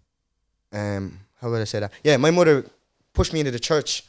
um, 0.72 1.18
how 1.40 1.50
would 1.50 1.60
I 1.60 1.64
say 1.64 1.80
that? 1.80 1.92
Yeah, 2.04 2.16
my 2.18 2.30
mother 2.30 2.64
pushed 3.12 3.32
me 3.32 3.40
into 3.40 3.50
the 3.52 3.58
church. 3.58 4.04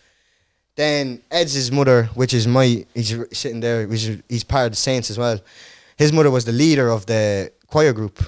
Then 0.80 1.22
Ed's 1.30 1.74
mother, 1.74 2.06
which 2.14 2.34
is 2.34 2.48
my, 2.48 2.86
he's 2.96 3.14
sitting 3.34 3.60
there, 3.60 3.86
which 3.86 4.06
is, 4.06 4.24
he's 4.30 4.46
part 4.46 4.68
of 4.68 4.72
the 4.72 4.78
Saints 4.78 5.10
as 5.10 5.18
well. 5.18 5.38
His 5.98 6.14
mother 6.14 6.32
was 6.32 6.46
the 6.46 6.54
leader 6.54 6.88
of 6.88 7.06
the 7.06 7.52
choir 7.68 7.92
group. 7.92 8.24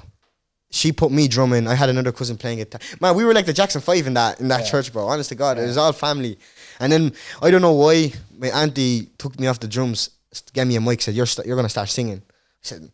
She 0.69 0.91
put 0.91 1.13
me 1.13 1.29
drumming. 1.29 1.65
I 1.65 1.75
had 1.75 1.87
another 1.87 2.11
cousin 2.11 2.35
playing 2.35 2.57
guitar. 2.57 2.81
Man, 2.99 3.15
we 3.15 3.23
were 3.23 3.33
like 3.33 3.45
the 3.45 3.53
Jackson 3.53 3.79
Five 3.79 4.05
in 4.05 4.15
that 4.15 4.41
in 4.41 4.49
that 4.49 4.65
church, 4.65 4.91
bro. 4.91 5.07
Honest 5.07 5.29
to 5.29 5.35
God, 5.35 5.59
it 5.59 5.61
was 5.61 5.77
all 5.77 5.93
family. 5.93 6.37
And 6.81 6.91
then 6.91 7.13
I 7.41 7.51
don't 7.51 7.61
know 7.61 7.71
why 7.71 8.11
my 8.37 8.47
auntie 8.47 9.07
took 9.17 9.39
me 9.39 9.47
off 9.47 9.61
the 9.61 9.69
drums, 9.69 10.09
gave 10.51 10.67
me 10.67 10.75
a 10.75 10.81
mic, 10.81 11.01
said 11.01 11.13
you're 11.13 11.25
st- 11.25 11.47
you're 11.47 11.55
gonna 11.55 11.69
start 11.69 11.87
singing. 11.87 12.21
I 12.21 12.63
said, 12.63 12.91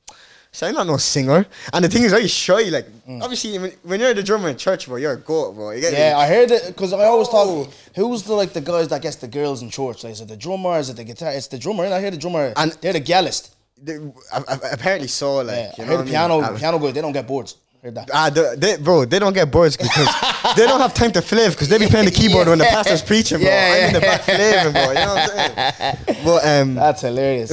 "So 0.58 0.66
I'm 0.68 0.74
not 0.80 0.88
no 0.88 0.98
singer." 0.98 1.46
And 1.74 1.86
the 1.86 1.90
thing 1.94 2.04
is, 2.08 2.12
I 2.14 2.22
was 2.26 2.32
shy. 2.32 2.64
Like 2.78 2.88
obviously, 3.26 3.58
when, 3.60 3.72
when 3.90 4.00
you're 4.02 4.14
the 4.14 4.24
drummer 4.30 4.50
in 4.50 4.58
church, 4.58 4.88
bro, 4.88 4.98
you're 5.04 5.14
a 5.14 5.24
goat, 5.32 5.54
bro. 5.56 5.72
You 5.72 5.82
get 5.82 5.92
me? 5.94 5.98
Mm. 6.00 6.10
Yeah, 6.12 6.18
I 6.18 6.26
heard 6.28 6.50
it 6.52 6.64
because 6.68 6.92
I 6.94 7.06
always 7.06 7.28
thought, 7.34 7.48
who's 7.96 8.24
the 8.24 8.34
like 8.42 8.52
the 8.54 8.62
guys 8.72 8.88
that 8.90 9.02
gets 9.02 9.18
the 9.18 9.28
girls 9.40 9.62
in 9.62 9.70
church? 9.70 10.04
Like, 10.04 10.14
is 10.14 10.22
it 10.22 10.28
the 10.28 10.38
drummer? 10.46 10.78
Is 10.80 10.90
it 10.90 10.96
the 10.98 11.04
guitar? 11.04 11.32
It's 11.32 11.48
the 11.48 11.60
drummer. 11.60 11.84
And 11.86 11.94
I 11.94 12.00
hear 12.02 12.12
the 12.12 12.18
drummer, 12.18 12.54
And- 12.58 12.72
they're 12.82 12.94
the 12.94 13.02
gallist. 13.02 13.52
They- 13.82 14.02
a- 14.34 14.60
apparently 14.74 15.08
so. 15.08 15.30
Like 15.44 15.56
Yeah, 15.56 15.72
you 15.78 15.84
I 15.84 15.88
know 15.88 15.98
heard 15.98 15.98
the 15.98 16.02
I 16.02 16.04
mean? 16.06 16.12
piano, 16.14 16.36
Uh, 16.42 16.58
piano 16.58 16.80
guys, 16.80 16.94
they 16.96 17.02
don't 17.02 17.14
get 17.14 17.28
boards. 17.28 17.56
Heard 17.84 17.94
that. 17.94 18.10
Ah, 18.12 18.30
they, 18.32 18.56
they, 18.58 18.78
bro, 18.78 19.06
they 19.06 19.20
don't 19.20 19.34
get 19.34 19.52
boards 19.52 19.78
because 19.78 19.94
they 20.58 20.66
don't 20.66 20.82
have 20.82 20.96
time 20.96 21.12
to 21.12 21.22
flip 21.22 21.52
because 21.52 21.70
they 21.70 21.78
be 21.78 21.86
playing 21.86 22.06
the 22.12 22.12
keyboard 22.20 22.48
when 22.48 22.58
the 22.58 22.66
pastor's 22.76 23.04
preaching, 23.04 23.38
bro. 23.38 23.48
Yeah, 23.48 23.74
I'm 23.78 23.88
in 23.90 23.94
the 23.94 24.00
yeah. 24.02 24.18
back 24.18 24.22
flaving, 24.24 24.74
bro. 24.74 24.88
You 24.90 24.94
know 24.96 25.14
what 25.14 25.30
I'm 25.30 25.74
saying? 26.10 26.18
But 26.26 26.46
um, 26.46 26.74
That's 26.76 27.02
hilarious. 27.02 27.52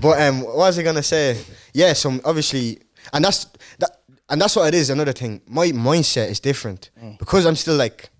but 0.00 0.20
um, 0.20 0.40
what 0.40 0.56
was 0.56 0.78
I 0.78 0.82
gonna 0.82 1.02
say? 1.02 1.36
Yeah, 1.72 1.92
so 1.94 2.20
obviously, 2.24 2.80
and 3.12 3.24
that's 3.24 3.46
that, 3.78 3.90
and 4.28 4.40
that's 4.40 4.56
what 4.56 4.68
it 4.68 4.74
is. 4.74 4.90
Another 4.90 5.12
thing, 5.12 5.40
my 5.46 5.68
mindset 5.72 6.30
is 6.30 6.40
different 6.40 6.90
Mm. 7.02 7.18
because 7.18 7.46
I'm 7.46 7.56
still 7.56 7.76
like 7.76 8.10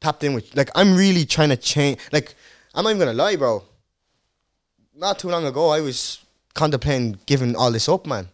tapped 0.00 0.22
in 0.24 0.32
with, 0.34 0.54
like, 0.56 0.70
I'm 0.76 0.94
really 0.96 1.24
trying 1.24 1.48
to 1.48 1.56
change. 1.56 1.98
Like, 2.12 2.34
I'm 2.74 2.84
not 2.84 2.90
even 2.90 3.00
gonna 3.00 3.12
lie, 3.14 3.36
bro. 3.36 3.64
Not 4.94 5.18
too 5.18 5.28
long 5.28 5.44
ago, 5.46 5.70
I 5.70 5.80
was 5.80 6.18
contemplating 6.54 7.18
giving 7.26 7.56
all 7.56 7.70
this 7.72 7.88
up, 7.88 8.06
man, 8.06 8.28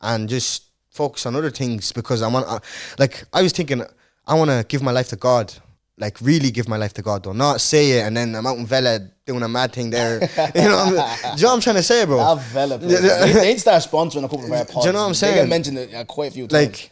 and 0.00 0.28
just 0.28 0.64
focus 0.90 1.24
on 1.26 1.36
other 1.36 1.50
things 1.50 1.92
because 1.92 2.20
I 2.22 2.28
want, 2.28 2.46
uh, 2.46 2.60
like, 2.98 3.24
I 3.32 3.42
was 3.42 3.52
thinking, 3.52 3.82
I 4.26 4.34
want 4.34 4.50
to 4.50 4.64
give 4.68 4.82
my 4.82 4.90
life 4.92 5.08
to 5.08 5.16
God. 5.16 5.52
Like 6.00 6.18
really 6.22 6.50
give 6.50 6.66
my 6.66 6.78
life 6.78 6.94
to 6.94 7.02
God 7.02 7.22
though, 7.22 7.32
not 7.32 7.60
say 7.60 7.98
it 7.98 8.06
and 8.06 8.16
then 8.16 8.34
I'm 8.34 8.46
out 8.46 8.56
in 8.56 8.64
Vela 8.64 9.00
doing 9.26 9.42
a 9.42 9.48
mad 9.48 9.72
thing 9.72 9.90
there. 9.90 10.14
you 10.54 10.62
know, 10.62 10.76
what 10.76 10.98
I'm, 10.98 11.36
do 11.36 11.40
you 11.40 11.42
know 11.42 11.48
what 11.48 11.54
I'm 11.54 11.60
trying 11.60 11.76
to 11.76 11.82
say, 11.82 12.06
bro? 12.06 12.18
I've 12.18 12.38
developed. 12.38 12.88
They, 12.88 12.96
they 12.96 13.52
need 13.52 13.60
start 13.60 13.82
sponsoring 13.82 14.24
a 14.24 14.28
couple 14.28 14.46
of 14.46 14.52
our 14.52 14.64
pods. 14.64 14.74
Do 14.82 14.86
you 14.86 14.92
know 14.94 15.02
what 15.02 15.08
I'm 15.08 15.14
saying? 15.14 15.34
get 15.34 15.48
mentioned 15.48 15.78
it 15.78 15.94
uh, 15.94 16.04
quite 16.04 16.30
a 16.30 16.34
few 16.34 16.48
times. 16.48 16.52
like 16.52 16.90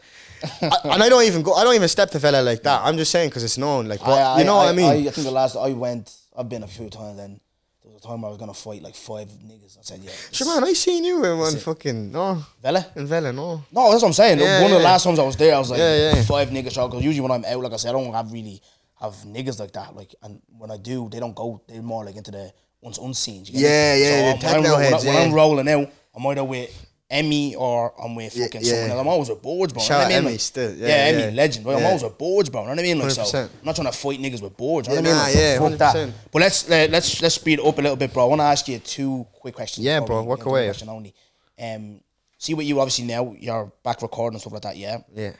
I, 0.62 0.76
and 0.92 1.02
I 1.02 1.08
don't 1.08 1.24
even 1.24 1.42
go 1.42 1.54
I 1.54 1.64
don't 1.64 1.74
even 1.74 1.88
step 1.88 2.10
to 2.10 2.20
fella 2.20 2.42
like 2.42 2.62
that 2.62 2.82
I'm 2.84 2.96
just 2.96 3.10
saying 3.10 3.30
because 3.30 3.42
it's 3.42 3.58
known 3.58 3.88
like 3.88 4.06
what, 4.06 4.38
you 4.38 4.44
know 4.44 4.56
what 4.56 4.68
I 4.68 4.72
mean 4.72 5.08
I, 5.08 5.10
think 5.10 5.26
the 5.26 5.30
last 5.32 5.56
I 5.56 5.70
went, 5.72 6.14
I've 6.36 6.48
been 6.48 6.62
a 6.62 6.68
few 6.68 6.88
times. 6.90 7.16
Then 7.16 7.40
there 7.82 7.92
was 7.92 8.04
a 8.04 8.06
time 8.06 8.24
I 8.24 8.28
was 8.28 8.38
gonna 8.38 8.54
fight 8.54 8.82
like 8.82 8.94
five 8.94 9.28
niggas. 9.28 9.78
I 9.78 9.82
said, 9.82 10.00
yeah. 10.00 10.12
sure 10.30 10.46
man 10.46 10.62
I 10.62 10.74
seen 10.74 11.02
you 11.04 11.24
in 11.24 11.38
one 11.38 11.56
fucking 11.56 12.12
no 12.12 12.44
Vela? 12.62 12.86
in 12.94 13.06
Vela 13.06 13.32
no 13.32 13.64
No, 13.72 13.90
that's 13.90 14.02
what 14.02 14.08
I'm 14.08 14.12
saying. 14.12 14.38
Yeah, 14.38 14.62
One 14.62 14.70
of 14.70 14.78
the 14.78 14.84
last 14.84 15.04
times 15.04 15.18
I 15.18 15.24
was 15.24 15.36
there, 15.36 15.54
I 15.54 15.58
was 15.58 15.70
like 15.70 15.78
Yeah, 15.78 16.14
yeah. 16.14 16.22
five 16.22 16.50
niggas. 16.50 16.74
Because 16.74 17.02
usually 17.02 17.20
when 17.20 17.32
I'm 17.32 17.44
out, 17.44 17.62
like 17.62 17.72
I 17.72 17.76
said, 17.76 17.88
I 17.90 17.92
don't 17.92 18.12
have 18.12 18.30
really 18.30 18.60
have 19.00 19.14
niggas 19.26 19.58
like 19.60 19.72
that. 19.72 19.94
Like, 19.94 20.14
and 20.22 20.40
when 20.56 20.70
I 20.70 20.76
do, 20.76 21.08
they 21.10 21.20
don't 21.20 21.34
go. 21.34 21.62
They're 21.68 21.82
more 21.82 22.04
like 22.04 22.16
into 22.16 22.30
the 22.30 22.52
ones 22.80 22.98
unseen. 22.98 23.44
you 23.44 23.52
get 23.52 23.54
me? 23.54 23.60
Yeah, 23.62 23.94
yeah, 23.94 24.32
the 24.36 24.46
when 24.46 24.54
I'm- 24.54 24.62
when, 24.62 24.72
I- 24.72 24.82
heads, 24.84 25.04
when 25.04 25.14
yeah. 25.14 25.20
I'm 25.22 25.32
rolling 25.32 25.68
out, 25.68 25.90
I'm 26.14 26.26
either 26.26 26.44
with 26.44 26.70
Emmy 27.10 27.54
or 27.54 27.94
I'm 28.02 28.14
with 28.14 28.34
fucking 28.34 28.60
yeah. 28.62 28.70
someone 28.70 28.90
else. 28.90 29.00
I'm 29.00 29.08
always 29.08 29.28
with 29.30 29.40
boards, 29.42 29.72
bro. 29.72 29.82
Shout 29.82 29.88
you 29.90 29.94
know 29.96 30.00
I 30.00 30.04
out 30.04 30.08
mean? 30.08 30.16
Emmy 30.18 30.30
Like, 30.32 30.40
still, 30.40 30.74
yeah, 30.74 30.86
Yeah, 30.88 30.94
Emmy, 30.94 31.22
yeah. 31.22 31.30
legend. 31.30 31.66
Right? 31.66 31.76
I'm 31.78 31.86
always 31.86 32.02
with 32.02 32.18
boards, 32.18 32.50
bro. 32.50 32.60
You 32.60 32.66
know 32.66 32.72
what 32.72 32.78
I 32.80 32.82
mean? 32.82 32.98
Like, 32.98 33.10
so 33.12 33.22
100%. 33.22 33.44
I'm 33.44 33.50
not 33.64 33.76
trying 33.76 33.86
to 33.86 33.92
fight 33.96 34.20
niggas 34.20 34.42
with 34.42 34.56
boards. 34.56 34.88
You 34.88 34.94
know 34.94 35.00
Yeah, 35.00 35.16
what 35.16 35.22
I 35.22 35.26
mean? 35.26 35.34
nah, 35.34 35.68
Like, 35.68 35.80
yeah, 35.80 35.88
fuck 35.88 35.94
that. 35.94 36.08
100%. 36.08 36.12
But 36.32 36.42
let's 36.42 36.70
uh, 36.70 36.88
let's 36.90 37.22
let's 37.22 37.34
speed 37.36 37.60
it 37.60 37.64
up 37.64 37.78
a 37.78 37.80
little 37.82 37.96
bit, 37.96 38.12
bro. 38.12 38.24
I 38.24 38.26
want 38.26 38.40
to 38.40 38.44
ask 38.44 38.68
you 38.68 38.78
two 38.80 39.26
quick 39.32 39.54
questions. 39.54 39.86
Yeah, 39.86 40.00
bro, 40.00 40.20
we 40.22 40.28
walk 40.28 40.38
get 40.38 40.42
into 40.42 40.44
the 40.44 40.50
away. 40.50 40.66
Question 40.66 40.88
only. 40.90 41.14
Um, 41.60 42.00
see 42.36 42.52
what 42.54 42.66
you 42.66 42.78
obviously 42.78 43.06
now. 43.06 43.34
You're 43.38 43.72
back 43.82 44.02
recording 44.02 44.34
and 44.34 44.40
stuff 44.42 44.52
like 44.52 44.62
that. 44.62 44.76
Yeah 44.76 44.98
yeah 45.14 45.32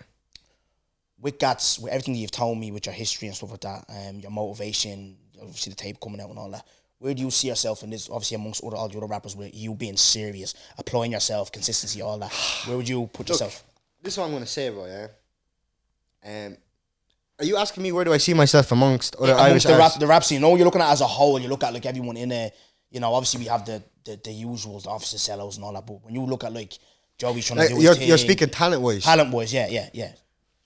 with 1.21 1.39
Gatz, 1.39 1.81
with 1.81 1.93
everything 1.93 2.15
that 2.15 2.21
you've 2.21 2.31
told 2.31 2.59
me, 2.59 2.71
with 2.71 2.87
your 2.87 2.95
history 2.95 3.29
and 3.29 3.37
stuff 3.37 3.51
like 3.51 3.61
that, 3.61 3.85
um, 3.89 4.21
your 4.21 4.31
motivation, 4.31 5.17
obviously 5.41 5.71
the 5.71 5.77
tape 5.77 6.01
coming 6.01 6.21
out 6.21 6.31
and 6.31 6.39
all 6.39 6.51
that. 6.51 6.67
Where 6.99 7.15
do 7.15 7.23
you 7.23 7.31
see 7.31 7.49
yourself 7.49 7.83
in 7.83 7.91
this? 7.91 8.11
Obviously, 8.11 8.35
amongst 8.37 8.65
other, 8.65 8.77
all 8.77 8.89
the 8.89 8.97
other 8.97 9.07
rappers, 9.07 9.37
where 9.37 9.49
you 9.53 9.75
being 9.75 9.97
serious, 9.97 10.55
applying 10.79 11.13
yourself, 11.13 11.53
consistency, 11.53 12.03
all 12.03 12.19
that. 12.19 12.33
Where 12.67 12.77
would 12.77 12.89
you 12.89 13.09
put 13.13 13.29
yourself? 13.29 13.65
this 14.03 14.15
is 14.15 14.19
what 14.19 14.27
I'm 14.27 14.33
gonna 14.33 14.47
say 14.47 14.71
bro 14.71 14.87
yeah 14.87 15.09
um 16.25 16.57
are 17.39 17.45
you 17.45 17.57
asking 17.57 17.83
me 17.83 17.93
where 17.93 18.05
do 18.05 18.13
I 18.13 18.17
see 18.17 18.35
myself 18.35 18.73
amongst 18.73 19.15
other 19.17 19.35
Irish 19.35 19.65
Amongst 19.65 19.67
the 19.67 19.77
rap, 19.77 19.93
the 20.01 20.07
rap 20.09 20.25
scene. 20.25 20.41
No, 20.41 20.57
you're 20.57 20.65
looking 20.65 20.81
at 20.81 20.91
as 20.91 21.03
a 21.03 21.07
whole. 21.07 21.39
You 21.39 21.47
look 21.47 21.63
at 21.63 21.73
like 21.73 21.87
everyone 21.87 22.17
in 22.17 22.31
there. 22.31 22.51
You 22.91 22.99
know, 22.99 23.15
obviously 23.15 23.39
we 23.39 23.47
have 23.47 23.65
the 23.65 23.81
the, 24.05 24.19
the 24.25 24.31
usuals, 24.31 24.83
the 24.83 24.89
Offica 24.89 25.15
sellouts 25.15 25.55
and 25.55 25.65
all 25.65 25.73
that. 25.73 25.87
But 25.87 26.05
when 26.05 26.15
you 26.17 26.23
look 26.23 26.43
at 26.43 26.53
like 26.53 26.77
Joey's 27.17 27.47
trying 27.47 27.61
like, 27.61 27.69
to 27.69 27.75
do 27.77 27.81
you're, 27.81 27.95
thing, 27.95 28.09
you're 28.09 28.19
speaking 28.19 28.49
talent 28.49 28.83
wise 28.83 29.05
talent 29.05 29.33
wise, 29.33 29.55
yeah, 29.55 29.69
yeah, 29.69 29.89
yeah. 29.93 30.11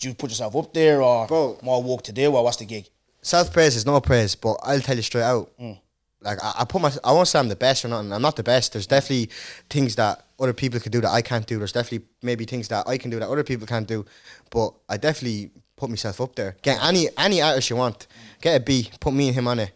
Do 0.03 0.09
you 0.09 0.14
put 0.14 0.30
yourself 0.30 0.57
up 0.57 0.74
there 0.74 1.00
or 1.00 1.28
Bro. 1.28 1.59
more 1.62 1.80
work 1.82 2.03
to 2.03 2.12
do 2.12 2.34
or 2.34 2.42
what's 2.42 2.57
the 2.57 2.64
gig? 2.64 2.88
self 3.22 3.53
praise 3.53 3.76
is 3.76 3.86
no 3.86 4.00
praise, 4.00 4.34
but 4.34 4.57
I'll 4.64 4.80
tell 4.80 4.96
you 4.96 5.03
straight 5.03 5.22
out. 5.22 5.50
Mm. 5.61 5.78
Like 6.22 6.38
I, 6.42 6.53
I 6.61 6.64
put 6.64 6.82
my, 6.82 6.92
I 7.05 7.12
won't 7.12 7.28
say 7.28 7.38
I'm 7.38 7.48
the 7.48 7.55
best 7.55 7.84
or 7.84 7.88
nothing. 7.88 8.12
I'm 8.12 8.20
not 8.22 8.34
the 8.34 8.42
best. 8.42 8.72
There's 8.72 8.88
definitely 8.88 9.30
things 9.70 9.94
that 9.96 10.24
other 10.40 10.53
people 10.53 10.80
can 10.80 10.90
do 10.90 11.00
that 11.03 11.11
I 11.11 11.22
can't 11.22 11.46
do. 11.46 11.59
There's 11.59 11.72
definitely 11.72 12.07
maybe 12.20 12.44
things 12.46 12.66
that 12.68 12.88
I 12.88 12.98
can 12.98 13.11
do 13.11 13.20
that 13.20 13.28
other 13.28 13.44
people 13.44 13.64
can't 13.66 13.86
do. 13.86 14.05
But 14.50 14.74
I 14.88 14.96
definitely 14.96 15.50
put 15.76 15.88
myself 15.88 16.20
up 16.20 16.34
there. 16.34 16.57
Get 16.62 16.82
any 16.82 17.07
any 17.16 17.40
artist 17.40 17.70
you 17.70 17.76
want, 17.76 18.09
get 18.40 18.57
a 18.61 18.61
B, 18.61 18.90
put 18.98 19.14
me 19.14 19.28
and 19.28 19.36
him 19.36 19.46
on 19.46 19.61
it, 19.61 19.70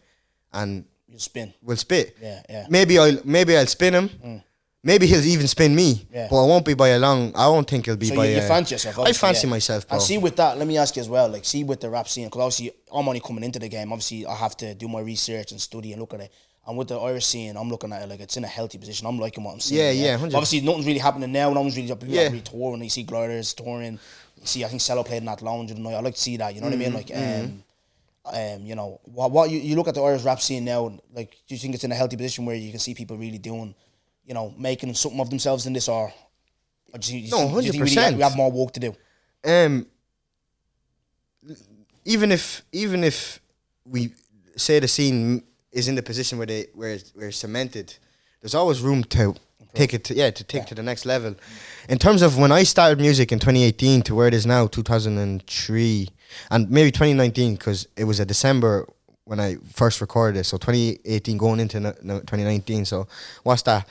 and 0.53 0.85
You 1.09 1.21
spin. 1.21 1.55
we'll 1.63 1.77
spit. 1.77 2.17
Yeah, 2.21 2.43
yeah. 2.51 2.67
Maybe 2.69 2.99
I'll 2.99 3.19
maybe 3.25 3.57
I'll 3.57 3.67
spin 3.69 3.95
him. 3.95 4.09
Mm. 4.09 4.43
Maybe 4.87 5.07
he'll 5.09 5.25
even 5.27 5.49
spin 5.49 5.75
me. 5.75 6.07
Yeah. 6.13 6.29
But 6.31 6.45
it 6.45 6.49
won't 6.49 6.65
be 6.65 6.75
by 6.75 6.89
a 6.91 6.99
long. 6.99 7.33
I 7.35 7.47
don't 7.47 7.69
think 7.69 7.89
it'll 7.89 7.99
be 7.99 8.07
So 8.07 8.15
by. 8.15 8.27
you, 8.27 8.37
you 8.37 8.39
a- 8.39 8.43
fancy 8.43 8.75
yourself? 8.77 8.99
I 8.99 9.01
obviously, 9.01 9.27
fancy 9.27 9.47
yeah. 9.49 9.51
myself, 9.51 9.89
bro. 9.89 9.97
And 9.97 10.03
see 10.03 10.19
with 10.19 10.37
that, 10.37 10.57
let 10.59 10.67
me 10.69 10.79
ask 10.79 10.95
you 10.95 11.03
as 11.03 11.09
well. 11.09 11.29
Like, 11.29 11.45
see 11.45 11.65
with 11.65 11.81
the 11.81 11.91
rap 11.91 12.07
scene, 12.09 12.27
because 12.27 12.41
obviously 12.41 12.71
I'm 12.93 13.09
only 13.09 13.19
coming 13.19 13.43
into 13.43 13.59
the 13.59 13.69
game. 13.69 13.93
Obviously, 13.93 14.25
I 14.27 14.35
have 14.37 14.57
to 14.59 14.75
do 14.75 14.87
my 14.87 15.01
research 15.01 15.51
and 15.51 15.61
study 15.61 15.91
and 15.93 16.01
look 16.01 16.15
at 16.15 16.21
it. 16.21 16.33
And 16.69 16.79
with 16.79 16.87
the 16.89 16.99
Irish 17.01 17.27
scene, 17.27 17.57
I'm 17.57 17.69
looking 17.69 17.93
at 17.93 18.03
it 18.03 18.09
like 18.09 18.21
it's 18.21 18.37
in 18.37 18.45
a 18.45 18.49
healthy 18.49 18.79
position. 18.79 19.09
I'm 19.09 19.19
liking 19.19 19.43
what 19.43 19.55
I'm 19.55 19.61
seeing. 19.61 19.81
Yeah, 19.81 19.91
yeah, 19.91 20.11
100. 20.13 20.35
Obviously, 20.37 20.61
nothing's 20.61 20.87
really 20.87 20.99
happening 21.01 21.33
now. 21.33 21.53
No 21.53 21.61
one's 21.63 21.77
really, 21.77 21.89
people 21.89 22.09
Yeah. 22.09 22.23
yeah. 22.23 22.29
really 22.29 22.41
touring. 22.43 22.83
You 22.83 22.91
see 22.91 23.03
gliders 23.03 23.55
touring. 23.55 23.99
You 24.41 24.47
see, 24.47 24.65
I 24.65 24.69
think 24.69 24.83
Cello 24.83 25.03
played 25.03 25.19
in 25.19 25.25
that 25.27 25.43
lounge 25.43 25.69
the 25.71 25.75
other 25.75 25.83
night. 25.83 25.95
I 25.95 26.01
like 26.01 26.15
to 26.15 26.21
see 26.21 26.37
that. 26.37 26.55
You 26.55 26.61
know 26.61 26.69
what 26.69 26.75
I 26.75 26.77
mean? 26.77 26.95
Like, 26.95 27.11
um, 27.13 27.63
um, 28.25 28.63
you 28.67 28.75
know, 28.77 29.01
what, 29.05 29.31
what 29.33 29.51
you, 29.51 29.59
you 29.59 29.75
look 29.77 29.89
at 29.89 29.95
the 29.95 30.03
Irish 30.03 30.23
rap 30.23 30.41
scene 30.41 30.65
now. 30.65 30.97
Like, 31.13 31.31
do 31.49 31.55
you 31.55 31.59
think 31.59 31.75
it's 31.75 31.85
in 31.85 31.91
a 31.93 31.95
healthy 31.97 32.17
position 32.17 32.45
where 32.47 32.57
you 32.57 32.71
can 32.71 32.81
see 32.81 32.95
people 32.95 33.17
really 33.17 33.39
doing, 33.39 33.75
you 34.27 34.35
know, 34.35 34.53
making 34.59 34.93
something 34.95 35.21
of 35.21 35.31
themselves 35.31 35.67
in 35.67 35.73
this, 35.73 35.89
or, 35.89 36.13
or 36.93 36.99
do 36.99 37.17
you, 37.17 37.31
No, 37.31 37.59
you 37.61 37.71
think 37.73 37.85
we 37.85 37.95
have- 37.95 38.13
100%. 38.15 38.17
we 38.17 38.23
have 38.23 38.37
more 38.37 38.51
work 38.53 38.73
to 38.73 38.81
do? 38.81 38.95
Um, 39.45 39.87
even 42.05 42.33
if 42.33 42.63
even 42.73 43.05
if 43.05 43.41
we 43.85 44.13
say 44.57 44.79
the 44.81 44.89
scene 44.89 45.43
is 45.73 45.89
in 45.89 45.95
the 45.95 46.03
position 46.03 46.39
where 46.39 46.47
they 46.47 46.67
where 46.75 46.91
it's, 46.91 47.11
where 47.15 47.29
it's 47.29 47.39
cemented, 47.39 47.95
there's 48.41 48.55
always 48.55 48.81
room 48.81 49.05
to 49.05 49.35
take 49.75 49.93
it 49.95 50.05
to 50.05 50.15
yeah 50.15 50.31
to 50.31 50.43
take 50.45 50.67
to 50.67 50.75
the 50.75 50.83
next 50.83 51.05
level. 51.07 51.35
In 51.89 51.99
terms 51.99 52.23
of 52.23 52.39
when 52.39 52.51
I 52.53 52.65
started 52.65 53.01
music 53.01 53.31
in 53.33 53.39
2018 53.39 54.03
to 54.03 54.15
where 54.15 54.27
it 54.29 54.35
is 54.35 54.47
now 54.47 54.67
2003 54.67 56.09
and 56.51 56.71
maybe 56.71 56.91
2019 56.91 57.55
because 57.55 57.87
it 57.97 58.05
was 58.05 58.19
a 58.21 58.25
December 58.25 58.87
when 59.25 59.39
I 59.41 59.57
first 59.73 60.01
recorded 60.01 60.39
it. 60.41 60.45
So 60.45 60.57
2018 60.57 61.37
going 61.37 61.61
into 61.61 61.81
no- 61.81 61.95
no- 62.03 62.21
2019. 62.21 62.85
So 62.85 63.07
what's 63.43 63.63
that? 63.63 63.87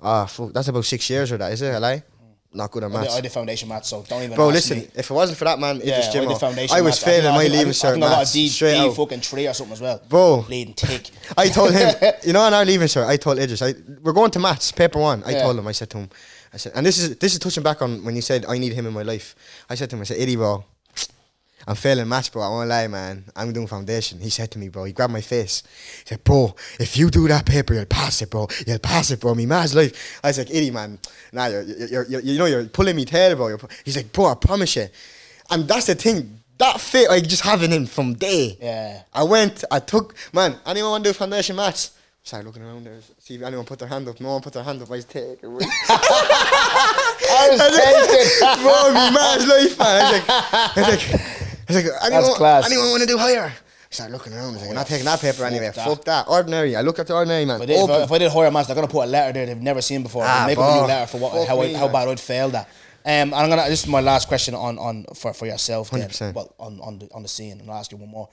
Ah, 0.00 0.26
fuck, 0.26 0.52
that's 0.52 0.68
about 0.68 0.84
six 0.84 1.08
years 1.10 1.32
or 1.32 1.38
that 1.38 1.52
is 1.52 1.62
it? 1.62 1.74
A 1.74 1.80
lie? 1.80 2.02
Not 2.50 2.70
good 2.70 2.82
at 2.82 2.90
I 2.90 2.92
did, 2.94 3.00
maths. 3.00 3.16
I 3.16 3.20
did 3.20 3.32
foundation 3.32 3.68
maths, 3.68 3.88
so 3.88 4.02
don't 4.08 4.22
even. 4.22 4.34
Bro, 4.34 4.48
listen. 4.48 4.78
me. 4.78 4.88
If 4.94 5.10
it 5.10 5.14
wasn't 5.14 5.36
for 5.36 5.44
that 5.44 5.58
man, 5.58 5.76
Yeah, 5.84 5.98
Idris 6.00 6.08
I 6.16 6.24
did 6.24 6.38
foundation 6.38 6.76
I 6.76 6.80
was 6.80 6.92
maths. 6.92 7.04
failing 7.04 7.34
my 7.34 7.42
I- 7.42 7.44
I 7.44 7.48
leaving 7.48 7.68
I 7.68 7.70
cert 7.72 7.92
think 7.92 8.04
I 8.04 8.08
maths 8.08 8.32
D, 8.32 8.48
straight 8.48 8.72
D 8.72 8.78
out. 8.78 8.96
fucking 8.96 9.20
three 9.20 9.46
or 9.46 9.52
something 9.52 9.74
as 9.74 9.80
well. 9.82 10.00
Bro. 10.08 10.42
bleeding 10.46 10.72
tick. 10.74 11.10
I 11.36 11.48
told 11.48 11.72
him, 11.74 11.94
you 12.24 12.32
know, 12.32 12.46
in 12.48 12.54
our 12.54 12.64
leaving 12.64 12.86
cert, 12.88 13.06
I 13.06 13.18
told 13.18 13.38
Idris, 13.38 13.60
I, 13.60 13.74
we're 14.02 14.14
going 14.14 14.30
to 14.30 14.38
maths, 14.38 14.72
paper 14.72 14.98
one. 14.98 15.22
I 15.26 15.32
Yeah. 15.32 15.42
told 15.42 15.58
him, 15.58 15.66
I 15.66 15.72
said 15.72 15.90
to 15.90 15.98
him, 15.98 16.10
I 16.54 16.56
said, 16.56 16.72
and 16.74 16.86
this 16.86 16.96
is 16.98 17.16
this 17.18 17.34
is 17.34 17.38
touching 17.38 17.62
back 17.62 17.82
on 17.82 18.02
when 18.02 18.16
you 18.16 18.22
said 18.22 18.46
I 18.48 18.56
need 18.56 18.72
him 18.72 18.86
in 18.86 18.94
my 18.94 19.02
life. 19.02 19.34
I 19.68 19.74
said 19.74 19.90
to 19.90 19.96
him, 19.96 20.00
I 20.00 20.04
said, 20.04 20.16
Eddie, 20.18 20.36
bro, 20.36 20.64
I'm 21.66 21.74
failing 21.74 22.08
maths, 22.08 22.28
bro. 22.30 22.42
I 22.42 22.48
won't 22.48 22.68
lie, 22.68 22.86
man. 22.88 23.24
I'm 23.36 23.52
doing 23.52 23.66
foundation. 23.66 24.20
He 24.20 24.30
said 24.30 24.50
to 24.52 24.58
me, 24.58 24.68
bro, 24.68 24.84
he 24.84 24.92
grabbed 24.92 25.12
my 25.12 25.20
face. 25.20 25.62
He 26.04 26.08
said, 26.10 26.24
bro, 26.24 26.54
if 26.80 26.96
you 26.96 27.10
do 27.10 27.28
that 27.28 27.44
paper, 27.44 27.74
you'll 27.74 27.84
pass 27.84 28.22
it, 28.22 28.30
bro. 28.30 28.48
You'll 28.66 28.78
pass 28.78 29.10
it, 29.10 29.20
bro. 29.20 29.34
Me 29.34 29.44
man's 29.44 29.74
life. 29.74 30.20
I 30.24 30.28
was 30.28 30.38
like, 30.38 30.50
Eddie, 30.50 30.70
man, 30.70 30.98
nah, 31.32 31.46
you're, 31.46 31.62
you're, 31.62 32.04
you're, 32.06 32.20
you 32.22 32.38
know, 32.38 32.46
you're 32.46 32.64
pulling 32.66 32.96
me 32.96 33.04
tail, 33.04 33.36
bro. 33.36 33.48
You're 33.48 33.58
pu-" 33.58 33.68
He's 33.84 33.96
like, 33.96 34.12
bro, 34.12 34.26
I 34.26 34.34
promise 34.34 34.76
you. 34.76 34.86
And 35.50 35.68
that's 35.68 35.86
the 35.86 35.94
thing. 35.94 36.40
That 36.58 36.80
fit, 36.80 37.08
I 37.10 37.20
just 37.20 37.42
having 37.42 37.70
him 37.70 37.86
from 37.86 38.14
day. 38.14 38.56
Yeah. 38.60 39.02
I 39.12 39.22
went, 39.24 39.62
I 39.70 39.78
took, 39.78 40.14
man, 40.32 40.56
anyone 40.66 40.90
want 40.92 41.04
to 41.04 41.10
do 41.10 41.14
foundation 41.14 41.56
maths? 41.56 41.92
Started 42.24 42.46
looking 42.46 42.62
around 42.62 42.84
there, 42.84 42.98
see 43.18 43.36
if 43.36 43.42
anyone 43.42 43.64
put 43.64 43.78
their 43.78 43.88
hand 43.88 44.06
up. 44.08 44.20
No 44.20 44.32
one 44.32 44.42
put 44.42 44.52
their 44.52 44.62
hand 44.62 44.82
up. 44.82 44.88
I 44.88 44.96
was 44.96 45.04
taking 45.06 45.48
away. 45.48 45.64
I 45.88 47.48
was 47.50 47.60
taking. 47.78 48.62
Bro, 48.62 48.88
me 48.88 49.10
man's 49.14 49.46
life, 49.46 49.78
man. 49.78 49.96
I 49.96 50.12
was 50.12 50.12
like, 50.12 50.28
I 50.28 50.72
was 50.76 50.88
like, 51.14 51.37
I 51.68 51.72
was 51.74 51.84
like 51.84 52.02
anyone, 52.12 52.34
class. 52.36 52.66
anyone 52.66 52.90
want 52.90 53.02
to 53.02 53.06
do 53.08 53.18
higher? 53.18 53.52
I 53.90 53.94
started 53.94 54.12
looking 54.12 54.32
around. 54.34 54.50
I 54.50 54.52
was 54.52 54.60
like, 54.60 54.68
I'm 54.70 54.74
not 54.76 54.86
taking 54.86 55.04
that 55.06 55.20
paper 55.20 55.44
anyway. 55.44 55.70
that. 55.74 55.74
Fuck 55.74 56.04
that. 56.04 56.28
Ordinary. 56.28 56.76
I 56.76 56.82
look 56.82 56.98
at 56.98 57.06
the 57.06 57.14
ordinary, 57.14 57.44
man. 57.46 57.58
But 57.58 57.70
if, 57.70 57.88
I, 57.90 58.02
if 58.02 58.12
I 58.12 58.18
did 58.18 58.30
higher 58.30 58.50
maths, 58.50 58.66
they're 58.68 58.74
gonna 58.74 58.86
put 58.88 59.04
a 59.04 59.06
letter 59.06 59.32
there 59.32 59.46
they've 59.46 59.56
never 59.60 59.80
seen 59.80 60.02
before. 60.02 60.24
Ah, 60.26 60.44
make 60.46 60.58
up 60.58 60.70
a 60.70 60.80
new 60.80 60.86
letter 60.86 61.06
for 61.06 61.18
what 61.18 61.48
how, 61.48 61.60
I, 61.60 61.72
how 61.74 61.88
bad 61.88 62.08
I'd 62.08 62.20
failed 62.20 62.52
that. 62.52 62.68
Um, 63.04 63.32
and 63.32 63.34
I'm 63.34 63.48
gonna. 63.48 63.68
This 63.68 63.84
is 63.84 63.86
my 63.86 64.00
last 64.00 64.28
question 64.28 64.54
on 64.54 64.78
on 64.78 65.04
for, 65.14 65.32
for 65.32 65.46
yourself. 65.46 65.90
Then, 65.90 66.08
100%. 66.08 66.34
well, 66.34 66.54
on 66.58 66.80
on 66.80 66.98
the 66.98 67.08
on 67.14 67.22
the 67.22 67.28
scene, 67.28 67.60
and 67.60 67.70
I'll 67.70 67.78
ask 67.78 67.90
you 67.90 67.96
one 67.96 68.10
more. 68.10 68.28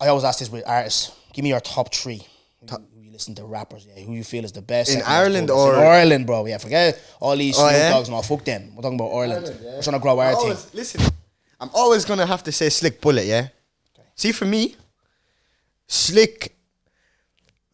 I 0.00 0.08
always 0.08 0.24
ask 0.24 0.38
this 0.38 0.50
with 0.50 0.64
artists. 0.66 1.12
Give 1.32 1.42
me 1.42 1.50
your 1.50 1.60
top 1.60 1.94
three. 1.94 2.26
Who, 2.60 2.66
who 2.76 3.00
you 3.02 3.12
listen 3.12 3.34
to 3.36 3.44
rappers? 3.44 3.86
Yeah, 3.86 4.02
who 4.02 4.14
you 4.14 4.24
feel 4.24 4.44
is 4.44 4.52
the 4.52 4.62
best 4.62 4.94
In 4.94 5.02
Ireland 5.02 5.50
or- 5.50 5.74
in 5.74 5.80
Ireland, 5.80 6.26
bro? 6.26 6.46
Yeah, 6.46 6.58
forget 6.58 7.00
all 7.20 7.36
these 7.36 7.56
Oh, 7.58 7.68
yeah? 7.68 7.90
Dogs 7.90 8.08
and 8.08 8.14
all. 8.14 8.22
Fuck 8.22 8.44
them. 8.44 8.74
We're 8.74 8.82
talking 8.82 8.98
about 8.98 9.12
Ireland. 9.12 9.58
We're 9.62 9.82
trying 9.82 9.94
to 9.96 10.00
grow 10.02 10.18
our 10.18 10.32
I'm 10.34 10.56
listen, 10.72 11.02
I'm 11.62 11.70
always 11.74 12.04
gonna 12.04 12.26
have 12.26 12.42
to 12.42 12.50
say 12.50 12.68
Slick 12.70 13.00
Bullet, 13.00 13.24
yeah. 13.24 13.46
See, 14.16 14.32
for 14.32 14.46
me, 14.46 14.74
Slick. 15.86 16.56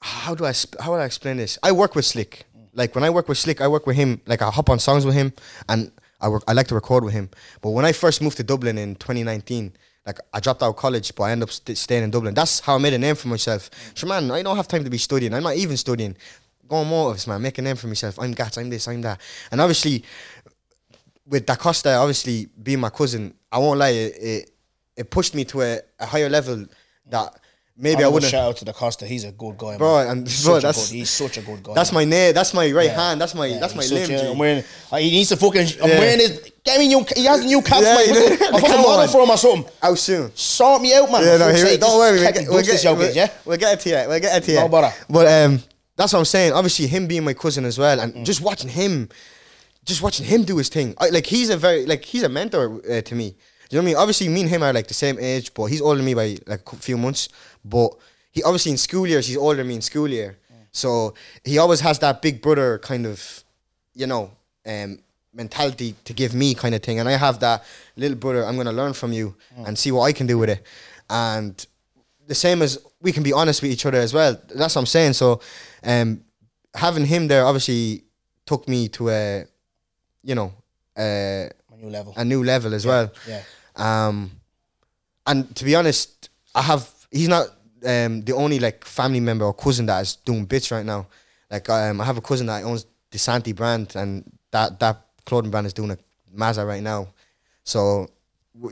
How 0.01 0.35
do 0.35 0.45
I 0.45 0.53
sp- 0.53 0.77
how 0.79 0.93
would 0.93 1.01
I 1.01 1.07
explain 1.07 1.39
this? 1.39 1.59
I 1.63 1.73
work 1.73 1.95
with 1.95 2.05
Slick. 2.05 2.45
Like 2.75 2.95
when 2.95 3.03
I 3.03 3.09
work 3.09 3.29
with 3.29 3.39
Slick, 3.39 3.63
I 3.63 3.67
work 3.67 3.87
with 3.87 3.97
him. 3.97 4.21
Like 4.27 4.43
I 4.43 4.51
hop 4.51 4.69
on 4.69 4.79
songs 4.79 5.07
with 5.07 5.15
him, 5.15 5.33
and 5.71 5.91
I 6.21 6.29
work. 6.29 6.43
I 6.47 6.53
like 6.53 6.69
to 6.69 6.75
record 6.75 7.03
with 7.03 7.15
him. 7.15 7.31
But 7.63 7.71
when 7.71 7.87
I 7.87 7.93
first 7.93 8.21
moved 8.21 8.37
to 8.37 8.43
Dublin 8.43 8.77
in 8.77 8.95
2019, 8.97 9.73
like 10.07 10.19
I 10.35 10.41
dropped 10.41 10.63
out 10.63 10.69
of 10.69 10.77
college, 10.77 11.15
but 11.15 11.25
I 11.25 11.33
ended 11.33 11.49
up 11.49 11.53
st- 11.53 11.79
staying 11.79 12.05
in 12.05 12.11
Dublin. 12.11 12.35
That's 12.35 12.61
how 12.61 12.75
I 12.75 12.79
made 12.79 12.93
a 12.93 12.99
name 12.99 13.15
for 13.15 13.29
myself. 13.29 13.71
So 13.95 14.07
man, 14.07 14.31
I 14.31 14.43
don't 14.43 14.57
have 14.57 14.69
time 14.69 14.85
to 14.85 14.91
be 14.91 14.99
studying. 14.99 15.33
I'm 15.33 15.43
not 15.43 15.57
even 15.57 15.79
studying. 15.79 16.15
Going 16.69 16.91
motives, 16.91 17.27
man. 17.27 17.41
Make 17.41 17.57
a 17.57 17.63
name 17.63 17.77
for 17.77 17.87
myself. 17.87 18.19
I'm 18.21 18.35
Gatz. 18.35 18.59
I'm 18.59 18.69
this. 18.69 18.87
I'm 18.87 19.01
that. 19.01 19.19
And 19.51 19.63
obviously, 19.63 20.05
with 21.27 21.47
Da 21.47 21.57
Costa, 21.57 21.95
obviously 21.95 22.51
being 22.63 22.81
my 22.81 22.91
cousin, 22.91 23.33
I 23.51 23.59
won't 23.59 23.79
lie, 23.79 23.89
it, 23.91 24.15
it, 24.21 24.51
it 24.97 25.11
pushed 25.11 25.35
me 25.35 25.45
to 25.47 25.63
a, 25.63 25.81
a 25.99 26.07
higher 26.07 26.29
level 26.29 26.67
that 27.07 27.33
maybe 27.77 28.03
I 28.03 28.07
I'm 28.09 28.13
wouldn't. 28.13 28.31
shout 28.31 28.49
out 28.51 28.57
to 28.59 28.65
the 28.65 28.73
Costa. 28.73 29.07
He's 29.07 29.25
a 29.25 29.33
good 29.33 29.57
guy, 29.57 29.79
Bro, 29.79 29.99
man. 30.05 30.09
and 30.09 30.27
he's 30.29 30.45
bro, 30.45 30.55
such 30.55 30.63
a 30.65 30.67
that's 30.67 30.89
good, 30.91 30.95
he's 30.97 31.11
such 31.11 31.39
a 31.39 31.43
good 31.43 31.63
guy. 31.63 31.75
That's 31.75 31.93
man. 31.93 32.01
my 32.01 32.05
name. 32.17 32.35
That's 32.35 32.53
my 32.53 32.71
right 32.73 32.87
Yeah. 32.87 33.09
hand. 33.09 33.21
That's 33.21 33.35
my 33.35 33.47
Yeah, 33.47 33.59
that's 33.61 33.75
my 33.75 33.85
limb. 33.87 34.11
a-. 34.11 34.31
I'm 34.33 34.39
wearing. 34.39 34.65
He 34.93 35.11
needs 35.11 35.29
to 35.31 35.37
fucking. 35.37 35.67
I'm 35.83 35.89
Yeah. 35.89 35.99
wearing 35.99 36.19
his. 36.21 36.53
Get 36.65 36.79
me 36.79 36.89
new. 36.89 37.07
He 37.17 37.25
has 37.25 37.43
new 37.45 37.63
caps, 37.63 37.83
Yeah, 37.87 37.95
man. 37.95 38.09
I'll 38.09 38.15
know, 38.15 38.29
the 38.37 38.37
fucking 38.37 38.61
camera 38.67 38.83
model 38.83 39.09
for 39.09 39.23
him 39.23 39.31
or 39.31 39.37
something. 39.39 39.73
How 39.81 39.95
soon? 39.95 40.37
Sort 40.37 40.83
me 40.83 40.95
out, 40.95 41.11
man. 41.11 41.23
Yeah, 41.25 41.37
no, 41.39 41.55
here, 41.55 41.79
don't 41.79 41.99
worry. 41.99 42.19
We'll 42.21 42.33
get, 42.33 42.49
we'll, 42.49 42.59
dust 42.59 42.71
this 42.71 42.83
get, 42.83 42.99
we'll, 42.99 43.15
yeah. 43.15 43.31
we'll 43.47 43.57
get 43.57 43.73
it 43.79 43.81
to 43.85 43.89
you. 43.89 44.09
We'll 44.09 44.21
get 44.21 44.43
it 44.43 44.45
to 44.47 44.53
you. 44.53 44.59
No 44.61 44.69
bother. 44.69 44.93
But 45.09 45.27
um, 45.29 45.63
that's 45.97 46.13
what 46.13 46.19
I'm 46.19 46.25
saying. 46.27 46.53
Obviously, 46.53 46.87
him 46.89 47.07
being 47.07 47.25
my 47.25 47.33
cousin 47.33 47.65
as 47.65 47.79
well, 47.79 47.97
Mm. 47.97 48.03
and 48.17 48.27
just 48.27 48.43
watching 48.43 48.69
him, 48.69 49.09
just 49.89 50.03
watching 50.03 50.27
him 50.27 50.45
do 50.45 50.59
his 50.59 50.69
thing. 50.69 50.95
I, 50.99 51.09
like 51.09 51.27
he's 51.27 51.51
a 51.51 51.57
very 51.57 51.87
like 51.87 52.05
he's 52.05 52.23
a 52.23 52.29
mentor 52.29 52.81
uh, 52.89 53.01
to 53.01 53.15
me. 53.15 53.31
Do 53.31 53.77
you 53.77 53.83
know 53.83 53.83
what 53.83 53.83
I 53.83 53.87
mean? 53.87 53.97
Obviously, 53.97 54.29
me 54.29 54.41
and 54.43 54.51
him 54.51 54.63
are 54.63 54.73
like 54.73 54.87
the 54.87 54.95
same 54.95 55.19
age, 55.19 55.53
but 55.55 55.67
he's 55.67 55.81
older 55.81 55.97
than 55.97 56.07
me 56.07 56.15
by 56.15 56.39
like 56.47 56.71
a 56.73 56.77
few 56.77 56.97
months. 56.97 57.29
But 57.65 57.91
he 58.31 58.43
obviously 58.43 58.73
in 58.73 58.79
school 58.79 59.07
years, 59.07 59.27
he's 59.27 59.37
older 59.37 59.57
than 59.57 59.69
me 59.69 59.75
in 59.75 59.83
school 59.83 60.09
year. 60.09 60.39
So 60.71 61.15
he 61.45 61.59
always 61.59 61.81
has 61.81 61.99
that 62.01 62.23
big 62.23 62.41
brother 62.41 62.79
kind 62.79 63.07
of, 63.07 63.43
you 63.95 64.07
know, 64.07 64.31
um, 64.67 65.01
mentality 65.33 65.95
to 66.05 66.13
give 66.13 66.35
me 66.35 66.55
kind 66.55 66.75
of 66.75 66.83
thing. 66.83 67.01
And 67.01 67.09
I 67.09 67.13
have 67.13 67.41
that 67.41 67.65
little 67.97 68.17
brother, 68.17 68.45
I'm 68.45 68.57
gonna 68.57 68.73
learn 68.73 68.93
from 68.93 69.13
you 69.13 69.35
and 69.67 69.79
see 69.79 69.91
what 69.91 70.03
I 70.03 70.13
can 70.13 70.27
do 70.27 70.39
with 70.39 70.51
it. 70.51 70.63
And 71.11 71.67
the 72.27 72.35
same 72.35 72.63
as 72.63 72.79
we 73.01 73.13
can 73.13 73.23
be 73.23 73.33
honest 73.33 73.63
with 73.63 73.71
each 73.71 73.87
other 73.87 73.99
as 73.99 74.13
well. 74.13 74.41
That's 74.55 74.75
what 74.75 74.83
I'm 74.83 74.87
saying. 74.87 75.15
So 75.15 75.41
um, 75.83 76.23
having 76.75 77.07
him 77.07 77.29
there 77.29 77.45
obviously 77.45 78.05
took 78.47 78.69
me 78.69 78.89
to 78.89 79.11
a, 79.11 79.45
you 80.23 80.35
know, 80.35 80.53
a, 80.97 81.51
new 81.77 81.91
level. 81.91 82.13
a 82.17 82.25
new 82.25 82.43
level 82.43 82.75
as 82.75 82.85
well. 82.87 83.11
yeah. 83.27 83.43
Um, 83.77 84.31
and 85.27 85.55
to 85.57 85.65
be 85.65 85.75
honest, 85.75 86.31
I 86.55 86.63
have 86.63 86.91
he's 87.11 87.29
not 87.29 87.49
um, 87.85 88.23
the 88.23 88.33
only 88.35 88.59
like 88.59 88.85
family 88.85 89.21
member 89.21 89.45
or 89.45 89.55
cousin 89.55 89.87
that 89.87 90.01
is 90.01 90.17
doing 90.17 90.45
bits 90.45 90.71
right 90.71 90.85
now. 90.85 91.07
Like 91.51 91.69
um, 91.71 92.01
I 92.01 92.05
have 92.05 92.17
a 92.17 92.21
cousin 92.21 92.47
that 92.47 92.65
owns 92.65 92.87
the 93.11 93.19
Santi 93.19 93.53
brand, 93.53 93.95
and 93.95 94.31
that 94.51 94.81
that 94.81 95.01
clothing 95.25 95.51
brand 95.51 95.67
is 95.67 95.73
doing 95.73 95.91
a 95.91 95.99
Mazda 96.33 96.65
right 96.65 96.83
now. 96.83 97.09
So 97.65 98.09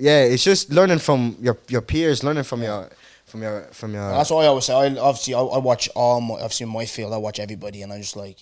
yeah, 0.01 0.23
it's 0.23 0.43
just 0.43 0.71
learning 0.71 0.99
from 0.99 1.37
your 1.41 1.59
your 1.69 1.83
peers, 1.83 2.25
learning 2.25 2.45
from 2.45 2.63
your 2.63 2.91
from 3.27 3.43
your 3.43 3.63
from 3.73 3.95
your. 3.95 4.11
That's 4.11 4.31
what 4.31 4.45
I 4.45 4.49
always 4.49 4.65
say. 4.65 4.75
I 4.75 4.87
obviously 4.97 5.35
I, 5.35 5.41
I 5.41 5.59
watch 5.59 5.89
all 5.95 6.21
my. 6.21 6.35
I've 6.37 6.53
seen 6.53 6.69
my 6.69 6.87
field. 6.87 7.13
I 7.13 7.19
watch 7.19 7.39
everybody, 7.39 7.83
and 7.83 7.93
I'm 7.93 8.01
just 8.01 8.17
like, 8.17 8.39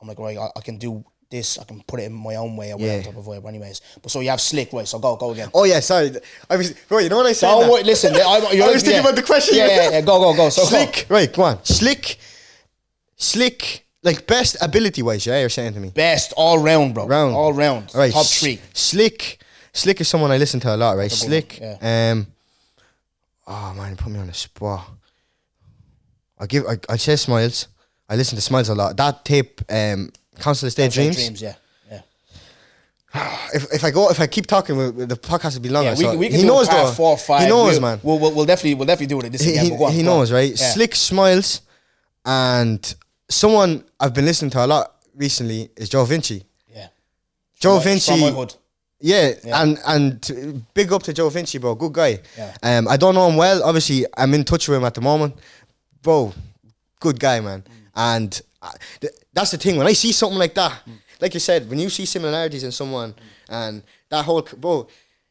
I'm 0.00 0.08
like, 0.08 0.18
right, 0.18 0.38
I, 0.38 0.48
I 0.56 0.60
can 0.60 0.78
do 0.78 1.04
this. 1.30 1.58
I 1.58 1.64
can 1.64 1.82
put 1.86 2.00
it 2.00 2.04
in 2.04 2.12
my 2.12 2.36
own 2.36 2.56
way 2.56 2.72
or 2.72 2.76
whatever 2.76 2.96
Yeah. 2.98 3.02
type 3.02 3.16
of 3.16 3.24
vibe. 3.24 3.46
Anyways, 3.48 3.80
but 4.02 4.10
so 4.10 4.20
you 4.20 4.30
have 4.30 4.40
slick, 4.40 4.72
right? 4.72 4.86
So 4.88 4.98
go, 4.98 5.16
go 5.16 5.30
again. 5.32 5.50
oh 5.54 5.64
yeah, 5.64 5.80
sorry. 5.80 6.12
I 6.48 6.56
was 6.56 6.72
bro. 6.88 6.98
You 6.98 7.08
know 7.08 7.18
what 7.18 7.26
I 7.26 7.32
said? 7.32 7.48
That? 7.60 7.86
listen. 7.86 8.14
I, 8.14 8.18
I 8.20 8.72
was 8.72 8.82
thinking 8.82 8.92
yeah. 8.94 9.00
about 9.00 9.16
the 9.16 9.22
question. 9.22 9.56
Yeah, 9.56 9.66
yeah, 9.66 9.90
yeah. 9.90 10.00
Go, 10.00 10.18
go, 10.20 10.34
go. 10.34 10.48
So 10.48 10.62
go. 10.62 10.68
Slick, 10.68 11.06
right? 11.08 11.32
Go 11.32 11.42
on. 11.42 11.64
Slick, 11.64 12.18
slick. 13.16 13.84
Like 14.04 14.26
best 14.28 14.56
ability 14.62 15.02
wise, 15.02 15.26
yeah. 15.26 15.40
You're 15.40 15.48
saying 15.48 15.74
to 15.74 15.80
me. 15.80 15.90
Best 15.90 16.32
all 16.36 16.58
round, 16.58 16.94
bro. 16.94 17.06
Round. 17.06 17.34
All 17.34 17.52
round. 17.52 17.90
All 17.94 18.00
right, 18.00 18.12
Top 18.12 18.24
three. 18.26 18.60
Slick, 18.72 19.40
Slick 19.72 20.00
is 20.00 20.06
someone 20.08 20.30
I 20.30 20.38
listen 20.38 20.60
to 20.60 20.74
a 20.74 20.76
lot, 20.76 20.96
right? 20.96 21.10
Slick. 21.10 21.58
one, 21.60 21.78
Um. 21.82 22.26
Oh 23.46 23.74
man, 23.74 23.90
you 23.90 23.96
put 23.96 24.12
me 24.12 24.20
on 24.20 24.28
the 24.28 24.34
spot. 24.34 24.88
I 26.38 26.46
give. 26.46 26.64
I, 26.66 26.78
I 26.88 26.96
say 26.96 27.16
Smiles. 27.16 27.66
I 28.08 28.14
listen 28.14 28.36
to 28.36 28.42
Smiles 28.42 28.68
a 28.68 28.74
lot. 28.74 28.96
That 28.96 29.24
tape, 29.24 29.60
um, 29.68 30.10
Council 30.38 30.66
Estate 30.68 30.92
Dreams. 30.92 31.16
Dreams. 31.16 31.42
Yeah. 31.42 31.54
Yeah. 31.90 32.00
If, 33.54 33.72
if 33.72 33.82
I 33.84 33.90
go, 33.90 34.10
if 34.10 34.20
I 34.20 34.26
keep 34.26 34.46
talking, 34.46 34.76
the 34.76 35.16
podcast 35.16 35.54
will 35.54 35.62
be 35.62 35.70
longer. 35.70 35.90
Yeah, 35.90 35.96
we, 35.96 36.04
so 36.04 36.16
we 36.18 36.26
can 36.28 36.36
he 36.36 36.42
do 36.42 36.48
knows 36.48 36.68
though. 36.68 36.90
four, 36.92 37.16
five. 37.16 37.42
He 37.42 37.48
knows, 37.48 37.72
we'll, 37.72 37.80
man. 37.80 38.00
We'll, 38.02 38.18
we'll, 38.18 38.34
we'll 38.34 38.44
definitely, 38.44 38.74
we'll 38.74 38.86
definitely 38.86 39.06
do 39.18 39.26
it 39.26 39.30
this 39.32 39.40
he, 39.42 39.52
again. 39.52 39.64
he, 39.64 39.70
but 39.70 39.78
go 39.78 39.84
on, 39.86 39.92
he 39.92 40.02
knows, 40.02 40.30
right? 40.30 40.50
Yeah. 40.50 40.56
Slick 40.56 40.94
Smiles, 40.94 41.62
and 42.26 42.94
someone 43.30 43.84
I've 43.98 44.12
been 44.12 44.26
listening 44.26 44.50
to 44.52 44.64
a 44.64 44.66
lot 44.66 44.94
recently 45.16 45.70
is 45.76 45.88
Joe 45.88 46.04
Vinci. 46.04 46.44
Yeah. 46.74 46.88
Joe 47.58 47.78
Vinci. 47.78 48.12
From 48.12 48.20
my 48.20 48.30
hood. 48.30 48.54
Yeah, 49.00 49.32
Yeah. 49.44 49.62
and 49.62 49.78
and 49.86 50.74
big 50.74 50.92
up 50.92 51.02
to 51.04 51.12
Joe 51.14 51.30
Vinci, 51.30 51.56
bro. 51.58 51.74
Good 51.74 51.92
guy. 51.94 52.18
Yeah. 52.36 52.54
Um, 52.62 52.86
I 52.88 52.96
don't 52.98 53.14
know 53.14 53.28
him 53.30 53.36
well. 53.36 53.62
Obviously, 53.62 54.04
I'm 54.16 54.34
in 54.34 54.44
touch 54.44 54.68
with 54.68 54.76
him 54.76 54.84
at 54.84 54.92
the 54.94 55.00
moment, 55.00 55.36
bro. 56.02 56.34
Good 57.00 57.18
guy, 57.18 57.40
man. 57.40 57.64
And 57.94 58.24
I, 58.24 58.28
th- 58.28 58.42
that's 59.32 59.50
the 59.50 59.56
thing. 59.58 59.76
When 59.76 59.86
I 59.86 59.92
see 59.92 60.12
something 60.12 60.38
like 60.38 60.54
that, 60.54 60.72
like 61.20 61.34
you 61.34 61.40
said, 61.40 61.68
when 61.68 61.78
you 61.78 61.88
see 61.90 62.04
similarities 62.06 62.64
in 62.64 62.72
someone, 62.72 63.14
and 63.48 63.82
that 64.10 64.24
whole 64.24 64.42
bro, 64.56 64.86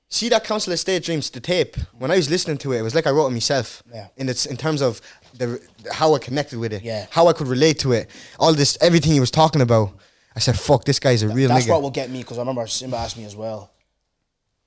see 0.10 0.30
that 0.30 0.44
Council 0.44 0.74
Estate 0.74 1.04
Dreams, 1.04 1.30
the 1.30 1.40
tape. 1.40 1.76
When 1.98 2.12
I 2.12 2.16
was 2.18 2.30
listening 2.30 2.58
to 2.60 2.74
it, 2.74 2.80
it 2.80 2.82
was 2.84 2.96
like 2.96 3.08
I 3.08 3.12
wrote 3.12 3.28
it 3.28 3.32
myself. 3.32 3.84
Yeah. 3.94 4.08
In 4.18 4.30
its 4.30 4.46
in 4.46 4.58
terms 4.58 4.82
of 4.82 5.02
the 5.34 5.60
how 5.92 6.14
I 6.16 6.20
connected 6.20 6.60
with 6.60 6.74
it. 6.74 6.84
Yeah. 6.84 7.06
How 7.10 7.28
I 7.28 7.34
could 7.34 7.48
relate 7.48 7.80
to 7.80 7.92
it. 7.94 8.10
All 8.40 8.54
this, 8.54 8.78
everything 8.82 9.12
he 9.14 9.20
was 9.20 9.32
talking 9.32 9.62
about. 9.62 9.92
I 10.36 10.40
said, 10.40 10.58
"Fuck, 10.60 10.84
this 10.86 11.00
guy's 11.00 11.24
a 11.24 11.30
real 11.30 11.50
That's 11.50 11.66
nigga." 11.66 11.70
what 11.70 11.82
will 11.82 11.90
get 11.90 12.10
me 12.12 12.20
because 12.20 12.38
I 12.38 12.42
remember 12.42 12.68
Simba 12.68 12.98
asked 12.98 13.18
me 13.18 13.26
as 13.26 13.36
well. 13.36 13.72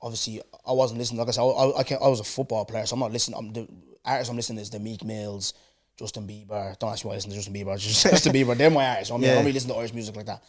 obviously 0.02 0.40
I 0.66 0.72
wasn't 0.72 0.98
listening. 0.98 1.18
Like 1.18 1.28
I 1.28 1.32
said, 1.32 1.42
I, 1.42 1.46
I, 1.46 1.78
I, 1.78 1.82
can't- 1.82 2.02
I 2.02 2.08
was 2.08 2.20
a 2.20 2.24
football 2.24 2.64
player, 2.64 2.86
so 2.86 2.94
I'm 2.94 3.00
not 3.00 3.12
listening. 3.12 3.38
I'm 3.38 3.52
the 3.52 3.68
artists 4.04 4.30
I'm 4.30 4.36
listening 4.36 4.56
to 4.58 4.62
is 4.62 4.70
the 4.70 4.78
Meek 4.80 5.04
Mills, 5.04 5.54
Justin 6.00 6.26
Bieber. 6.26 6.76
Don't 6.78 6.90
ask 6.92 7.04
me 7.04 7.08
why 7.08 7.14
I 7.14 7.16
listen 7.18 7.30
to 7.30 7.36
Justin 7.36 7.54
Bieber. 7.54 7.78
Just 7.78 8.02
Justin 8.02 8.32
Bieber. 8.32 8.56
They're 8.56 8.70
my 8.70 8.86
artists. 8.88 9.12
I, 9.12 9.16
mean, 9.16 9.24
I 9.24 9.26
Yeah. 9.28 9.34
don't 9.34 9.44
really 9.44 9.52
listen 9.52 9.70
to 9.70 9.76
Irish 9.76 9.94
music 9.94 10.16
like 10.16 10.26
that. 10.26 10.42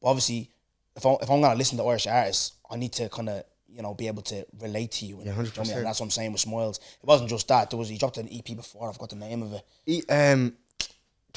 But 0.00 0.08
obviously, 0.08 0.50
if 0.94 1.04
I'm 1.04 1.16
if 1.20 1.30
I'm 1.30 1.40
gonna 1.40 1.54
listen 1.56 1.76
to 1.78 1.84
Irish 1.84 2.06
artists, 2.06 2.52
I 2.70 2.76
need 2.76 2.92
to 2.92 3.08
kind 3.08 3.28
of 3.28 3.42
you 3.68 3.82
know 3.82 3.94
be 3.94 4.06
able 4.06 4.22
to 4.22 4.44
relate 4.60 4.92
to 4.92 5.06
you. 5.06 5.16
And, 5.18 5.26
Yeah, 5.26 5.32
you 5.32 5.42
know 5.42 5.42
I 5.42 5.42
mean? 5.42 5.66
100%. 5.66 5.76
And 5.78 5.86
that's 5.86 6.00
what 6.00 6.06
I'm 6.06 6.10
saying 6.10 6.32
with 6.32 6.40
Smiles. 6.40 6.78
It 7.02 7.06
wasn't 7.06 7.30
just 7.30 7.48
that. 7.48 7.70
There 7.70 7.78
was 7.78 7.88
he 7.88 7.98
dropped 7.98 8.18
an 8.18 8.28
EP 8.32 8.44
before. 8.56 8.88
I 8.88 8.92
forgot 8.92 9.10
the 9.10 9.16
name 9.16 9.42
of 9.42 9.52
it. 9.54 9.62
E- 9.86 10.02
um, 10.08 10.56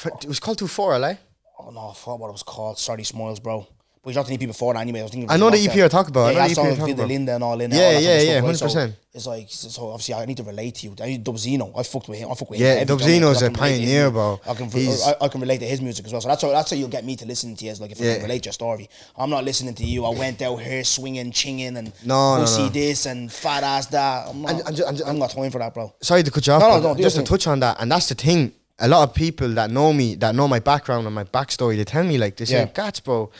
it 0.04 0.26
was 0.28 0.40
called 0.40 0.58
Two 0.58 0.66
Four, 0.68 0.98
like. 0.98 1.18
Oh 1.58 1.70
no, 1.70 1.90
I 1.90 1.94
forgot 1.94 2.18
what 2.20 2.28
it 2.28 2.32
was 2.32 2.42
called. 2.42 2.78
Sorry, 2.78 3.04
Smiles, 3.04 3.40
bro. 3.40 3.66
But 4.04 4.14
dropped 4.14 4.30
an 4.30 4.34
EP 4.34 4.40
before 4.40 4.74
that 4.74 4.80
anyway. 4.80 4.98
I 4.98 5.02
was 5.04 5.12
thinking. 5.12 5.30
I 5.30 5.36
know 5.36 5.48
the 5.48 5.58
EP 5.58 5.76
you're 5.76 5.88
talking 5.88 6.10
about. 6.10 6.26
I 6.26 6.32
Yeah, 6.32 6.38
know 6.38 6.48
he 6.48 6.54
the 6.54 6.60
EP 6.60 6.66
songs 6.66 6.80
with 6.80 6.90
about. 6.98 7.08
Linda 7.08 7.34
and 7.36 7.44
all 7.44 7.60
in 7.60 7.70
Yeah, 7.70 7.76
there. 7.76 8.00
yeah, 8.00 8.20
yeah, 8.20 8.34
right? 8.40 8.44
100%. 8.56 8.58
So 8.58 8.92
it's 9.14 9.26
like 9.26 9.46
so 9.48 9.90
obviously 9.90 10.14
I 10.14 10.24
need 10.26 10.38
to 10.38 10.42
relate 10.42 10.74
to 10.76 10.86
you. 10.88 10.96
I 11.00 11.20
Dubzino, 11.22 11.72
I 11.78 11.84
fucked 11.84 12.08
with 12.08 12.18
him. 12.18 12.28
I 12.28 12.34
fucked 12.34 12.50
with 12.50 12.58
Yeah, 12.58 12.74
him. 12.74 12.78
Yeah, 12.78 12.84
Dubzino's 12.96 13.04
do 13.04 13.12
you 13.12 13.20
know 13.20 13.28
I 13.28 13.30
mean? 13.30 13.34
'Cause 13.34 13.42
I 13.42 13.46
a 13.46 13.50
can 13.50 13.60
relate 13.62 13.76
to 13.76 13.80
his 13.80 13.86
pioneer, 13.86 14.10
bro. 14.10 14.40
I 14.44 14.54
can 14.54 14.70
I, 14.74 15.14
I 15.24 15.28
can 15.28 15.40
relate 15.40 15.58
to 15.60 15.66
his 15.66 15.80
music 15.80 16.06
as 16.06 16.12
well. 16.12 16.20
So 16.20 16.28
that's 16.28 16.42
how 16.42 16.50
that's 16.50 16.70
how 16.70 16.76
you'll 16.76 16.88
get 16.88 17.04
me 17.04 17.14
to 17.14 17.26
listen 17.26 17.54
to 17.54 17.64
you. 17.64 17.70
Is 17.70 17.80
like 17.80 17.92
if 17.92 18.00
I 18.00 18.04
Yeah. 18.04 18.14
can 18.14 18.22
relate 18.24 18.44
your 18.44 18.52
story. 18.54 18.90
I'm 19.16 19.30
not 19.30 19.44
listening 19.44 19.74
to 19.74 19.84
you. 19.84 20.04
I 20.04 20.10
went 20.10 20.42
out 20.42 20.56
here 20.56 20.82
swinging, 20.82 21.30
chinging, 21.30 21.76
and 21.76 21.92
No, 22.04 22.34
no, 22.38 22.40
pussy 22.42 22.62
no. 22.62 22.68
this 22.70 23.06
and 23.06 23.30
fat 23.32 23.62
ass 23.62 23.86
that. 23.86 24.30
I'm 24.30 24.42
not. 24.42 24.50
And- 24.50 24.60
and 24.66 24.76
ju- 24.76 24.84
and 24.84 24.96
ju- 24.98 25.04
I'm 25.06 25.18
not 25.20 25.30
time 25.30 25.48
for 25.52 25.58
that, 25.60 25.72
bro. 25.74 25.92
sorry 26.00 26.24
to 26.24 26.30
cut 26.32 26.44
you 26.44 26.54
off, 26.54 26.60
No, 26.62 26.80
no, 26.80 26.94
no, 26.94 27.00
just 27.00 27.14
to 27.14 27.22
touch 27.22 27.46
on 27.46 27.60
that, 27.60 27.76
and 27.78 27.92
that's 27.92 28.08
the 28.08 28.16
thing. 28.16 28.50
A 28.80 28.88
lot 28.88 29.04
of 29.08 29.14
people 29.14 29.48
that 29.50 29.70
know 29.70 29.92
me, 29.92 30.16
that 30.16 30.34
know 30.34 30.48
my 30.48 30.58
background 30.58 31.06
and 31.06 31.14
my 31.14 31.22
backstory, 31.22 31.76
they 31.76 31.84
tell 31.84 32.02
me 32.02 32.18
like 32.18 32.36
they 32.36 32.46
say, 32.46 32.54
Yeah. 32.54 32.66
"Gatz, 32.66 33.00
bro, 33.04 33.30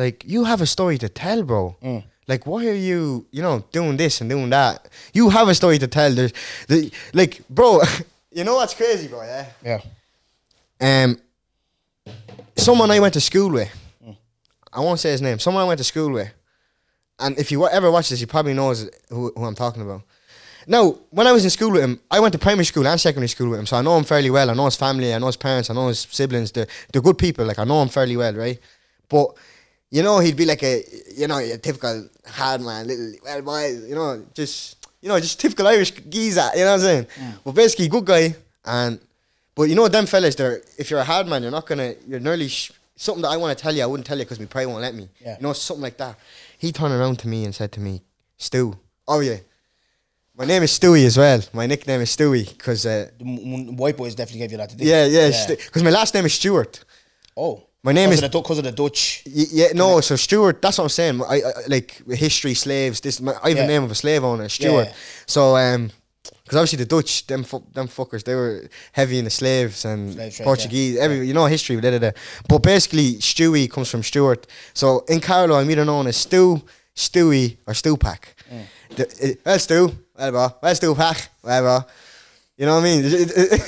like 0.00 0.24
you 0.26 0.44
have 0.44 0.60
a 0.60 0.66
story 0.66 0.98
to 0.98 1.08
tell, 1.08 1.42
bro. 1.42 1.76
Mm. 1.82 2.04
Like 2.26 2.46
why 2.46 2.66
are 2.66 2.74
you, 2.90 3.26
you 3.30 3.42
know, 3.42 3.64
doing 3.72 3.96
this 3.96 4.20
and 4.20 4.30
doing 4.30 4.50
that? 4.50 4.88
You 5.12 5.30
have 5.30 5.48
a 5.48 5.54
story 5.54 5.78
to 5.78 5.88
tell. 5.88 6.12
There's, 6.12 6.32
the, 6.68 6.90
like, 7.12 7.42
bro, 7.48 7.80
you 8.32 8.44
know 8.44 8.54
what's 8.54 8.74
crazy, 8.74 9.08
bro? 9.08 9.22
Yeah. 9.22 9.46
Yeah. 9.64 9.80
Um, 10.80 11.18
someone 12.56 12.90
I 12.90 13.00
went 13.00 13.14
to 13.14 13.20
school 13.20 13.50
with. 13.50 13.70
I 14.72 14.80
won't 14.80 15.00
say 15.00 15.10
his 15.10 15.20
name. 15.20 15.38
Someone 15.40 15.64
I 15.64 15.66
went 15.66 15.78
to 15.78 15.84
school 15.84 16.12
with, 16.12 16.32
and 17.18 17.36
if 17.38 17.50
you 17.50 17.66
ever 17.68 17.90
watch 17.90 18.08
this, 18.08 18.20
you 18.20 18.28
probably 18.28 18.54
knows 18.54 18.88
who, 19.08 19.32
who 19.36 19.44
I'm 19.44 19.56
talking 19.56 19.82
about. 19.82 20.02
Now, 20.66 20.98
when 21.10 21.26
I 21.26 21.32
was 21.32 21.42
in 21.42 21.50
school 21.50 21.72
with 21.72 21.82
him, 21.82 22.00
I 22.10 22.20
went 22.20 22.32
to 22.32 22.38
primary 22.38 22.64
school 22.64 22.86
and 22.86 23.00
secondary 23.00 23.28
school 23.28 23.50
with 23.50 23.58
him, 23.58 23.66
so 23.66 23.76
I 23.76 23.82
know 23.82 23.96
him 23.98 24.04
fairly 24.04 24.30
well. 24.30 24.48
I 24.48 24.54
know 24.54 24.66
his 24.66 24.76
family, 24.76 25.12
I 25.12 25.18
know 25.18 25.26
his 25.26 25.36
parents, 25.36 25.68
I 25.68 25.74
know 25.74 25.88
his 25.88 26.06
siblings. 26.10 26.52
They're, 26.52 26.68
they're 26.92 27.02
good 27.02 27.18
people. 27.18 27.44
Like 27.44 27.58
I 27.58 27.64
know 27.64 27.82
him 27.82 27.88
fairly 27.88 28.16
well, 28.16 28.34
right? 28.34 28.60
But 29.08 29.34
you 29.90 30.02
know, 30.02 30.18
he'd 30.20 30.36
be 30.36 30.46
like 30.46 30.62
a 30.62 30.82
you 31.16 31.26
know 31.26 31.38
a 31.38 31.58
typical 31.58 32.08
hard 32.26 32.60
man, 32.60 32.86
little 32.86 33.12
well 33.24 33.42
boy, 33.42 33.68
you 33.88 33.94
know, 33.94 34.24
just 34.34 34.76
you 35.00 35.08
know, 35.08 35.18
just 35.18 35.40
typical 35.40 35.66
Irish 35.66 35.92
geezer. 36.08 36.48
You 36.54 36.60
know 36.64 36.72
what 36.72 36.74
I'm 36.74 36.80
saying? 36.80 37.06
But 37.44 37.52
basically, 37.52 37.88
good 37.88 38.04
guy. 38.04 38.34
And 38.64 39.00
but 39.54 39.64
you 39.64 39.74
know, 39.74 39.88
them 39.88 40.06
fellas, 40.06 40.34
they're 40.34 40.62
if 40.78 40.90
you're 40.90 41.00
a 41.00 41.04
hard 41.04 41.26
man, 41.26 41.42
you're 41.42 41.50
not 41.50 41.66
gonna, 41.66 41.94
you're 42.06 42.20
nearly 42.20 42.48
sh- 42.48 42.72
something 42.96 43.22
that 43.22 43.28
I 43.30 43.36
want 43.36 43.56
to 43.56 43.62
tell 43.62 43.74
you, 43.74 43.82
I 43.82 43.86
wouldn't 43.86 44.06
tell 44.06 44.18
you 44.18 44.24
because 44.24 44.38
my 44.38 44.46
pride 44.46 44.66
won't 44.66 44.82
let 44.82 44.94
me. 44.94 45.08
Yeah. 45.20 45.36
You 45.38 45.42
know, 45.42 45.52
something 45.54 45.82
like 45.82 45.96
that. 45.96 46.18
He 46.58 46.70
turned 46.72 46.92
around 46.94 47.18
to 47.20 47.28
me 47.28 47.44
and 47.44 47.54
said 47.54 47.72
to 47.72 47.80
me, 47.80 48.02
Stu, 48.36 48.78
oh 49.08 49.20
yeah. 49.20 49.38
My 50.36 50.44
name 50.46 50.62
is 50.62 50.78
Stewie 50.78 51.04
as 51.04 51.18
well. 51.18 51.40
My 51.52 51.66
nickname 51.66 52.00
is 52.00 52.14
Stewie 52.16 52.48
because, 52.48 52.86
uh, 52.86 53.10
The 53.18 53.24
m- 53.26 53.68
m- 53.68 53.76
white 53.76 53.96
boys 53.96 54.14
definitely 54.14 54.40
gave 54.40 54.52
you 54.52 54.58
that. 54.58 54.70
didn't 54.70 54.82
yeah, 54.82 55.06
they? 55.06 55.30
yeah, 55.30 55.46
because 55.48 55.82
my 55.82 55.90
last 55.90 56.14
name 56.14 56.24
is 56.24 56.32
Stewart. 56.34 56.82
Oh. 57.36 57.64
My 57.82 57.92
name 57.92 58.12
is- 58.12 58.20
because 58.20 58.58
of 58.58 58.64
the 58.64 58.72
Dutch. 58.72 59.22
Y- 59.26 59.46
Yeah, 59.52 59.68
no. 59.74 60.00
So 60.00 60.16
Stuart, 60.16 60.60
that's 60.60 60.78
what 60.78 60.84
I'm 60.84 60.90
saying. 60.90 61.22
I, 61.22 61.36
I 61.36 61.52
like 61.68 62.02
history, 62.10 62.54
slaves. 62.54 63.00
This, 63.00 63.20
my, 63.20 63.32
I 63.42 63.48
have 63.50 63.56
Yeah. 63.58 63.66
the 63.66 63.72
name 63.72 63.84
of 63.84 63.90
a 63.90 63.94
slave 63.94 64.22
owner, 64.24 64.48
Stuart. 64.48 64.88
Yeah. 64.88 64.92
So, 65.26 65.56
um, 65.56 65.90
because 66.44 66.56
obviously 66.58 66.78
the 66.84 66.96
Dutch, 66.96 67.26
them, 67.26 67.44
fu- 67.44 67.64
them 67.72 67.88
fuckers, 67.88 68.24
they 68.24 68.34
were 68.34 68.68
heavy 68.92 69.18
in 69.18 69.24
the 69.24 69.30
slaves 69.30 69.84
and 69.84 70.12
Slave 70.12 70.34
trade, 70.34 70.44
Portuguese. 70.44 70.98
Every, 70.98 71.26
you 71.26 71.32
know, 71.32 71.46
history. 71.46 71.80
Da, 71.80 71.90
da, 71.90 71.98
da. 71.98 72.10
But 72.48 72.58
basically, 72.62 73.14
Stewie 73.14 73.70
comes 73.70 73.88
from 73.88 74.02
Stuart. 74.02 74.46
So 74.74 75.04
in 75.08 75.20
Carlow, 75.20 75.56
I'm 75.58 75.70
either 75.70 75.84
known 75.84 76.06
as 76.08 76.16
Stu, 76.16 76.60
Stewie, 76.94 77.56
or 77.66 77.72
Stu 77.74 77.96
Pack. 77.96 78.34
Mm. 78.52 78.96
The, 78.96 79.04
uh, 79.30 79.34
well, 79.46 79.58
Stu, 79.58 79.92
whatever. 80.14 80.54
Well, 80.62 80.74
Stu 80.74 80.94
Pack, 80.94 81.30
whatever. 81.40 81.84
You 82.60 82.66
know 82.66 82.74
what 82.74 82.84
I 82.84 83.00
mean? 83.00 83.04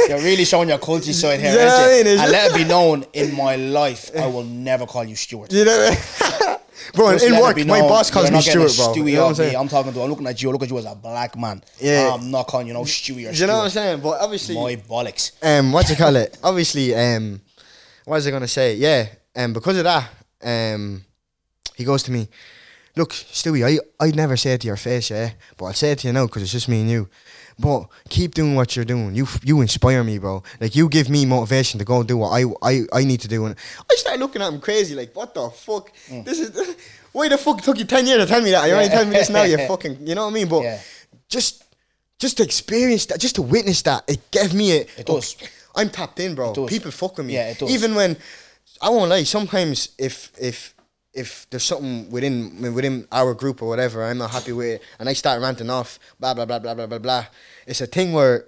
You're 0.06 0.18
really 0.18 0.44
showing 0.44 0.68
your 0.68 0.76
culture 0.76 1.12
side 1.22 1.40
here, 1.40 1.52
You 1.52 1.56
know 1.60 1.64
what 1.64 1.88
I 1.88 2.02
mean? 2.04 2.06
And 2.08 2.30
let 2.30 2.50
it 2.50 2.54
be 2.58 2.64
known, 2.68 3.06
in 3.14 3.34
my 3.34 3.56
life, 3.56 4.10
I 4.14 4.26
will 4.26 4.44
never 4.44 4.84
call 4.84 5.02
you 5.02 5.16
Stuart. 5.16 5.50
you 5.50 5.64
know 5.64 5.78
what 5.78 5.98
I 6.20 6.48
mean? 6.50 6.58
Bro, 6.94 7.12
Just 7.12 7.24
in 7.24 7.40
work, 7.40 7.56
my 7.64 7.80
boss 7.80 8.10
calls 8.10 8.26
me 8.26 8.32
not 8.36 8.44
getting 8.44 8.60
a 8.60 8.68
Stuart, 8.68 8.94
bro. 8.94 9.02
Stewie 9.02 9.10
You 9.12 9.16
know 9.16 9.26
what 9.28 9.40
I'm 9.40 9.48
me. 9.48 9.56
I'm 9.56 9.68
talking 9.68 9.94
to. 9.94 10.02
I'm 10.02 10.10
looking 10.10 10.26
at 10.26 10.42
you. 10.42 10.50
I 10.50 10.52
look 10.52 10.62
at 10.62 10.68
you 10.68 10.76
as 10.76 10.84
a 10.84 10.94
black 10.94 11.38
man. 11.38 11.62
Yeah. 11.78 12.12
I'm 12.12 12.30
not 12.30 12.46
calling 12.48 12.66
you 12.66 12.74
no 12.74 12.82
Stewie 12.82 13.30
or 13.30 13.32
You 13.32 13.46
know 13.46 13.56
what 13.56 13.64
I'm 13.64 13.70
saying? 13.70 14.00
But 14.00 14.20
obviously, 14.20 14.56
My 14.56 14.76
bollocks. 14.76 15.32
um, 15.42 15.72
what 15.72 15.88
you 15.88 15.96
call 15.96 16.14
it? 16.16 16.36
Obviously, 16.44 16.94
um, 16.94 17.40
what 18.04 18.16
was 18.16 18.26
I 18.26 18.30
gonna 18.30 18.46
say? 18.46 18.74
Yeah, 18.74 19.06
um, 19.36 19.54
because 19.54 19.78
of 19.78 19.84
that, 19.84 20.10
um, 20.42 21.02
he 21.76 21.84
goes 21.84 22.02
to 22.02 22.12
me, 22.12 22.28
look, 22.96 23.12
Stewie, 23.12 23.64
I 23.64 24.04
I'd 24.04 24.16
never 24.16 24.36
say 24.36 24.52
it 24.52 24.60
to 24.62 24.66
your 24.66 24.76
face, 24.76 25.08
yeah, 25.10 25.30
but 25.56 25.66
I'll 25.66 25.72
say 25.72 25.92
it 25.92 26.00
to 26.00 26.08
you 26.08 26.12
now 26.12 26.26
because 26.26 26.42
it's 26.42 26.52
just 26.52 26.68
me 26.68 26.82
and 26.82 26.90
you. 26.90 27.08
But 27.62 27.86
keep 28.10 28.34
doing 28.34 28.54
what 28.56 28.74
you're 28.74 28.84
doing. 28.84 29.14
You 29.14 29.26
you 29.42 29.60
inspire 29.60 30.02
me, 30.04 30.18
bro. 30.18 30.42
Like 30.60 30.74
you 30.76 30.88
give 30.88 31.08
me 31.08 31.24
motivation 31.24 31.78
to 31.78 31.84
go 31.84 32.00
and 32.00 32.08
do 32.08 32.16
what 32.18 32.30
I 32.38 32.42
I, 32.70 32.82
I 32.92 33.04
need 33.04 33.20
to 33.20 33.28
do. 33.28 33.46
And 33.46 33.54
I 33.90 33.94
started 33.94 34.20
looking 34.20 34.42
at 34.42 34.52
him 34.52 34.60
crazy, 34.60 34.94
like, 34.94 35.14
what 35.16 35.32
the 35.32 35.48
fuck? 35.48 35.92
Mm. 36.08 36.24
This 36.24 36.40
is 36.40 36.50
why 37.12 37.28
the 37.28 37.38
fuck 37.38 37.62
took 37.62 37.78
you 37.78 37.84
ten 37.84 38.06
years 38.06 38.20
to 38.22 38.26
tell 38.26 38.42
me 38.42 38.50
that? 38.50 38.66
You're 38.66 38.76
only 38.76 38.88
telling 38.90 39.10
me 39.10 39.16
this 39.16 39.30
now. 39.30 39.44
You 39.44 39.56
fucking, 39.72 40.06
you 40.06 40.14
know 40.16 40.24
what 40.24 40.32
I 40.32 40.34
mean? 40.34 40.48
But 40.48 40.62
Yeah. 40.64 40.80
just 41.28 41.64
just 42.18 42.36
to 42.38 42.42
experience 42.42 43.06
that, 43.06 43.18
just 43.20 43.36
to 43.36 43.42
witness 43.42 43.82
that, 43.82 44.04
it 44.08 44.20
gave 44.30 44.52
me 44.54 44.66
a. 44.78 44.80
It 44.98 45.06
does. 45.06 45.36
I'm 45.74 45.88
tapped 45.88 46.20
in, 46.20 46.34
bro. 46.34 46.52
People 46.66 46.90
fuck 46.90 47.16
with 47.16 47.26
me. 47.26 47.34
Yeah, 47.34 47.50
it 47.50 47.58
does. 47.58 47.70
Even 47.70 47.94
when 47.94 48.16
I 48.80 48.90
won't 48.90 49.10
lie, 49.10 49.22
sometimes 49.24 49.90
if 49.98 50.30
if 50.38 50.74
if 51.14 51.46
there's 51.50 51.64
something 51.64 52.10
within 52.10 52.72
within 52.74 53.06
our 53.12 53.34
group 53.34 53.62
or 53.62 53.68
whatever, 53.68 54.04
I'm 54.04 54.18
not 54.18 54.30
happy 54.30 54.52
with 54.52 54.66
it, 54.66 54.82
and 54.98 55.08
I 55.08 55.12
start 55.12 55.40
ranting 55.42 55.70
off, 55.70 55.98
blah 56.18 56.34
blah 56.34 56.46
blah 56.46 56.58
blah 56.58 56.74
blah 56.74 56.86
blah 56.86 56.98
blah. 56.98 57.24
It's 57.66 57.80
a 57.80 57.86
thing 57.86 58.12
where 58.12 58.46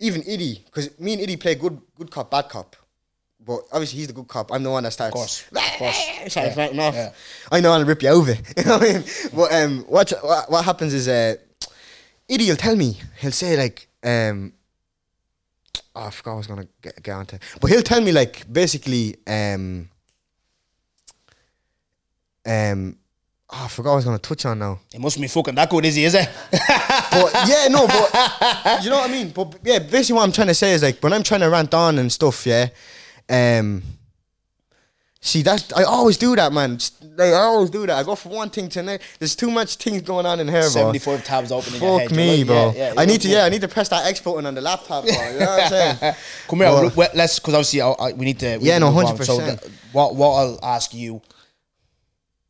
even 0.00 0.22
Iddy, 0.22 0.62
because 0.66 0.98
me 1.00 1.14
and 1.14 1.22
Iddy 1.22 1.36
play 1.36 1.54
good 1.54 1.80
good 1.96 2.10
cop, 2.10 2.30
bad 2.30 2.48
cop. 2.48 2.76
But 3.46 3.60
obviously 3.72 3.98
he's 3.98 4.06
the 4.06 4.14
good 4.14 4.28
cop. 4.28 4.50
I'm 4.52 4.62
the 4.62 4.70
one 4.70 4.84
that 4.84 4.92
starts. 4.92 5.12
Of 5.14 5.18
course, 5.18 5.44
of 5.52 5.58
course. 5.78 5.96
starts 6.28 6.36
Yeah, 6.36 6.54
ranting 6.56 6.80
off. 6.80 6.94
yeah. 6.94 7.12
I 7.52 7.60
know 7.60 7.72
I'll 7.72 7.84
rip 7.84 8.02
you 8.02 8.08
over. 8.08 8.32
You 8.56 8.64
know 8.64 8.78
what 8.78 8.88
I 8.88 8.92
mean? 8.94 9.04
But 9.34 9.52
um, 9.52 9.84
what 9.88 10.12
what, 10.22 10.50
what 10.50 10.64
happens 10.64 10.94
is 10.94 11.08
uh, 11.08 11.34
Iddy 12.30 12.48
will 12.48 12.56
tell 12.56 12.76
me. 12.76 12.98
He'll 13.18 13.32
say 13.32 13.56
like 13.56 13.88
um, 14.02 14.52
oh, 15.94 16.04
I 16.06 16.10
forgot 16.10 16.32
I 16.32 16.36
was 16.36 16.46
gonna 16.46 16.68
get, 16.80 17.02
get 17.02 17.12
onto. 17.12 17.38
But 17.60 17.70
he'll 17.70 17.82
tell 17.82 18.00
me 18.00 18.12
like 18.12 18.50
basically 18.50 19.16
um, 19.26 19.90
um, 22.46 22.96
oh, 23.50 23.62
I 23.64 23.68
forgot 23.68 23.92
I 23.92 23.96
was 23.96 24.04
gonna 24.04 24.18
touch 24.18 24.44
on 24.46 24.58
now. 24.58 24.80
It 24.92 25.00
must 25.00 25.20
be 25.20 25.26
fucking 25.28 25.54
that 25.54 25.70
good, 25.70 25.84
is 25.84 25.94
he? 25.94 26.04
Is 26.04 26.14
it? 26.14 26.28
But 27.14 27.32
yeah, 27.48 27.68
no, 27.68 27.86
but 27.86 28.82
you 28.82 28.90
know 28.90 28.96
what 28.98 29.08
I 29.08 29.12
mean. 29.12 29.30
But 29.30 29.56
yeah, 29.62 29.78
basically 29.78 30.16
what 30.16 30.24
I'm 30.24 30.32
trying 30.32 30.48
to 30.48 30.54
say 30.54 30.72
is 30.72 30.82
like 30.82 31.00
when 31.00 31.12
I'm 31.12 31.22
trying 31.22 31.42
to 31.42 31.48
rant 31.50 31.72
on 31.72 31.98
and 32.00 32.10
stuff, 32.10 32.44
yeah. 32.44 32.68
Um, 33.28 33.82
see 35.20 35.42
that's 35.42 35.72
I 35.72 35.84
always 35.84 36.16
do 36.18 36.34
that, 36.36 36.52
man. 36.52 36.78
Like 37.16 37.32
I 37.32 37.36
always 37.42 37.70
do 37.70 37.86
that. 37.86 37.96
I 37.98 38.02
go 38.02 38.16
from 38.16 38.32
one 38.32 38.50
thing 38.50 38.68
to 38.70 38.82
next. 38.82 39.18
There's 39.20 39.36
too 39.36 39.50
much 39.50 39.76
things 39.76 40.02
going 40.02 40.26
on 40.26 40.40
in 40.40 40.48
here, 40.48 40.60
bro. 40.62 40.68
75 40.70 41.24
tabs 41.24 41.52
open 41.52 41.74
in 41.74 41.82
your 41.82 42.00
Fuck 42.00 42.08
head. 42.10 42.16
me, 42.16 42.38
like, 42.38 42.46
bro. 42.48 42.72
yeah, 42.74 42.92
yeah, 42.94 43.00
I 43.00 43.04
need 43.06 43.20
to, 43.20 43.28
yeah, 43.28 43.44
I 43.44 43.48
need 43.48 43.60
to 43.60 43.68
press 43.68 43.88
that 43.90 44.06
X 44.06 44.20
button 44.20 44.44
on 44.46 44.54
the 44.56 44.60
laptop, 44.60 45.04
bro. 45.04 45.12
You 45.12 45.38
know 45.38 45.46
what 45.46 45.62
I'm 45.62 45.68
saying? 45.68 46.14
Come 46.48 46.58
here, 46.60 46.68
well, 46.72 47.08
let's 47.14 47.38
because 47.38 47.54
obviously 47.54 47.80
I, 47.80 47.90
I, 47.90 48.12
we 48.12 48.24
need 48.24 48.40
to. 48.40 48.58
we 48.58 48.66
Yeah, 48.66 48.78
need 48.78 48.86
to 48.86 48.90
no, 48.90 48.92
move 48.92 49.04
on. 49.04 49.22
So 49.24 49.38
100%. 49.38 49.60
the- 49.60 49.70
what 49.92 50.16
what 50.16 50.30
I'll 50.34 50.58
ask 50.64 50.92
you, 50.92 51.22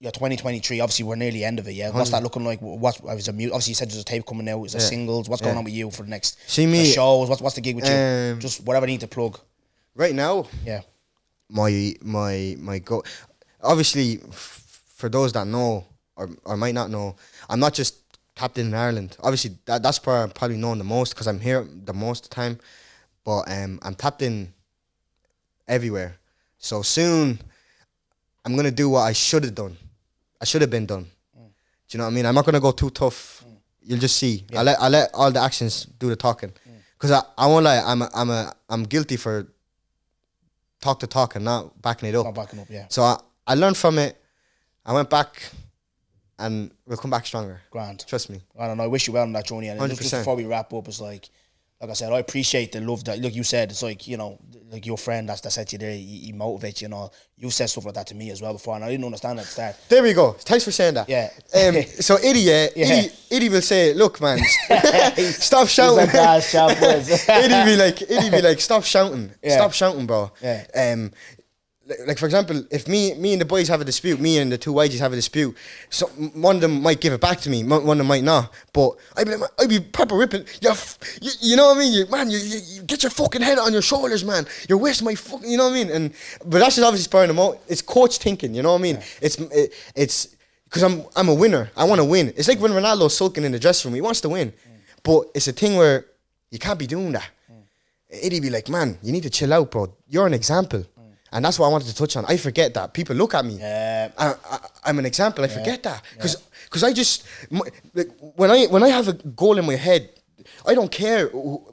your 0.04 0.12
2023. 0.12 0.80
Obviously, 0.80 1.04
we're 1.04 1.16
nearly 1.16 1.44
end 1.44 1.58
of 1.58 1.66
it. 1.66 1.72
Yeah, 1.72 1.90
what's 1.90 2.10
that 2.10 2.22
looking 2.22 2.44
like? 2.44 2.60
What 2.60 3.00
I 3.08 3.14
was 3.14 3.26
a 3.26 3.32
mu- 3.32 3.46
Obviously, 3.46 3.70
you 3.72 3.74
said 3.74 3.88
there's 3.88 4.02
a 4.02 4.04
tape 4.04 4.26
coming 4.26 4.46
out. 4.50 4.62
Is 4.64 4.72
there 4.72 4.82
Yeah. 4.82 4.88
singles? 4.88 5.28
What's 5.28 5.40
going 5.42 5.56
on 5.56 5.64
with 5.64 5.72
you 5.72 5.90
for 5.90 6.02
the 6.02 6.10
next 6.10 6.36
See 6.46 6.66
me- 6.66 6.92
shows? 6.92 7.28
What's 7.28 7.40
what's 7.40 7.54
the 7.56 7.62
gig 7.62 7.74
with 7.74 7.86
you? 7.88 7.92
Um, 7.94 8.38
Just 8.38 8.62
whatever 8.62 8.84
I 8.84 8.90
need 8.90 9.00
to 9.00 9.08
plug. 9.08 9.40
Right 9.96 10.14
now, 10.14 10.46
Yeah, 10.64 10.82
my 11.48 11.94
my 12.02 12.54
my 12.58 12.78
go. 12.80 13.02
Obviously, 13.62 14.20
f- 14.28 14.82
for 14.94 15.08
those 15.08 15.32
that 15.32 15.46
know 15.46 15.84
or 16.16 16.28
or 16.44 16.56
might 16.58 16.74
not 16.74 16.90
know, 16.90 17.16
I'm 17.48 17.58
not 17.60 17.72
just 17.72 17.94
tapped 18.36 18.58
in 18.58 18.74
Ireland. 18.74 19.16
Obviously, 19.20 19.56
that 19.64 19.82
that's 19.82 20.04
where 20.04 20.22
I'm 20.22 20.30
probably 20.30 20.58
known 20.58 20.76
the 20.78 20.84
most 20.84 21.14
because 21.14 21.26
I'm 21.26 21.40
here 21.40 21.66
the 21.84 21.94
most 21.94 22.24
of 22.24 22.30
the 22.30 22.34
time. 22.34 22.58
But 23.24 23.50
um, 23.50 23.78
I'm 23.82 23.94
tapped 23.94 24.20
in 24.20 24.52
everywhere. 25.66 26.16
So 26.58 26.82
soon, 26.82 27.40
I'm 28.44 28.54
gonna 28.54 28.70
do 28.70 28.90
what 28.90 29.02
I 29.02 29.12
should 29.14 29.44
have 29.44 29.54
done. 29.54 29.78
I 30.40 30.44
should 30.44 30.60
have 30.62 30.70
been 30.70 30.86
done. 30.86 31.06
Mm. 31.36 31.46
Do 31.46 31.50
you 31.90 31.98
know 31.98 32.04
what 32.04 32.10
I 32.10 32.14
mean? 32.14 32.26
I'm 32.26 32.34
not 32.34 32.44
gonna 32.44 32.60
go 32.60 32.72
too 32.72 32.90
tough. 32.90 33.44
Mm. 33.46 33.56
You'll 33.82 33.98
just 34.00 34.16
see. 34.16 34.44
I 34.56 34.62
let 34.62 34.80
I 34.80 34.88
let 34.88 35.10
all 35.14 35.30
the 35.30 35.40
actions 35.40 35.84
do 35.84 36.08
the 36.08 36.16
talking. 36.16 36.50
Mm. 36.50 36.72
Cause 36.98 37.10
I, 37.10 37.22
I 37.36 37.46
won't 37.46 37.64
lie. 37.64 37.82
I'm 37.84 38.02
a, 38.02 38.10
I'm 38.14 38.30
a 38.30 38.52
I'm 38.68 38.84
guilty 38.84 39.16
for 39.16 39.46
talk 40.80 41.00
to 41.00 41.06
talk 41.06 41.34
and 41.34 41.44
not 41.44 41.80
backing 41.82 42.08
it 42.08 42.14
up. 42.14 42.24
not 42.26 42.34
backing 42.34 42.60
up. 42.60 42.66
Yeah, 42.70 42.86
So 42.88 43.02
I, 43.02 43.18
I 43.46 43.54
learned 43.54 43.76
from 43.76 43.98
it. 43.98 44.20
I 44.84 44.92
went 44.92 45.08
back 45.08 45.42
and 46.38 46.70
we'll 46.86 46.98
come 46.98 47.10
back 47.10 47.26
stronger. 47.26 47.60
Grand. 47.70 48.04
Trust 48.06 48.28
me. 48.30 48.40
I 48.58 48.66
don't 48.66 48.76
know. 48.76 48.84
I 48.84 48.86
wish 48.86 49.06
you 49.06 49.12
well 49.14 49.22
on 49.22 49.32
that 49.32 49.46
journey. 49.46 49.68
And 49.68 49.80
just, 49.80 50.02
just 50.02 50.12
100%. 50.14 50.18
before 50.20 50.36
we 50.36 50.44
wrap 50.44 50.72
up, 50.74 50.86
it's 50.88 51.00
like, 51.00 51.28
like 51.80 51.90
I 51.90 51.92
said, 51.94 52.12
I 52.12 52.18
appreciate 52.18 52.72
the 52.72 52.80
love 52.80 53.04
that. 53.04 53.18
Look, 53.18 53.34
you 53.34 53.42
said 53.42 53.70
it's 53.70 53.82
like 53.82 54.06
you 54.06 54.16
know, 54.16 54.38
like 54.70 54.86
your 54.86 54.96
friend 54.96 55.28
that's 55.28 55.40
that 55.42 55.50
said 55.50 55.68
to 55.68 55.74
you 55.74 55.78
there, 55.80 55.92
he, 55.94 56.18
he 56.26 56.32
motivates 56.32 56.80
you. 56.80 56.86
You 56.86 56.90
know, 56.90 57.10
you 57.36 57.50
said 57.50 57.66
stuff 57.66 57.84
like 57.84 57.94
that 57.94 58.06
to 58.08 58.14
me 58.14 58.30
as 58.30 58.40
well 58.40 58.52
before, 58.54 58.74
and 58.76 58.84
I 58.84 58.90
didn't 58.90 59.04
understand 59.04 59.38
at 59.38 59.44
the 59.46 59.50
start. 59.50 59.76
There 59.88 60.02
we 60.02 60.12
go. 60.12 60.32
Thanks 60.32 60.64
for 60.64 60.70
saying 60.70 60.94
that. 60.94 61.08
Yeah. 61.08 61.30
Um, 61.54 61.82
so 62.00 62.16
Eddie, 62.16 62.40
yeah, 62.40 62.68
Yeah. 62.74 63.02
Eddie, 63.30 63.48
will 63.48 63.60
say, 63.62 63.92
"Look, 63.94 64.20
man, 64.20 64.38
stop 65.18 65.68
shouting." 65.68 65.96
like, 66.06 66.14
"Ah, 66.14 66.40
shout, 66.40 66.78
boys." 66.80 67.28
Eddie 67.28 67.70
be 67.70 67.76
like, 67.76 68.02
Eddie 68.10 68.30
be 68.30 68.42
like, 68.42 68.60
"Stop 68.60 68.84
shouting, 68.84 69.30
Yeah. 69.42 69.56
stop 69.56 69.72
shouting, 69.72 70.06
bro." 70.06 70.30
Yeah. 70.42 70.64
Um, 70.74 71.12
like, 71.86 71.98
like 72.06 72.18
for 72.18 72.26
example, 72.26 72.64
if 72.70 72.88
me, 72.88 73.14
me 73.14 73.32
and 73.32 73.40
the 73.40 73.44
boys 73.44 73.68
have 73.68 73.80
a 73.80 73.84
dispute, 73.84 74.20
me 74.20 74.38
and 74.38 74.50
the 74.50 74.58
two 74.58 74.72
YGs 74.72 74.98
have 74.98 75.12
a 75.12 75.16
dispute, 75.16 75.56
so 75.90 76.06
one 76.06 76.56
of 76.56 76.62
them 76.62 76.82
might 76.82 77.00
give 77.00 77.12
it 77.12 77.20
back 77.20 77.40
to 77.40 77.50
me, 77.50 77.62
one 77.64 77.82
of 77.82 77.98
them 77.98 78.06
might 78.06 78.24
not. 78.24 78.52
But 78.72 78.92
I'd 79.16 79.26
be, 79.26 79.34
I 79.58 79.66
be 79.66 79.80
proper 79.80 80.16
ripping. 80.16 80.44
You, 80.60 80.70
f- 80.70 80.98
you, 81.20 81.30
you 81.40 81.56
know 81.56 81.68
what 81.68 81.76
I 81.76 81.80
mean? 81.80 81.92
You, 81.92 82.06
man, 82.06 82.30
you, 82.30 82.38
you, 82.38 82.58
you 82.66 82.82
get 82.82 83.02
your 83.02 83.10
fucking 83.10 83.42
head 83.42 83.58
on 83.58 83.72
your 83.72 83.82
shoulders, 83.82 84.24
man. 84.24 84.46
You're 84.68 84.78
wasting 84.78 85.04
my 85.04 85.14
fucking. 85.14 85.50
You 85.50 85.58
know 85.58 85.68
what 85.68 85.76
I 85.76 85.84
mean? 85.84 85.90
And 85.90 86.12
but 86.44 86.58
that's 86.58 86.76
just 86.76 86.86
obviously 86.86 87.04
spurring 87.04 87.28
them 87.28 87.38
out. 87.38 87.60
It's 87.68 87.82
coach 87.82 88.18
thinking. 88.18 88.54
You 88.54 88.62
know 88.62 88.72
what 88.72 88.80
I 88.80 88.82
mean? 88.82 88.98
It's 89.20 89.38
it, 89.38 89.74
it's 89.94 90.36
because 90.64 90.82
I'm 90.82 91.04
I'm 91.16 91.28
a 91.28 91.34
winner. 91.34 91.70
I 91.76 91.84
want 91.84 92.00
to 92.00 92.04
win. 92.04 92.32
It's 92.36 92.48
like 92.48 92.60
when 92.60 92.72
Ronaldo's 92.72 93.16
sulking 93.16 93.44
in 93.44 93.52
the 93.52 93.58
dressing 93.58 93.90
room. 93.90 93.94
He 93.94 94.00
wants 94.00 94.20
to 94.22 94.28
win, 94.28 94.50
mm. 94.50 94.80
but 95.02 95.26
it's 95.34 95.48
a 95.48 95.52
thing 95.52 95.76
where 95.76 96.06
you 96.50 96.58
can't 96.58 96.78
be 96.78 96.86
doing 96.86 97.12
that. 97.12 97.28
Mm. 97.50 97.62
Eddie 98.22 98.40
be 98.40 98.50
like, 98.50 98.68
man, 98.68 98.98
you 99.02 99.12
need 99.12 99.24
to 99.24 99.30
chill 99.30 99.52
out, 99.52 99.70
bro. 99.70 99.92
You're 100.08 100.26
an 100.26 100.34
example. 100.34 100.84
And 101.34 101.44
that's 101.44 101.58
what 101.58 101.66
I 101.66 101.68
wanted 101.70 101.88
to 101.88 101.96
touch 101.96 102.16
on. 102.16 102.24
I 102.26 102.36
forget 102.36 102.72
that. 102.74 102.94
People 102.94 103.16
look 103.16 103.34
at 103.34 103.44
me. 103.44 103.58
Yeah. 103.58 104.12
I, 104.16 104.34
I, 104.84 104.90
am 104.90 105.00
an 105.00 105.04
example. 105.04 105.44
I 105.44 105.48
forget 105.48 105.82
that. 105.82 106.00
Because 106.14 106.36
because 106.64 106.84
I 106.84 106.92
just, 106.92 107.24
like, 107.92 108.08
when, 108.36 108.50
I, 108.50 108.66
when 108.66 108.82
I 108.84 108.88
have 108.88 109.08
a 109.08 109.12
goal 109.12 109.58
in 109.58 109.66
my 109.66 109.74
head, 109.74 110.10
I 110.64 110.74
don't 110.74 110.90
care 110.90 111.30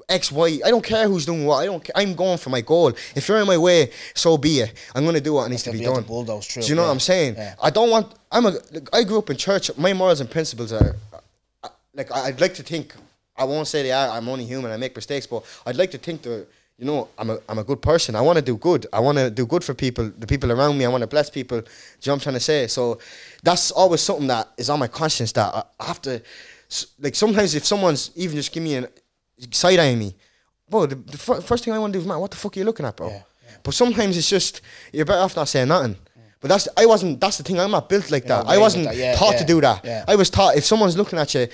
X, 0.09 0.31
Y. 0.31 0.59
I 0.65 0.71
don't 0.71 0.83
care 0.83 1.07
who's 1.07 1.27
doing 1.27 1.45
what. 1.45 1.57
I 1.57 1.65
don't. 1.65 1.83
Ca- 1.83 1.93
I'm 1.95 2.15
going 2.15 2.39
for 2.39 2.49
my 2.49 2.61
goal. 2.61 2.89
If 3.15 3.27
you're 3.27 3.39
in 3.39 3.47
my 3.47 3.57
way, 3.57 3.91
so 4.15 4.37
be 4.37 4.61
it. 4.61 4.73
I'm 4.95 5.03
going 5.03 5.15
to 5.15 5.21
do 5.21 5.33
what 5.33 5.49
needs 5.49 5.63
to 5.63 5.71
be 5.71 5.79
be 5.79 5.85
done. 5.85 6.03
bulldoze 6.03 6.47
Do 6.47 6.61
you 6.61 6.75
know 6.75 6.81
yeah. 6.81 6.87
what 6.87 6.93
I'm 6.93 6.99
saying? 6.99 7.35
Yeah. 7.35 7.55
I 7.61 7.69
don't 7.69 7.89
want. 7.89 8.13
I'm 8.31 8.45
a. 8.47 8.51
Like, 8.71 8.89
I 8.93 9.03
grew 9.03 9.19
up 9.19 9.29
in 9.29 9.37
church. 9.37 9.69
My 9.77 9.93
morals 9.93 10.21
and 10.21 10.29
principles 10.29 10.73
are 10.73 10.95
uh, 11.63 11.69
like 11.93 12.11
I'd 12.11 12.41
like 12.41 12.55
to 12.55 12.63
think. 12.63 12.95
I 13.37 13.43
won't 13.43 13.67
say 13.67 13.83
they 13.83 13.91
are. 13.91 14.09
I'm 14.09 14.27
only 14.27 14.45
human. 14.45 14.71
I 14.71 14.77
make 14.77 14.95
mistakes, 14.95 15.27
but 15.27 15.43
I'd 15.65 15.77
like 15.77 15.91
to 15.91 15.97
think 15.97 16.23
that 16.23 16.47
you 16.81 16.87
know 16.87 17.07
I'm 17.19 17.29
a 17.29 17.37
I'm 17.47 17.59
a 17.59 17.63
good 17.63 17.79
person. 17.79 18.15
I 18.15 18.21
want 18.21 18.37
to 18.37 18.41
do 18.41 18.57
good. 18.57 18.87
I 18.91 18.99
want 18.99 19.19
to 19.19 19.29
do 19.29 19.45
good 19.45 19.63
for 19.63 19.75
people, 19.75 20.11
the 20.17 20.25
people 20.25 20.51
around 20.51 20.79
me. 20.79 20.83
I 20.83 20.89
want 20.89 21.01
to 21.01 21.07
bless 21.07 21.29
people. 21.29 21.61
Do 21.61 21.65
you 21.65 22.09
know 22.09 22.13
what 22.13 22.15
I'm 22.15 22.19
trying 22.21 22.33
to 22.35 22.39
say? 22.39 22.65
So 22.67 22.97
that's 23.43 23.69
always 23.69 24.01
something 24.01 24.25
that 24.27 24.49
is 24.57 24.67
on 24.71 24.79
my 24.79 24.87
conscience 24.87 25.31
that 25.33 25.53
I 25.79 25.85
have 25.85 26.01
to. 26.01 26.23
Like 26.99 27.13
sometimes 27.15 27.53
if 27.53 27.65
someone's 27.65 28.09
even 28.15 28.35
just 28.35 28.51
give 28.51 28.63
me 28.63 28.75
an 28.75 28.87
side 29.51 29.77
eyeing 29.79 29.99
me, 29.99 30.15
bro, 30.67 30.87
the, 30.87 30.95
the 30.95 31.17
fir- 31.19 31.41
first 31.41 31.63
thing 31.63 31.73
I 31.73 31.77
want 31.77 31.93
to 31.93 31.99
do 31.99 32.01
is 32.01 32.07
man, 32.07 32.19
what 32.19 32.31
the 32.31 32.37
fuck 32.37 32.57
are 32.57 32.59
you 32.59 32.65
looking 32.65 32.85
at, 32.87 32.95
bro? 32.95 33.09
Yeah, 33.09 33.21
But 33.61 33.75
sometimes 33.75 34.17
it's 34.17 34.29
just 34.29 34.61
you're 34.91 35.05
better 35.05 35.21
off 35.21 35.35
not 35.35 35.49
saying 35.49 35.67
nothing. 35.67 35.97
But 36.39 36.47
that's 36.47 36.67
I 36.75 36.87
wasn't. 36.87 37.21
That's 37.21 37.37
the 37.37 37.43
thing. 37.43 37.59
I'm 37.59 37.69
not 37.69 37.87
built 37.87 38.09
like 38.09 38.25
that. 38.25 38.47
I 38.47 38.57
wasn't 38.57 38.85
that. 38.85 38.95
Yeah, 38.95 39.13
taught 39.15 39.33
yeah, 39.33 39.39
to 39.41 39.45
do 39.45 39.61
that. 39.61 39.85
yeah. 39.85 40.05
I 40.07 40.15
was 40.15 40.31
taught 40.31 40.57
if 40.57 40.65
someone's 40.65 40.97
looking 40.97 41.19
at 41.19 41.31
you, 41.35 41.47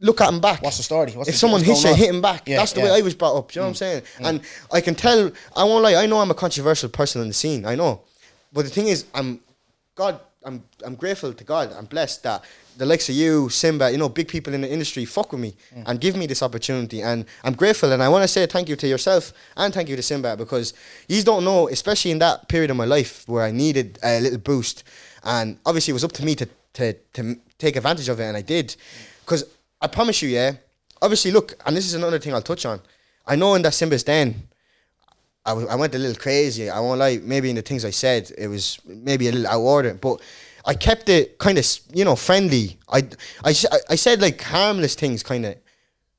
look 0.00 0.20
at 0.20 0.28
him 0.32 0.40
back. 0.40 0.62
What's 0.62 0.78
the 0.78 0.82
story? 0.82 1.12
What's 1.12 1.28
if 1.28 1.34
the- 1.34 1.38
someone 1.38 1.62
hits 1.62 1.84
you, 1.84 1.90
on? 1.90 1.96
hit 1.96 2.08
him 2.08 2.20
back. 2.22 2.48
Yeah, 2.48 2.56
That's 2.58 2.72
the 2.72 2.80
yeah. 2.80 2.86
Mm. 2.86 2.90
way 2.92 2.98
I 2.98 3.02
was 3.02 3.14
brought 3.14 3.36
up. 3.36 3.50
Do 3.52 3.58
you 3.58 3.60
know 3.60 3.66
what 3.66 3.70
I'm 3.70 3.74
saying? 3.76 4.02
And 4.20 4.40
I 4.72 4.80
can 4.80 4.94
tell. 4.94 5.30
I 5.56 5.64
won't 5.64 5.82
lie. 5.82 5.94
I 5.94 6.06
know 6.06 6.18
I'm 6.20 6.30
a 6.30 6.34
controversial 6.34 6.88
person 6.88 7.20
in 7.22 7.28
the 7.28 7.34
scene. 7.34 7.64
I 7.66 7.74
know, 7.74 8.02
but 8.52 8.64
the 8.64 8.70
thing 8.70 8.88
is, 8.88 9.04
I'm 9.14 9.40
God. 9.94 10.20
I'm 10.42 10.64
I'm 10.86 10.94
grateful 10.94 11.34
to 11.34 11.44
God. 11.44 11.70
I'm 11.78 11.84
blessed 11.84 12.22
that 12.22 12.42
the 12.78 12.86
likes 12.86 13.10
of 13.10 13.14
you, 13.14 13.50
Simba, 13.50 13.90
you 13.92 13.98
know, 13.98 14.08
big 14.08 14.26
people 14.26 14.54
in 14.54 14.62
the 14.62 14.72
industry 14.72 15.04
fuck 15.04 15.32
with 15.32 15.40
me 15.42 15.54
Mm. 15.76 15.82
and 15.86 16.00
give 16.00 16.16
me 16.16 16.26
this 16.26 16.42
opportunity. 16.42 17.02
And 17.02 17.26
I'm 17.44 17.52
grateful. 17.52 17.92
And 17.92 18.02
I 18.02 18.08
want 18.08 18.22
to 18.22 18.28
say 18.28 18.46
thank 18.46 18.70
you 18.70 18.76
to 18.76 18.86
yourself 18.88 19.34
and 19.58 19.74
thank 19.74 19.90
you 19.90 19.96
to 19.96 20.02
Simba 20.02 20.38
because 20.38 20.72
you 21.08 21.22
don't 21.22 21.44
know, 21.44 21.68
especially 21.68 22.10
in 22.10 22.20
that 22.20 22.48
period 22.48 22.70
of 22.70 22.78
my 22.78 22.86
life 22.86 23.24
where 23.26 23.44
I 23.44 23.50
needed 23.50 23.98
a 24.02 24.18
little 24.22 24.38
boost. 24.38 24.82
And 25.24 25.58
obviously, 25.66 25.90
it 25.92 25.98
was 26.00 26.04
up 26.04 26.12
to 26.12 26.24
me 26.24 26.34
to 26.36 26.48
to 26.72 26.94
to 27.16 27.36
take 27.58 27.76
advantage 27.76 28.08
of 28.08 28.18
it, 28.18 28.24
and 28.24 28.36
I 28.38 28.40
did. 28.42 28.76
Because 29.26 29.44
I 29.80 29.86
promise 29.86 30.22
you, 30.22 30.28
yeah. 30.28 30.52
Obviously, 31.02 31.30
look, 31.30 31.54
and 31.64 31.76
this 31.76 31.86
is 31.86 31.94
another 31.94 32.18
thing 32.18 32.34
I'll 32.34 32.42
touch 32.42 32.66
on. 32.66 32.80
I 33.26 33.36
know 33.36 33.54
in 33.54 33.62
that 33.62 33.74
Simba's 33.74 34.02
den, 34.02 34.48
I, 35.46 35.50
w- 35.50 35.68
I 35.68 35.74
went 35.74 35.94
a 35.94 35.98
little 35.98 36.20
crazy. 36.20 36.68
I 36.68 36.80
won't 36.80 36.98
lie. 36.98 37.18
Maybe 37.22 37.48
in 37.48 37.56
the 37.56 37.62
things 37.62 37.84
I 37.84 37.90
said, 37.90 38.30
it 38.36 38.48
was 38.48 38.78
maybe 38.84 39.28
a 39.28 39.32
little 39.32 39.46
out 39.46 39.54
of 39.54 39.60
order, 39.60 39.94
but 39.94 40.20
I 40.66 40.74
kept 40.74 41.08
it 41.08 41.38
kind 41.38 41.56
of, 41.56 41.66
you 41.94 42.04
know, 42.04 42.16
friendly. 42.16 42.78
I 42.88 42.98
I 43.44 43.54
I 43.88 43.94
said 43.94 44.20
like 44.20 44.42
harmless 44.42 44.94
things, 44.94 45.22
kind 45.22 45.46
of. 45.46 45.56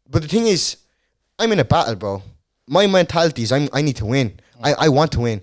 But 0.10 0.24
the 0.24 0.28
thing 0.28 0.48
is, 0.48 0.78
I'm 1.38 1.52
in 1.52 1.60
a 1.60 1.66
battle, 1.66 1.96
bro. 1.96 2.24
My 2.68 2.88
mentality 2.88 3.44
is 3.44 3.52
I'm, 3.52 3.70
I 3.74 3.82
need 3.82 3.98
to 3.98 4.06
win. 4.06 4.40
I, 4.64 4.74
I 4.74 4.90
want 4.90 5.12
to 5.14 5.20
win. 5.20 5.42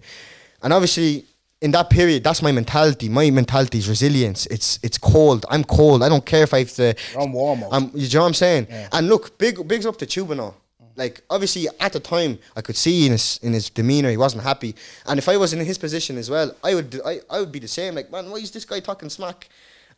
And 0.63 0.73
obviously, 0.73 1.25
in 1.61 1.73
that 1.73 1.91
period, 1.91 2.23
that's 2.23 2.41
my 2.43 2.53
mentality. 2.53 3.09
My 3.09 3.31
mentality 3.31 3.79
is 3.79 3.89
resilience. 3.89 4.47
It's 4.47 4.79
it's 4.83 4.99
cold. 4.99 5.45
I'm 5.51 5.65
cold. 5.65 6.03
I 6.03 6.09
don't 6.09 6.25
care 6.25 6.45
if 6.45 6.55
I 6.55 6.61
have 6.61 6.73
to. 6.75 6.95
You're 7.13 7.23
on 7.23 7.33
war. 7.33 7.69
I'm, 7.73 7.91
you 7.95 8.09
know 8.15 8.21
what 8.21 8.27
I'm 8.29 8.35
saying? 8.35 8.69
And 8.93 9.09
look, 9.09 9.39
big 9.39 9.67
bigs 9.67 9.85
up 9.87 9.97
to 9.99 10.07
Chubano. 10.07 10.55
Like 10.95 11.23
obviously 11.31 11.69
at 11.79 11.93
the 11.93 12.01
time 12.01 12.39
I 12.57 12.61
could 12.61 12.77
see 12.77 13.07
in 13.07 13.13
his 13.13 13.39
in 13.43 13.53
his 13.53 13.71
demeanor 13.71 14.11
he 14.11 14.17
wasn't 14.17 14.43
happy. 14.43 14.75
And 15.07 15.19
if 15.19 15.29
I 15.29 15.37
was 15.37 15.53
in 15.53 15.61
his 15.61 15.79
position 15.79 16.17
as 16.19 16.29
well, 16.31 16.55
I 16.63 16.75
would 16.75 17.01
I, 17.05 17.21
I 17.31 17.41
would 17.41 17.53
be 17.53 17.61
the 17.61 17.69
same. 17.69 17.95
Like, 17.95 18.11
man, 18.11 18.29
why 18.31 18.39
is 18.39 18.51
this 18.51 18.65
guy 18.65 18.81
talking 18.81 19.09
smack 19.09 19.49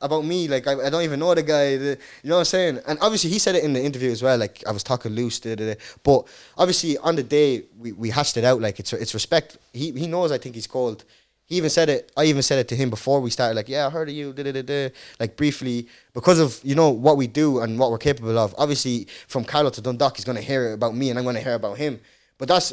about 0.01 0.25
me? 0.27 0.47
Like 0.49 0.67
I, 0.67 0.73
I 0.87 0.91
don't 0.91 1.03
even 1.03 1.21
know 1.21 1.35
the 1.35 1.43
guy. 1.43 1.77
the- 1.79 1.99
you 2.23 2.29
know 2.31 2.37
what 2.37 2.41
I'm 2.41 2.45
saying? 2.47 2.81
And 2.87 2.99
obviously 3.01 3.31
he 3.31 3.39
said 3.39 3.55
it 3.55 3.65
in 3.65 3.73
the 3.73 3.83
interview 3.83 4.11
as 4.11 4.23
well, 4.23 4.37
like 4.37 4.63
I 4.67 4.73
was 4.73 4.83
talking 4.83 5.13
loose, 5.13 5.41
da, 5.41 5.55
da, 5.55 5.73
da. 5.75 5.81
but 6.03 6.27
obviously 6.59 6.99
on 6.99 7.17
the 7.17 7.23
day 7.23 7.65
we, 7.79 7.93
we 7.93 8.11
hashed 8.11 8.37
it 8.37 8.45
out, 8.45 8.61
like 8.61 8.79
it's 8.79 8.93
it's 8.93 9.15
respect. 9.15 9.57
He 9.73 9.93
he 9.93 10.07
knows 10.07 10.33
I 10.33 10.39
think 10.39 10.55
he's 10.55 10.67
cold. 10.67 11.05
He 11.51 11.57
even 11.57 11.69
said 11.69 11.89
it. 11.89 12.13
I 12.17 12.27
even 12.27 12.43
said 12.43 12.61
it 12.61 12.69
to 12.69 12.77
him 12.77 12.91
before 12.91 13.21
we 13.21 13.29
started. 13.29 13.57
Like, 13.57 13.69
yeah, 13.69 13.85
I 13.85 13.91
heard 13.91 14.09
of 14.09 14.15
you. 14.15 14.33
Da, 14.33 14.45
da, 14.45 14.63
da. 14.63 14.91
Like 15.19 15.37
briefly, 15.37 15.89
because 16.15 16.39
of 16.39 16.61
you 16.63 16.77
know 16.77 16.91
what 16.91 17.17
we 17.17 17.27
do 17.27 17.59
and 17.59 17.77
what 17.77 17.91
we're 17.91 17.99
capable 17.99 18.39
of. 18.39 18.55
Obviously, 18.57 19.09
from 19.27 19.45
Carlow 19.45 19.71
to 19.71 19.83
Dundalk, 19.83 20.17
he's 20.17 20.25
gonna 20.25 20.41
hear 20.41 20.73
about 20.73 20.95
me, 20.95 21.11
and 21.11 21.19
I'm 21.19 21.25
gonna 21.25 21.41
hear 21.41 21.55
about 21.55 21.77
him. 21.77 21.99
But 22.39 22.47
that's 22.47 22.73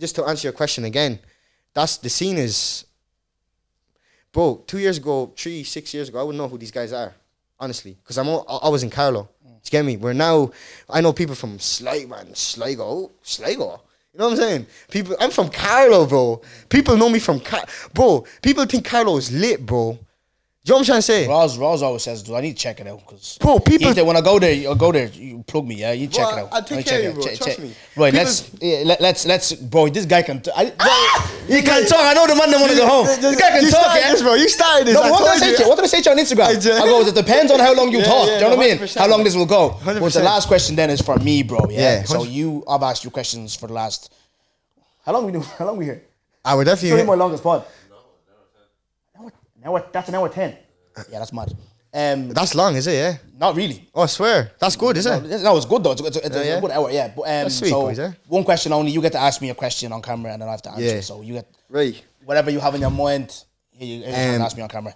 just 0.00 0.14
to 0.16 0.24
answer 0.24 0.46
your 0.46 0.54
question 0.54 0.86
again. 0.86 1.18
That's 1.74 1.98
the 1.98 2.08
scene 2.08 2.38
is, 2.38 2.86
bro. 4.32 4.64
Two 4.66 4.78
years 4.78 4.96
ago, 4.96 5.30
three, 5.36 5.62
six 5.62 5.92
years 5.92 6.08
ago, 6.08 6.18
I 6.18 6.22
wouldn't 6.22 6.38
know 6.38 6.48
who 6.48 6.56
these 6.56 6.72
guys 6.72 6.94
are, 6.94 7.14
honestly, 7.60 7.94
because 8.02 8.16
I'm 8.16 8.28
all, 8.28 8.46
I 8.62 8.70
was 8.70 8.82
in 8.82 8.88
Carlow. 8.88 9.28
Mm. 9.46 9.48
Do 9.50 9.54
you 9.64 9.70
get 9.70 9.84
me? 9.84 9.98
Where 9.98 10.14
now 10.14 10.50
I 10.88 11.02
know 11.02 11.12
people 11.12 11.34
from 11.34 11.58
Sligo, 11.58 12.08
man, 12.08 12.34
Sligo, 12.34 13.10
Sligo. 13.22 13.82
You 14.14 14.20
know 14.20 14.26
what 14.26 14.32
I'm 14.34 14.38
saying? 14.38 14.66
People, 14.92 15.16
I'm 15.18 15.32
from 15.32 15.48
Carlow, 15.48 16.06
bro. 16.06 16.40
People 16.68 16.96
know 16.96 17.08
me 17.08 17.18
from 17.18 17.40
Car, 17.40 17.64
bro. 17.92 18.24
People 18.42 18.64
think 18.64 18.84
Carlow 18.84 19.16
is 19.16 19.32
lit, 19.32 19.66
bro. 19.66 19.98
Do 20.66 20.72
you 20.72 20.76
know 20.76 20.78
what 20.78 20.80
I'm 20.80 20.86
trying 20.86 20.98
to 20.98 21.02
say? 21.02 21.28
Roz, 21.28 21.58
Roz 21.58 21.82
always 21.82 22.02
says, 22.02 22.22
"Do 22.22 22.34
I 22.36 22.40
need 22.40 22.56
to 22.56 22.62
check 22.62 22.80
it 22.80 22.86
out?" 22.86 23.00
Because 23.06 23.36
Bro, 23.36 23.58
people- 23.58 23.92
when 24.06 24.16
I 24.16 24.22
go 24.22 24.38
there, 24.38 24.50
you 24.52 24.74
go 24.74 24.92
there, 24.92 25.08
you 25.08 25.44
plug 25.46 25.66
me. 25.66 25.74
Yeah, 25.74 25.92
you 25.92 26.06
check 26.06 26.24
Bro, 26.26 26.36
it 26.36 26.40
out. 26.40 26.48
I'll 26.52 26.62
take 26.62 26.78
I 26.78 26.82
care 26.82 26.84
check 26.84 26.98
of 27.00 27.04
you, 27.04 27.10
it 27.10 27.12
out. 27.12 27.14
bro. 27.16 27.24
Check- 27.24 27.36
Trust 27.36 27.50
check- 27.50 27.58
me. 27.58 27.74
Right, 27.96 28.12
People- 28.14 28.24
let's 28.24 28.50
yeah, 28.62 28.82
let, 28.86 29.00
let's 29.02 29.26
let's 29.26 29.52
bro. 29.52 29.88
This 29.90 30.06
guy 30.06 30.22
can. 30.22 30.40
T- 30.40 30.50
I, 30.56 30.64
bro, 30.70 30.74
ah! 30.80 31.32
he 31.48 31.60
can 31.60 31.84
talk. 31.86 32.00
I 32.00 32.14
know 32.14 32.26
the 32.26 32.34
man 32.34 32.50
that 32.50 32.58
want 32.60 32.72
to 32.72 32.78
go 32.78 32.86
home. 32.86 33.04
This 33.06 33.36
guy 33.38 33.50
can 33.50 33.62
you 33.64 33.70
talk. 33.70 33.80
started 33.82 34.00
Yeah? 34.00 34.12
this, 34.12 34.22
bro. 34.22 34.34
You 34.36 34.48
started 34.48 34.86
this. 34.86 34.94
No, 34.94 35.02
I 35.02 35.10
what 35.10 35.18
did 35.18 35.28
I 35.28 35.36
say 35.36 35.50
you. 35.50 35.56
to 35.58 35.62
you? 35.64 35.68
What 35.68 35.76
did 35.76 35.84
I 35.84 35.88
say 35.88 36.00
to 36.00 36.08
you 36.08 36.16
on 36.16 36.24
Instagram? 36.24 36.46
I 36.46 36.82
I, 36.82 36.86
go, 36.86 37.00
it 37.06 37.14
depends 37.14 37.52
on 37.52 37.60
how 37.60 37.74
long 37.74 37.92
you 37.92 37.98
Yeah, 38.04 38.04
talk. 38.06 38.26
yeah, 38.26 38.38
Do 38.38 38.44
you 38.44 38.50
know 38.52 38.56
what 38.56 38.64
I 38.72 38.74
mean? 38.78 38.88
How 38.96 39.06
long 39.06 39.22
this 39.22 39.36
will 39.36 39.44
go. 39.44 39.76
But 39.84 39.92
the 39.96 40.00
100%. 40.00 40.24
last 40.24 40.48
question 40.48 40.76
then 40.76 40.88
is 40.88 41.02
for 41.02 41.16
me, 41.18 41.42
bro. 41.42 41.60
Yeah. 41.68 41.78
Yeah, 41.98 42.02
so 42.04 42.22
you, 42.24 42.64
I've 42.66 42.82
asked 42.82 43.04
you 43.04 43.10
questions 43.10 43.54
for 43.54 43.66
the 43.66 43.74
last. 43.74 44.10
How 45.04 45.12
long 45.12 45.26
we 45.26 45.32
do? 45.32 45.40
How 45.58 45.66
long 45.66 45.76
we 45.76 45.84
here? 45.84 46.00
I 46.42 46.54
would 46.54 46.64
definitely. 46.64 46.88
definitely. 46.88 47.06
more 47.06 47.16
longest 47.18 47.42
pod. 47.42 47.66
Now, 49.20 49.30
now, 49.76 49.84
that's 49.92 50.08
an 50.10 50.14
hour 50.14 50.28
ten. 50.28 50.58
Yeah, 51.10 51.18
that's 51.18 51.32
mad. 51.32 51.52
Um, 51.96 52.30
That's 52.30 52.56
long, 52.56 52.74
is 52.74 52.88
it? 52.88 52.94
Yeah. 52.94 53.16
not 53.38 53.54
really. 53.54 53.88
Oh, 53.94 54.02
I 54.02 54.06
swear. 54.06 54.50
That's 54.58 54.74
good, 54.74 54.96
is 54.96 55.06
No, 55.06 55.12
it? 55.12 55.42
no, 55.42 55.56
it's 55.56 55.64
good 55.66 55.84
though. 55.84 55.92
It's, 55.92 56.00
it's, 56.00 56.16
it's, 56.16 56.34
yeah? 56.36 56.56
a 56.56 56.60
good 56.60 56.72
hour, 56.72 56.90
yeah. 56.90 57.06
But, 57.14 57.22
um, 57.22 57.26
That's 57.28 57.54
sweet, 57.54 57.68
so 57.70 57.82
boys, 57.82 57.98
eh? 58.00 58.12
one 58.26 58.42
question 58.42 58.72
only. 58.72 58.90
You 58.90 59.00
get 59.00 59.12
to 59.12 59.20
ask 59.20 59.40
me 59.40 59.50
a 59.50 59.54
question 59.54 59.92
on 59.92 60.02
camera, 60.02 60.32
and 60.32 60.42
then 60.42 60.48
I 60.48 60.52
have 60.52 60.62
to 60.62 60.70
answer. 60.72 60.82
Yeah. 60.82 61.00
So 61.02 61.20
you 61.22 61.34
get 61.34 61.46
Right. 61.68 62.02
whatever 62.24 62.50
you 62.50 62.58
have 62.58 62.74
in 62.74 62.80
your 62.80 62.90
mind. 62.90 63.44
Here 63.70 63.86
you, 63.86 63.98
here 64.02 64.08
you 64.08 64.14
can 64.14 64.34
Um, 64.40 64.42
ask 64.42 64.56
me 64.56 64.62
on 64.64 64.68
camera. 64.68 64.92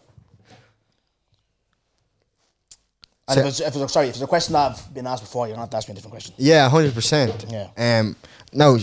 And 3.28 3.34
So- 3.34 3.40
if 3.42 3.46
it's, 3.46 3.60
if 3.60 3.76
it's 3.76 3.92
sorry, 3.92 4.08
if 4.08 4.14
it's 4.14 4.22
a 4.22 4.26
question 4.26 4.54
that 4.54 4.72
I've 4.72 4.94
been 4.94 5.06
asked 5.06 5.22
before, 5.22 5.46
you 5.46 5.52
don't 5.52 5.60
have 5.60 5.70
to 5.70 5.76
ask 5.76 5.86
me 5.88 5.92
a 5.92 5.94
different 5.94 6.12
question. 6.12 6.34
Yeah, 6.38 6.68
hundred 6.68 6.94
percent. 6.94 7.44
Yeah. 7.48 7.68
Um. 8.00 8.16
Now, 8.52 8.76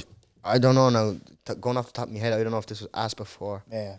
I 0.43 0.57
don't 0.57 0.75
know. 0.75 0.89
Now, 0.89 1.15
t- 1.45 1.55
going 1.59 1.75
off 1.77 1.87
the 1.87 1.91
top 1.93 2.07
of 2.07 2.13
my 2.13 2.19
head, 2.19 2.33
I 2.33 2.43
don't 2.43 2.51
know 2.51 2.59
if 2.59 2.65
this 2.67 2.79
was 2.81 2.89
asked 2.93 3.17
before, 3.17 3.63
Yeah. 3.71 3.95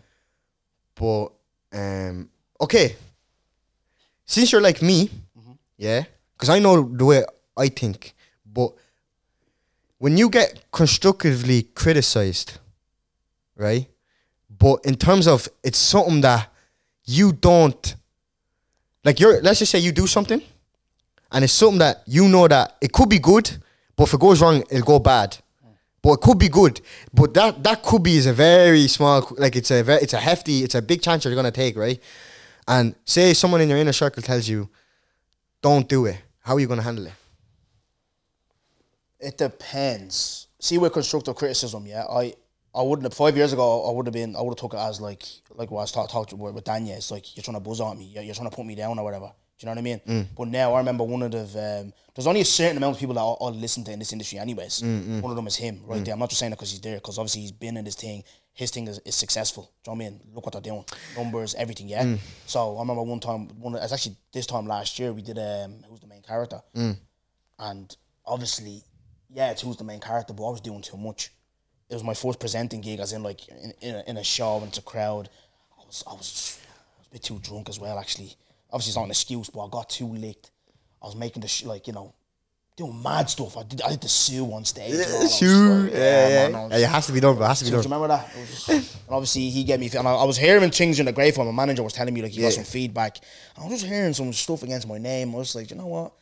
but 0.95 1.27
um. 1.73 2.29
Okay. 2.61 2.95
Since 4.27 4.51
you're 4.51 4.61
like 4.61 4.81
me, 4.81 5.09
Mm-hmm. 5.39 5.51
yeah, 5.77 6.03
because 6.35 6.49
I 6.49 6.59
know 6.59 6.83
the 6.83 7.05
way 7.05 7.23
I 7.55 7.69
think, 7.69 8.13
but 8.45 8.71
when 9.97 10.17
you 10.17 10.29
get 10.29 10.63
constructively 10.71 11.63
criticized, 11.73 12.59
right? 13.55 13.87
But 14.59 14.81
in 14.85 14.95
terms 14.95 15.27
of 15.27 15.47
it's 15.63 15.77
something 15.79 16.21
that 16.21 16.49
you 17.05 17.31
don't 17.31 17.95
like 19.03 19.19
you're 19.19 19.41
let's 19.41 19.59
just 19.59 19.71
say 19.71 19.79
you 19.79 19.91
do 19.91 20.07
something 20.07 20.41
and 21.31 21.43
it's 21.43 21.53
something 21.53 21.79
that 21.79 22.03
you 22.05 22.27
know 22.27 22.47
that 22.47 22.75
it 22.81 22.91
could 22.91 23.09
be 23.09 23.19
good, 23.19 23.49
but 23.95 24.03
if 24.07 24.13
it 24.13 24.19
goes 24.19 24.41
wrong, 24.41 24.61
it'll 24.69 24.85
go 24.85 24.99
bad. 24.99 25.37
But 26.01 26.13
it 26.13 26.21
could 26.21 26.37
be 26.37 26.49
good. 26.49 26.81
But 27.13 27.33
that 27.35 27.63
that 27.63 27.81
could 27.83 28.03
be 28.03 28.17
is 28.17 28.25
a 28.27 28.33
very 28.33 28.87
small 28.87 29.31
like 29.37 29.55
it's 29.55 29.71
a 29.71 29.83
very, 29.83 30.01
it's 30.01 30.13
a 30.13 30.19
hefty, 30.19 30.63
it's 30.63 30.75
a 30.75 30.81
big 30.81 31.01
chance 31.01 31.23
you're 31.25 31.35
gonna 31.35 31.51
take, 31.51 31.77
right? 31.77 31.99
And 32.67 32.95
say 33.05 33.33
someone 33.33 33.61
in 33.61 33.69
your 33.69 33.77
inner 33.77 33.93
circle 33.93 34.21
tells 34.21 34.47
you, 34.47 34.69
Don't 35.61 35.87
do 35.87 36.05
it. 36.05 36.17
How 36.41 36.55
are 36.55 36.59
you 36.59 36.67
gonna 36.67 36.81
handle 36.81 37.07
it? 37.07 37.13
It 39.19 39.37
depends. 39.37 40.47
See 40.59 40.77
with 40.77 40.93
constructive 40.93 41.35
criticism, 41.35 41.85
yeah. 41.87 42.05
I 42.05 42.33
I 42.75 42.81
wouldn't 42.83 43.05
have 43.05 43.13
five 43.13 43.35
years 43.35 43.53
ago. 43.53 43.87
I 43.89 43.91
would 43.91 44.05
have 44.05 44.13
been. 44.13 44.35
I 44.35 44.41
would 44.41 44.51
have 44.51 44.57
took 44.57 44.73
it 44.73 44.79
as 44.79 45.01
like 45.01 45.23
like 45.55 45.71
what 45.71 45.79
I 45.79 45.83
was 45.83 45.91
talking 45.91 46.09
talk 46.11 46.31
with, 46.31 46.53
with 46.53 46.63
Danya. 46.63 46.95
It's 46.97 47.09
like 47.11 47.35
you're 47.35 47.43
trying 47.43 47.55
to 47.55 47.61
buzz 47.61 47.81
on 47.81 47.97
me. 47.97 48.05
You're, 48.05 48.23
you're 48.23 48.35
trying 48.35 48.49
to 48.49 48.55
put 48.55 48.65
me 48.65 48.75
down 48.75 48.99
or 48.99 49.03
whatever. 49.03 49.31
Do 49.59 49.65
you 49.65 49.65
know 49.65 49.71
what 49.71 49.79
I 49.79 49.81
mean? 49.81 50.01
Mm. 50.07 50.25
But 50.37 50.47
now 50.49 50.73
I 50.75 50.77
remember 50.79 51.03
one 51.03 51.23
of 51.23 51.31
the 51.31 51.81
um, 51.81 51.93
there's 52.13 52.27
only 52.27 52.41
a 52.41 52.45
certain 52.45 52.77
amount 52.77 52.95
of 52.95 52.99
people 52.99 53.15
that 53.15 53.21
I'll, 53.21 53.37
I'll 53.41 53.53
listen 53.53 53.83
to 53.85 53.91
in 53.91 53.97
this 53.99 54.13
industry, 54.13 54.37
anyways. 54.37 54.81
Mm, 54.81 55.21
One 55.21 55.31
of 55.31 55.35
them 55.35 55.47
is 55.47 55.55
him 55.55 55.81
right 55.85 56.03
there. 56.05 56.13
I'm 56.13 56.19
not 56.19 56.29
just 56.29 56.39
saying 56.39 56.51
it 56.51 56.55
because 56.55 56.71
he's 56.71 56.81
there, 56.81 56.95
because 56.95 57.17
obviously 57.17 57.41
he's 57.41 57.51
been 57.51 57.75
in 57.77 57.83
this 57.85 57.95
thing. 57.95 58.23
His 58.57 58.71
thing 58.71 58.87
is, 58.87 58.97
is 59.05 59.13
successful. 59.15 59.63
Do 59.83 59.91
you 59.91 59.97
know 59.97 60.03
what 60.03 60.07
I 60.07 60.09
mean? 60.09 60.19
Look 60.33 60.45
what 60.47 60.53
they're 60.53 60.61
doing, 60.71 60.83
numbers, 61.15 61.53
everything. 61.55 61.87
Yeah. 61.87 62.03
Mm. 62.05 62.19
So 62.47 62.75
I 62.77 62.79
remember 62.81 63.03
one 63.03 63.19
time, 63.19 63.47
one 63.59 63.75
it's 63.75 63.93
actually 63.93 64.15
this 64.33 64.47
time 64.47 64.65
last 64.65 64.97
year 64.99 65.13
we 65.13 65.21
did 65.21 65.37
um, 65.37 65.75
who's 65.87 65.99
the 65.99 66.07
main 66.07 66.23
character, 66.23 66.59
Mm. 66.75 66.97
and 67.59 67.95
obviously, 68.25 68.83
yeah, 69.29 69.51
it's 69.51 69.61
who's 69.61 69.77
the 69.77 69.83
main 69.83 69.99
character, 69.99 70.33
but 70.33 70.47
I 70.47 70.51
was 70.51 70.61
doing 70.61 70.81
too 70.81 70.97
much. 70.97 71.31
It 71.89 71.93
was 71.93 72.03
my 72.03 72.15
first 72.15 72.39
presenting 72.39 72.81
gig, 72.81 72.99
as 72.99 73.13
in 73.13 73.21
like 73.23 73.47
in, 73.47 73.73
in, 73.81 73.95
a, 73.95 74.03
in 74.07 74.17
a 74.17 74.23
show 74.23 74.57
and 74.57 74.67
it's 74.69 74.77
a 74.79 74.81
crowd. 74.81 75.29
I 75.79 75.85
was 75.85 76.03
I 76.07 76.13
was, 76.13 76.59
I 76.97 76.99
was 76.99 77.07
a 77.09 77.13
bit 77.13 77.23
too 77.23 77.39
drunk 77.39 77.69
as 77.69 77.79
well, 77.79 77.97
actually. 77.99 78.33
Obviously, 78.71 78.89
it's 78.89 78.97
not 78.97 79.03
an 79.05 79.11
excuse, 79.11 79.49
but 79.51 79.65
I 79.65 79.69
got 79.69 79.87
too 79.89 80.07
licked. 80.07 80.49
I 81.01 81.05
was 81.05 81.15
making 81.15 81.41
the 81.43 81.47
sh- 81.47 81.63
like 81.65 81.85
you 81.87 81.93
know, 81.93 82.15
doing 82.77 83.01
mad 83.01 83.27
stuff. 83.29 83.57
I 83.57 83.63
did 83.63 83.81
I 83.81 83.89
did 83.89 84.01
the 84.01 84.07
Sue 84.07 84.45
on 84.53 84.63
stage. 84.63 84.93
and 84.93 85.03
all. 85.05 85.17
I 85.19 85.23
was 85.23 85.41
like, 85.41 85.93
Yeah, 85.93 86.27
yeah. 86.27 86.49
man, 86.49 86.69
was- 86.69 86.79
Yeah, 86.79 86.87
It 86.87 86.91
has 86.91 87.07
to 87.07 87.11
be 87.11 87.19
done, 87.19 87.35
bro. 87.35 87.45
It 87.45 87.47
has 87.49 87.59
to 87.59 87.65
be 87.65 87.71
done. 87.71 87.81
do 87.81 87.89
you 87.89 87.93
remember 87.95 88.07
that? 88.15 88.31
Just- 88.47 88.69
and 88.69 88.85
obviously, 89.09 89.49
he 89.49 89.63
gave 89.63 89.79
me, 89.79 89.89
and 89.97 90.07
I, 90.07 90.13
I 90.13 90.23
was 90.23 90.37
hearing 90.37 90.69
things 90.69 90.99
in 90.99 91.07
the 91.07 91.11
grapevine. 91.11 91.47
My 91.47 91.51
manager 91.65 91.81
was 91.81 91.93
telling 91.93 92.13
me 92.13 92.21
like 92.21 92.31
he 92.31 92.41
got 92.41 92.53
some 92.53 92.63
feedback. 92.63 93.17
And 93.55 93.65
I 93.65 93.67
was 93.67 93.79
just 93.81 93.91
hearing 93.91 94.13
some 94.13 94.31
stuff 94.31 94.61
against 94.63 94.87
my 94.87 94.99
name. 94.99 95.33
I 95.33 95.39
was 95.39 95.55
like, 95.55 95.71
you 95.71 95.75
know 95.75 95.87
what? 95.87 96.13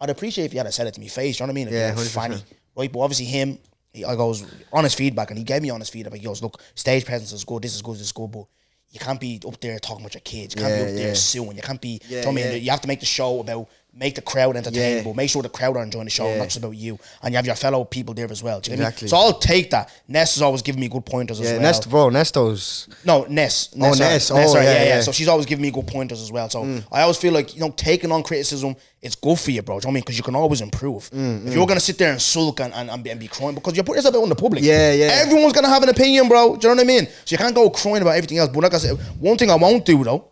I'd 0.00 0.10
appreciate 0.10 0.44
if 0.44 0.52
you 0.52 0.58
had 0.58 0.72
said 0.74 0.86
it 0.86 0.94
to 0.94 1.00
me 1.00 1.08
face. 1.08 1.40
You 1.40 1.46
know 1.46 1.52
what 1.52 1.54
I 1.58 1.64
mean? 1.64 1.66
Like, 1.68 1.74
Yeah, 1.74 1.94
100%. 1.94 2.08
funny, 2.10 2.42
right? 2.76 2.92
But 2.92 3.00
obviously, 3.00 3.24
him, 3.26 3.58
he, 3.92 4.04
I 4.04 4.14
goes 4.14 4.44
honest 4.72 4.98
feedback, 4.98 5.30
and 5.30 5.38
he 5.38 5.44
gave 5.44 5.62
me 5.62 5.70
honest 5.70 5.90
feedback. 5.90 6.12
He 6.14 6.24
goes, 6.26 6.42
look, 6.42 6.60
stage 6.74 7.06
presence 7.06 7.32
is 7.32 7.44
good. 7.44 7.62
This 7.62 7.74
is 7.74 7.80
good. 7.80 7.94
This 7.94 8.02
is 8.02 8.12
good, 8.12 8.30
but. 8.30 8.44
You 8.90 9.00
can't 9.00 9.18
be 9.20 9.40
up 9.44 9.60
there 9.60 9.76
talking 9.80 10.04
about 10.04 10.14
your 10.14 10.20
kids. 10.20 10.54
You 10.54 10.60
can't 10.62 10.72
Yeah, 10.72 10.84
be 10.84 10.90
up 10.92 10.96
there 10.96 11.14
suing. 11.16 11.56
You 11.56 11.62
can't 11.62 11.80
be. 11.80 11.98
you 12.08 12.16
Yeah, 12.16 12.20
know 12.20 12.28
what 12.28 12.32
I 12.32 12.34
mean? 12.36 12.46
yeah. 12.52 12.56
You 12.58 12.70
have 12.70 12.80
to 12.82 12.86
make 12.86 13.00
the 13.00 13.06
show 13.06 13.40
about 13.40 13.66
make 13.96 14.16
the 14.16 14.22
crowd 14.22 14.56
entertainable. 14.56 15.12
Yeah. 15.12 15.16
Make 15.16 15.30
sure 15.30 15.40
the 15.42 15.48
crowd 15.48 15.76
are 15.76 15.82
enjoying 15.82 16.06
the 16.06 16.10
show, 16.10 16.26
Yeah. 16.28 16.38
not 16.38 16.44
just 16.46 16.56
about 16.56 16.72
you. 16.76 16.98
And 17.22 17.32
you 17.32 17.36
have 17.36 17.46
your 17.46 17.54
fellow 17.54 17.84
people 17.84 18.12
there 18.12 18.30
as 18.30 18.42
well. 18.42 18.58
Do 18.60 18.70
you 18.72 18.76
get 18.76 18.80
me? 18.82 18.86
Exactly. 18.88 19.08
So 19.08 19.16
I'll 19.16 19.38
take 19.38 19.70
that. 19.70 19.88
Ness 20.08 20.36
is 20.36 20.42
always 20.42 20.62
giving 20.62 20.80
me 20.80 20.88
good 20.88 21.06
pointers 21.06 21.38
as 21.38 21.46
Yeah, 21.46 21.52
well. 21.52 21.62
Nest, 21.62 21.88
bro, 21.88 22.08
Nesto's. 22.10 22.88
No, 23.04 23.24
Ness. 23.28 23.74
Ness 23.76 23.98
sorry. 23.98 24.10
Ness. 24.10 24.30
Oh, 24.32 24.36
yeah, 24.36 24.62
yeah, 24.62 24.84
yeah. 24.84 24.98
Mm. 24.98 25.04
So 25.04 25.12
she's 25.12 25.28
always 25.28 25.46
giving 25.46 25.62
me 25.62 25.70
good 25.70 25.86
pointers 25.86 26.20
as 26.20 26.32
well. 26.32 26.50
So 26.50 26.64
I 26.90 27.02
always 27.02 27.18
feel 27.18 27.32
like, 27.32 27.54
you 27.54 27.60
know, 27.60 27.70
taking 27.70 28.10
on 28.10 28.24
criticism, 28.24 28.74
it's 29.00 29.14
good 29.14 29.38
for 29.38 29.52
you, 29.52 29.62
bro. 29.62 29.78
Do 29.78 29.86
you 29.86 29.86
know 29.86 29.88
what 29.88 29.90
I 29.90 29.94
mean? 29.94 30.00
Because 30.02 30.16
you 30.16 30.24
can 30.24 30.34
always 30.34 30.60
improve. 30.60 31.08
Mm, 31.10 31.46
If 31.46 31.54
you're 31.54 31.66
going 31.66 31.78
to 31.78 31.84
sit 31.84 31.96
there 31.98 32.10
and 32.10 32.20
sulk 32.20 32.60
and, 32.60 32.74
and, 32.74 32.90
and, 32.90 33.04
be, 33.04 33.10
and 33.10 33.20
be 33.20 33.28
crying, 33.28 33.54
because 33.54 33.76
you're 33.76 33.84
putting 33.84 33.98
yourself 33.98 34.16
out 34.16 34.22
in 34.24 34.28
the 34.30 34.34
public. 34.34 34.64
Yeah, 34.64 34.92
yeah. 34.92 35.06
Everyone's 35.24 35.52
going 35.52 35.64
to 35.64 35.70
have 35.70 35.82
an 35.84 35.90
opinion, 35.90 36.26
bro. 36.26 36.56
Do 36.56 36.66
you 36.68 36.74
know 36.74 36.82
what 36.82 36.84
I 36.84 36.86
mean? 36.86 37.06
So 37.06 37.34
you 37.34 37.38
can't 37.38 37.54
go 37.54 37.70
crying 37.70 38.02
about 38.02 38.16
everything 38.16 38.38
else. 38.38 38.48
But 38.52 38.62
like 38.64 38.74
I 38.74 38.78
said, 38.78 38.96
one 39.20 39.36
thing 39.36 39.50
I 39.50 39.56
won't 39.56 39.84
do, 39.84 40.02
though, 40.02 40.30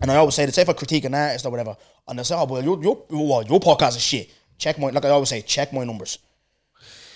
and 0.00 0.10
I 0.12 0.16
always 0.16 0.36
say 0.36 0.46
that, 0.46 0.54
say 0.54 0.62
if 0.62 0.68
I 0.68 0.74
critique 0.74 1.04
an 1.06 1.14
artist 1.14 1.44
or 1.44 1.50
whatever, 1.50 1.76
and 2.08 2.18
they 2.18 2.22
say, 2.22 2.34
oh, 2.34 2.44
well, 2.44 2.62
your, 2.62 2.82
your, 2.82 3.02
your, 3.10 3.42
your 3.44 3.60
podcast 3.60 3.96
is 3.96 4.02
shit. 4.02 4.30
Check 4.58 4.78
my, 4.78 4.90
like 4.90 5.04
I 5.04 5.10
always 5.10 5.28
say, 5.28 5.42
check 5.42 5.72
my 5.72 5.84
numbers. 5.84 6.18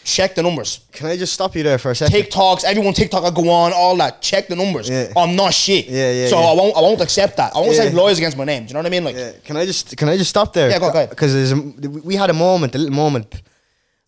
Check 0.04 0.34
the 0.34 0.42
numbers. 0.42 0.80
Can 0.90 1.06
I 1.06 1.16
just 1.16 1.32
stop 1.32 1.54
you 1.54 1.62
there 1.62 1.78
for 1.78 1.92
a 1.92 1.94
second? 1.94 2.16
TikToks, 2.20 2.64
everyone 2.64 2.92
TikTok, 2.92 3.22
I 3.22 3.30
go 3.30 3.48
on, 3.50 3.72
all 3.72 3.96
that. 3.98 4.20
Check 4.20 4.48
the 4.48 4.56
numbers. 4.56 4.88
Yeah. 4.88 5.12
I'm 5.16 5.36
not 5.36 5.54
shit. 5.54 5.86
Yeah, 5.86 6.10
yeah, 6.10 6.26
So 6.26 6.40
yeah. 6.40 6.46
I 6.46 6.54
won't, 6.54 6.76
I 6.76 6.80
won't 6.80 7.00
accept 7.00 7.36
that. 7.36 7.54
I 7.54 7.60
won't 7.60 7.74
say 7.76 7.88
Yeah. 7.88 7.96
lawyers 7.96 8.18
against 8.18 8.36
my 8.36 8.44
name. 8.44 8.64
Do 8.64 8.68
you 8.70 8.74
know 8.74 8.80
what 8.80 8.86
I 8.86 8.90
mean? 8.90 9.04
Like, 9.04 9.14
Yeah, 9.14 9.32
can 9.44 9.56
I 9.56 9.64
just 9.64 9.96
can 9.96 10.08
I 10.08 10.16
just 10.16 10.30
stop 10.30 10.52
there? 10.52 10.70
Yeah, 10.70 10.80
go- 10.80 10.90
go 10.90 10.98
ahead. 10.98 11.10
Because 11.10 11.32
there's 11.32 11.52
a, 11.52 11.56
we 12.00 12.16
had 12.16 12.30
a 12.30 12.34
moment, 12.34 12.74
a 12.74 12.78
little 12.78 12.94
moment, 12.94 13.42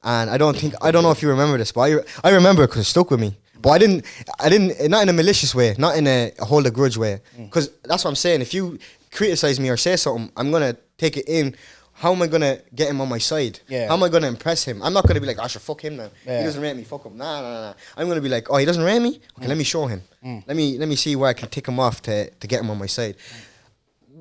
and 0.02 0.30
I 0.30 0.36
don't 0.36 0.56
think 0.56 0.74
I 0.82 0.90
don't 0.90 1.04
know 1.04 1.12
if 1.12 1.22
you 1.22 1.28
remember 1.30 1.58
this, 1.58 1.70
but 1.70 1.82
I, 1.82 2.28
I 2.28 2.30
remember 2.34 2.66
because 2.66 2.80
it 2.80 2.84
stuck 2.90 3.10
with 3.12 3.20
me. 3.20 3.36
But 3.62 3.70
I 3.70 3.78
didn't 3.78 4.04
I 4.40 4.48
didn't 4.48 4.90
not 4.90 5.02
in 5.04 5.08
a 5.08 5.12
malicious 5.12 5.54
way, 5.54 5.76
not 5.78 5.96
in 5.96 6.08
a, 6.08 6.32
a 6.40 6.44
hold 6.44 6.66
a 6.66 6.72
grudge 6.72 6.96
way. 6.98 7.20
Mm. 7.38 7.44
Because 7.46 7.70
that's 7.84 8.02
what 8.04 8.10
I'm 8.10 8.16
saying. 8.16 8.40
If 8.42 8.52
you 8.52 8.78
criticize 9.14 9.58
me 9.60 9.68
or 9.70 9.76
say 9.76 9.96
something, 9.96 10.30
I'm 10.36 10.50
gonna 10.50 10.76
take 10.98 11.16
it 11.16 11.28
in. 11.28 11.54
How 11.96 12.12
am 12.12 12.20
I 12.22 12.26
gonna 12.26 12.58
get 12.74 12.88
him 12.90 13.00
on 13.00 13.08
my 13.08 13.18
side? 13.18 13.60
Yeah. 13.68 13.86
How 13.88 13.94
am 13.94 14.02
I 14.02 14.08
gonna 14.08 14.26
impress 14.26 14.64
him? 14.64 14.82
I'm 14.82 14.92
not 14.92 15.06
gonna 15.06 15.20
be 15.20 15.26
like, 15.26 15.38
I 15.38 15.46
should 15.46 15.62
fuck 15.62 15.80
him 15.80 15.96
now. 15.96 16.10
Yeah. 16.26 16.38
He 16.40 16.44
doesn't 16.44 16.60
rate 16.60 16.76
me. 16.76 16.82
Fuck 16.82 17.04
him. 17.06 17.16
Nah, 17.16 17.40
nah, 17.40 17.60
nah. 17.66 17.74
I'm 17.96 18.08
gonna 18.08 18.20
be 18.20 18.28
like, 18.28 18.50
oh, 18.50 18.56
he 18.56 18.66
doesn't 18.66 18.82
rate 18.82 19.00
me. 19.00 19.20
Okay, 19.38 19.46
let 19.46 19.56
me 19.56 19.64
show 19.64 19.86
him. 19.86 20.02
Mm. 20.24 20.42
Let 20.46 20.56
me 20.56 20.78
let 20.78 20.88
me 20.88 20.96
see 20.96 21.14
where 21.16 21.30
I 21.30 21.34
can 21.34 21.48
tick 21.48 21.66
him 21.68 21.78
off 21.78 22.02
to 22.02 22.28
to 22.30 22.46
get 22.46 22.60
him 22.60 22.70
on 22.70 22.78
my 22.78 22.86
side 22.86 23.16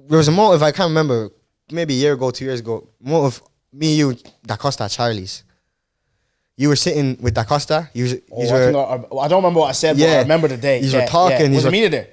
there 0.07 0.17
was 0.17 0.27
a 0.27 0.31
motive 0.31 0.61
I 0.63 0.71
can't 0.71 0.89
remember 0.89 1.29
maybe 1.71 1.93
a 1.93 1.97
year 1.97 2.13
ago, 2.13 2.31
two 2.31 2.45
years 2.45 2.59
ago. 2.59 2.87
Motive 2.99 3.41
me, 3.71 3.95
you, 3.95 4.15
Da 4.45 4.55
Costa, 4.55 4.87
Charlie's. 4.89 5.43
You 6.55 6.69
were 6.69 6.75
sitting 6.75 7.17
with 7.19 7.33
Da 7.33 7.43
Costa. 7.43 7.89
You, 7.93 8.03
was- 8.03 8.13
oh, 8.31 8.43
you 8.43 8.51
were, 8.53 8.71
think 8.71 9.11
I, 9.11 9.15
I 9.17 9.27
don't 9.27 9.41
remember 9.41 9.61
what 9.61 9.69
I 9.69 9.71
said, 9.71 9.97
but 9.97 10.07
I 10.07 10.19
remember 10.19 10.47
the 10.47 10.57
day. 10.57 10.81
Yous 10.81 10.93
yeah, 10.93 11.01
were 11.01 11.07
talking, 11.07 11.49
Yeah. 11.51 11.55
Was 11.55 11.65
Amelia 11.65 11.89
there? 11.89 12.07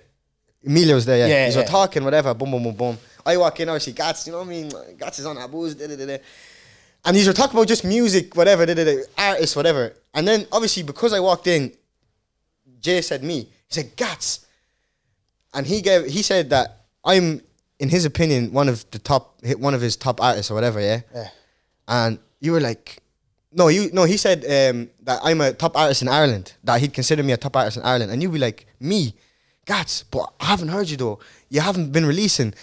Emilia 0.64 0.94
was 0.94 1.06
there. 1.06 1.16
Yeah, 1.18 1.26
Yeah, 1.26 1.48
you 1.50 1.58
yeah. 1.58 1.64
talking, 1.64 2.04
whatever. 2.04 2.34
Boom, 2.34 2.50
boom, 2.50 2.62
boom, 2.62 2.74
boom. 2.74 2.98
I 3.24 3.36
walk 3.36 3.60
in, 3.60 3.68
obviously, 3.68 3.92
Gatz. 3.92 4.26
You 4.26 4.32
know 4.32 4.38
what 4.38 4.46
I 4.46 4.50
mean? 4.50 4.70
Gatz 4.70 5.18
is 5.18 5.26
on 5.26 5.36
that 5.36 5.50
booze. 5.50 5.74
Da, 5.74 5.86
da, 5.86 5.96
da, 5.96 6.06
da. 6.06 6.18
And 7.04 7.16
these 7.16 7.26
were 7.26 7.32
talking 7.32 7.56
about 7.56 7.66
just 7.68 7.84
music, 7.84 8.36
whatever, 8.36 8.66
da, 8.66 8.74
da, 8.74 8.84
da, 8.84 9.02
artists, 9.16 9.56
whatever. 9.56 9.94
And 10.12 10.26
then 10.28 10.46
obviously 10.52 10.82
because 10.82 11.12
I 11.12 11.20
walked 11.20 11.46
in, 11.46 11.72
Jay 12.80 13.00
said 13.00 13.22
me. 13.22 13.40
He 13.40 13.48
said 13.68 13.96
Gatz, 13.96 14.44
and 15.54 15.66
he 15.66 15.80
gave 15.80 16.06
he 16.06 16.22
said 16.22 16.50
that 16.50 16.82
I'm 17.04 17.40
in 17.78 17.88
his 17.88 18.04
opinion 18.04 18.52
one 18.52 18.68
of 18.68 18.90
the 18.90 18.98
top 18.98 19.38
one 19.58 19.74
of 19.74 19.80
his 19.80 19.96
top 19.96 20.20
artists 20.20 20.50
or 20.50 20.54
whatever. 20.54 20.80
Yeah. 20.80 21.00
Yeah. 21.14 21.28
And 21.88 22.18
you 22.40 22.52
were 22.52 22.60
like, 22.60 23.02
no, 23.52 23.68
you 23.68 23.90
no. 23.92 24.04
He 24.04 24.16
said 24.16 24.44
um, 24.44 24.90
that 25.02 25.20
I'm 25.22 25.40
a 25.40 25.52
top 25.52 25.76
artist 25.76 26.02
in 26.02 26.08
Ireland. 26.08 26.54
That 26.64 26.80
he'd 26.80 26.92
consider 26.92 27.22
me 27.22 27.32
a 27.32 27.36
top 27.36 27.56
artist 27.56 27.76
in 27.78 27.82
Ireland, 27.82 28.12
and 28.12 28.22
you'd 28.22 28.32
be 28.32 28.38
like, 28.38 28.66
me, 28.78 29.14
Gatz, 29.70 30.04
but 30.10 30.32
I 30.40 30.46
haven't 30.46 30.68
heard 30.68 30.90
you 30.90 30.96
though. 30.96 31.20
You 31.48 31.60
haven't 31.60 31.92
been 31.92 32.04
releasing. 32.04 32.54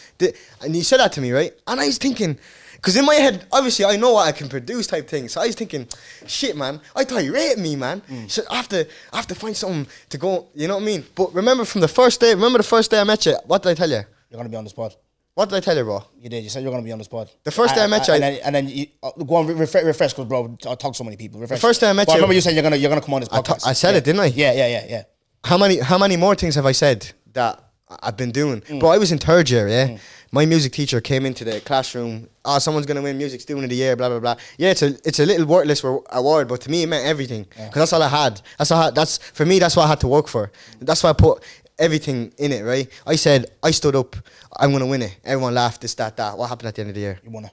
And 0.61 0.75
he 0.75 0.83
said 0.83 0.99
that 0.99 1.13
to 1.13 1.21
me, 1.21 1.31
right? 1.31 1.53
And 1.65 1.79
I 1.79 1.85
was 1.85 1.97
thinking, 1.97 2.37
because 2.75 2.95
in 2.97 3.05
my 3.05 3.15
head, 3.15 3.45
obviously, 3.51 3.85
I 3.85 3.95
know 3.95 4.13
what 4.13 4.27
I 4.27 4.33
can 4.33 4.49
produce 4.49 4.87
type 4.87 5.07
thing. 5.07 5.29
So 5.29 5.41
I 5.41 5.47
was 5.47 5.55
thinking, 5.55 5.87
shit, 6.25 6.55
man, 6.57 6.81
I 6.95 7.05
thought 7.05 7.23
you 7.23 7.33
rated 7.33 7.59
me, 7.59 7.75
man. 7.75 8.01
So 8.27 8.41
I 8.51 8.55
have 8.57 8.67
to, 8.69 8.85
I 9.13 9.15
have 9.15 9.27
to 9.27 9.35
find 9.35 9.55
something 9.55 9.87
to 10.09 10.17
go. 10.17 10.47
You 10.53 10.67
know 10.67 10.75
what 10.75 10.83
I 10.83 10.85
mean? 10.85 11.05
But 11.15 11.33
remember 11.33 11.63
from 11.65 11.81
the 11.81 11.87
first 11.87 12.19
day, 12.19 12.33
remember 12.33 12.57
the 12.59 12.63
first 12.75 12.91
day 12.91 12.99
I 12.99 13.05
met 13.05 13.25
you. 13.25 13.35
What 13.45 13.63
did 13.63 13.69
I 13.69 13.73
tell 13.73 13.89
you? 13.89 14.01
You're 14.29 14.37
gonna 14.37 14.49
be 14.49 14.57
on 14.57 14.65
the 14.65 14.69
spot. 14.69 14.95
What 15.33 15.49
did 15.49 15.55
I 15.55 15.59
tell 15.61 15.77
you, 15.77 15.83
bro? 15.83 16.03
You 16.19 16.29
did. 16.29 16.43
You 16.43 16.49
said 16.49 16.61
you're 16.63 16.71
gonna 16.71 16.83
be 16.83 16.91
on 16.91 16.97
the 16.97 17.05
spot. 17.05 17.33
The 17.43 17.51
first 17.51 17.73
day 17.75 17.83
I 17.83 17.87
met 17.87 18.05
you, 18.07 18.15
and 18.15 18.23
then, 18.23 18.39
and 18.43 18.55
then 18.55 18.67
you, 18.67 18.87
uh, 19.01 19.11
go 19.11 19.35
on, 19.35 19.47
refresh, 19.47 19.83
refresh, 19.83 20.13
because 20.13 20.25
bro, 20.25 20.57
I 20.67 20.75
talk 20.75 20.91
to 20.91 20.97
so 20.97 21.03
many 21.05 21.15
people. 21.15 21.39
Refresh. 21.39 21.61
The 21.61 21.67
first 21.67 21.79
day 21.79 21.89
I 21.89 21.93
met 21.93 22.07
But 22.07 22.13
you- 22.13 22.15
I 22.15 22.17
remember 22.17 22.33
you 22.33 22.41
saying 22.41 22.55
you're 22.55 22.63
gonna, 22.63 22.75
you're 22.75 22.89
gonna 22.89 23.01
come 23.01 23.13
on 23.13 23.21
this 23.21 23.29
I 23.31 23.39
podcast. 23.39 23.65
I 23.65 23.73
said 23.73 23.91
yeah. 23.91 23.97
it, 23.97 24.03
didn't 24.03 24.19
I? 24.21 24.25
Yeah, 24.25 24.53
yeah, 24.53 24.67
yeah, 24.67 24.85
yeah. 24.89 25.03
How 25.43 25.57
many 25.57 25.79
how 25.79 25.97
many 25.97 26.17
more 26.17 26.35
things 26.35 26.55
have 26.55 26.65
I 26.65 26.71
said 26.73 27.11
that 27.33 27.63
I- 27.89 27.97
I've 28.03 28.17
been 28.17 28.31
doing? 28.31 28.61
Mm. 28.61 28.79
Bro, 28.79 28.89
I 28.89 28.97
was 28.97 29.11
in 29.11 29.17
third 29.17 29.49
year, 29.49 29.67
yeah. 29.67 29.97
My 30.31 30.45
music 30.45 30.73
teacher 30.73 30.99
came 30.99 31.25
into 31.25 31.45
the 31.45 31.61
classroom. 31.61 32.27
Oh, 32.43 32.59
someone's 32.59 32.85
gonna 32.85 33.01
win 33.01 33.17
music 33.17 33.39
student 33.39 33.63
of 33.63 33.69
the 33.69 33.77
year, 33.77 33.95
blah 33.95 34.09
blah 34.09 34.19
blah. 34.19 34.35
Yeah, 34.57 34.71
it's 34.71 34.81
a 34.81 34.87
it's 35.05 35.19
a 35.19 35.25
little 35.25 35.45
worthless 35.45 35.83
award, 35.83 36.47
but 36.49 36.59
to 36.61 36.71
me 36.71 36.83
it 36.83 36.87
meant 36.87 37.05
everything 37.05 37.43
because 37.49 37.73
that's 37.73 37.93
all 37.93 38.03
I 38.03 38.09
had. 38.09 38.41
That's 38.57 38.71
all 38.71 38.83
I, 38.83 38.89
that's 38.91 39.17
for 39.19 39.45
me. 39.45 39.59
That's 39.59 39.75
what 39.77 39.85
I 39.85 39.87
had 39.87 40.01
to 40.01 40.07
work 40.07 40.27
for. 40.27 40.51
That's 40.79 41.01
why 41.03 41.11
I 41.11 41.13
put 41.13 41.41
everything 41.79 42.33
in 42.37 42.51
it. 42.51 42.63
Right? 42.63 42.89
I 43.05 43.15
said 43.15 43.51
I 43.63 43.71
stood 43.71 43.95
up. 43.95 44.15
I'm 44.59 44.71
gonna 44.73 44.85
win 44.87 45.01
it. 45.03 45.17
Everyone 45.23 45.53
laughed. 45.53 45.79
This, 45.81 45.93
that, 45.95 46.17
that. 46.17 46.37
What 46.37 46.49
happened 46.49 46.67
at 46.67 46.75
the 46.75 46.81
end 46.81 46.89
of 46.89 46.95
the 46.95 47.01
year? 47.01 47.19
You 47.23 47.31
wanna. 47.31 47.51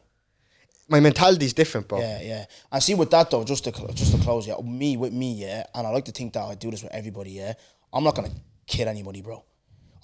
My 0.89 1.01
mentality's 1.01 1.55
different, 1.55 1.89
bro. 1.89 1.99
Yeah, 2.01 2.21
yeah. 2.23 2.45
And 2.71 2.83
see 2.83 2.95
with 2.95 3.11
that 3.11 3.31
though, 3.31 3.43
just 3.45 3.65
to 3.65 3.73
cl- 3.75 3.89
just 3.93 4.13
to 4.15 4.19
close, 4.21 4.47
yeah, 4.47 4.57
me 4.63 4.97
with 4.99 5.13
me, 5.15 5.33
yeah, 5.33 5.65
and 5.75 5.87
I 5.87 5.91
like 5.91 6.05
to 6.07 6.13
think 6.13 6.35
that 6.35 6.43
I 6.43 6.57
do 6.57 6.71
this 6.71 6.83
with 6.83 6.93
everybody, 6.93 7.31
yeah. 7.31 7.55
I'm 7.95 8.05
not 8.05 8.15
gonna 8.15 8.31
kid 8.67 8.89
anybody, 8.89 9.23
bro. 9.23 9.45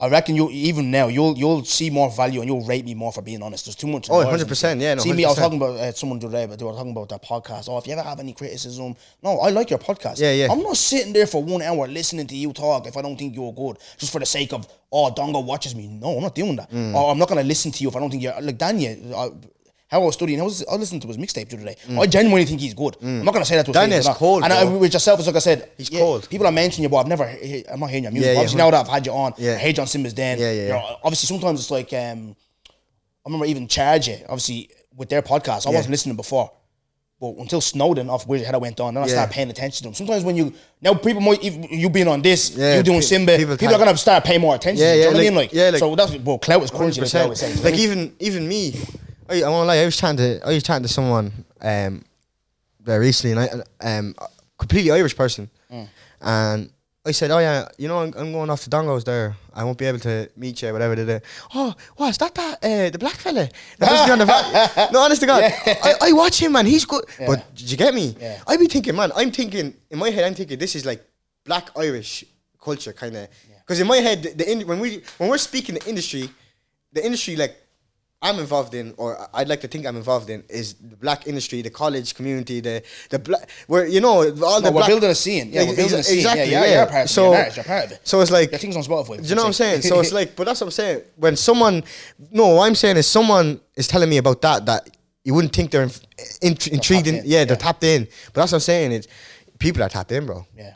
I 0.00 0.08
reckon 0.08 0.34
you 0.34 0.48
even 0.50 0.90
now 0.90 1.08
you'll 1.08 1.36
you'll 1.36 1.62
see 1.64 1.90
more 1.90 2.10
value 2.10 2.40
and 2.40 2.48
you'll 2.48 2.64
rate 2.64 2.86
me 2.86 2.94
more 2.94 3.12
for 3.12 3.20
being 3.20 3.42
honest. 3.42 3.66
There's 3.66 3.76
too 3.76 3.86
much. 3.86 4.08
Oh, 4.08 4.24
100%, 4.24 4.80
yeah, 4.80 4.94
no, 4.94 5.02
see 5.02 5.12
me, 5.12 5.26
I 5.26 5.28
was 5.28 5.36
talking 5.36 5.58
about 5.58 5.76
uh, 5.76 5.92
someone 5.92 6.18
today, 6.18 6.46
but 6.46 6.58
they 6.58 6.64
were 6.64 6.72
talking 6.72 6.92
about 6.92 7.10
that 7.10 7.22
podcast. 7.22 7.68
Oh, 7.68 7.76
if 7.76 7.86
you 7.86 7.92
ever 7.92 8.02
have 8.02 8.18
any 8.18 8.32
criticism, 8.32 8.96
no, 9.22 9.40
I 9.40 9.50
like 9.50 9.68
your 9.68 9.78
podcast. 9.78 10.18
Yeah, 10.18 10.32
yeah. 10.32 10.48
I'm 10.50 10.62
not 10.62 10.78
sitting 10.78 11.12
there 11.12 11.26
for 11.26 11.44
one 11.44 11.60
hour 11.60 11.86
listening 11.86 12.26
to 12.28 12.34
you 12.34 12.54
talk 12.54 12.86
if 12.86 12.96
I 12.96 13.02
don't 13.02 13.18
think 13.18 13.34
you're 13.34 13.52
good, 13.52 13.76
just 13.98 14.10
for 14.10 14.20
the 14.20 14.26
sake 14.26 14.54
of 14.54 14.66
oh, 14.90 15.12
Dongo 15.12 15.44
watches 15.44 15.74
me. 15.74 15.86
No, 15.86 16.16
I'm 16.16 16.22
not 16.22 16.34
doing 16.34 16.56
that. 16.56 16.70
Mm. 16.70 16.94
Or 16.94 17.12
I'm 17.12 17.18
not 17.18 17.28
gonna 17.28 17.42
listen 17.42 17.70
to 17.70 17.82
you 17.82 17.90
if 17.90 17.96
I 17.96 18.00
don't 18.00 18.10
think 18.10 18.22
you're 18.22 18.40
like 18.40 18.56
Daniel. 18.56 19.14
I, 19.14 19.30
how 19.90 20.00
I 20.02 20.04
was 20.04 20.14
studying, 20.14 20.40
I 20.40 20.44
was 20.44 20.64
I 20.70 20.76
listened 20.76 21.02
to 21.02 21.08
his 21.08 21.16
mixtape 21.16 21.48
the 21.48 21.56
other 21.56 21.66
day. 21.66 21.76
I 21.98 22.06
genuinely 22.06 22.44
think 22.44 22.60
he's 22.60 22.74
good. 22.74 22.96
I'm 23.02 23.24
not 23.24 23.32
gonna 23.34 23.44
say 23.44 23.56
that 23.56 23.66
to 23.66 23.72
his 23.72 23.76
face, 23.76 23.82
Daniel's 23.82 24.06
he's 24.06 24.06
not. 24.06 24.16
Mm. 24.16 24.18
cold, 24.18 24.44
And 24.44 24.52
I, 24.52 24.64
with 24.64 24.92
yourself, 24.92 25.18
it's 25.18 25.26
like 25.26 25.36
I 25.36 25.40
said, 25.40 25.68
He's 25.76 25.90
yeah, 25.90 25.98
cold. 26.00 26.28
People 26.30 26.46
are 26.46 26.52
mentioning 26.52 26.84
you, 26.84 26.88
but 26.88 26.98
I've 26.98 27.08
never, 27.08 27.24
I'm 27.24 27.80
not 27.80 27.90
hearing 27.90 28.04
your 28.04 28.12
music. 28.12 28.26
Yeah, 28.28 28.32
yeah, 28.34 28.38
obviously, 28.38 28.58
now 28.58 28.70
that 28.70 28.80
I've 28.86 28.88
had 28.92 29.04
you 29.06 29.12
on, 29.12 29.34
Yeah. 29.36 29.58
I 29.60 29.72
John 29.72 29.86
Simmons. 29.88 30.14
Then, 30.14 30.38
Yeah, 30.38 30.52
yeah, 30.52 30.62
you 30.62 30.68
know, 30.68 30.96
obviously, 31.02 31.26
sometimes 31.26 31.60
it's 31.60 31.70
like, 31.72 31.92
um, 31.92 32.36
I 32.68 33.28
remember 33.28 33.46
even 33.46 33.66
Charge 33.68 34.08
it, 34.08 34.22
obviously 34.28 34.70
with 34.96 35.08
their 35.08 35.22
podcast. 35.22 35.66
I 35.66 35.70
Yeah. 35.70 35.76
wasn't 35.76 35.90
listening 35.90 36.16
before. 36.16 36.52
But 37.20 37.34
until 37.38 37.60
Snowden 37.60 38.08
off 38.08 38.26
Weird 38.26 38.46
Head 38.46 38.56
went 38.56 38.80
on, 38.80 38.94
then 38.94 39.02
I 39.02 39.06
Yeah. 39.06 39.12
started 39.12 39.32
paying 39.34 39.50
attention 39.50 39.78
to 39.78 39.82
them. 39.88 39.94
Sometimes 39.94 40.24
when 40.24 40.36
you 40.36 40.54
now 40.80 40.94
people 40.94 41.20
might 41.20 41.44
if 41.44 41.70
you 41.70 41.90
being 41.90 42.08
on 42.08 42.22
this, 42.22 42.50
Yeah, 42.56 42.76
you 42.78 42.82
doing 42.82 43.00
pe- 43.00 43.04
Simba, 43.06 43.36
people 43.36 43.56
people, 43.58 43.74
are 43.74 43.78
gonna 43.78 43.94
start 43.98 44.24
paying 44.24 44.40
more 44.40 44.54
attention. 44.54 44.82
Yeah, 44.82 44.92
to 44.92 44.96
you, 44.96 45.02
yeah, 45.02 45.04
you 45.08 45.10
know 45.10 45.16
what 45.18 45.20
I 45.20 45.24
mean? 45.24 45.34
like- 45.34 45.52
Like, 45.52 45.54
yeah, 45.54 45.70
like- 45.70 45.78
so 45.80 45.94
that's 45.96 46.12
well, 46.24 46.38
clout 46.38 46.62
is 46.62 46.70
currency. 46.70 47.00
Like, 47.02 47.10
they 47.10 47.18
100%. 47.18 47.24
always 47.24 47.40
say. 47.40 47.54
Like 47.62 47.74
even 47.78 48.14
even 48.20 48.48
me, 48.48 48.74
I, 49.30 49.42
I 49.42 49.48
won't 49.48 49.66
lie. 49.68 49.78
I 49.78 49.84
was 49.84 49.96
chatting 49.96 50.16
to 50.18 50.40
I 50.46 50.54
was 50.54 50.62
chatting 50.62 50.82
to 50.82 50.88
someone 50.88 51.32
um 51.60 52.04
there 52.80 53.00
recently, 53.00 53.32
and 53.42 53.62
I 53.80 53.96
um 53.96 54.14
completely 54.58 54.90
Irish 54.90 55.16
person, 55.16 55.48
Mm. 55.72 55.88
and 56.20 56.70
I 57.06 57.12
said, 57.12 57.30
"Oh 57.30 57.38
yeah, 57.38 57.68
you 57.78 57.88
know, 57.88 57.98
I'm, 58.00 58.12
I'm 58.16 58.32
going 58.32 58.50
off 58.50 58.62
to 58.64 58.70
Dongos 58.70 59.04
there. 59.04 59.36
I 59.54 59.64
won't 59.64 59.78
be 59.78 59.86
able 59.86 60.00
to 60.00 60.28
meet 60.36 60.60
you, 60.62 60.72
whatever." 60.72 60.94
They 60.96 61.20
oh, 61.54 61.74
what 61.96 62.08
is 62.10 62.18
that? 62.18 62.34
That 62.34 62.54
uh, 62.62 62.90
the 62.90 62.98
black 62.98 63.14
fella? 63.14 63.48
That 63.78 64.10
on 64.10 64.18
the 64.18 64.26
va-" 64.26 64.88
no, 64.92 65.00
honest 65.00 65.20
to 65.22 65.26
God, 65.26 65.44
I, 65.44 65.94
I 66.08 66.12
watch 66.12 66.40
him, 66.42 66.52
man. 66.52 66.66
He's 66.66 66.84
good. 66.84 67.04
But 67.26 67.54
did 67.54 67.70
you 67.70 67.76
get 67.76 67.94
me? 67.94 68.14
Yeah. 68.20 68.40
I 68.46 68.56
be 68.56 68.66
thinking, 68.66 68.96
man. 68.96 69.12
I'm 69.16 69.30
thinking 69.30 69.74
in 69.90 69.98
my 69.98 70.10
head. 70.10 70.24
I'm 70.24 70.34
thinking 70.34 70.58
this 70.58 70.74
is 70.74 70.84
like 70.84 71.02
black 71.44 71.70
Irish 71.76 72.24
culture, 72.62 72.92
kind 72.92 73.16
of. 73.16 73.28
Because 73.60 73.80
in 73.80 73.86
my 73.86 73.98
head, 73.98 74.22
the, 74.24 74.30
the 74.34 74.50
in, 74.52 74.66
when 74.66 74.80
we 74.80 75.02
when 75.18 75.30
we're 75.30 75.38
speaking 75.38 75.76
the 75.76 75.86
industry, 75.88 76.28
the 76.92 77.04
industry 77.04 77.36
like 77.36 77.56
I'm 78.22 78.38
involved 78.38 78.74
in, 78.74 78.92
or 78.98 79.16
I'd 79.32 79.48
like 79.48 79.62
to 79.62 79.68
think 79.68 79.86
I'm 79.86 79.96
involved 79.96 80.28
in, 80.28 80.44
is 80.50 80.74
the 80.74 80.94
black 80.96 81.26
industry, 81.26 81.62
the 81.62 81.70
college 81.70 82.14
community, 82.14 82.60
the 82.60 82.82
the 83.08 83.18
black 83.18 83.48
where 83.66 83.86
you 83.86 84.00
know 84.02 84.16
all 84.18 84.60
the 84.60 84.68
No, 84.68 84.70
we're 84.70 84.72
black, 84.72 84.88
building 84.88 85.08
a 85.10 85.14
scene. 85.14 85.48
Yeah, 85.50 85.64
we're 85.64 85.76
building 85.76 85.98
a 86.00 86.02
scene. 86.02 86.18
Exactly. 86.18 86.50
Yeah, 86.52 86.60
you're- 86.60 86.72
you're 86.72 86.82
a 86.82 86.86
part 86.86 87.04
of 87.04 87.10
so 87.10 87.32
You're 87.32 87.48
you're 87.56 87.64
part 87.64 87.84
of 87.86 87.92
it. 87.92 88.00
so 88.04 88.20
it's 88.20 88.30
like 88.30 88.50
things 88.52 88.76
on 88.76 88.82
Spotify. 88.82 89.26
you 89.26 89.34
know 89.34 89.42
what 89.42 89.46
I'm 89.48 89.52
saying? 89.54 89.82
So 89.82 90.00
it's 90.00 90.12
like, 90.12 90.36
but 90.36 90.44
that's 90.44 90.60
what 90.60 90.66
I'm 90.66 90.70
saying. 90.72 91.02
When 91.16 91.34
someone, 91.36 91.82
no, 92.30 92.48
what 92.56 92.66
I'm 92.66 92.74
saying 92.74 92.98
is 92.98 93.06
someone 93.06 93.58
is 93.74 93.88
telling 93.88 94.10
me 94.10 94.18
about 94.18 94.42
that 94.42 94.66
that 94.66 94.90
you 95.24 95.32
wouldn't 95.34 95.54
think 95.54 95.70
they're 95.70 95.84
in, 95.84 95.90
in, 96.42 96.56
intrigued 96.72 97.06
in. 97.06 97.14
in, 97.16 97.22
Yeah, 97.24 97.44
they're 97.44 97.56
yeah. 97.56 97.66
tapped 97.68 97.84
in. 97.84 98.04
But 98.34 98.42
that's 98.42 98.52
what 98.52 98.56
I'm 98.56 98.60
saying. 98.60 98.92
It's 98.92 99.08
people 99.58 99.82
are 99.82 99.88
tapped 99.88 100.12
in, 100.12 100.26
bro. 100.26 100.46
yeah. 100.54 100.74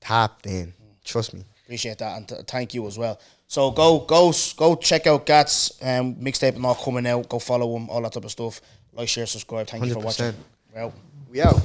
Tapped 0.00 0.46
in. 0.46 0.72
Trust 1.04 1.34
me. 1.34 1.42
Appreciate 1.64 1.98
that 1.98 2.16
and 2.16 2.28
th- 2.28 2.42
thank 2.46 2.74
you 2.74 2.86
as 2.86 2.96
well. 2.96 3.18
So 3.48 3.70
go 3.70 4.00
go 4.00 4.32
go 4.56 4.74
check 4.76 5.06
out 5.06 5.24
Gatz 5.26 5.72
um, 5.82 6.16
mixtape 6.16 6.56
and 6.56 6.66
all 6.66 6.74
coming 6.74 7.06
out. 7.06 7.28
Go 7.28 7.38
follow 7.38 7.76
him, 7.76 7.88
all 7.88 8.02
that 8.02 8.12
type 8.12 8.24
of 8.24 8.30
stuff. 8.30 8.60
Like, 8.92 9.08
share, 9.08 9.26
subscribe. 9.26 9.66
Thank 9.68 9.84
you 9.84 9.92
for 9.92 10.00
watching. 10.00 10.34
100%. 10.74 10.78
Out. 10.78 10.92
We 11.30 11.42
out. 11.42 11.60